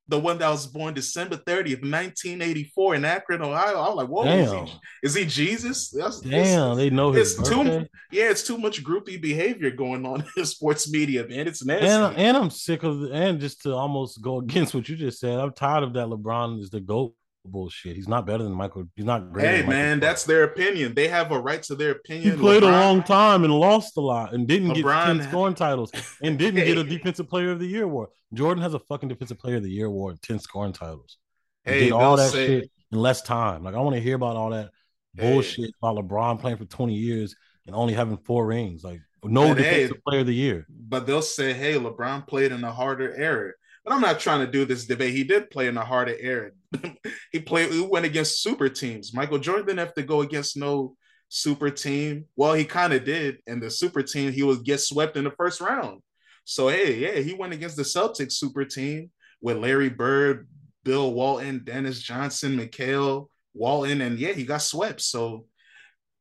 the 0.09 0.19
one 0.19 0.39
that 0.39 0.49
was 0.49 0.65
born 0.65 0.93
December 0.95 1.37
30th, 1.37 1.83
1984 1.83 2.95
in 2.95 3.05
Akron, 3.05 3.41
Ohio. 3.43 3.77
I 3.77 3.87
was 3.89 3.95
like, 3.95 4.07
whoa, 4.07 4.25
Is, 4.25 4.51
he, 4.51 4.79
is 5.03 5.15
he 5.15 5.25
Jesus? 5.25 5.89
That's, 5.91 6.19
Damn, 6.19 6.75
they 6.77 6.89
know 6.89 7.11
his 7.11 7.39
it's 7.39 7.49
too 7.49 7.85
yeah, 8.11 8.31
it's 8.31 8.43
too 8.43 8.57
much 8.57 8.83
groupie 8.83 9.21
behavior 9.21 9.69
going 9.69 10.05
on 10.05 10.25
in 10.35 10.45
sports 10.45 10.91
media, 10.91 11.27
man. 11.27 11.47
It's 11.47 11.63
nasty. 11.63 11.87
And, 11.87 12.17
and 12.17 12.37
I'm 12.37 12.49
sick 12.49 12.81
of 12.83 13.03
and 13.11 13.39
just 13.39 13.61
to 13.63 13.73
almost 13.73 14.21
go 14.21 14.39
against 14.39 14.73
what 14.73 14.89
you 14.89 14.95
just 14.95 15.19
said, 15.19 15.37
I'm 15.37 15.53
tired 15.53 15.83
of 15.83 15.93
that 15.93 16.07
LeBron 16.07 16.59
is 16.59 16.71
the 16.71 16.81
GOAT 16.81 17.13
bullshit. 17.45 17.95
He's 17.95 18.07
not 18.07 18.25
better 18.25 18.43
than 18.43 18.53
Michael. 18.53 18.85
He's 18.95 19.05
not 19.05 19.31
great. 19.31 19.45
Hey 19.45 19.65
man, 19.65 19.99
that's 19.99 20.23
their 20.23 20.43
opinion. 20.43 20.93
They 20.93 21.07
have 21.07 21.31
a 21.31 21.39
right 21.39 21.61
to 21.63 21.75
their 21.75 21.91
opinion. 21.91 22.31
He 22.31 22.37
played 22.37 22.63
LeBron, 22.63 22.67
a 22.67 22.71
long 22.71 23.03
time 23.03 23.43
and 23.43 23.53
lost 23.53 23.97
a 23.97 24.01
lot 24.01 24.33
and 24.33 24.47
didn't 24.47 24.69
LeBron, 24.69 25.17
get 25.17 25.23
10 25.23 25.29
scoring 25.29 25.55
titles 25.55 25.91
and 26.21 26.37
didn't 26.37 26.59
hey. 26.59 26.67
get 26.67 26.77
a 26.77 26.83
defensive 26.97 27.29
player 27.29 27.51
of 27.51 27.59
the 27.59 27.67
year 27.67 27.83
award. 27.83 28.09
Jordan 28.33 28.61
has 28.61 28.73
a 28.73 28.79
fucking 28.79 29.09
defensive 29.09 29.39
player 29.39 29.57
of 29.57 29.63
the 29.63 29.71
year 29.71 29.87
award, 29.87 30.21
10 30.21 30.39
scoring 30.39 30.73
titles. 30.73 31.17
He 31.65 31.71
hey, 31.71 31.79
did 31.85 31.91
all 31.93 32.17
that 32.17 32.31
say, 32.31 32.47
shit 32.47 32.71
in 32.91 32.99
less 32.99 33.21
time. 33.21 33.63
Like 33.63 33.75
I 33.75 33.79
want 33.79 33.95
to 33.95 34.01
hear 34.01 34.15
about 34.15 34.35
all 34.35 34.51
that 34.51 34.69
hey. 35.15 35.31
bullshit 35.31 35.71
about 35.81 35.97
LeBron 35.97 36.39
playing 36.39 36.57
for 36.57 36.65
20 36.65 36.93
years 36.93 37.35
and 37.65 37.75
only 37.75 37.93
having 37.93 38.17
four 38.17 38.45
rings. 38.45 38.83
Like 38.83 39.01
no 39.23 39.53
defensive 39.53 39.97
hey, 39.97 40.01
player 40.05 40.19
of 40.21 40.27
the 40.27 40.33
year. 40.33 40.65
But 40.69 41.05
they'll 41.05 41.21
say, 41.21 41.53
hey, 41.53 41.73
LeBron 41.73 42.27
played 42.27 42.51
in 42.51 42.63
a 42.63 42.71
harder 42.71 43.13
era. 43.15 43.53
But 43.83 43.93
I'm 43.93 44.01
not 44.01 44.19
trying 44.19 44.45
to 44.45 44.51
do 44.51 44.65
this 44.65 44.85
debate. 44.85 45.13
He 45.13 45.23
did 45.23 45.49
play 45.49 45.67
in 45.67 45.75
the 45.75 45.81
heart 45.81 46.09
of 46.09 46.15
era. 46.19 46.51
he 47.31 47.39
played. 47.39 47.71
He 47.71 47.81
went 47.81 48.05
against 48.05 48.41
super 48.41 48.69
teams. 48.69 49.13
Michael 49.13 49.39
Jordan 49.39 49.65
didn't 49.65 49.79
have 49.79 49.93
to 49.95 50.03
go 50.03 50.21
against 50.21 50.57
no 50.57 50.95
super 51.29 51.69
team. 51.69 52.25
Well, 52.35 52.53
he 52.53 52.65
kind 52.65 52.93
of 52.93 53.05
did. 53.05 53.37
And 53.47 53.61
the 53.61 53.71
super 53.71 54.03
team, 54.03 54.31
he 54.31 54.43
would 54.43 54.63
get 54.63 54.81
swept 54.81 55.15
in 55.15 55.23
the 55.23 55.31
first 55.31 55.61
round. 55.61 56.01
So 56.43 56.67
hey, 56.67 56.95
yeah, 56.95 57.21
he 57.21 57.33
went 57.33 57.53
against 57.53 57.77
the 57.77 57.83
Celtics 57.83 58.33
super 58.33 58.65
team 58.65 59.11
with 59.41 59.57
Larry 59.57 59.89
Bird, 59.89 60.47
Bill 60.83 61.13
Walton, 61.13 61.61
Dennis 61.63 62.01
Johnson, 62.01 62.57
McHale, 62.57 63.27
Walton, 63.53 64.01
and 64.01 64.17
yeah, 64.17 64.33
he 64.33 64.45
got 64.45 64.61
swept. 64.61 65.01
So 65.01 65.45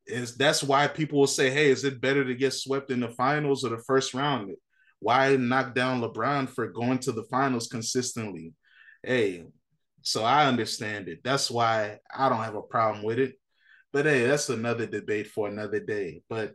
is 0.06 0.36
that's 0.36 0.62
why 0.62 0.86
people 0.86 1.18
will 1.18 1.26
say, 1.26 1.50
hey, 1.50 1.70
is 1.70 1.84
it 1.84 2.00
better 2.00 2.24
to 2.24 2.34
get 2.34 2.52
swept 2.52 2.90
in 2.90 3.00
the 3.00 3.08
finals 3.08 3.64
or 3.64 3.70
the 3.70 3.82
first 3.86 4.14
round? 4.14 4.54
Why 5.00 5.36
knock 5.36 5.74
down 5.74 6.00
LeBron 6.00 6.48
for 6.48 6.68
going 6.68 6.98
to 7.00 7.12
the 7.12 7.24
finals 7.24 7.68
consistently? 7.68 8.54
Hey, 9.02 9.46
so 10.02 10.24
I 10.24 10.46
understand 10.46 11.08
it. 11.08 11.20
That's 11.22 11.50
why 11.50 11.98
I 12.14 12.28
don't 12.28 12.42
have 12.44 12.54
a 12.56 12.62
problem 12.62 13.04
with 13.04 13.18
it. 13.18 13.34
But 13.92 14.06
hey, 14.06 14.26
that's 14.26 14.48
another 14.48 14.86
debate 14.86 15.28
for 15.28 15.48
another 15.48 15.80
day. 15.80 16.22
But 16.28 16.54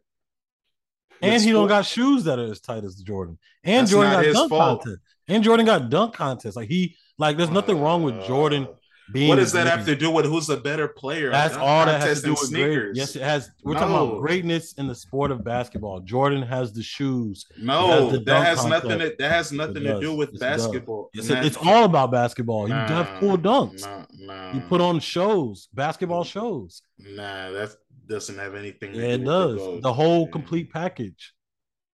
And 1.21 1.33
With 1.33 1.43
he 1.43 1.51
don't 1.51 1.67
got 1.67 1.85
shoes 1.85 2.23
that 2.25 2.39
are 2.39 2.51
as 2.51 2.59
tight 2.59 2.83
as 2.83 2.95
Jordan. 2.95 3.37
And 3.63 3.87
Jordan 3.87 4.11
got 4.13 4.33
dunk 4.33 4.49
fault. 4.49 4.83
contest. 4.83 5.01
And 5.27 5.43
Jordan 5.43 5.65
got 5.65 5.89
dunk 5.89 6.13
contest. 6.15 6.55
Like 6.55 6.69
he 6.69 6.95
like 7.17 7.37
there's 7.37 7.49
nothing 7.49 7.79
wrong 7.79 8.03
with 8.03 8.21
Jordan 8.25 8.67
Uh, 8.69 8.73
being 9.11 9.27
What 9.29 9.35
does 9.35 9.51
that 9.51 9.67
have 9.67 9.85
to 9.85 9.95
do 9.95 10.09
with 10.09 10.25
who's 10.25 10.49
a 10.49 10.57
better 10.57 10.87
player? 10.87 11.29
That's 11.29 11.55
all 11.55 11.85
that 11.85 12.01
has 12.01 12.21
to 12.21 12.27
do 12.27 12.31
with 12.31 12.39
great. 12.39 12.47
sneakers. 12.49 12.97
Yes, 12.97 13.15
it 13.15 13.21
has. 13.21 13.51
We're 13.63 13.73
talking 13.73 13.89
about 13.93 14.19
greatness 14.21 14.73
in 14.73 14.87
the 14.87 14.95
sport 14.95 15.31
of 15.31 15.43
basketball. 15.43 15.99
Jordan 15.99 16.41
has 16.43 16.71
the 16.73 16.83
shoes. 16.83 17.45
No, 17.59 17.87
has 17.87 18.11
the 18.13 18.19
that 18.21 18.45
has 18.45 18.65
nothing. 18.65 18.99
To, 18.99 19.13
that 19.19 19.31
has 19.31 19.51
nothing 19.51 19.83
to 19.83 19.99
do 19.99 20.13
with 20.15 20.29
Yes, 20.33 20.41
it 20.41 20.45
does. 20.45 20.61
basketball. 20.67 21.09
It's, 21.13 21.29
Nah, 21.29 21.41
it's 21.41 21.57
all 21.57 21.83
about 21.83 22.11
basketball. 22.11 22.67
You 22.69 22.73
have 22.75 23.19
cool 23.19 23.37
dunks. 23.37 23.81
Nah, 23.81 24.05
nah, 24.17 24.53
You 24.53 24.61
put 24.61 24.79
on 24.79 24.99
shows, 24.99 25.67
basketball 25.73 26.23
shows. 26.23 26.81
Nah, 26.97 27.51
that 27.51 27.75
doesn't 28.07 28.37
have 28.37 28.55
anything. 28.55 28.93
To 28.93 28.99
Yeah, 28.99 29.05
it 29.15 29.17
do 29.19 29.25
does. 29.25 29.55
With 29.59 29.81
the, 29.81 29.93
whole 29.93 30.27
complete 30.27 30.71
package. 30.71 31.33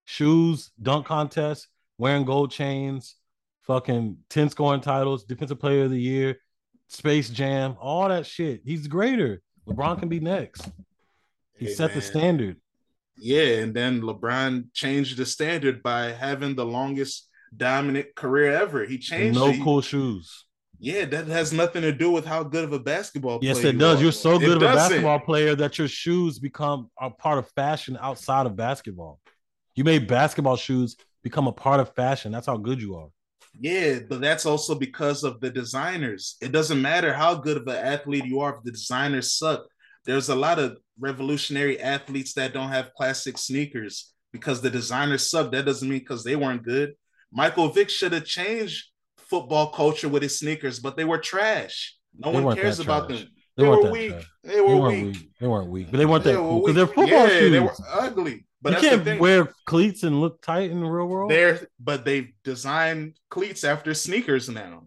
Shoes, 0.06 0.72
dunk 0.82 1.06
contest, 1.06 1.68
wearing 1.98 2.26
gold 2.26 2.52
chains, 2.52 3.16
fucking 3.62 4.18
10 4.30 4.50
scoring 4.50 4.82
titles, 4.82 5.24
defensive 5.24 5.60
player 5.60 5.84
of 5.84 5.92
the 5.92 6.02
year, 6.02 6.38
Space 6.90 7.30
Jam, 7.30 7.78
all 7.80 8.10
that 8.10 8.26
shit. 8.26 8.62
He's 8.66 8.88
greater. 8.88 9.42
LeBron 9.68 10.00
can 10.00 10.10
be 10.10 10.20
next. 10.20 10.68
He 11.58 11.68
Hey, 11.68 11.74
set 11.74 11.94
the 11.94 12.02
standard. 12.02 12.58
Yeah, 13.18 13.60
and 13.62 13.74
then 13.74 14.02
LeBron 14.02 14.74
changed 14.74 15.18
the 15.18 15.26
standard 15.26 15.84
by 15.84 16.12
having 16.12 16.56
the 16.56 16.66
longest 16.66 17.28
dominant 17.56 18.16
career 18.16 18.54
ever. 18.54 18.86
He 18.86 18.98
changed. 18.98 19.38
no 19.40 19.50
it. 19.50 19.62
cool 19.62 19.82
shoes. 19.82 20.46
Yeah, 20.80 21.06
that 21.06 21.28
has 21.28 21.52
nothing 21.52 21.82
to 21.82 21.92
do 21.92 22.10
with 22.10 22.26
how 22.26 22.42
good 22.44 22.64
of 22.64 22.72
a 22.74 22.80
basketball 22.80 23.40
Yes, 23.42 23.60
player 23.60 23.66
Yes, 23.68 23.76
it 23.76 23.78
does. 23.78 24.00
are. 24.00 24.04
You're 24.04 24.12
so 24.14 24.36
It 24.36 24.40
good 24.40 24.58
of 24.58 24.64
a 24.64 24.74
basketball 24.74 25.20
player 25.20 25.54
that 25.56 25.78
your 25.78 25.90
shoes 25.90 26.40
become 26.40 26.90
a 27.00 27.10
part 27.10 27.38
of 27.38 27.50
fashion 27.52 27.98
outside 28.02 28.46
of 28.46 28.56
basketball. 28.56 29.20
You 29.76 29.84
made 29.84 30.08
basketball 30.08 30.56
shoes 30.56 30.96
become 31.22 31.48
a 31.48 31.52
part 31.52 31.82
of 31.82 31.94
fashion. 31.94 32.32
That's 32.32 32.48
how 32.48 32.58
good 32.58 32.82
you 32.82 32.96
are. 32.96 33.10
Yeah, 33.60 34.00
but 34.10 34.22
that's 34.22 34.46
also 34.46 34.74
because 34.76 35.24
of 35.24 35.40
the 35.42 35.50
designers. 35.50 36.38
It 36.42 36.52
doesn't 36.52 36.82
matter 36.82 37.14
how 37.14 37.36
good 37.36 37.58
of 37.58 37.68
an 37.68 37.76
athlete 37.76 38.26
you 38.26 38.40
are 38.40 38.56
if 38.58 38.64
the 38.64 38.72
designers 38.72 39.34
suck. 39.34 39.66
There's 40.06 40.30
a 40.30 40.36
lot 40.36 40.60
of 40.60 40.78
revolutionary 41.00 41.80
athletes 41.80 42.34
that 42.34 42.54
don't 42.54 42.70
have 42.70 42.94
classic 42.96 43.38
sneakers 43.38 44.14
because 44.32 44.62
the 44.62 44.70
designers 44.70 45.30
suck. 45.30 45.52
That 45.52 45.66
doesn't 45.66 45.90
mean 45.90 46.00
because 46.00 46.24
they 46.24 46.36
weren't 46.38 46.64
good. 46.64 46.94
Michael 47.32 47.70
Vick 47.70 47.90
should 47.90 48.14
have 48.14 48.26
changed 48.26 48.86
football 49.18 49.72
culture 49.72 50.08
with 50.10 50.24
his 50.24 50.40
sneakers, 50.40 50.80
but 50.80 50.96
they 50.96 51.06
were 51.06 51.18
trash. 51.18 51.96
No 52.18 52.32
They 52.32 52.40
one 52.42 52.56
cares 52.56 52.80
about 52.80 53.10
trash. 53.10 53.20
them. 53.22 53.30
They, 53.58 53.64
They, 53.64 53.70
weren't 53.70 53.82
were 53.84 53.88
that 53.88 53.92
weak. 53.92 54.16
They 54.44 54.54
They 54.56 54.62
were 54.62 54.78
weren't 54.78 55.04
weak. 55.06 55.16
weak. 55.16 55.30
They 55.40 55.48
weren't 55.48 55.70
weak, 55.70 55.88
but 55.92 55.98
they 55.98 56.06
weren't 56.06 56.24
They 56.24 56.32
that 56.34 56.42
were 56.42 56.48
cool 56.50 56.60
because 56.62 56.76
they're 56.76 56.88
football 56.88 57.08
yeah, 57.08 57.28
shoes. 57.28 57.52
They 57.52 57.60
were 57.60 57.74
ugly. 57.92 58.46
But 58.62 58.82
you 58.82 58.90
can't 58.90 59.20
wear 59.20 59.54
cleats 59.66 60.04
and 60.04 60.20
look 60.20 60.42
tight 60.42 60.70
in 60.70 60.82
the 60.82 60.86
real 60.90 61.08
world. 61.08 61.32
They're 61.32 61.68
but 61.80 62.04
they've 62.04 62.32
designed 62.44 63.18
cleats 63.30 63.64
after 63.64 63.94
sneakers 63.94 64.50
now. 64.50 64.84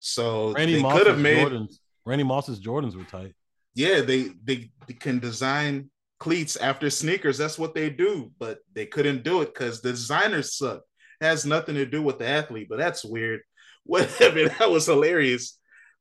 So 0.00 0.52
Randy 0.52 0.74
they 0.74 0.82
Moss's 0.82 0.98
could 0.98 1.06
have 1.06 1.18
made 1.20 1.46
Jordans. 1.46 1.78
Randy 2.04 2.24
Moss's 2.24 2.60
Jordans 2.60 2.96
were 2.96 3.04
tight. 3.04 3.34
yeah, 3.74 4.00
they, 4.00 4.30
they 4.42 4.70
they 4.86 4.94
can 4.94 5.18
design 5.18 5.90
cleats 6.18 6.56
after 6.56 6.90
sneakers. 6.90 7.38
That's 7.38 7.58
what 7.58 7.74
they 7.74 7.90
do, 7.90 8.30
but 8.38 8.58
they 8.72 8.86
couldn't 8.86 9.24
do 9.24 9.42
it 9.42 9.54
because 9.54 9.80
the 9.80 9.90
designers 9.92 10.56
suck. 10.56 10.82
It 11.20 11.24
has 11.24 11.46
nothing 11.46 11.76
to 11.76 11.86
do 11.86 12.02
with 12.02 12.18
the 12.18 12.26
athlete, 12.26 12.68
but 12.68 12.78
that's 12.78 13.04
weird. 13.04 13.40
Whatever, 13.84 14.48
that 14.48 14.70
was 14.70 14.86
hilarious. 14.86 15.58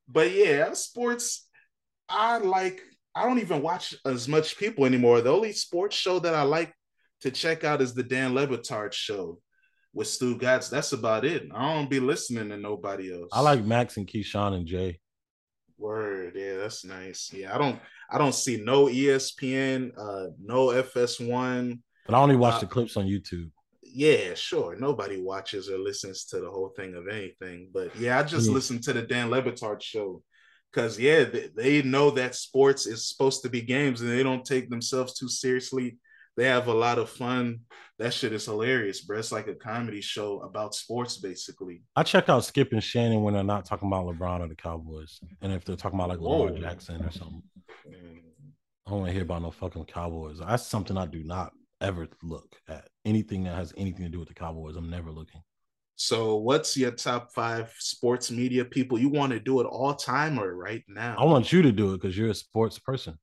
But 0.08 0.32
yeah, 0.32 0.74
sports, 0.74 1.48
I 2.10 2.38
like 2.40 2.82
I 3.16 3.24
don't 3.26 3.40
even 3.40 3.62
watch 3.62 3.96
as 4.06 4.28
much 4.28 4.58
people 4.58 4.86
anymore. 4.86 5.22
The 5.22 5.32
only 5.32 5.54
sports 5.54 5.96
show 5.96 6.20
that 6.20 6.34
I 6.34 6.42
like 6.44 6.74
to 7.22 7.32
check 7.32 7.64
out 7.64 7.82
is 7.82 7.94
the 7.94 8.04
Dan 8.04 8.34
Le 8.34 8.48
Batard 8.48 8.92
show 8.94 9.40
with 9.94 10.08
Stugotz. 10.08 10.70
That's 10.70 10.94
about 10.94 11.24
it. 11.26 11.44
I 11.54 11.74
don't 11.76 11.90
be 11.90 12.00
listening 12.00 12.50
to 12.50 12.58
nobody 12.58 13.14
else. 13.14 13.30
I 13.32 13.42
like 13.42 13.64
Max 13.64 13.98
and 13.98 14.08
Keyshawn 14.08 14.54
and 14.56 14.66
Jay. 14.66 15.00
Word, 15.78 16.34
yeah, 16.36 16.58
that's 16.58 16.84
nice. 16.86 17.32
Yeah, 17.34 17.54
I 17.54 17.58
don't, 17.58 17.80
I 18.10 18.18
don't 18.18 18.34
see 18.34 18.58
no 18.64 18.86
ESPN, 18.88 19.92
uh, 19.98 20.28
no 20.44 20.68
FS1. 20.68 21.80
But 22.06 22.16
I 22.16 22.20
only 22.20 22.36
watch 22.36 22.56
Uh, 22.56 22.60
the 22.62 22.68
clips 22.68 22.98
on 22.98 23.06
YouTube. 23.06 23.50
Yeah, 23.82 24.34
sure. 24.34 24.76
Nobody 24.76 25.22
watches 25.22 25.70
or 25.70 25.78
listens 25.78 26.26
to 26.26 26.40
the 26.40 26.50
whole 26.50 26.70
thing 26.76 26.96
of 26.96 27.08
anything, 27.08 27.70
but 27.72 27.96
yeah, 27.96 28.20
I 28.20 28.24
just 28.24 28.48
Yeah. 28.48 28.54
listen 28.54 28.82
to 28.82 28.94
the 28.94 29.04
Dan 29.04 29.30
Le 29.30 29.42
Batard 29.42 29.82
show 29.82 30.24
because 30.74 31.00
yeah, 31.00 31.24
they, 31.24 31.50
they 31.56 31.82
know 31.82 32.10
that 32.12 32.36
sports 32.36 32.88
is 32.88 33.08
supposed 33.08 33.44
to 33.44 33.50
be 33.50 33.62
games, 33.62 34.02
and 34.02 34.10
they 34.10 34.24
don't 34.24 34.46
take 34.46 34.70
themselves 34.70 35.14
too 35.14 35.30
seriously. 35.30 35.98
They 36.36 36.46
have 36.46 36.68
a 36.68 36.74
lot 36.74 36.98
of 36.98 37.10
fun. 37.10 37.60
That 38.00 38.14
shit 38.14 38.34
is 38.34 38.46
hilarious, 38.46 39.02
bro. 39.02 39.20
It's 39.20 39.32
like 39.32 39.48
a 39.48 39.54
comedy 39.54 40.02
show 40.02 40.40
about 40.40 40.74
sports, 40.74 41.18
basically. 41.18 41.84
I 41.96 42.02
check 42.02 42.28
out 42.28 42.44
Skip 42.44 42.72
and 42.72 42.84
Shannon 42.84 43.22
when 43.22 43.36
they're 43.36 43.44
not 43.44 43.66
talking 43.66 43.88
about 43.88 44.08
LeBron 44.08 44.40
or 44.40 44.48
the 44.48 44.56
Cowboys, 44.56 45.20
and 45.42 45.54
if 45.54 45.64
they're 45.64 45.76
talking 45.76 46.00
about 46.00 46.10
like 46.10 46.20
Lamar 46.20 46.48
Whoa. 46.48 46.58
Jackson 46.58 47.04
or 47.04 47.12
something. 47.12 47.44
I 48.86 48.90
don't 48.90 49.00
want 49.00 49.10
to 49.10 49.14
hear 49.14 49.22
about 49.22 49.44
no 49.44 49.52
fucking 49.52 49.86
Cowboys. 49.86 50.40
That's 50.40 50.66
something 50.66 50.98
I 50.98 51.06
do 51.06 51.24
not 51.24 51.54
ever 51.80 52.08
look 52.22 52.56
at. 52.68 52.90
Anything 53.06 53.44
that 53.44 53.56
has 53.56 53.74
anything 53.78 54.06
to 54.06 54.12
do 54.12 54.20
with 54.20 54.28
the 54.28 54.34
Cowboys, 54.34 54.76
I'm 54.76 54.90
never 54.90 55.12
looking. 55.12 55.42
So, 55.96 56.38
what's 56.38 56.76
your 56.76 56.92
top 56.92 57.32
five 57.34 57.74
sports 57.78 58.32
media 58.32 58.66
people 58.66 59.00
you 59.00 59.10
want 59.10 59.32
to 59.32 59.40
do 59.40 59.60
it 59.62 59.66
all 59.66 59.94
time 59.94 60.40
or 60.40 60.56
right 60.56 60.84
now? 60.88 61.16
I 61.18 61.24
want 61.26 61.52
you 61.52 61.62
to 61.62 61.72
do 61.72 61.94
it 61.94 62.02
because 62.02 62.18
you're 62.18 62.32
a 62.32 62.36
sports 62.36 62.80
person. 62.80 63.18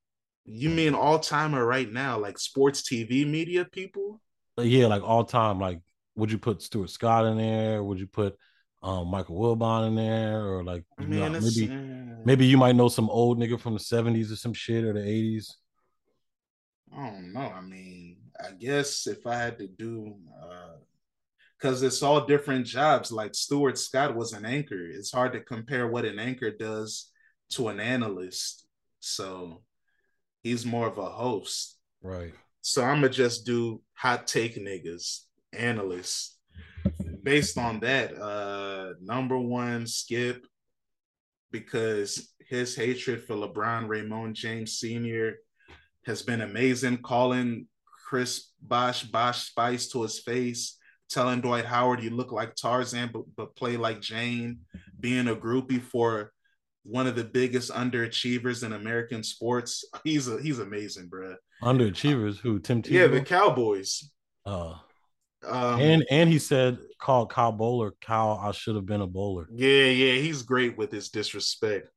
You 0.45 0.71
mean 0.71 0.95
all 0.95 1.18
time 1.18 1.55
or 1.55 1.64
right 1.66 1.91
now, 1.91 2.18
like 2.18 2.39
sports 2.39 2.83
TV 2.83 3.25
media 3.25 3.64
people? 3.64 4.21
But 4.57 4.66
yeah, 4.66 4.87
like 4.87 5.03
all 5.03 5.25
time. 5.25 5.59
Like, 5.59 5.81
would 6.16 6.31
you 6.31 6.39
put 6.39 6.62
Stuart 6.62 6.91
Scott 6.91 7.27
in 7.27 7.37
there? 7.37 7.83
Would 7.83 7.99
you 7.99 8.07
put 8.07 8.37
um, 8.83 9.09
Michael 9.09 9.39
Wilbon 9.39 9.89
in 9.89 9.95
there, 9.95 10.45
or 10.45 10.64
like 10.64 10.85
you 10.99 11.07
know, 11.07 11.29
maybe 11.29 11.71
uh, 11.71 12.23
maybe 12.25 12.47
you 12.47 12.57
might 12.57 12.77
know 12.77 12.89
some 12.89 13.11
old 13.11 13.39
nigga 13.39 13.61
from 13.61 13.75
the 13.75 13.81
'70s 13.81 14.33
or 14.33 14.37
some 14.37 14.55
shit 14.55 14.85
or 14.85 14.93
the 14.93 15.01
'80s. 15.01 15.57
I 16.93 17.11
don't 17.11 17.33
know. 17.33 17.41
I 17.41 17.61
mean, 17.61 18.18
I 18.39 18.53
guess 18.53 19.07
if 19.07 19.27
I 19.27 19.37
had 19.37 19.59
to 19.59 19.68
do, 19.68 20.16
because 21.61 21.82
it's 21.82 22.02
all 22.02 22.24
different 22.24 22.66
jobs. 22.66 23.12
Like 23.12 23.34
Stuart 23.34 23.78
Scott 23.78 24.16
was 24.16 24.32
an 24.32 24.46
anchor. 24.46 24.86
It's 24.86 25.12
hard 25.12 25.32
to 25.34 25.40
compare 25.40 25.86
what 25.88 26.04
an 26.04 26.18
anchor 26.18 26.50
does 26.50 27.11
to 27.50 27.68
an 27.68 27.80
analyst. 27.80 28.66
So 29.00 29.62
he's 30.42 30.64
more 30.64 30.86
of 30.86 30.98
a 30.98 31.04
host. 31.04 31.78
Right. 32.02 32.32
So 32.62 32.82
I'm 32.82 32.96
gonna 32.96 33.11
just 33.11 33.44
do 33.44 33.82
hot 33.92 34.26
take 34.26 34.56
niggas, 34.56 35.20
analysts. 35.52 36.38
Based 37.22 37.58
on 37.58 37.80
that, 37.80 38.16
uh 38.16 38.94
number 39.02 39.38
one, 39.38 39.86
Skip, 39.86 40.46
because 41.50 42.32
his 42.49 42.74
hatred 42.74 43.24
for 43.24 43.34
LeBron 43.34 43.87
Raymond 43.88 44.34
James 44.34 44.78
Sr. 44.78 45.37
has 46.07 46.22
been 46.22 46.41
amazing, 46.41 46.99
calling 46.99 47.66
Chris 48.08 48.53
Bosh 48.61 49.04
Bosh 49.04 49.49
Spice 49.50 49.88
to 49.88 50.03
his 50.03 50.18
face, 50.18 50.78
telling 51.11 51.41
Dwight 51.41 51.64
Howard 51.66 52.03
you 52.03 52.11
look 52.11 52.32
like 52.32 52.54
Tarzan 52.54 53.11
but, 53.12 53.22
but 53.37 53.57
play 53.57 53.76
like 53.76 54.00
Jane, 54.00 54.61
being 54.99 55.28
a 55.28 55.34
groupie 55.37 55.82
for 55.82 56.32
one 56.84 57.07
of 57.07 57.14
the 57.16 57.24
biggest 57.24 57.70
underachievers 57.70 58.64
in 58.64 58.72
American 58.72 59.22
sports. 59.22 59.84
He's 60.04 60.28
a, 60.28 60.41
he's 60.41 60.58
amazing, 60.61 61.08
bro. 61.08 61.34
Underachievers 61.62 62.38
who 62.38 62.58
Tim 62.58 62.82
Tebow. 62.82 62.91
Yeah, 62.91 63.07
the 63.08 63.20
Cowboys. 63.20 64.11
uh, 64.46 64.74
Um, 65.46 65.80
and 65.80 66.04
and 66.11 66.30
he 66.30 66.38
said 66.38 66.78
called 66.99 67.30
Kyle 67.30 67.53
Boller, 67.53 67.92
Kyle, 68.00 68.41
I 68.42 68.53
should 68.53 68.76
have 68.76 68.87
been 68.87 69.00
a 69.00 69.07
bowler. 69.07 69.46
yeah, 69.53 69.87
yeah, 69.87 70.20
he's 70.20 70.42
great 70.42 70.76
with 70.78 70.91
his 70.92 71.08
disrespect. 71.11 71.88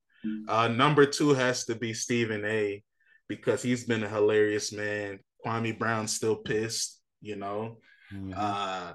Uh, 0.48 0.70
number 0.70 1.06
two 1.06 1.30
has 1.34 1.66
to 1.66 1.76
be 1.76 1.94
Stephen 1.94 2.46
A. 2.46 2.82
because 3.28 3.62
he's 3.62 3.84
been 3.86 4.04
a 4.04 4.10
hilarious 4.10 4.72
man. 4.72 5.20
Kwame 5.46 5.78
Brown's 5.78 6.14
still 6.14 6.36
pissed, 6.38 7.02
you 7.22 7.36
know. 7.36 7.78
Mhm. 8.14 8.34
Uh, 8.36 8.94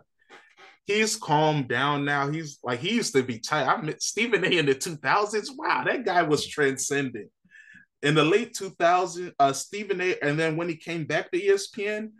he's 0.89 1.16
calmed 1.16 1.69
down 1.69 2.05
now. 2.05 2.31
He's 2.31 2.59
like 2.65 2.81
he 2.81 2.94
used 2.94 3.15
to 3.15 3.23
be 3.23 3.39
tight. 3.39 3.69
I 3.69 3.81
met 3.81 4.02
Stephen 4.02 4.44
A. 4.44 4.48
in 4.48 4.66
the 4.66 4.74
2000s. 4.74 5.51
Wow, 5.56 5.85
that 5.85 6.05
guy 6.05 6.23
was 6.23 6.47
transcendent. 6.47 7.31
In 8.02 8.15
the 8.15 8.24
late 8.24 8.55
2000s, 8.55 9.32
uh, 9.39 9.52
Stephen 9.52 10.01
A. 10.01 10.16
And 10.23 10.39
then 10.39 10.56
when 10.56 10.69
he 10.69 10.77
came 10.77 11.05
back 11.05 11.31
to 11.31 11.40
ESPN, 11.40 12.10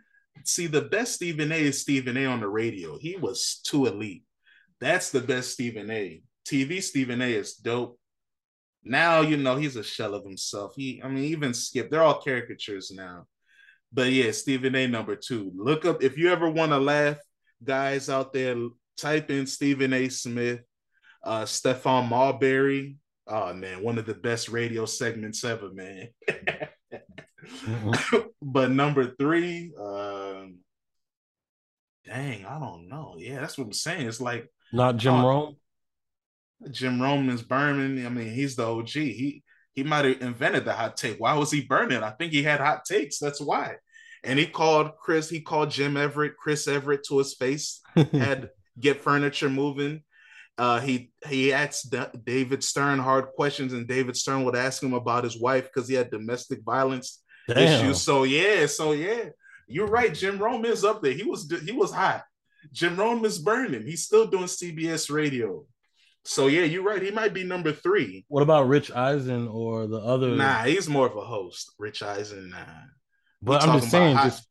see 0.45 0.67
the 0.67 0.83
best 0.83 1.15
Stephen 1.15 1.51
A. 1.51 1.55
is 1.55 1.81
Stephen 1.81 2.15
A. 2.15 2.25
on 2.25 2.41
the 2.41 2.47
radio. 2.47 2.97
He 2.97 3.17
was 3.17 3.59
too 3.63 3.87
elite. 3.87 4.23
That's 4.79 5.09
the 5.09 5.21
best 5.21 5.51
Stephen 5.51 5.89
A. 5.89 6.21
TV 6.45 6.81
Stephen 6.81 7.21
A. 7.21 7.33
is 7.33 7.55
dope. 7.55 7.99
Now 8.83 9.21
you 9.21 9.35
know 9.35 9.55
he's 9.55 9.75
a 9.75 9.83
shell 9.83 10.13
of 10.13 10.23
himself. 10.23 10.73
He, 10.75 11.01
I 11.03 11.09
mean, 11.09 11.25
even 11.25 11.53
Skip, 11.53 11.89
they're 11.89 12.03
all 12.03 12.21
caricatures 12.21 12.91
now. 12.91 13.25
But 13.91 14.11
yeah, 14.11 14.31
Stephen 14.31 14.75
A. 14.75 14.87
number 14.87 15.15
two. 15.15 15.51
Look 15.55 15.85
up 15.85 16.03
if 16.03 16.17
you 16.17 16.31
ever 16.31 16.49
want 16.49 16.71
to 16.71 16.77
laugh, 16.77 17.17
guys 17.63 18.09
out 18.09 18.33
there. 18.33 18.55
Type 18.97 19.31
in 19.31 19.47
Stephen 19.47 19.93
A. 19.93 20.09
Smith, 20.09 20.61
uh, 21.23 21.43
Stephon 21.43 22.09
Marbury. 22.09 22.97
Oh 23.27 23.53
man, 23.53 23.81
one 23.83 23.97
of 23.97 24.05
the 24.05 24.13
best 24.13 24.49
radio 24.49 24.85
segments 24.85 25.43
ever, 25.43 25.71
man. 25.71 26.09
Mhm. 27.43 28.29
but 28.41 28.71
number 28.71 29.15
three, 29.15 29.71
uh, 29.79 30.45
Dang, 32.09 32.45
I 32.45 32.59
don't 32.59 32.89
know. 32.89 33.15
Yeah, 33.17 33.39
that's 33.39 33.57
what 33.57 33.65
I'm 33.65 33.73
saying. 33.73 34.07
It's 34.07 34.19
like 34.19 34.51
not 34.73 34.97
Jim 34.97 35.13
uh, 35.13 35.27
Rome. 35.27 35.55
Jim 36.71 36.99
Rome 36.99 37.29
is 37.29 37.43
burning. 37.43 38.03
I 38.03 38.09
mean, 38.09 38.33
he's 38.33 38.55
the 38.55 38.65
OG. 38.65 38.89
He 38.89 39.43
he 39.73 39.83
might 39.83 40.05
have 40.05 40.21
invented 40.21 40.65
the 40.65 40.73
hot 40.73 40.97
take. 40.97 41.19
Why 41.19 41.35
was 41.35 41.51
he 41.51 41.61
burning? 41.61 42.01
I 42.01 42.09
think 42.11 42.33
he 42.33 42.41
had 42.41 42.59
hot 42.61 42.83
takes. 42.83 43.19
That's 43.19 43.39
why. 43.39 43.75
And 44.23 44.37
he 44.37 44.45
called 44.45 44.91
Chris. 45.01 45.29
He 45.29 45.41
called 45.41 45.71
Jim 45.71 45.95
Everett, 45.95 46.37
Chris 46.37 46.67
Everett, 46.67 47.03
to 47.05 47.17
his 47.19 47.35
face. 47.35 47.81
had 48.11 48.49
get 48.79 49.01
furniture 49.01 49.49
moving. 49.49 50.03
Uh, 50.57 50.79
he 50.79 51.11
he 51.25 51.53
asked 51.53 51.89
D- 51.91 52.19
David 52.25 52.63
Stern 52.63 52.99
hard 52.99 53.27
questions, 53.27 53.71
and 53.71 53.87
David 53.87 54.17
Stern 54.17 54.43
would 54.43 54.57
ask 54.57 54.83
him 54.83 54.93
about 54.93 55.23
his 55.23 55.39
wife 55.39 55.65
because 55.65 55.87
he 55.87 55.95
had 55.95 56.11
domestic 56.11 56.61
violence 56.63 57.21
Damn. 57.47 57.57
issues. 57.57 58.01
So 58.01 58.23
yeah, 58.23 58.65
so 58.65 58.91
yeah, 58.91 59.29
you're 59.67 59.87
right. 59.87 60.13
Jim 60.13 60.37
Rome 60.37 60.65
is 60.65 60.83
up 60.83 61.01
there. 61.01 61.13
He 61.13 61.23
was 61.23 61.49
he 61.65 61.71
was 61.71 61.93
hot. 61.93 62.23
Jim 62.73 62.97
Rome 62.97 63.23
is 63.23 63.39
burning. 63.39 63.85
He's 63.85 64.03
still 64.03 64.27
doing 64.27 64.45
CBS 64.45 65.09
radio. 65.09 65.65
So 66.25 66.47
yeah, 66.47 66.63
you're 66.63 66.83
right. 66.83 67.01
He 67.01 67.11
might 67.11 67.33
be 67.33 67.45
number 67.45 67.71
three. 67.71 68.25
What 68.27 68.43
about 68.43 68.67
Rich 68.67 68.91
Eisen 68.91 69.47
or 69.47 69.87
the 69.87 69.99
other? 69.99 70.35
Nah, 70.35 70.63
he's 70.63 70.89
more 70.89 71.07
of 71.07 71.15
a 71.15 71.21
host. 71.21 71.73
Rich 71.79 72.03
Eisen, 72.03 72.49
nah. 72.49 72.57
But 73.41 73.63
I'm 73.63 73.79
just 73.79 73.91
saying, 73.91 74.15
hot... 74.15 74.25
just 74.25 74.47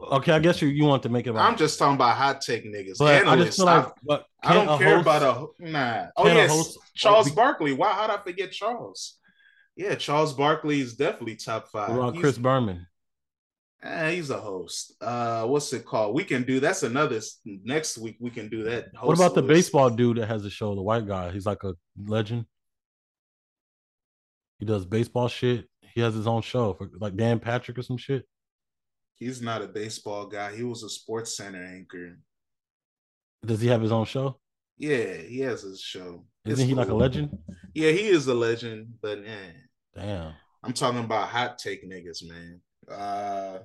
okay. 0.00 0.32
I 0.32 0.38
guess 0.38 0.60
you, 0.60 0.68
you 0.68 0.84
want 0.84 1.02
to 1.04 1.08
make 1.08 1.26
it. 1.26 1.30
About... 1.30 1.50
I'm 1.50 1.56
just 1.56 1.78
talking 1.78 1.94
about 1.94 2.16
hot 2.16 2.40
take 2.40 2.64
niggas. 2.64 2.98
But 2.98 3.26
I 3.26 3.36
just 3.36 3.56
feel 3.56 3.66
like, 3.66 3.86
but 4.02 4.24
I 4.42 4.54
don't 4.54 4.78
care 4.78 4.96
host, 4.96 5.02
about 5.02 5.22
a 5.60 5.70
nah. 5.70 6.06
Oh 6.16 6.26
yes, 6.26 6.50
host, 6.50 6.78
Charles 6.94 7.30
Barkley. 7.30 7.72
Why? 7.72 7.92
How'd 7.92 8.10
I 8.10 8.18
forget 8.18 8.52
Charles? 8.52 9.16
Yeah, 9.76 9.94
Charles 9.94 10.34
Barkley 10.34 10.80
is 10.80 10.94
definitely 10.94 11.36
top 11.36 11.68
five. 11.68 11.94
What 11.94 12.16
Chris 12.16 12.36
Berman? 12.36 12.86
Eh, 13.82 14.10
he's 14.10 14.28
a 14.28 14.38
host. 14.38 14.94
Uh, 15.00 15.46
what's 15.46 15.72
it 15.72 15.86
called? 15.86 16.14
We 16.14 16.22
can 16.24 16.42
do 16.42 16.60
that's 16.60 16.82
another 16.82 17.18
next 17.46 17.96
week. 17.96 18.16
We 18.20 18.28
can 18.28 18.50
do 18.50 18.64
that. 18.64 18.88
What 19.00 19.16
about 19.16 19.34
the 19.34 19.42
baseball 19.42 19.88
dude 19.88 20.18
that 20.18 20.26
has 20.26 20.44
a 20.44 20.50
show? 20.50 20.74
The 20.74 20.82
white 20.82 21.06
guy. 21.06 21.30
He's 21.30 21.46
like 21.46 21.64
a 21.64 21.72
legend. 21.96 22.44
He 24.58 24.66
does 24.66 24.84
baseball 24.84 25.28
shit. 25.28 25.66
He 25.94 26.00
has 26.00 26.14
his 26.14 26.26
own 26.26 26.42
show 26.42 26.74
for 26.74 26.88
like 26.98 27.16
Dan 27.16 27.38
Patrick 27.38 27.78
or 27.78 27.82
some 27.82 27.96
shit. 27.96 28.26
He's 29.14 29.42
not 29.42 29.62
a 29.62 29.66
baseball 29.66 30.26
guy. 30.26 30.54
He 30.56 30.62
was 30.62 30.82
a 30.82 30.88
sports 30.88 31.36
center 31.36 31.62
anchor. 31.62 32.18
Does 33.44 33.60
he 33.60 33.68
have 33.68 33.82
his 33.82 33.92
own 33.92 34.06
show? 34.06 34.38
Yeah, 34.78 35.14
he 35.14 35.40
has 35.40 35.62
his 35.62 35.80
show. 35.80 36.24
Isn't 36.46 36.52
it's 36.52 36.60
he 36.62 36.68
cool. 36.68 36.76
like 36.76 36.88
a 36.88 36.94
legend? 36.94 37.36
Yeah, 37.74 37.90
he 37.90 38.08
is 38.08 38.26
a 38.26 38.34
legend, 38.34 38.94
but 39.02 39.18
eh. 39.18 39.52
Damn. 39.94 40.32
I'm 40.62 40.72
talking 40.72 41.00
about 41.00 41.28
hot 41.28 41.58
take 41.58 41.88
niggas, 41.88 42.26
man. 42.26 42.60
Uh 42.90 43.58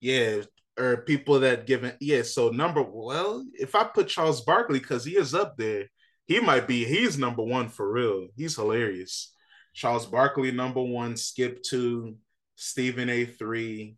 yeah, 0.00 0.42
or 0.78 0.98
people 0.98 1.40
that 1.40 1.66
given 1.66 1.94
yeah. 2.00 2.22
So 2.22 2.50
number 2.50 2.82
well, 2.82 3.44
if 3.54 3.74
I 3.74 3.84
put 3.84 4.08
Charles 4.08 4.42
Barkley 4.42 4.78
because 4.78 5.04
he 5.04 5.16
is 5.16 5.34
up 5.34 5.56
there, 5.56 5.86
he 6.26 6.40
might 6.40 6.68
be 6.68 6.84
he's 6.84 7.18
number 7.18 7.42
one 7.42 7.68
for 7.68 7.90
real. 7.90 8.28
He's 8.36 8.54
hilarious. 8.54 9.34
Charles 9.78 10.06
Barkley 10.06 10.50
number 10.50 10.82
one, 10.82 11.16
Skip 11.16 11.62
two, 11.62 12.16
Stephen 12.56 13.08
A 13.08 13.24
three, 13.24 13.96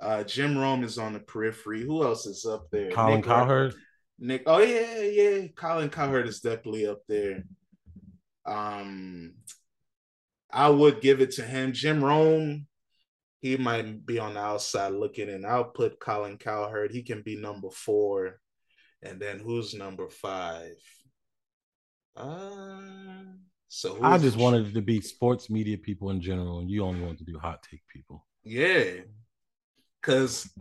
uh, 0.00 0.24
Jim 0.24 0.58
Rome 0.58 0.82
is 0.82 0.98
on 0.98 1.12
the 1.12 1.20
periphery. 1.20 1.82
Who 1.82 2.02
else 2.02 2.26
is 2.26 2.44
up 2.44 2.68
there? 2.72 2.90
Colin 2.90 3.20
Nick 3.20 3.24
Cowherd. 3.24 3.74
Nick. 4.18 4.42
Oh 4.46 4.58
yeah, 4.58 5.00
yeah. 5.02 5.46
Colin 5.54 5.90
Cowherd 5.90 6.26
is 6.26 6.40
definitely 6.40 6.88
up 6.88 7.02
there. 7.06 7.44
Um, 8.44 9.34
I 10.50 10.68
would 10.68 11.00
give 11.00 11.20
it 11.20 11.30
to 11.36 11.42
him. 11.42 11.72
Jim 11.72 12.02
Rome, 12.02 12.66
he 13.38 13.56
might 13.56 14.04
be 14.04 14.18
on 14.18 14.34
the 14.34 14.40
outside 14.40 14.92
looking 14.92 15.28
in. 15.28 15.44
I'll 15.44 15.66
put 15.66 16.00
Colin 16.00 16.36
Cowherd. 16.36 16.90
He 16.90 17.04
can 17.04 17.22
be 17.22 17.36
number 17.36 17.70
four. 17.70 18.40
And 19.04 19.20
then 19.20 19.38
who's 19.38 19.72
number 19.72 20.08
five? 20.08 20.82
Uh 22.16 22.80
so 23.74 23.98
I 24.02 24.18
just 24.18 24.36
wanted 24.36 24.74
to 24.74 24.82
be 24.82 25.00
sports 25.00 25.48
media 25.48 25.78
people 25.78 26.10
in 26.10 26.20
general, 26.20 26.58
and 26.58 26.70
you 26.70 26.84
only 26.84 27.00
want 27.00 27.16
to 27.20 27.24
do 27.24 27.38
hot 27.38 27.62
take 27.62 27.80
people. 27.88 28.22
Yeah, 28.44 28.84
because 29.98 30.52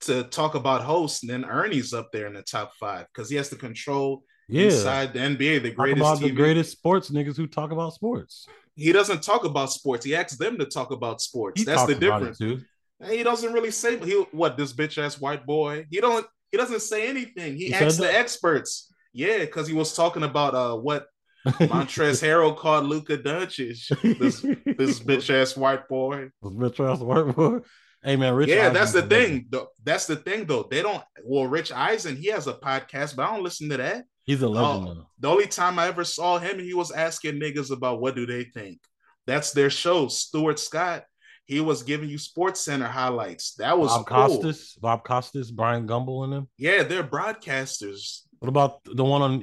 to 0.00 0.22
talk 0.22 0.54
about 0.54 0.80
hosts, 0.80 1.20
then 1.20 1.44
Ernie's 1.44 1.92
up 1.92 2.12
there 2.12 2.26
in 2.26 2.32
the 2.32 2.40
top 2.40 2.72
five 2.80 3.08
because 3.12 3.28
he 3.28 3.36
has 3.36 3.50
to 3.50 3.56
control 3.56 4.24
yeah. 4.48 4.64
inside 4.64 5.12
the 5.12 5.18
NBA, 5.18 5.64
the 5.64 5.70
greatest 5.72 6.02
talk 6.02 6.16
about 6.16 6.24
TV. 6.24 6.30
the 6.30 6.34
greatest 6.34 6.72
sports 6.72 7.10
niggas 7.10 7.36
who 7.36 7.46
talk 7.46 7.72
about 7.72 7.92
sports. 7.92 8.46
He 8.74 8.90
doesn't 8.90 9.22
talk 9.22 9.44
about 9.44 9.70
sports. 9.70 10.06
He 10.06 10.16
asks 10.16 10.38
them 10.38 10.56
to 10.56 10.64
talk 10.64 10.92
about 10.92 11.20
sports. 11.20 11.60
He 11.60 11.66
That's 11.66 11.84
the 11.84 11.94
difference. 11.94 12.38
He 12.38 13.22
doesn't 13.22 13.52
really 13.52 13.70
say 13.70 13.98
he 14.02 14.14
what 14.32 14.56
this 14.56 14.72
bitch 14.72 14.96
ass 14.96 15.20
white 15.20 15.44
boy. 15.44 15.84
He 15.90 16.00
don't. 16.00 16.26
He 16.50 16.56
doesn't 16.56 16.80
say 16.80 17.06
anything. 17.06 17.58
He, 17.58 17.66
he 17.66 17.74
asks 17.74 17.98
the 17.98 18.10
experts. 18.10 18.90
Yeah, 19.12 19.40
because 19.40 19.68
he 19.68 19.74
was 19.74 19.94
talking 19.94 20.22
about 20.22 20.54
uh 20.54 20.74
what 20.74 21.08
Montrezl 21.46 22.22
Harrell 22.22 22.56
called 22.56 22.86
Luka 22.86 23.18
Doncic. 23.18 23.88
This 24.18 24.40
this 24.40 25.00
bitch 25.06 25.30
ass 25.30 25.56
white 25.56 25.88
boy. 25.88 26.30
This 26.42 26.52
bitch 26.52 26.92
ass 26.92 27.00
white 27.00 27.34
boy. 27.34 27.60
Hey 28.02 28.16
man, 28.16 28.34
Rich. 28.34 28.48
Yeah, 28.48 28.62
Eisen 28.62 28.74
that's 28.74 28.92
the 28.92 29.02
thing. 29.02 29.48
That's 29.82 30.06
the 30.06 30.16
thing 30.16 30.46
though. 30.46 30.68
They 30.70 30.82
don't. 30.82 31.02
Well, 31.24 31.46
Rich 31.46 31.72
Eisen, 31.72 32.16
he 32.16 32.28
has 32.28 32.46
a 32.46 32.54
podcast, 32.54 33.16
but 33.16 33.28
I 33.28 33.34
don't 33.34 33.44
listen 33.44 33.68
to 33.70 33.76
that. 33.78 34.04
He's 34.24 34.42
a 34.42 34.48
legend. 34.48 34.98
Uh, 34.98 35.02
the 35.18 35.28
only 35.28 35.46
time 35.46 35.78
I 35.78 35.86
ever 35.86 36.04
saw 36.04 36.38
him, 36.38 36.58
he 36.58 36.74
was 36.74 36.90
asking 36.90 37.40
niggas 37.40 37.70
about 37.70 38.00
what 38.00 38.16
do 38.16 38.26
they 38.26 38.44
think. 38.44 38.80
That's 39.26 39.52
their 39.52 39.70
show. 39.70 40.08
Stuart 40.08 40.58
Scott, 40.58 41.04
he 41.46 41.60
was 41.60 41.82
giving 41.84 42.08
you 42.08 42.18
Sports 42.18 42.60
Center 42.60 42.86
highlights. 42.86 43.54
That 43.54 43.78
was 43.78 43.90
Bob 43.90 44.06
cool. 44.06 44.16
Costas, 44.16 44.74
Bob 44.80 45.04
Costas, 45.04 45.50
Brian 45.50 45.86
Gumbel, 45.86 46.24
and 46.24 46.32
them. 46.32 46.48
Yeah, 46.58 46.82
they're 46.82 47.04
broadcasters. 47.04 48.22
What 48.40 48.48
about 48.48 48.80
the 48.84 49.04
one 49.04 49.22
on 49.22 49.42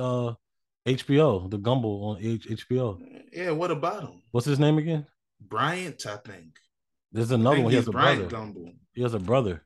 uh, 0.00 0.34
HBO, 0.86 1.50
the 1.50 1.58
Gumbel 1.58 2.02
on 2.02 2.22
HBO? 2.22 2.98
Yeah, 3.32 3.50
what 3.50 3.70
about 3.70 4.02
him? 4.02 4.22
What's 4.32 4.46
his 4.46 4.58
name 4.58 4.78
again? 4.78 5.06
Bryant, 5.40 6.04
I 6.06 6.16
think. 6.16 6.56
There's 7.12 7.30
another 7.30 7.60
one. 7.60 7.70
He 7.70 7.76
has 7.76 7.88
a 7.88 7.92
brother. 7.92 8.26
Gumbel. 8.26 8.74
He 8.92 9.02
has 9.02 9.14
a 9.14 9.18
brother. 9.18 9.62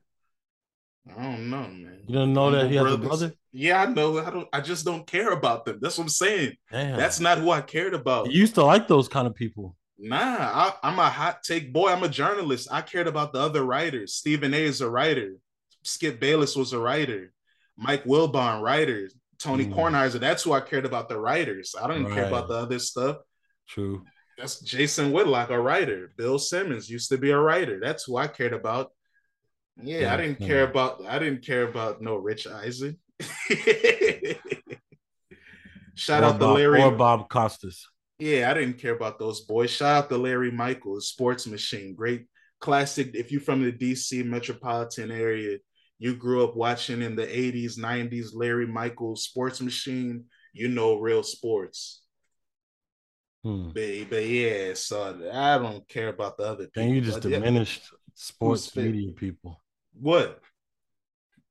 I 1.09 1.21
don't 1.21 1.49
know, 1.49 1.61
man. 1.61 2.01
You 2.07 2.15
don't 2.15 2.33
know 2.33 2.51
that 2.51 2.69
he 2.69 2.75
has 2.75 2.93
a 2.93 2.97
brother? 2.97 3.33
Yeah, 3.51 3.81
I 3.81 3.85
know. 3.85 4.19
I 4.19 4.29
don't. 4.29 4.47
I 4.51 4.61
just 4.61 4.85
don't 4.85 5.07
care 5.07 5.31
about 5.31 5.65
them. 5.65 5.79
That's 5.81 5.97
what 5.97 6.05
I'm 6.05 6.09
saying. 6.09 6.55
Damn. 6.71 6.97
That's 6.97 7.19
not 7.19 7.37
who 7.37 7.49
I 7.51 7.61
cared 7.61 7.93
about. 7.93 8.31
You 8.31 8.39
used 8.41 8.55
to 8.55 8.63
like 8.63 8.87
those 8.87 9.07
kind 9.07 9.25
of 9.25 9.33
people. 9.33 9.75
Nah, 9.97 10.17
I, 10.17 10.73
I'm 10.83 10.99
a 10.99 11.09
hot 11.09 11.43
take 11.43 11.73
boy. 11.73 11.89
I'm 11.89 12.03
a 12.03 12.09
journalist. 12.09 12.67
I 12.71 12.81
cared 12.81 13.07
about 13.07 13.33
the 13.33 13.39
other 13.39 13.63
writers. 13.63 14.13
Stephen 14.13 14.53
A. 14.53 14.57
is 14.57 14.81
a 14.81 14.89
writer. 14.89 15.35
Skip 15.83 16.19
Bayless 16.19 16.55
was 16.55 16.73
a 16.73 16.79
writer. 16.79 17.33
Mike 17.77 18.03
Wilbon, 18.03 18.61
writer. 18.61 19.09
Tony 19.41 19.65
mm. 19.65 19.73
Kornheiser. 19.73 20.19
That's 20.19 20.43
who 20.43 20.53
I 20.53 20.61
cared 20.61 20.85
about. 20.85 21.09
The 21.09 21.19
writers. 21.19 21.75
I 21.79 21.87
don't 21.87 22.05
right. 22.05 22.13
care 22.13 22.27
about 22.27 22.47
the 22.47 22.55
other 22.55 22.79
stuff. 22.79 23.17
True. 23.67 24.03
That's 24.37 24.59
Jason 24.61 25.11
Whitlock, 25.11 25.49
a 25.49 25.59
writer. 25.59 26.11
Bill 26.15 26.37
Simmons 26.37 26.89
used 26.89 27.09
to 27.09 27.17
be 27.17 27.31
a 27.31 27.39
writer. 27.39 27.79
That's 27.81 28.03
who 28.03 28.17
I 28.17 28.27
cared 28.27 28.53
about. 28.53 28.91
Yeah, 29.81 29.99
yeah 29.99 30.13
I 30.13 30.17
didn't 30.17 30.41
yeah. 30.41 30.47
care 30.47 30.63
about. 30.63 31.05
I 31.05 31.19
didn't 31.19 31.45
care 31.45 31.63
about 31.63 32.01
no 32.01 32.15
Rich 32.17 32.47
Eisen. 32.47 32.97
Shout 35.95 36.23
or 36.23 36.27
out 36.27 36.39
to 36.39 36.47
Larry 36.47 36.83
or 36.83 36.91
Bob 36.91 37.27
Costas. 37.29 37.87
Yeah, 38.19 38.51
I 38.51 38.53
didn't 38.53 38.77
care 38.77 38.95
about 38.95 39.17
those 39.19 39.41
boys. 39.41 39.71
Shout 39.71 40.03
out 40.03 40.09
to 40.09 40.17
Larry 40.17 40.51
Michaels, 40.51 41.07
Sports 41.09 41.47
Machine, 41.47 41.95
great 41.95 42.27
classic. 42.59 43.11
If 43.15 43.31
you're 43.31 43.41
from 43.41 43.63
the 43.63 43.71
DC 43.71 44.23
metropolitan 44.25 45.11
area, 45.11 45.57
you 45.99 46.15
grew 46.15 46.43
up 46.43 46.55
watching 46.55 47.01
in 47.01 47.15
the 47.15 47.25
80s, 47.25 47.77
90s, 47.77 48.29
Larry 48.33 48.67
Michaels, 48.67 49.23
Sports 49.23 49.61
Machine. 49.61 50.25
You 50.53 50.67
know 50.67 50.99
real 50.99 51.23
sports. 51.23 52.01
Hmm. 53.43 53.69
But, 53.73 54.09
but 54.09 54.25
yeah, 54.25 54.73
so 54.73 55.29
I 55.31 55.57
don't 55.57 55.87
care 55.87 56.09
about 56.09 56.37
the 56.37 56.43
other 56.43 56.65
people. 56.65 56.83
And 56.83 56.95
you 56.95 57.01
just 57.01 57.21
diminished 57.21 57.83
yeah. 57.91 57.97
sports 58.15 58.75
media 58.75 59.11
people. 59.11 59.61
What? 59.99 60.41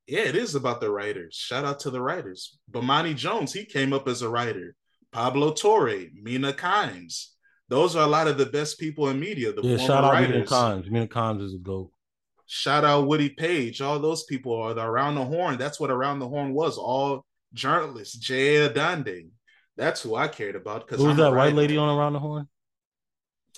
Yeah, 0.07 0.21
it 0.21 0.35
is 0.35 0.55
about 0.55 0.79
the 0.79 0.89
writers. 0.89 1.35
Shout 1.35 1.65
out 1.65 1.81
to 1.81 1.89
the 1.89 2.01
writers. 2.01 2.59
Bomani 2.71 3.15
Jones, 3.15 3.51
he 3.51 3.65
came 3.65 3.93
up 3.93 4.07
as 4.07 4.21
a 4.21 4.29
writer. 4.29 4.75
Pablo 5.11 5.53
Torre, 5.53 6.05
Mina 6.21 6.53
Kimes. 6.53 7.27
Those 7.69 7.95
are 7.95 8.03
a 8.03 8.09
lot 8.09 8.27
of 8.27 8.37
the 8.37 8.45
best 8.45 8.79
people 8.79 9.09
in 9.09 9.19
media. 9.19 9.51
The 9.51 9.61
yeah, 9.63 9.77
shout 9.77 10.05
out 10.05 10.13
writers. 10.13 10.29
Mina 10.29 10.45
Kimes. 10.45 10.89
Mina 10.89 11.07
Kimes 11.07 11.41
is 11.41 11.53
a 11.53 11.57
goat. 11.57 11.91
Shout 12.47 12.85
out 12.85 13.07
Woody 13.07 13.29
Paige. 13.29 13.81
All 13.81 13.99
those 13.99 14.23
people 14.23 14.55
are 14.55 14.73
the 14.73 14.83
Around 14.83 15.15
the 15.15 15.25
Horn. 15.25 15.57
That's 15.57 15.79
what 15.79 15.91
Around 15.91 16.19
the 16.19 16.29
Horn 16.29 16.53
was. 16.53 16.77
All 16.77 17.25
journalists. 17.53 18.17
Jay 18.17 18.67
Adande. 18.67 19.27
That's 19.75 20.01
who 20.01 20.15
I 20.15 20.29
cared 20.29 20.55
about. 20.55 20.87
Because 20.87 21.01
who 21.01 21.09
was 21.09 21.17
that 21.17 21.33
white 21.33 21.53
lady 21.53 21.77
on 21.77 21.95
Around 21.95 22.13
the 22.13 22.19
Horn? 22.19 22.47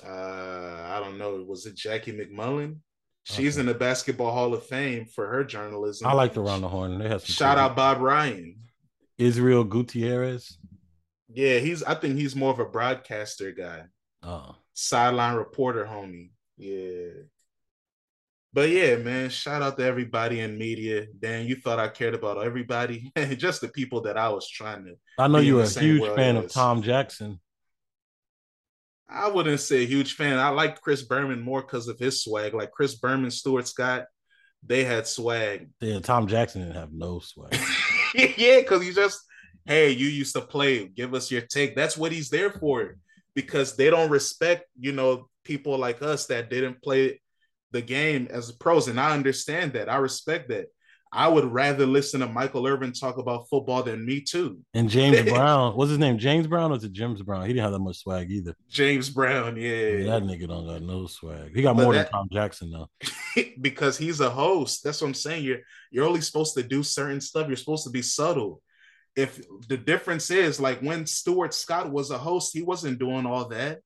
Uh, 0.03 0.10
I 0.10 0.99
don't 1.03 1.18
know. 1.18 1.44
Was 1.48 1.66
it 1.66 1.76
Jackie 1.76 2.14
MacMullan? 2.14 2.78
She's 3.24 3.56
okay. 3.56 3.61
in 3.61 3.66
the 3.68 3.76
Basketball 3.76 4.32
Hall 4.32 4.53
of 4.53 4.66
Fame 4.66 5.06
for 5.06 5.28
her 5.28 5.44
journalism. 5.44 6.07
I 6.07 6.14
liked 6.14 6.36
Around 6.36 6.61
the 6.61 6.68
Horn. 6.68 6.98
They 6.98 7.07
have 7.07 7.24
shout 7.24 7.60
out 7.60 7.76
Bob 7.76 7.99
Ryan, 7.99 8.56
Israel 9.20 9.64
Gutierrez. 9.64 10.57
Yeah, 11.32 11.60
he's. 11.60 11.84
I 11.84 11.94
think 11.94 12.18
he's 12.18 12.36
more 12.36 12.52
of 12.52 12.60
a 12.60 12.66
broadcaster 12.66 13.52
guy. 13.52 13.84
Oh, 14.24 14.56
sideline 14.74 15.36
reporter, 15.36 15.86
homie. 15.86 16.32
Yeah. 16.57 17.24
But 18.51 18.69
yeah, 18.69 18.95
man, 18.95 19.30
shout 19.30 19.61
out 19.61 19.77
to 19.77 19.84
everybody 19.84 20.39
in 20.39 20.57
media. 20.57 21.05
Dan, 21.19 21.45
you 21.45 21.55
thought 21.55 21.80
I 21.80 21.88
cared 21.88 22.15
about 22.15 22.43
everybody, 22.43 23.11
just 23.38 23.61
the 23.61 23.67
people 23.67 24.01
that 24.01 24.17
I 24.17 24.30
was 24.30 24.49
trying 24.49 24.85
to. 24.85 24.95
I 25.19 25.27
know 25.27 25.38
you're 25.38 25.63
a 25.63 25.69
huge 25.69 26.15
fan 26.15 26.35
of 26.35 26.51
Tom 26.51 26.81
Jackson. 26.81 27.39
I 29.07 29.27
wouldn't 29.27 29.59
say 29.59 29.84
a 29.84 29.88
huge 29.88 30.13
fan. 30.13 30.38
I 30.38 30.49
like 30.49 30.81
Chris 30.81 31.03
Berman 31.03 31.41
more 31.41 31.61
because 31.61 31.88
of 31.88 31.99
his 31.99 32.23
swag. 32.23 32.53
Like 32.53 32.71
Chris 32.71 32.95
Berman, 32.95 33.31
Stuart 33.31 33.67
Scott, 33.67 34.05
they 34.65 34.84
had 34.84 35.07
swag. 35.07 35.69
Yeah, 35.80 35.99
Tom 35.99 36.27
Jackson 36.27 36.61
didn't 36.61 36.76
have 36.76 36.91
no 36.91 37.19
swag. 37.19 37.55
yeah, 38.15 38.59
because 38.59 38.84
he 38.84 38.91
just, 38.91 39.19
hey, 39.65 39.91
you 39.91 40.07
used 40.07 40.35
to 40.35 40.41
play. 40.41 40.88
Give 40.88 41.13
us 41.13 41.31
your 41.31 41.41
take. 41.41 41.76
That's 41.76 41.97
what 41.97 42.11
he's 42.11 42.30
there 42.30 42.51
for. 42.51 42.97
Because 43.35 43.76
they 43.76 43.89
don't 43.89 44.09
respect, 44.09 44.65
you 44.80 44.91
know, 44.91 45.30
people 45.43 45.77
like 45.77 46.01
us 46.01 46.27
that 46.27 46.49
didn't 46.49 46.81
play 46.81 47.19
the 47.71 47.81
game 47.81 48.27
as 48.29 48.51
pros. 48.51 48.87
And 48.87 48.99
I 48.99 49.13
understand 49.13 49.73
that. 49.73 49.89
I 49.89 49.97
respect 49.97 50.49
that. 50.49 50.67
I 51.11 51.27
would 51.27 51.45
rather 51.45 51.87
listen 51.87 52.19
to 52.19 52.27
Michael 52.27 52.67
Irvin 52.67 52.93
talk 52.93 53.17
about 53.17 53.49
football 53.49 53.81
than 53.81 54.05
me 54.05 54.21
too. 54.21 54.59
And 54.75 54.87
James 54.89 55.21
Brown, 55.29 55.75
what's 55.75 55.89
his 55.89 55.97
name? 55.97 56.19
James 56.19 56.45
Brown 56.45 56.71
or 56.71 56.77
is 56.77 56.83
it 56.83 56.91
James 56.91 57.23
Brown? 57.23 57.41
He 57.41 57.47
didn't 57.47 57.63
have 57.63 57.71
that 57.71 57.79
much 57.79 57.97
swag 57.97 58.29
either. 58.29 58.55
James 58.69 59.09
Brown, 59.09 59.57
yeah. 59.57 59.87
yeah 59.87 60.19
that 60.19 60.23
nigga 60.23 60.47
don't 60.47 60.67
got 60.67 60.83
no 60.83 61.07
swag. 61.07 61.55
He 61.55 61.63
got 61.63 61.75
but 61.75 61.83
more 61.83 61.93
that, 61.93 62.11
than 62.11 62.11
Tom 62.11 62.27
Jackson 62.31 62.71
though. 62.71 62.89
because 63.61 63.97
he's 63.97 64.19
a 64.19 64.29
host. 64.29 64.83
That's 64.83 65.01
what 65.01 65.07
I'm 65.07 65.13
saying. 65.15 65.43
You're 65.43 65.61
you're 65.91 66.05
only 66.05 66.21
supposed 66.21 66.55
to 66.55 66.63
do 66.63 66.83
certain 66.83 67.21
stuff. 67.21 67.47
You're 67.47 67.57
supposed 67.57 67.85
to 67.85 67.91
be 67.91 68.03
subtle. 68.03 68.61
If 69.15 69.41
the 69.67 69.77
difference 69.77 70.29
is 70.29 70.59
like 70.59 70.79
when 70.81 71.07
Stuart 71.07 71.55
Scott 71.55 71.91
was 71.91 72.11
a 72.11 72.19
host, 72.19 72.53
he 72.53 72.61
wasn't 72.61 72.99
doing 72.99 73.25
all 73.25 73.47
that. 73.49 73.79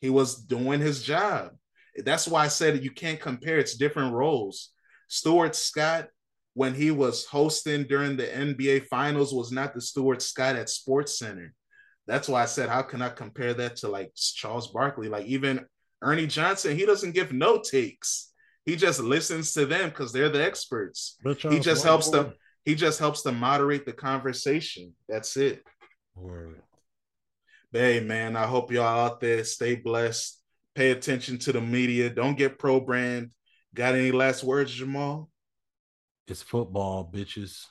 He 0.00 0.10
was 0.10 0.34
doing 0.34 0.80
his 0.80 1.02
job. 1.02 1.52
That's 1.98 2.26
why 2.26 2.44
I 2.44 2.48
said 2.48 2.82
you 2.82 2.90
can't 2.90 3.20
compare. 3.20 3.58
It's 3.58 3.76
different 3.76 4.12
roles. 4.12 4.70
Stuart 5.08 5.54
Scott 5.54 6.08
when 6.54 6.74
he 6.74 6.90
was 6.90 7.26
hosting 7.26 7.84
during 7.84 8.16
the 8.16 8.26
NBA 8.26 8.86
finals 8.86 9.34
was 9.34 9.52
not 9.52 9.74
the 9.74 9.80
Stuart 9.80 10.22
Scott 10.22 10.56
at 10.56 10.70
Sports 10.70 11.18
Center. 11.18 11.52
That's 12.06 12.28
why 12.28 12.42
I 12.42 12.46
said, 12.46 12.68
how 12.68 12.82
can 12.82 13.02
I 13.02 13.08
compare 13.08 13.54
that 13.54 13.76
to 13.76 13.88
like 13.88 14.12
Charles 14.14 14.68
Barkley? 14.68 15.08
Like 15.08 15.26
even 15.26 15.66
Ernie 16.02 16.26
Johnson, 16.26 16.76
he 16.76 16.86
doesn't 16.86 17.14
give 17.14 17.32
no 17.32 17.60
takes. 17.60 18.30
He 18.64 18.76
just 18.76 19.00
listens 19.00 19.52
to 19.54 19.66
them 19.66 19.90
because 19.90 20.12
they're 20.12 20.28
the 20.28 20.44
experts. 20.44 21.16
He 21.24 21.60
just 21.60 21.84
helps 21.84 22.10
them. 22.10 22.32
He 22.64 22.74
just 22.74 22.98
helps 22.98 23.22
to 23.22 23.32
moderate 23.32 23.84
the 23.84 23.92
conversation. 23.92 24.94
That's 25.08 25.36
it. 25.36 25.62
Word. 26.14 26.62
Hey 27.72 28.00
man, 28.00 28.36
I 28.36 28.46
hope 28.46 28.70
y'all 28.70 29.06
out 29.06 29.20
there 29.20 29.42
stay 29.44 29.74
blessed. 29.74 30.40
Pay 30.74 30.90
attention 30.90 31.38
to 31.38 31.52
the 31.52 31.60
media. 31.60 32.10
Don't 32.10 32.36
get 32.36 32.58
pro 32.58 32.80
brand. 32.80 33.30
Got 33.74 33.94
any 33.94 34.12
last 34.12 34.42
words, 34.44 34.78
Jamaal? 34.78 35.28
It's 36.26 36.42
football, 36.42 37.10
bitches. 37.12 37.66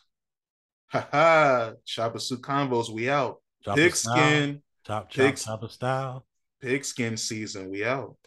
Ha 0.87 1.07
ha. 1.11 1.73
Suit 1.85 2.41
Convos, 2.41 2.89
we 2.89 3.09
out. 3.09 3.41
Pigskin. 3.65 4.61
Top 4.85 5.09
chop, 5.09 5.25
Pigs, 5.25 5.45
chopper 5.45 5.69
style. 5.69 6.25
Pigskin 6.61 7.17
season, 7.17 7.69
we 7.69 7.85
out. 7.85 8.17